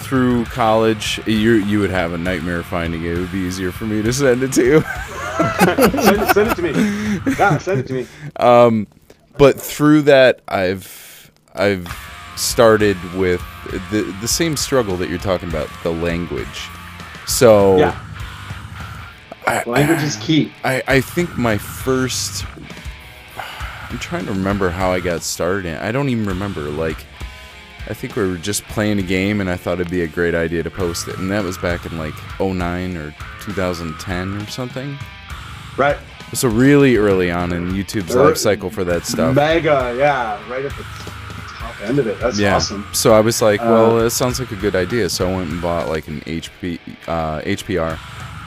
through 0.00 0.44
college, 0.46 1.20
you 1.26 1.52
you 1.52 1.78
would 1.78 1.90
have 1.90 2.12
a 2.12 2.18
nightmare 2.18 2.64
finding 2.64 3.04
it. 3.04 3.12
It 3.12 3.18
would 3.20 3.32
be 3.32 3.38
easier 3.38 3.70
for 3.70 3.84
me 3.84 4.02
to 4.02 4.12
send 4.12 4.42
it 4.42 4.52
to 4.54 4.64
you. 4.64 4.80
send, 5.60 6.20
it- 6.20 6.34
send 6.34 6.50
it 6.50 6.54
to 6.56 6.62
me. 6.62 7.34
Yeah, 7.38 7.58
send 7.58 7.80
it 7.80 7.86
to 7.86 7.92
me. 7.92 8.06
Um, 8.36 8.88
but 9.38 9.60
through 9.60 10.02
that, 10.02 10.40
I've 10.48 11.30
I've 11.54 11.86
started 12.36 12.96
with 13.14 13.40
the 13.92 14.02
the 14.20 14.28
same 14.28 14.56
struggle 14.56 14.96
that 14.96 15.08
you're 15.08 15.18
talking 15.18 15.48
about, 15.48 15.68
the 15.84 15.92
language. 15.92 16.68
So 17.26 17.76
Yeah. 17.76 17.98
I, 19.46 19.62
Language 19.64 20.02
is 20.02 20.16
key. 20.16 20.52
I, 20.64 20.82
I 20.88 21.00
think 21.00 21.36
my 21.38 21.56
first 21.58 22.44
I'm 23.90 23.98
trying 23.98 24.26
to 24.26 24.32
remember 24.32 24.70
how 24.70 24.90
I 24.92 25.00
got 25.00 25.22
started. 25.22 25.76
I 25.76 25.92
don't 25.92 26.08
even 26.08 26.26
remember. 26.26 26.62
Like 26.62 26.98
I 27.88 27.94
think 27.94 28.16
we 28.16 28.26
were 28.28 28.36
just 28.36 28.64
playing 28.64 28.98
a 28.98 29.02
game 29.02 29.40
and 29.40 29.48
I 29.48 29.56
thought 29.56 29.74
it'd 29.80 29.90
be 29.90 30.02
a 30.02 30.08
great 30.08 30.34
idea 30.34 30.62
to 30.64 30.70
post 30.70 31.06
it. 31.06 31.18
And 31.18 31.30
that 31.30 31.44
was 31.44 31.56
back 31.58 31.86
in 31.86 31.96
like 31.98 32.14
09 32.40 32.96
or 32.96 33.14
2010 33.42 34.36
or 34.42 34.46
something. 34.48 34.98
Right. 35.76 35.96
So 36.34 36.48
really 36.48 36.96
early 36.96 37.30
on 37.30 37.52
in 37.52 37.70
YouTube's 37.70 38.16
Er- 38.16 38.24
life 38.24 38.36
cycle 38.36 38.70
for 38.70 38.82
that 38.84 39.06
stuff. 39.06 39.36
Mega. 39.36 39.94
Yeah. 39.96 40.50
Right 40.50 40.64
at 40.64 40.72
the 40.76 40.84
top 41.46 41.80
end 41.82 42.00
of 42.00 42.08
it. 42.08 42.18
That's 42.18 42.40
yeah. 42.40 42.56
awesome. 42.56 42.84
So 42.92 43.14
I 43.14 43.20
was 43.20 43.40
like, 43.40 43.60
well, 43.60 43.98
Uh, 43.98 44.02
that 44.04 44.10
sounds 44.10 44.40
like 44.40 44.50
a 44.50 44.56
good 44.56 44.74
idea. 44.74 45.08
So 45.08 45.28
I 45.30 45.36
went 45.36 45.50
and 45.52 45.62
bought 45.62 45.88
like 45.88 46.08
an 46.08 46.22
HP, 46.22 46.80
uh, 47.06 47.40
HPR 47.42 47.96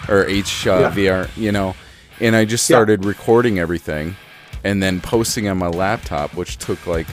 or 0.10 0.26
H 0.26 0.68
uh, 0.68 0.80
Yeah. 0.80 0.92
VR, 0.92 1.30
you 1.38 1.52
know, 1.52 1.76
and 2.20 2.36
I 2.36 2.46
just 2.46 2.70
Yeah. 2.70 2.76
started 2.78 3.06
recording 3.06 3.60
everything 3.60 4.16
and 4.64 4.82
then 4.84 5.00
posting 5.02 5.48
on 5.48 5.58
my 5.58 5.68
laptop, 5.68 6.34
which 6.34 6.58
took 6.58 6.86
like 6.88 7.08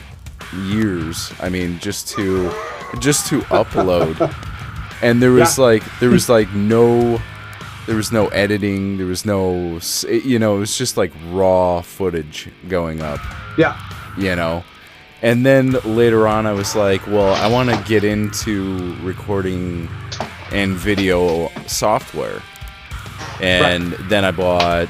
years. 0.67 1.31
I 1.41 1.49
mean, 1.49 1.79
just 1.79 2.07
to 2.15 2.51
just 2.99 3.27
to 3.27 3.41
upload. 3.51 4.33
And 4.99 5.21
there 5.21 5.31
was 5.31 5.59
Yeah. 5.59 5.63
like 5.65 5.83
there 5.99 6.09
was 6.09 6.27
like 6.27 6.51
no 6.55 7.21
there 7.85 7.95
was 7.95 8.11
no 8.11 8.27
editing, 8.29 8.97
there 8.97 9.05
was 9.05 9.25
no 9.25 9.79
you 10.09 10.39
know, 10.39 10.55
it 10.57 10.59
was 10.59 10.75
just 10.77 10.97
like 10.97 11.11
raw 11.31 11.81
footage 11.81 12.49
going 12.67 13.01
up 13.01 13.19
Yeah. 13.57 13.77
you 14.17 14.35
know 14.35 14.63
and 15.21 15.43
then 15.45 15.71
later 15.83 16.27
on 16.27 16.45
i 16.45 16.51
was 16.53 16.75
like 16.75 17.01
well 17.07 17.33
i 17.35 17.47
want 17.47 17.69
to 17.69 17.77
get 17.87 18.03
into 18.03 18.95
recording 19.03 19.87
and 20.51 20.73
video 20.75 21.49
software 21.65 22.39
and 23.41 23.93
then 24.09 24.23
i 24.25 24.31
bought 24.31 24.89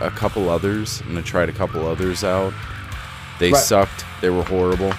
a 0.00 0.10
couple 0.10 0.48
others 0.48 1.00
and 1.02 1.18
i 1.18 1.22
tried 1.22 1.48
a 1.48 1.52
couple 1.52 1.86
others 1.86 2.22
out 2.24 2.52
they 3.40 3.52
Right. 3.52 3.60
sucked 3.62 4.04
they 4.20 4.30
were 4.30 4.42
horrible 4.44 4.92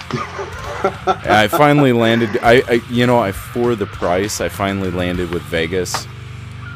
And 1.24 1.32
i 1.32 1.46
finally 1.48 1.92
landed 1.92 2.38
I, 2.42 2.62
I 2.68 2.80
you 2.90 3.06
know 3.06 3.18
i 3.18 3.32
for 3.32 3.74
the 3.74 3.86
price 3.86 4.40
i 4.40 4.48
finally 4.48 4.90
landed 4.90 5.30
with 5.30 5.42
vegas 5.42 6.06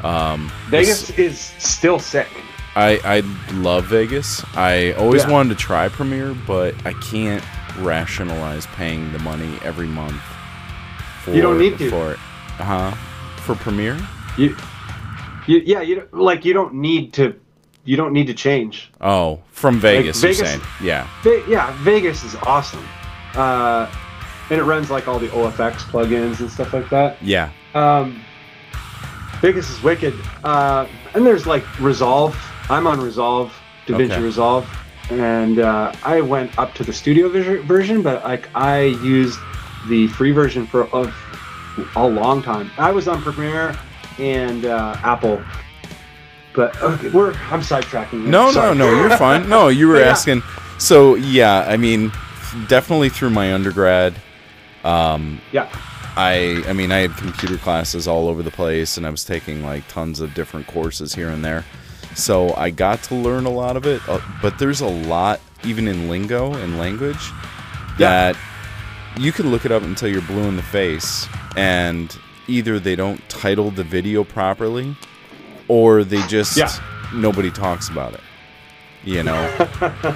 um 0.03 0.51
Vegas 0.69 1.09
is 1.17 1.39
still 1.39 1.97
sick. 1.99 2.27
I 2.75 2.99
I 3.05 3.19
love 3.53 3.85
Vegas. 3.85 4.43
I 4.55 4.91
always 4.93 5.23
Yeah. 5.23 5.31
wanted 5.31 5.57
to 5.57 5.63
try 5.63 5.87
Premiere, 5.89 6.35
but 6.45 6.75
I 6.85 6.91
can't 6.93 7.43
rationalize 7.79 8.67
paying 8.75 9.11
the 9.13 9.19
money 9.19 9.57
every 9.63 9.87
month. 9.87 10.21
For, 11.23 11.31
You 11.31 11.41
don't 11.41 11.57
need 11.57 11.77
to. 11.79 11.89
for. 11.89 12.11
Uh 12.59 12.63
huh. 12.63 12.91
For 13.37 13.55
Premiere. 13.55 13.97
You, 14.37 14.55
you 15.47 15.61
yeah, 15.65 15.81
you 15.81 15.95
don't- 15.95 16.13
like 16.13 16.45
you 16.45 16.53
don't 16.53 16.73
need 16.75 17.13
to 17.13 17.35
you 17.83 17.95
don't 17.97 18.13
need 18.13 18.27
to 18.27 18.33
change. 18.33 18.91
Oh, 18.99 19.41
from 19.51 19.79
Vegas, 19.79 20.21
you're 20.23 20.33
Vegas-? 20.33 20.59
Yeah. 20.81 21.07
Ve- 21.23 21.43
yeah, 21.47 21.71
Vegas 21.83 22.23
is 22.23 22.35
awesome. 22.37 22.83
Uh, 23.35 23.87
and 24.49 24.59
it 24.59 24.63
runs 24.63 24.89
like 24.89 25.07
all 25.07 25.19
the 25.19 25.27
OFX 25.29 25.83
plugins 25.83 26.39
and 26.39 26.49
stuff 26.49 26.73
like 26.73 26.89
that. 26.89 27.21
Yeah. 27.21 27.51
Um, 27.75 28.21
Vegas 29.41 29.69
is 29.69 29.83
wicked. 29.83 30.13
Uh, 30.43 30.87
and 31.13 31.25
there's 31.25 31.45
like 31.45 31.63
Resolve. 31.79 32.35
I'm 32.69 32.87
on 32.87 32.99
Resolve, 32.99 33.53
DaVinci 33.85 34.11
Okay. 34.13 34.21
Resolve, 34.21 34.67
and 35.11 35.59
uh, 35.59 35.93
I 36.03 36.21
went 36.21 36.57
up 36.57 36.73
to 36.75 36.83
the 36.83 36.93
studio 36.93 37.29
ver- 37.29 37.61
version, 37.61 38.01
but 38.01 38.23
like 38.23 38.49
I 38.55 38.81
used 39.03 39.37
the 39.87 40.07
free 40.07 40.31
version 40.31 40.65
for 40.65 40.85
of 40.87 41.13
a 41.95 42.07
long 42.07 42.41
time. 42.41 42.71
I 42.79 42.91
was 42.91 43.07
on 43.07 43.21
Premiere 43.21 43.77
and 44.19 44.65
uh, 44.65 44.95
Apple, 45.03 45.41
but 46.53 46.79
okay, 46.81 47.09
we're 47.09 47.33
I'm 47.51 47.61
sidetracking. 47.61 48.21
here. 48.21 48.29
No, 48.29 48.51
Sorry. 48.51 48.75
no, 48.75 48.89
no. 48.91 48.99
You're 49.01 49.17
fine. 49.17 49.47
No, 49.49 49.67
you 49.79 49.87
were 49.87 49.99
yeah. 49.99 50.05
asking. 50.07 50.41
So 50.77 51.15
yeah, 51.15 51.65
I 51.67 51.77
mean, 51.77 52.11
definitely 52.67 53.09
through 53.09 53.31
my 53.31 53.53
undergrad. 53.53 54.15
Um, 54.83 55.41
Yeah. 55.51 55.67
I 56.17 56.63
I 56.67 56.73
mean 56.73 56.91
I 56.93 56.99
had 56.99 57.17
computer 57.17 57.57
classes 57.57 58.07
all 58.07 58.29
over 58.29 58.41
the 58.41 58.51
place 58.51 58.95
and 58.97 59.05
I 59.05 59.09
was 59.09 59.25
taking 59.25 59.63
like 59.63 59.85
tons 59.89 60.21
of 60.21 60.33
different 60.33 60.65
courses 60.67 61.13
here 61.13 61.29
and 61.29 61.43
there. 61.43 61.65
So 62.15 62.53
I 62.55 62.69
got 62.69 63.03
to 63.03 63.15
learn 63.15 63.45
a 63.45 63.49
lot 63.49 63.75
of 63.75 63.85
it, 63.85 64.01
uh, 64.07 64.21
but 64.41 64.57
there's 64.57 64.79
a 64.79 64.87
lot 64.87 65.41
even 65.65 65.87
in 65.89 66.07
lingo 66.09 66.53
and 66.53 66.77
language 66.77 67.19
Yeah. 67.99 68.31
that 68.31 68.37
you 69.17 69.33
can 69.33 69.51
look 69.51 69.65
it 69.65 69.71
up 69.73 69.83
until 69.83 70.07
you're 70.07 70.21
blue 70.21 70.43
in 70.43 70.55
the 70.55 70.61
face 70.63 71.27
and 71.57 72.17
either 72.47 72.79
they 72.79 72.95
don't 72.95 73.27
title 73.29 73.71
the 73.71 73.83
video 73.83 74.23
properly 74.23 74.95
or 75.67 76.03
they 76.03 76.21
just 76.27 76.57
Yeah. 76.57 76.69
nobody 77.13 77.51
talks 77.51 77.89
about 77.89 78.13
it. 78.13 78.21
You 79.03 79.23
know. 79.23 80.15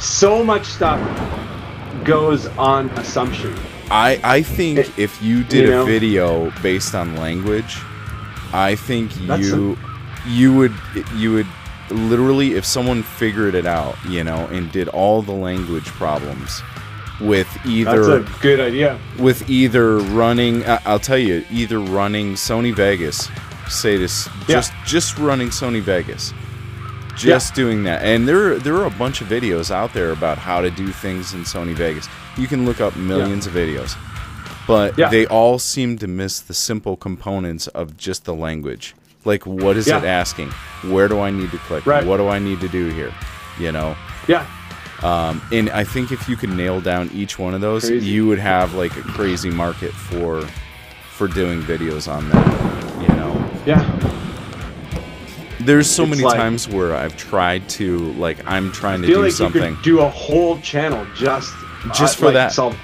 So 0.00 0.44
much 0.44 0.64
stuff 0.64 1.00
goes 2.04 2.46
on 2.56 2.88
assumption. 2.90 3.52
I 3.90 4.20
I 4.22 4.42
think 4.42 4.78
It- 4.78 4.90
if 4.96 5.20
you 5.20 5.42
did 5.42 5.68
you 5.68 5.80
a 5.80 5.84
video 5.84 6.52
based 6.62 6.94
on 6.94 7.16
language, 7.16 7.76
I 8.52 8.76
think 8.76 9.10
you 9.20 9.76
you 10.24 10.54
would 10.54 10.72
you 11.16 11.32
would 11.32 11.48
literally 11.90 12.54
if 12.54 12.64
someone 12.64 13.02
figured 13.02 13.56
it 13.56 13.66
out, 13.66 13.96
you 14.08 14.22
know, 14.22 14.46
and 14.52 14.70
did 14.70 14.86
all 14.88 15.20
the 15.22 15.32
language 15.32 15.86
problems 15.86 16.62
with 17.20 17.52
That's 17.54 17.66
either 17.66 18.18
a 18.18 18.26
good 18.40 18.60
idea. 18.60 18.98
with 19.18 19.48
either 19.50 19.98
running 19.98 20.62
I'll 20.66 20.98
tell 21.00 21.18
you, 21.18 21.44
either 21.50 21.78
running 21.80 22.34
Sony 22.34 22.74
Vegas, 22.74 23.28
say 23.68 23.96
this 23.96 24.28
Yeah. 24.46 24.56
just 24.56 24.72
just 24.86 25.18
running 25.18 25.48
Sony 25.48 25.80
Vegas. 25.82 26.32
Just 27.16 27.54
doing 27.54 27.82
that. 27.84 28.02
And 28.04 28.28
there 28.28 28.58
there 28.58 28.76
are 28.76 28.86
a 28.86 28.90
bunch 28.90 29.20
of 29.20 29.26
videos 29.28 29.70
out 29.72 29.92
there 29.92 30.12
about 30.12 30.38
how 30.38 30.60
to 30.60 30.70
do 30.70 30.88
things 30.92 31.34
in 31.34 31.40
Sony 31.42 31.74
Vegas. 31.74 32.08
You 32.36 32.46
can 32.46 32.64
look 32.64 32.80
up 32.80 32.94
millions 32.96 33.46
of 33.46 33.52
videos. 33.52 33.96
But 34.68 34.96
Yeah. 34.96 35.08
they 35.08 35.26
all 35.26 35.58
seem 35.58 35.98
to 35.98 36.06
miss 36.06 36.38
the 36.40 36.54
simple 36.54 36.96
components 36.96 37.66
of 37.68 37.96
just 37.96 38.24
the 38.24 38.34
language. 38.34 38.94
Like 39.24 39.44
what 39.46 39.76
is 39.76 39.88
it 39.88 40.04
asking? 40.04 40.50
Where 40.84 41.08
do 41.08 41.18
I 41.20 41.30
need 41.30 41.50
to 41.50 41.58
click? 41.58 41.84
Right. 41.86 42.06
What 42.06 42.18
do 42.18 42.28
I 42.28 42.38
need 42.38 42.60
to 42.60 42.68
do 42.68 42.88
here? 42.90 43.12
You 43.58 43.72
know? 43.72 43.96
Yeah. 44.28 44.46
Um, 45.02 45.40
and 45.52 45.70
I 45.70 45.84
think 45.84 46.10
if 46.10 46.28
you 46.28 46.36
could 46.36 46.50
nail 46.50 46.80
down 46.80 47.08
each 47.14 47.38
one 47.38 47.54
of 47.54 47.60
those, 47.60 47.86
Crazy. 47.88 48.06
you 48.06 48.26
would 48.26 48.38
have 48.40 48.74
like 48.74 48.96
a 48.96 49.02
crazy 49.02 49.50
market 49.50 49.92
for 49.92 50.42
for 51.12 51.28
doing 51.28 51.62
videos 51.62 52.10
on 52.12 52.28
that. 52.30 53.02
You 53.02 53.08
know, 53.16 53.50
Yeah. 53.66 53.84
there's 55.60 55.90
so 55.90 56.02
It's 56.04 56.10
many 56.10 56.22
like- 56.22 56.36
times 56.36 56.68
where 56.68 56.94
I've 56.96 57.16
tried 57.16 57.68
to 57.70 57.98
like 58.14 58.38
I'm 58.46 58.72
trying 58.72 59.00
to 59.02 59.06
do 59.08 59.22
like 59.22 59.32
something 59.32 59.62
you 59.62 59.74
could 59.76 59.84
do 59.84 60.00
a 60.00 60.08
whole 60.08 60.58
channel 60.60 61.06
just 61.16 61.52
Just 61.94 62.16
uh, 62.16 62.20
for 62.20 62.24
like, 62.26 62.34
that. 62.34 62.52
solve 62.52 62.76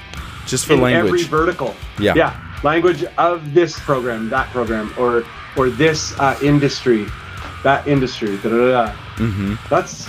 just 0.47 0.67
for 0.67 0.75
in 0.75 0.85
every 0.85 1.23
vertical. 1.25 1.75
Yeah. 1.99 2.13
Yeah. 2.15 2.37
Language 2.63 3.05
of 3.19 3.55
this 3.55 3.79
program, 3.81 4.29
that 4.31 4.49
program, 4.51 4.93
or 4.99 5.25
or 5.57 5.69
this 5.71 6.19
uh, 6.19 6.37
industry, 6.43 7.07
that 7.63 7.87
industry. 7.87 8.37
Da, 8.39 8.49
da, 8.51 8.57
da, 8.57 8.87
da. 8.87 8.93
hmm 9.17 9.55
That's 9.71 10.09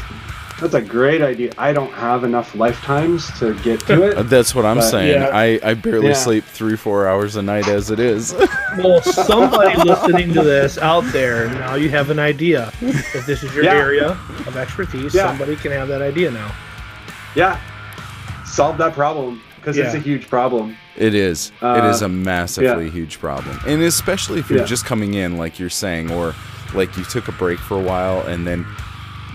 that's 0.60 0.74
a 0.74 0.82
great 0.82 1.22
idea. 1.22 1.52
I 1.58 1.74
don't 1.74 1.92
have 1.94 2.24
enough 2.24 2.56
lifetimes 2.56 3.30
to 3.40 3.54
get 3.62 3.80
to 3.88 4.04
it. 4.04 4.24
That's 4.30 4.56
what 4.56 4.66
I'm 4.66 4.78
But- 4.78 4.90
saying. 4.90 5.22
Yeah. 5.22 5.30
I, 5.34 5.60
I 5.64 5.74
barely 5.74 6.08
Yeah. 6.10 6.14
sleep 6.14 6.44
three 6.46 6.76
four 6.78 7.08
hours 7.08 7.36
a 7.36 7.42
night 7.42 7.68
as 7.68 7.92
it 7.92 8.00
is. 8.00 8.34
Well, 8.78 9.02
somebody 9.02 9.74
listening 9.84 10.34
to 10.34 10.44
this 10.44 10.78
out 10.78 11.06
there, 11.14 11.48
now 11.48 11.76
you 11.76 11.90
have 11.92 12.10
an 12.10 12.20
idea. 12.20 12.74
If 12.82 13.26
this 13.26 13.42
is 13.42 13.56
your 13.56 13.64
Yeah. 13.64 13.74
area 13.74 14.10
of 14.48 14.58
expertise, 14.58 15.14
Yeah. 15.16 15.28
somebody 15.28 15.56
can 15.56 15.72
have 15.72 15.88
that 15.88 16.02
idea 16.02 16.30
now. 16.32 16.54
yeah. 17.36 17.58
Solve 18.46 18.78
that 18.80 18.94
problem 18.94 19.42
because 19.56 19.78
it's 19.78 19.94
a 19.94 20.00
huge 20.00 20.30
problem. 20.30 20.76
It 20.98 21.14
is. 21.16 21.52
it 21.62 21.66
Uh, 21.66 21.90
is 21.90 22.02
a 22.02 22.10
massively 22.10 22.86
yeah. 22.86 22.92
huge 22.92 23.20
problem. 23.20 23.60
And 23.68 23.82
especially 23.82 24.40
if 24.40 24.50
you're 24.50 24.60
Yeah. 24.60 24.66
just 24.66 24.86
coming 24.86 25.14
in, 25.14 25.38
like 25.38 25.58
you're 25.60 25.70
saying, 25.70 26.12
or 26.12 26.34
like 26.74 26.96
you 26.98 27.04
took 27.06 27.28
a 27.30 27.34
break 27.34 27.60
for 27.60 27.76
a 27.76 27.82
while 27.82 28.22
and 28.28 28.46
then, 28.46 28.66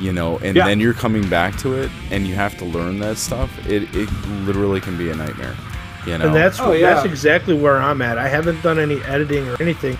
you 0.01 0.12
know, 0.12 0.39
and 0.39 0.56
Yeah. 0.56 0.66
then 0.66 0.81
you're 0.81 0.94
coming 0.94 1.28
back 1.28 1.56
to 1.59 1.74
it 1.74 1.90
and 2.10 2.27
you 2.27 2.35
have 2.35 2.56
to 2.59 2.64
learn 2.64 2.98
that 3.01 3.18
stuff. 3.18 3.51
It, 3.66 3.94
it 3.94 4.09
literally 4.47 4.81
can 4.81 4.97
be 4.97 5.10
a 5.10 5.14
nightmare. 5.14 5.55
You 6.06 6.16
know? 6.18 6.27
And 6.27 6.35
that's 6.35 6.59
Oh, 6.59 6.72
yeah. 6.72 6.94
that's 6.94 7.05
exactly 7.06 7.55
where 7.55 7.77
I'm 7.77 8.01
at. 8.02 8.16
I 8.18 8.27
haven't 8.28 8.62
done 8.62 8.78
any 8.78 9.01
editing 9.02 9.47
or 9.48 9.56
anything, 9.60 9.98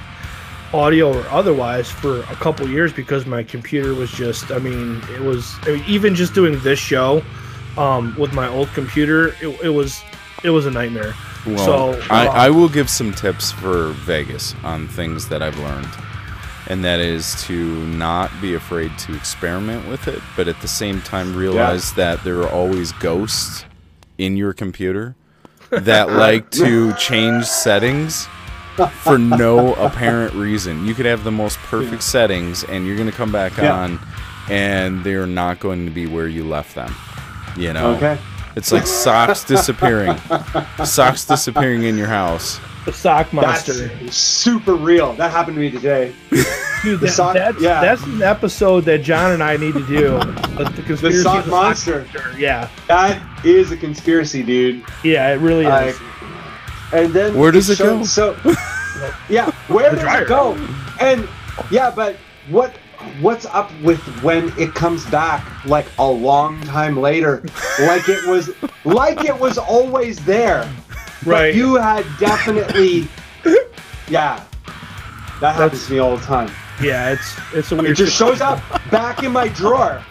audio 0.73 1.13
or 1.17 1.25
otherwise, 1.29 1.91
for 1.91 2.21
a 2.21 2.37
couple 2.37 2.67
years 2.69 2.93
because 2.93 3.27
my 3.27 3.43
computer 3.43 3.93
was 3.95 4.11
just. 4.11 4.51
I 4.51 4.59
mean, 4.59 5.03
it 5.15 5.21
was 5.21 5.55
I 5.63 5.73
mean, 5.73 5.85
even 5.87 6.15
just 6.15 6.33
doing 6.33 6.59
this 6.61 6.79
show 6.79 7.23
um, 7.77 8.15
with 8.19 8.33
my 8.33 8.49
old 8.49 8.69
computer. 8.69 9.29
It, 9.43 9.49
it 9.63 9.69
was 9.71 10.03
it 10.43 10.51
was 10.51 10.65
a 10.65 10.71
nightmare. 10.71 11.13
Well, 11.47 11.59
so 11.59 12.03
I, 12.11 12.27
um, 12.27 12.37
I 12.37 12.51
will 12.51 12.69
give 12.69 12.89
some 12.89 13.13
tips 13.13 13.53
for 13.53 13.89
Vegas 14.07 14.55
on 14.65 14.89
things 14.89 15.29
that 15.29 15.43
I've 15.43 15.59
learned. 15.59 15.89
And 16.71 16.85
that 16.85 17.01
is 17.01 17.35
to 17.47 17.85
not 17.87 18.31
be 18.41 18.55
afraid 18.55 18.97
to 19.01 19.15
experiment 19.17 19.89
with 19.89 20.07
it, 20.07 20.23
but 20.37 20.47
at 20.47 20.61
the 20.61 20.69
same 20.69 21.03
time 21.03 21.35
realize 21.35 21.93
that 21.95 22.23
there 22.23 22.41
are 22.43 22.49
always 22.49 22.93
ghosts 22.93 23.65
in 24.19 24.37
your 24.37 24.53
computer 24.53 25.17
that 25.71 26.11
like 26.27 26.49
to 26.53 26.93
change 26.95 27.45
settings 27.47 28.29
for 29.03 29.19
no 29.19 29.75
apparent 29.75 30.33
reason. 30.35 30.87
You 30.87 30.95
could 30.95 31.07
have 31.07 31.25
the 31.25 31.33
most 31.33 31.59
perfect 31.59 32.05
settings 32.05 32.63
and 32.63 32.87
you're 32.87 32.97
going 32.97 33.11
to 33.11 33.17
come 33.17 33.33
back 33.33 33.57
Yeah. 33.57 33.75
on 33.77 33.99
and 34.49 35.03
they're 35.03 35.27
not 35.27 35.59
going 35.59 35.87
to 35.87 35.91
be 35.91 36.07
where 36.07 36.29
you 36.29 36.45
left 36.45 36.77
them. 36.77 36.95
You 37.57 37.73
know? 37.73 37.95
Okay. 37.97 38.17
It's 38.55 38.71
like 38.71 38.87
socks 38.87 39.43
disappearing. 39.55 40.17
socks 40.85 41.25
disappearing 41.25 41.83
in 41.83 41.99
your 41.99 42.07
house. 42.07 42.61
The 42.85 42.93
sock 42.93 43.31
That's 43.31 43.67
monster. 43.69 44.11
super 44.11 44.75
real. 44.75 45.13
That 45.15 45.31
happened 45.31 45.57
to 45.57 45.61
me 45.61 45.71
today. 45.71 46.13
Dude, 46.83 46.99
the 47.01 47.07
that, 47.07 47.13
sock- 47.13 47.35
that's, 47.35 47.61
yeah. 47.61 47.81
that's 47.83 48.03
an 48.05 48.23
episode 48.23 48.81
that 48.87 49.03
John 49.03 49.33
and 49.33 49.43
I 49.43 49.57
need 49.57 49.75
to 49.75 49.87
do. 49.87 50.19
The, 50.61 50.65
the 50.65 50.83
conspiracy 50.83 51.17
The 51.19 51.23
sock 51.23 51.39
of 51.39 51.45
the 51.47 51.51
monster. 51.53 52.07
Yeah, 52.37 52.69
That 52.89 53.23
is 53.47 53.73
a 53.73 53.77
conspiracy, 53.79 54.43
dude. 54.43 54.85
yeah, 55.03 55.33
it 55.33 55.39
really 55.39 55.65
is. 55.65 55.99
And 56.93 57.15
then 57.15 57.35
Where 57.35 57.51
does 57.51 57.71
it 57.71 57.77
so, 57.77 57.99
go? 58.01 58.05
So, 58.05 58.37
yeah, 59.31 59.51
where 59.69 59.89
The 59.91 60.03
does 60.03 60.21
it 60.23 60.29
go? 60.29 60.53
And 61.01 61.27
yeah, 61.71 61.91
but 61.95 62.17
what 62.51 62.75
what's 63.23 63.47
up 63.47 63.71
with 63.81 64.01
when 64.23 64.53
it 64.59 64.75
comes 64.75 65.07
back 65.07 65.65
like 65.65 65.87
a 65.99 66.07
long 66.07 66.61
time 66.63 66.99
later, 66.99 67.43
like 67.81 68.07
it 68.11 68.27
was 68.29 68.51
like 68.85 69.25
it 69.25 69.39
was 69.39 69.57
always 69.57 70.23
there, 70.27 70.71
but 71.25 71.31
Right. 71.31 71.55
you 71.55 71.75
had 71.77 72.05
definitely, 72.19 73.07
yeah, 74.09 74.43
that 75.41 75.55
happens 75.57 75.59
That's- 75.59 75.87
to 75.87 75.93
me 75.93 75.99
all 75.99 76.17
the 76.17 76.25
time. 76.25 76.51
yeah, 76.83 77.11
it's 77.11 77.37
it's 77.55 77.73
a 77.73 77.79
It 77.85 77.95
just 77.95 78.17
shows 78.17 78.41
up 78.41 78.61
back 78.91 79.23
in 79.23 79.33
my 79.33 79.49
drawer. 79.49 80.03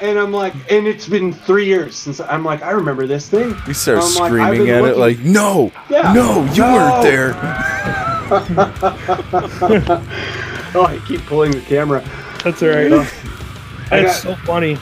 And 0.00 0.18
I'm 0.18 0.32
like, 0.32 0.54
and 0.70 0.86
it's 0.86 1.06
been 1.06 1.32
three 1.34 1.66
years 1.66 1.94
since 1.94 2.18
I'm 2.20 2.44
like, 2.44 2.62
I 2.62 2.70
remember 2.70 3.06
this 3.06 3.28
thing. 3.28 3.54
You 3.66 3.74
start 3.74 3.98
I'm 3.98 4.04
screaming 4.08 4.66
been 4.66 4.74
at 4.84 4.84
it 4.84 4.96
like, 4.96 5.18
no, 5.18 5.70
Yeah. 5.90 6.12
no, 6.14 6.44
you 6.54 6.62
No. 6.62 6.74
weren't 6.74 7.02
there. 7.02 7.34
Oh, 10.74 10.84
I 10.86 10.98
keep 11.06 11.22
pulling 11.26 11.52
the 11.52 11.60
camera. 11.62 12.02
That's 12.44 12.62
all 12.62 12.68
right. 12.68 12.92
I 13.90 14.02
That's 14.02 14.22
got- 14.24 14.36
so 14.38 14.44
funny. 14.44 14.74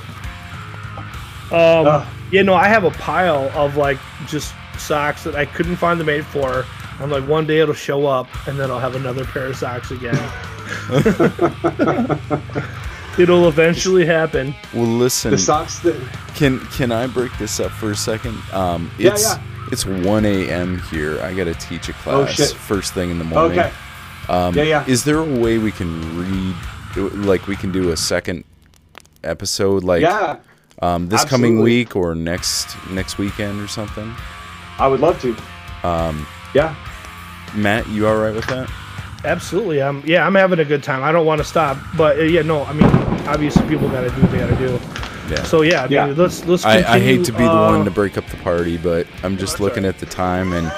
Um, 1.52 1.86
Ugh. 1.86 2.06
yeah, 2.32 2.42
no, 2.42 2.54
I 2.54 2.66
have 2.66 2.82
a 2.84 2.90
pile 2.90 3.50
of 3.54 3.76
like 3.76 3.98
just 4.26 4.52
socks 4.78 5.24
that 5.24 5.34
I 5.34 5.44
couldn't 5.46 5.76
find 5.76 5.98
the 6.00 6.04
mate 6.04 6.24
for. 6.24 6.64
I'm 6.98 7.10
like, 7.10 7.26
one 7.28 7.46
day 7.46 7.58
it'll 7.58 7.74
show 7.74 8.06
up, 8.06 8.26
and 8.46 8.58
then 8.58 8.70
I'll 8.70 8.78
have 8.80 8.94
another 8.94 9.24
pair 9.24 9.46
of 9.46 9.56
socks 9.56 9.90
again. 9.90 10.14
It'll 13.18 13.48
eventually 13.48 14.04
happen. 14.04 14.54
Well, 14.74 14.84
listen. 14.84 15.30
The 15.30 15.38
socks 15.38 15.78
that 15.80 15.96
Can 16.34 16.60
can 16.66 16.92
I 16.92 17.06
break 17.06 17.36
this 17.38 17.60
up 17.60 17.70
for 17.70 17.90
a 17.90 17.96
second? 17.96 18.36
Um, 18.52 18.90
Yeah, 18.98 19.12
it's 19.12 19.22
yeah. 19.24 19.42
it's 19.72 19.86
1 19.86 20.24
a.m. 20.26 20.80
here. 20.90 21.18
I 21.22 21.32
gotta 21.32 21.54
teach 21.54 21.88
a 21.88 21.94
class 21.94 22.32
shit. 22.34 22.50
first 22.50 22.92
thing 22.92 23.10
in 23.10 23.18
the 23.18 23.24
morning. 23.24 23.58
okay. 23.58 23.72
Um, 24.28 24.54
Yeah, 24.54 24.64
yeah. 24.64 24.84
Is 24.86 25.04
there 25.04 25.18
a 25.18 25.24
way 25.24 25.56
we 25.56 25.72
can 25.72 26.18
read, 26.18 27.14
like 27.14 27.46
we 27.46 27.56
can 27.56 27.72
do 27.72 27.90
a 27.90 27.96
second 27.96 28.44
episode, 29.24 29.82
like 29.82 30.02
yeah, 30.02 30.36
um, 30.82 31.08
this 31.08 31.24
coming 31.24 31.60
week 31.60 31.96
or 31.96 32.14
next 32.14 32.76
next 32.90 33.16
weekend 33.16 33.62
or 33.62 33.68
something? 33.68 34.14
I 34.78 34.86
would 34.88 35.00
love 35.00 35.20
to. 35.22 35.36
Um, 35.86 36.26
Yeah. 36.54 36.74
Matt, 37.54 37.88
you 37.88 38.06
all 38.06 38.16
right 38.16 38.34
with 38.34 38.46
that? 38.48 38.70
Absolutely. 39.24 39.82
I'm 39.82 40.02
yeah, 40.06 40.26
I'm 40.26 40.34
having 40.34 40.58
a 40.58 40.64
good 40.64 40.82
time. 40.82 41.02
I 41.02 41.10
don't 41.10 41.26
want 41.26 41.40
to 41.40 41.44
stop, 41.44 41.78
but 41.96 42.18
uh, 42.18 42.22
yeah, 42.22 42.42
no. 42.42 42.64
I 42.64 42.72
mean, 42.72 42.84
obviously, 43.26 43.66
people 43.66 43.88
got 43.88 44.02
to 44.02 44.10
do 44.10 44.20
what 44.22 44.30
they 44.30 44.38
got 44.38 44.50
to 44.50 44.56
do. 44.56 44.78
Yeah. 45.34 45.42
So 45.44 45.62
yeah, 45.62 45.80
I 45.80 45.82
mean, 45.84 45.92
Yeah. 45.92 46.04
let's 46.16 46.44
let's. 46.44 46.64
I, 46.64 46.94
I 46.94 47.00
hate 47.00 47.24
to 47.24 47.32
be 47.32 47.38
the 47.38 47.50
uh, 47.50 47.70
one 47.76 47.84
to 47.86 47.90
break 47.90 48.16
up 48.18 48.26
the 48.26 48.36
party, 48.38 48.76
but 48.76 49.06
I'm 49.24 49.36
just 49.36 49.58
looking 49.58 49.84
at 49.84 49.98
the 49.98 50.06
time, 50.06 50.52
and 50.52 50.68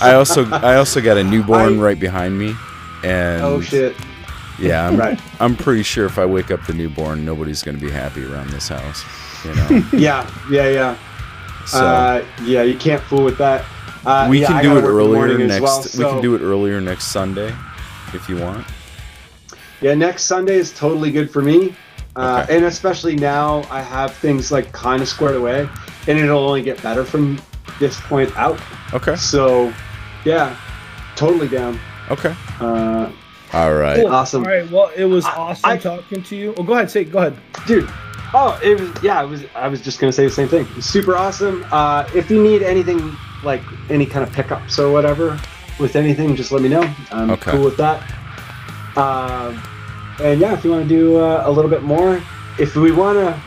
I 0.00 0.14
also 0.14 0.46
I 0.50 0.76
also 0.76 1.00
got 1.02 1.16
a 1.18 1.24
newborn 1.24 1.78
I- 1.78 1.82
right 1.82 1.98
behind 2.00 2.38
me, 2.38 2.54
and 3.04 3.42
Oh 3.42 3.60
shit. 3.60 3.94
Yeah, 4.58 4.86
I'm, 4.88 4.96
Right. 4.96 5.20
I'm 5.38 5.54
pretty 5.54 5.82
sure 5.82 6.06
if 6.06 6.18
I 6.18 6.24
wake 6.24 6.50
up 6.50 6.64
the 6.66 6.72
newborn, 6.72 7.26
nobody's 7.26 7.62
going 7.62 7.78
to 7.78 7.84
be 7.84 7.90
happy 7.92 8.24
around 8.24 8.48
this 8.50 8.68
house. 8.68 9.04
You 9.44 9.54
know, 9.54 9.84
Yeah, 9.92 10.30
yeah, 10.50 10.68
yeah. 10.70 10.96
So 11.66 11.84
Uh, 11.84 12.24
yeah, 12.44 12.62
you 12.62 12.76
can't 12.78 13.02
fool 13.02 13.24
with 13.24 13.38
that. 13.38 13.64
Uh, 14.04 14.26
we 14.30 14.40
yeah, 14.40 14.46
can 14.46 14.62
do 14.62 14.70
it 14.78 14.82
work 14.82 14.84
in 14.84 14.88
the 14.88 14.90
earlier 15.02 15.38
next. 15.46 15.60
well, 15.62 15.82
we 15.82 16.04
can 16.04 16.22
do 16.22 16.34
it 16.36 16.40
earlier 16.42 16.80
next 16.80 17.06
Sunday, 17.06 17.52
if 18.14 18.28
you 18.28 18.36
want. 18.36 18.64
Yeah, 19.80 19.94
next 19.94 20.24
Sunday 20.24 20.54
is 20.56 20.72
totally 20.72 21.10
good 21.10 21.30
for 21.30 21.42
me. 21.42 21.74
Uh, 22.14 22.42
Okay. 22.44 22.56
And 22.56 22.64
especially 22.66 23.14
now, 23.16 23.64
I 23.70 23.82
have 23.82 24.14
things 24.14 24.50
like 24.50 24.72
kind 24.72 25.02
of 25.02 25.08
squared 25.08 25.36
away, 25.36 25.68
and 26.06 26.18
it'll 26.18 26.46
only 26.46 26.62
get 26.62 26.82
better 26.82 27.04
from 27.04 27.38
this 27.78 28.00
point 28.02 28.34
out. 28.38 28.58
Okay. 28.94 29.16
So, 29.16 29.72
yeah, 30.24 30.56
totally 31.14 31.48
down. 31.48 31.78
Okay. 32.10 32.34
Uh, 32.60 33.10
All 33.52 33.74
right. 33.74 33.96
Cool. 33.96 34.06
Awesome. 34.06 34.44
All 34.44 34.50
right. 34.50 34.70
Well, 34.70 34.90
it 34.96 35.04
was 35.04 35.24
I- 35.26 35.30
awesome 35.36 35.70
I- 35.70 35.76
talking 35.76 36.22
to 36.22 36.36
you. 36.36 36.54
Oh, 36.56 36.62
go 36.62 36.72
ahead. 36.74 36.90
Say. 36.90 37.04
Go 37.04 37.18
ahead. 37.18 37.36
dude, 37.66 37.90
oh, 38.34 38.58
it 38.62 38.78
was 38.80 38.90
yeah, 39.02 39.22
it 39.22 39.26
was. 39.26 39.44
I 39.54 39.68
was 39.68 39.80
just 39.80 39.98
gonna 40.00 40.12
say 40.12 40.24
the 40.24 40.30
same 40.32 40.48
thing. 40.48 40.66
Super 40.80 41.16
awesome. 41.16 41.64
Uh, 41.70 42.08
if 42.14 42.30
you 42.30 42.42
need 42.42 42.62
anything 42.62 43.14
like 43.44 43.62
any 43.90 44.06
kind 44.06 44.26
of 44.26 44.32
pickups 44.32 44.78
or 44.78 44.90
whatever 44.92 45.38
with 45.78 45.94
anything, 45.96 46.34
just 46.36 46.52
let 46.52 46.62
me 46.62 46.68
know. 46.68 46.82
I'm 47.12 47.30
Okay. 47.30 47.50
cool 47.52 47.64
with 47.64 47.76
that. 47.76 48.02
Um, 48.96 49.62
and 50.20 50.40
yeah, 50.40 50.54
if 50.54 50.64
you 50.64 50.70
want 50.70 50.84
to 50.84 50.88
do 50.88 51.18
uh, 51.18 51.42
a 51.44 51.50
little 51.50 51.70
bit 51.70 51.82
more, 51.82 52.22
if 52.58 52.74
we 52.76 52.90
want 52.92 53.18
to, 53.18 53.38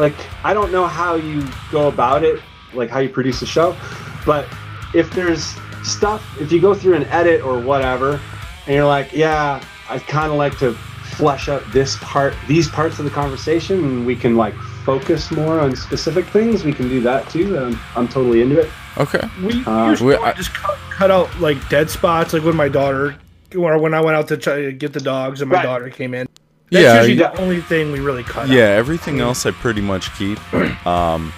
like, 0.00 0.14
I 0.44 0.52
don't 0.52 0.72
know 0.72 0.86
how 0.86 1.14
you 1.14 1.46
go 1.70 1.86
about 1.88 2.24
it, 2.24 2.42
like 2.74 2.90
how 2.90 2.98
you 2.98 3.08
produce 3.08 3.40
a 3.42 3.46
show, 3.46 3.76
but 4.26 4.48
if 4.94 5.10
there's 5.12 5.54
stuff, 5.84 6.22
if 6.40 6.50
you 6.50 6.60
go 6.60 6.74
through 6.74 6.94
an 6.94 7.04
edit 7.04 7.42
or 7.42 7.60
whatever, 7.60 8.20
and 8.66 8.74
you're 8.74 8.84
like, 8.84 9.12
yeah, 9.12 9.62
I'd 9.88 10.04
kind 10.08 10.32
of 10.32 10.38
like 10.38 10.58
to 10.58 10.76
flesh 11.20 11.48
out 11.48 11.62
this 11.72 11.96
part, 12.00 12.34
these 12.48 12.68
parts 12.68 12.98
of 12.98 13.04
the 13.04 13.10
conversation, 13.10 13.84
and 13.84 14.06
we 14.06 14.16
can 14.16 14.36
like 14.36 14.54
focus 14.84 15.30
more 15.30 15.60
on 15.60 15.76
specific 15.76 16.24
things, 16.26 16.64
we 16.64 16.72
can 16.72 16.88
do 16.88 17.00
that 17.02 17.28
too. 17.28 17.56
Um, 17.58 17.78
I'm 17.94 18.08
totally 18.08 18.40
into 18.42 18.58
it. 18.58 18.70
Okay. 18.98 19.20
We 19.44 19.64
Uh, 19.66 19.90
usually 19.90 20.16
we- 20.16 20.22
I- 20.24 20.32
just 20.32 20.52
cut, 20.54 20.76
cut 20.90 21.10
out 21.10 21.28
like 21.40 21.56
dead 21.68 21.90
spots, 21.90 22.32
like 22.32 22.42
when 22.42 22.56
my 22.56 22.68
daughter, 22.68 23.14
or 23.56 23.78
when 23.78 23.94
I 23.94 24.00
went 24.00 24.16
out 24.16 24.28
to 24.28 24.36
try 24.36 24.62
to 24.62 24.72
get 24.72 24.92
the 24.92 25.00
dogs 25.00 25.40
and 25.42 25.50
my 25.50 25.56
Right. 25.56 25.62
daughter 25.64 25.90
came 25.90 26.14
in. 26.14 26.26
That's 26.72 26.82
Yeah. 26.84 26.94
usually 27.02 27.14
yeah. 27.18 27.30
the 27.32 27.40
only 27.42 27.60
thing 27.60 27.92
we 27.92 28.00
really 28.00 28.22
cut. 28.22 28.48
Yeah. 28.48 28.62
out. 28.64 28.78
Everything 28.78 29.20
else 29.20 29.44
I 29.44 29.50
pretty 29.50 29.80
much 29.82 30.12
keep. 30.16 30.38
Um, 30.86 31.32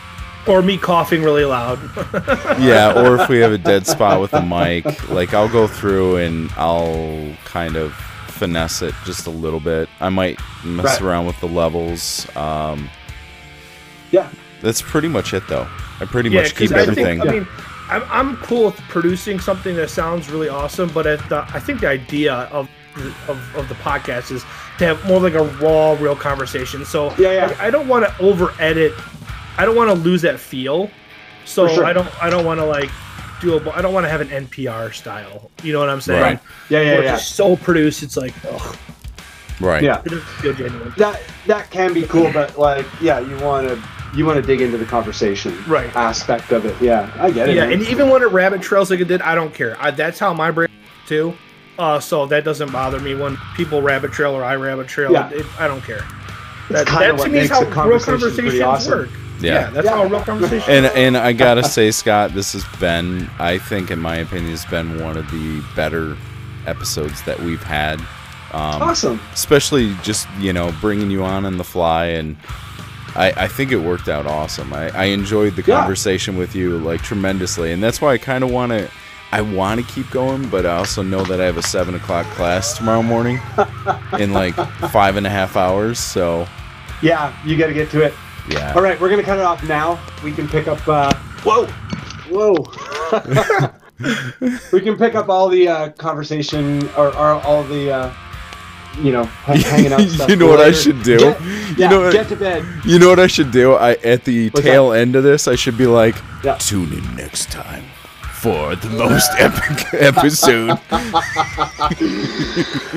Or 0.47 0.61
me 0.63 0.77
coughing 0.77 1.23
really 1.23 1.45
loud. 1.45 1.79
yeah. 2.61 2.93
Or 3.01 3.17
if 3.21 3.29
we 3.29 3.39
have 3.39 3.53
a 3.53 3.59
dead 3.59 3.87
spot 3.87 4.21
with 4.21 4.31
the 4.33 4.43
mic, 4.43 4.85
like 5.11 5.35
I'll 5.35 5.49
go 5.49 5.67
through 5.67 6.17
and 6.17 6.51
I'll 6.57 7.33
kind 7.45 7.77
of 7.77 7.95
finesse 8.43 8.82
it 8.82 8.94
just 9.05 9.27
a 9.28 9.31
little 9.31 9.60
bit. 9.60 9.89
I 10.01 10.09
might 10.09 10.39
mess 10.64 10.85
Right. 10.85 11.01
around 11.02 11.27
with 11.27 11.39
the 11.40 11.47
levels. 11.47 12.27
Um, 12.36 12.90
Yeah. 14.10 14.28
that's 14.60 14.82
pretty 14.82 15.09
much 15.09 15.32
it, 15.32 15.47
though. 15.48 15.66
I 16.01 16.05
pretty 16.06 16.31
yeah, 16.31 16.40
much 16.43 16.51
keep 16.56 16.70
because 16.70 16.73
I 16.73 16.81
everything. 16.82 17.20
think 17.20 17.28
I 17.31 17.32
mean. 17.32 17.48
I'm, 17.90 18.02
I'm 18.10 18.36
cool 18.39 18.66
with 18.66 18.77
producing 18.89 19.39
something 19.39 19.77
that 19.77 19.90
sounds 19.90 20.31
really 20.31 20.48
awesome, 20.48 20.89
but 20.94 21.06
at 21.06 21.19
the, 21.28 21.44
I 21.55 21.60
think 21.60 21.81
the 21.81 21.89
idea 21.89 22.32
of, 22.51 22.69
the- 22.97 23.12
of 23.28 23.39
of 23.56 23.69
the 23.69 23.74
podcast 23.77 24.31
is 24.31 24.43
to 24.78 24.86
have 24.86 25.05
more 25.06 25.20
like 25.20 25.35
a 25.35 25.43
raw, 25.62 25.93
real 26.01 26.16
conversation. 26.16 26.85
So 26.85 27.12
Yeah, 27.19 27.32
yeah. 27.32 27.56
I, 27.60 27.66
I 27.66 27.70
don't 27.70 27.89
want 27.89 28.06
to 28.06 28.12
over 28.23 28.55
edit. 28.59 28.93
I 29.59 29.64
don't 29.66 29.77
want 29.77 29.89
to 29.90 29.94
lose 29.94 30.23
that 30.23 30.40
feel. 30.40 30.90
So 31.44 31.69
sure. 31.69 31.85
I 31.85 31.93
don't 31.93 32.09
I 32.23 32.31
don't 32.31 32.44
want 32.47 32.60
to 32.60 32.64
like 32.64 32.90
do 33.43 33.59
a 33.59 33.70
I 33.73 33.82
don't 33.82 33.93
want 33.93 34.05
to 34.05 34.10
have 34.10 34.20
an 34.20 34.28
NPR 34.28 34.94
style. 34.94 35.51
You 35.62 35.73
know 35.73 35.81
what 35.81 35.90
I'm 35.90 36.01
saying? 36.01 36.23
Right. 36.23 36.40
Yeah, 36.70 36.81
yeah, 36.81 36.93
Where 36.94 37.02
yeah. 37.05 37.14
it's 37.14 37.23
just 37.24 37.36
so 37.36 37.56
produced. 37.56 38.02
It's 38.02 38.16
like 38.16 38.32
ugh, 38.47 38.77
right. 39.60 39.82
Yeah. 39.82 40.01
it 40.05 40.09
doesn't 40.10 40.24
feel 40.27 40.55
genuine. 40.55 40.94
that 40.97 41.20
that 41.47 41.70
can 41.70 41.93
be 41.93 42.02
cool, 42.05 42.32
but 42.32 42.59
like, 42.59 42.86
yeah, 43.01 43.20
you 43.20 43.36
want 43.44 43.69
to 43.69 43.82
you 44.14 44.24
want 44.27 44.36
to 44.36 44.43
dig 44.43 44.60
into 44.60 44.77
the 44.78 44.85
conversation 44.85 45.56
Right. 45.66 45.94
aspect 45.97 46.52
of 46.52 46.64
it. 46.66 46.81
Yeah, 46.81 47.10
I 47.19 47.31
get 47.31 47.48
it. 47.48 47.56
Yeah, 47.56 47.64
man. 47.64 47.73
and 47.74 47.82
even 47.89 48.09
when 48.10 48.23
it 48.23 48.27
rabbit 48.31 48.62
trails 48.62 48.90
like 48.90 49.01
it 49.01 49.09
did, 49.09 49.23
I 49.23 49.35
don't 49.35 49.52
care. 49.55 49.77
I, 49.81 49.90
that's 49.90 50.19
how 50.19 50.32
my 50.35 50.51
brain 50.51 50.69
too. 51.06 51.35
Uh, 51.78 51.98
so 51.98 52.27
that 52.27 52.44
doesn't 52.44 52.70
bother 52.70 53.01
me 53.01 53.14
when 53.14 53.36
people 53.56 53.81
rabbit 53.81 54.12
trail 54.12 54.32
or 54.35 54.44
I 54.44 54.55
rabbit 54.56 54.86
trail. 54.86 55.12
Yeah. 55.12 55.31
It, 55.31 55.47
I 55.59 55.66
don't 55.66 55.81
care. 55.82 56.05
It's 56.69 56.85
That, 56.85 56.86
kinda 56.86 57.01
that 57.01 57.06
to 57.09 57.14
what 57.16 57.31
me 57.31 57.39
is 57.39 57.51
makes 57.51 57.59
how 57.59 57.62
a 57.62 57.64
real 57.64 57.73
conversation 57.74 58.19
pretty 58.19 58.59
conversations 58.59 58.62
awesome. 58.62 58.98
work. 58.98 59.09
Yeah. 59.43 59.70
that's 59.70 59.85
Yeah. 59.86 59.93
how 59.97 60.02
a 60.05 60.09
real 60.09 60.23
conversation. 60.23 60.70
And 60.73 60.86
and 60.86 61.16
I 61.16 61.32
gotta 61.32 61.64
say, 61.64 61.90
Scott, 61.90 62.32
this 62.35 62.52
has 62.52 62.64
been, 62.81 63.28
I 63.39 63.59
think, 63.59 63.90
in 63.90 63.98
my 63.98 64.16
opinion, 64.16 64.51
has 64.51 64.64
been 64.66 65.01
one 65.02 65.16
of 65.16 65.31
the 65.31 65.62
better 65.77 66.16
episodes 66.66 67.23
that 67.24 67.39
we've 67.40 67.62
had. 67.62 68.01
Um, 68.52 68.82
awesome. 68.82 69.20
Especially 69.32 69.94
just 70.02 70.28
you 70.39 70.52
know 70.52 70.73
bringing 70.81 71.10
you 71.10 71.24
on 71.24 71.44
on 71.47 71.56
the 71.56 71.64
fly, 71.64 72.06
and 72.06 72.36
I, 73.16 73.32
I 73.36 73.48
think 73.48 73.73
it 73.73 73.78
worked 73.78 74.09
out 74.09 74.27
awesome. 74.27 74.73
I, 74.74 74.90
I 74.90 75.05
enjoyed 75.05 75.56
the 75.56 75.62
Yeah. 75.62 75.78
conversation 75.81 76.36
with 76.36 76.55
you 76.55 76.78
like 76.78 77.02
tremendously, 77.02 77.73
and 77.73 77.82
that's 77.82 78.01
why 78.01 78.12
I 78.12 78.19
kind 78.19 78.44
of 78.44 78.51
want 78.51 78.73
to. 78.73 78.90
I 79.35 79.40
want 79.40 79.81
to 79.81 79.86
keep 79.94 80.10
going, 80.10 80.47
but 80.51 80.66
I 80.66 80.77
also 80.77 81.02
know 81.02 81.24
that 81.24 81.40
I 81.40 81.47
have 81.47 81.56
a 81.56 81.62
seven 81.62 81.94
o'clock 81.94 82.27
class 82.32 82.77
tomorrow 82.77 83.02
morning 83.02 83.40
in 84.19 84.35
like 84.35 84.55
five 84.90 85.16
and 85.16 85.27
a 85.27 85.31
half 85.31 85.56
hours. 85.56 85.98
So 85.98 86.47
Yeah, 87.01 87.32
you 87.43 87.56
got 87.56 87.69
to 87.69 87.73
get 87.73 87.89
to 87.93 88.02
it. 88.02 88.12
Yeah, 88.48 88.73
All 88.74 88.82
right, 88.82 89.01
we're 89.01 89.10
gonna 89.10 89.23
cut 89.23 89.39
it 89.39 89.44
off 89.44 89.62
now. 89.64 90.01
We 90.24 90.32
can 90.32 90.48
pick 90.48 90.69
up. 90.69 90.86
Uh, 90.86 91.12
whoa, 91.44 91.66
whoa. 92.31 92.55
we 94.73 94.81
can 94.81 94.97
pick 94.97 95.14
up 95.14 95.28
all 95.28 95.48
the 95.48 95.69
uh, 95.69 95.89
conversation 95.90 96.89
or, 96.97 97.09
or 97.09 97.40
all 97.43 97.62
the. 97.64 97.93
Uh, 97.93 98.14
you 99.01 99.10
know, 99.10 99.24
hanging 99.44 99.90
out 99.93 100.01
stuff. 100.02 100.28
you 100.28 100.36
know 100.36 100.47
what 100.48 100.60
I 100.60 100.70
should 100.70 101.02
do? 101.02 101.19
Get, 101.19 101.40
you 101.40 101.74
yeah, 101.78 101.89
know 101.89 102.01
what? 102.02 102.12
get 102.12 102.28
to 102.28 102.36
bed. 102.36 102.62
You 102.85 102.98
know 102.98 103.09
what 103.09 103.19
I 103.20 103.27
should 103.27 103.51
do? 103.51 103.73
I 103.74 103.93
at 104.05 104.24
the 104.24 104.51
What's 104.51 104.66
tail 104.66 104.93
end 104.93 105.16
of 105.16 105.23
this, 105.24 105.48
I 105.48 105.55
should 105.55 105.78
be 105.78 105.86
like, 105.86 106.14
Yeah. 106.44 106.56
tune 106.56 106.93
in 106.93 107.16
next 107.16 107.51
time 107.51 107.85
for 108.35 108.74
the 108.77 108.90
most 108.90 109.31
epic 109.39 109.86
episode 109.94 110.78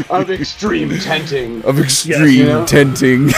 of 0.10 0.32
extreme 0.32 0.98
tenting. 1.00 1.64
of 1.64 1.80
extreme 1.80 2.24
Yes, 2.24 2.32
you 2.34 2.46
know? 2.46 2.66
tenting. 2.66 3.30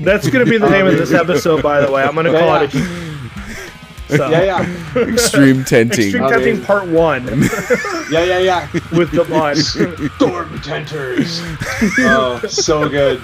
That's 0.00 0.28
gonna 0.30 0.44
be 0.44 0.58
the 0.58 0.68
name 0.70 0.86
of 0.86 0.96
this 0.96 1.12
episode, 1.12 1.62
by 1.62 1.80
the 1.80 1.90
way. 1.90 2.02
I'm 2.02 2.14
gonna 2.14 2.30
call 2.32 2.40
Yeah, 2.62 2.62
it. 2.64 2.72
So, 4.08 4.30
Yeah, 4.30 4.42
yeah, 4.94 5.02
extreme 5.08 5.64
tenting. 5.64 6.04
Extreme 6.06 6.22
I 6.24 6.28
Testing 6.30 6.56
mean- 6.58 6.64
Part 6.64 6.86
One 6.88 7.26
yeah, 8.10 8.22
yeah, 8.24 8.38
yeah. 8.38 8.68
with 8.92 9.10
the 9.10 9.24
bun. 9.28 9.56
Storm 9.56 10.60
tenters. 10.60 11.40
Oh, 11.98 12.38
so 12.48 12.88
good. 12.88 13.20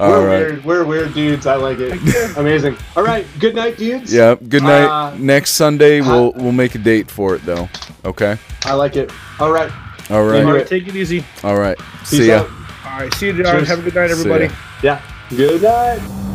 All 0.00 0.10
we're 0.10 0.26
right. 0.26 0.38
weird. 0.38 0.64
We're 0.64 0.84
weird 0.86 1.12
dudes. 1.14 1.46
I 1.46 1.56
like 1.56 1.78
it. 1.80 1.92
Amazing. 2.38 2.76
All 2.96 3.02
right. 3.02 3.26
Good 3.40 3.54
night, 3.56 3.76
dudes. 3.76 4.10
Yeah. 4.14 4.36
Good 4.36 4.62
night. 4.62 4.86
Uh, 4.86 5.14
Next 5.18 5.50
Sunday, 5.52 6.00
we'll 6.00 6.32
we'll 6.32 6.52
make 6.52 6.74
a 6.74 6.78
date 6.78 7.10
for 7.10 7.34
it 7.34 7.44
though. 7.44 7.68
Okay. 8.06 8.38
I 8.64 8.72
like 8.74 8.96
it. 8.96 9.10
All 9.38 9.50
right. 9.52 9.70
All 10.10 10.18
All 10.18 10.24
right. 10.24 10.44
right, 10.44 10.66
take 10.66 10.88
it 10.88 10.96
easy. 10.96 11.24
All 11.44 11.58
right. 11.58 11.76
Peace 12.00 12.08
See 12.10 12.28
ya. 12.28 12.38
out. 12.38 12.50
All 12.86 13.00
right, 13.00 13.12
see 13.14 13.26
you, 13.26 13.42
John. 13.42 13.56
Cheers. 13.56 13.68
Have 13.68 13.78
a 13.80 13.82
good 13.82 13.94
night, 13.94 14.10
everybody. 14.10 14.48
Yeah. 14.82 15.02
Good 15.30 15.60
night. 15.60 16.27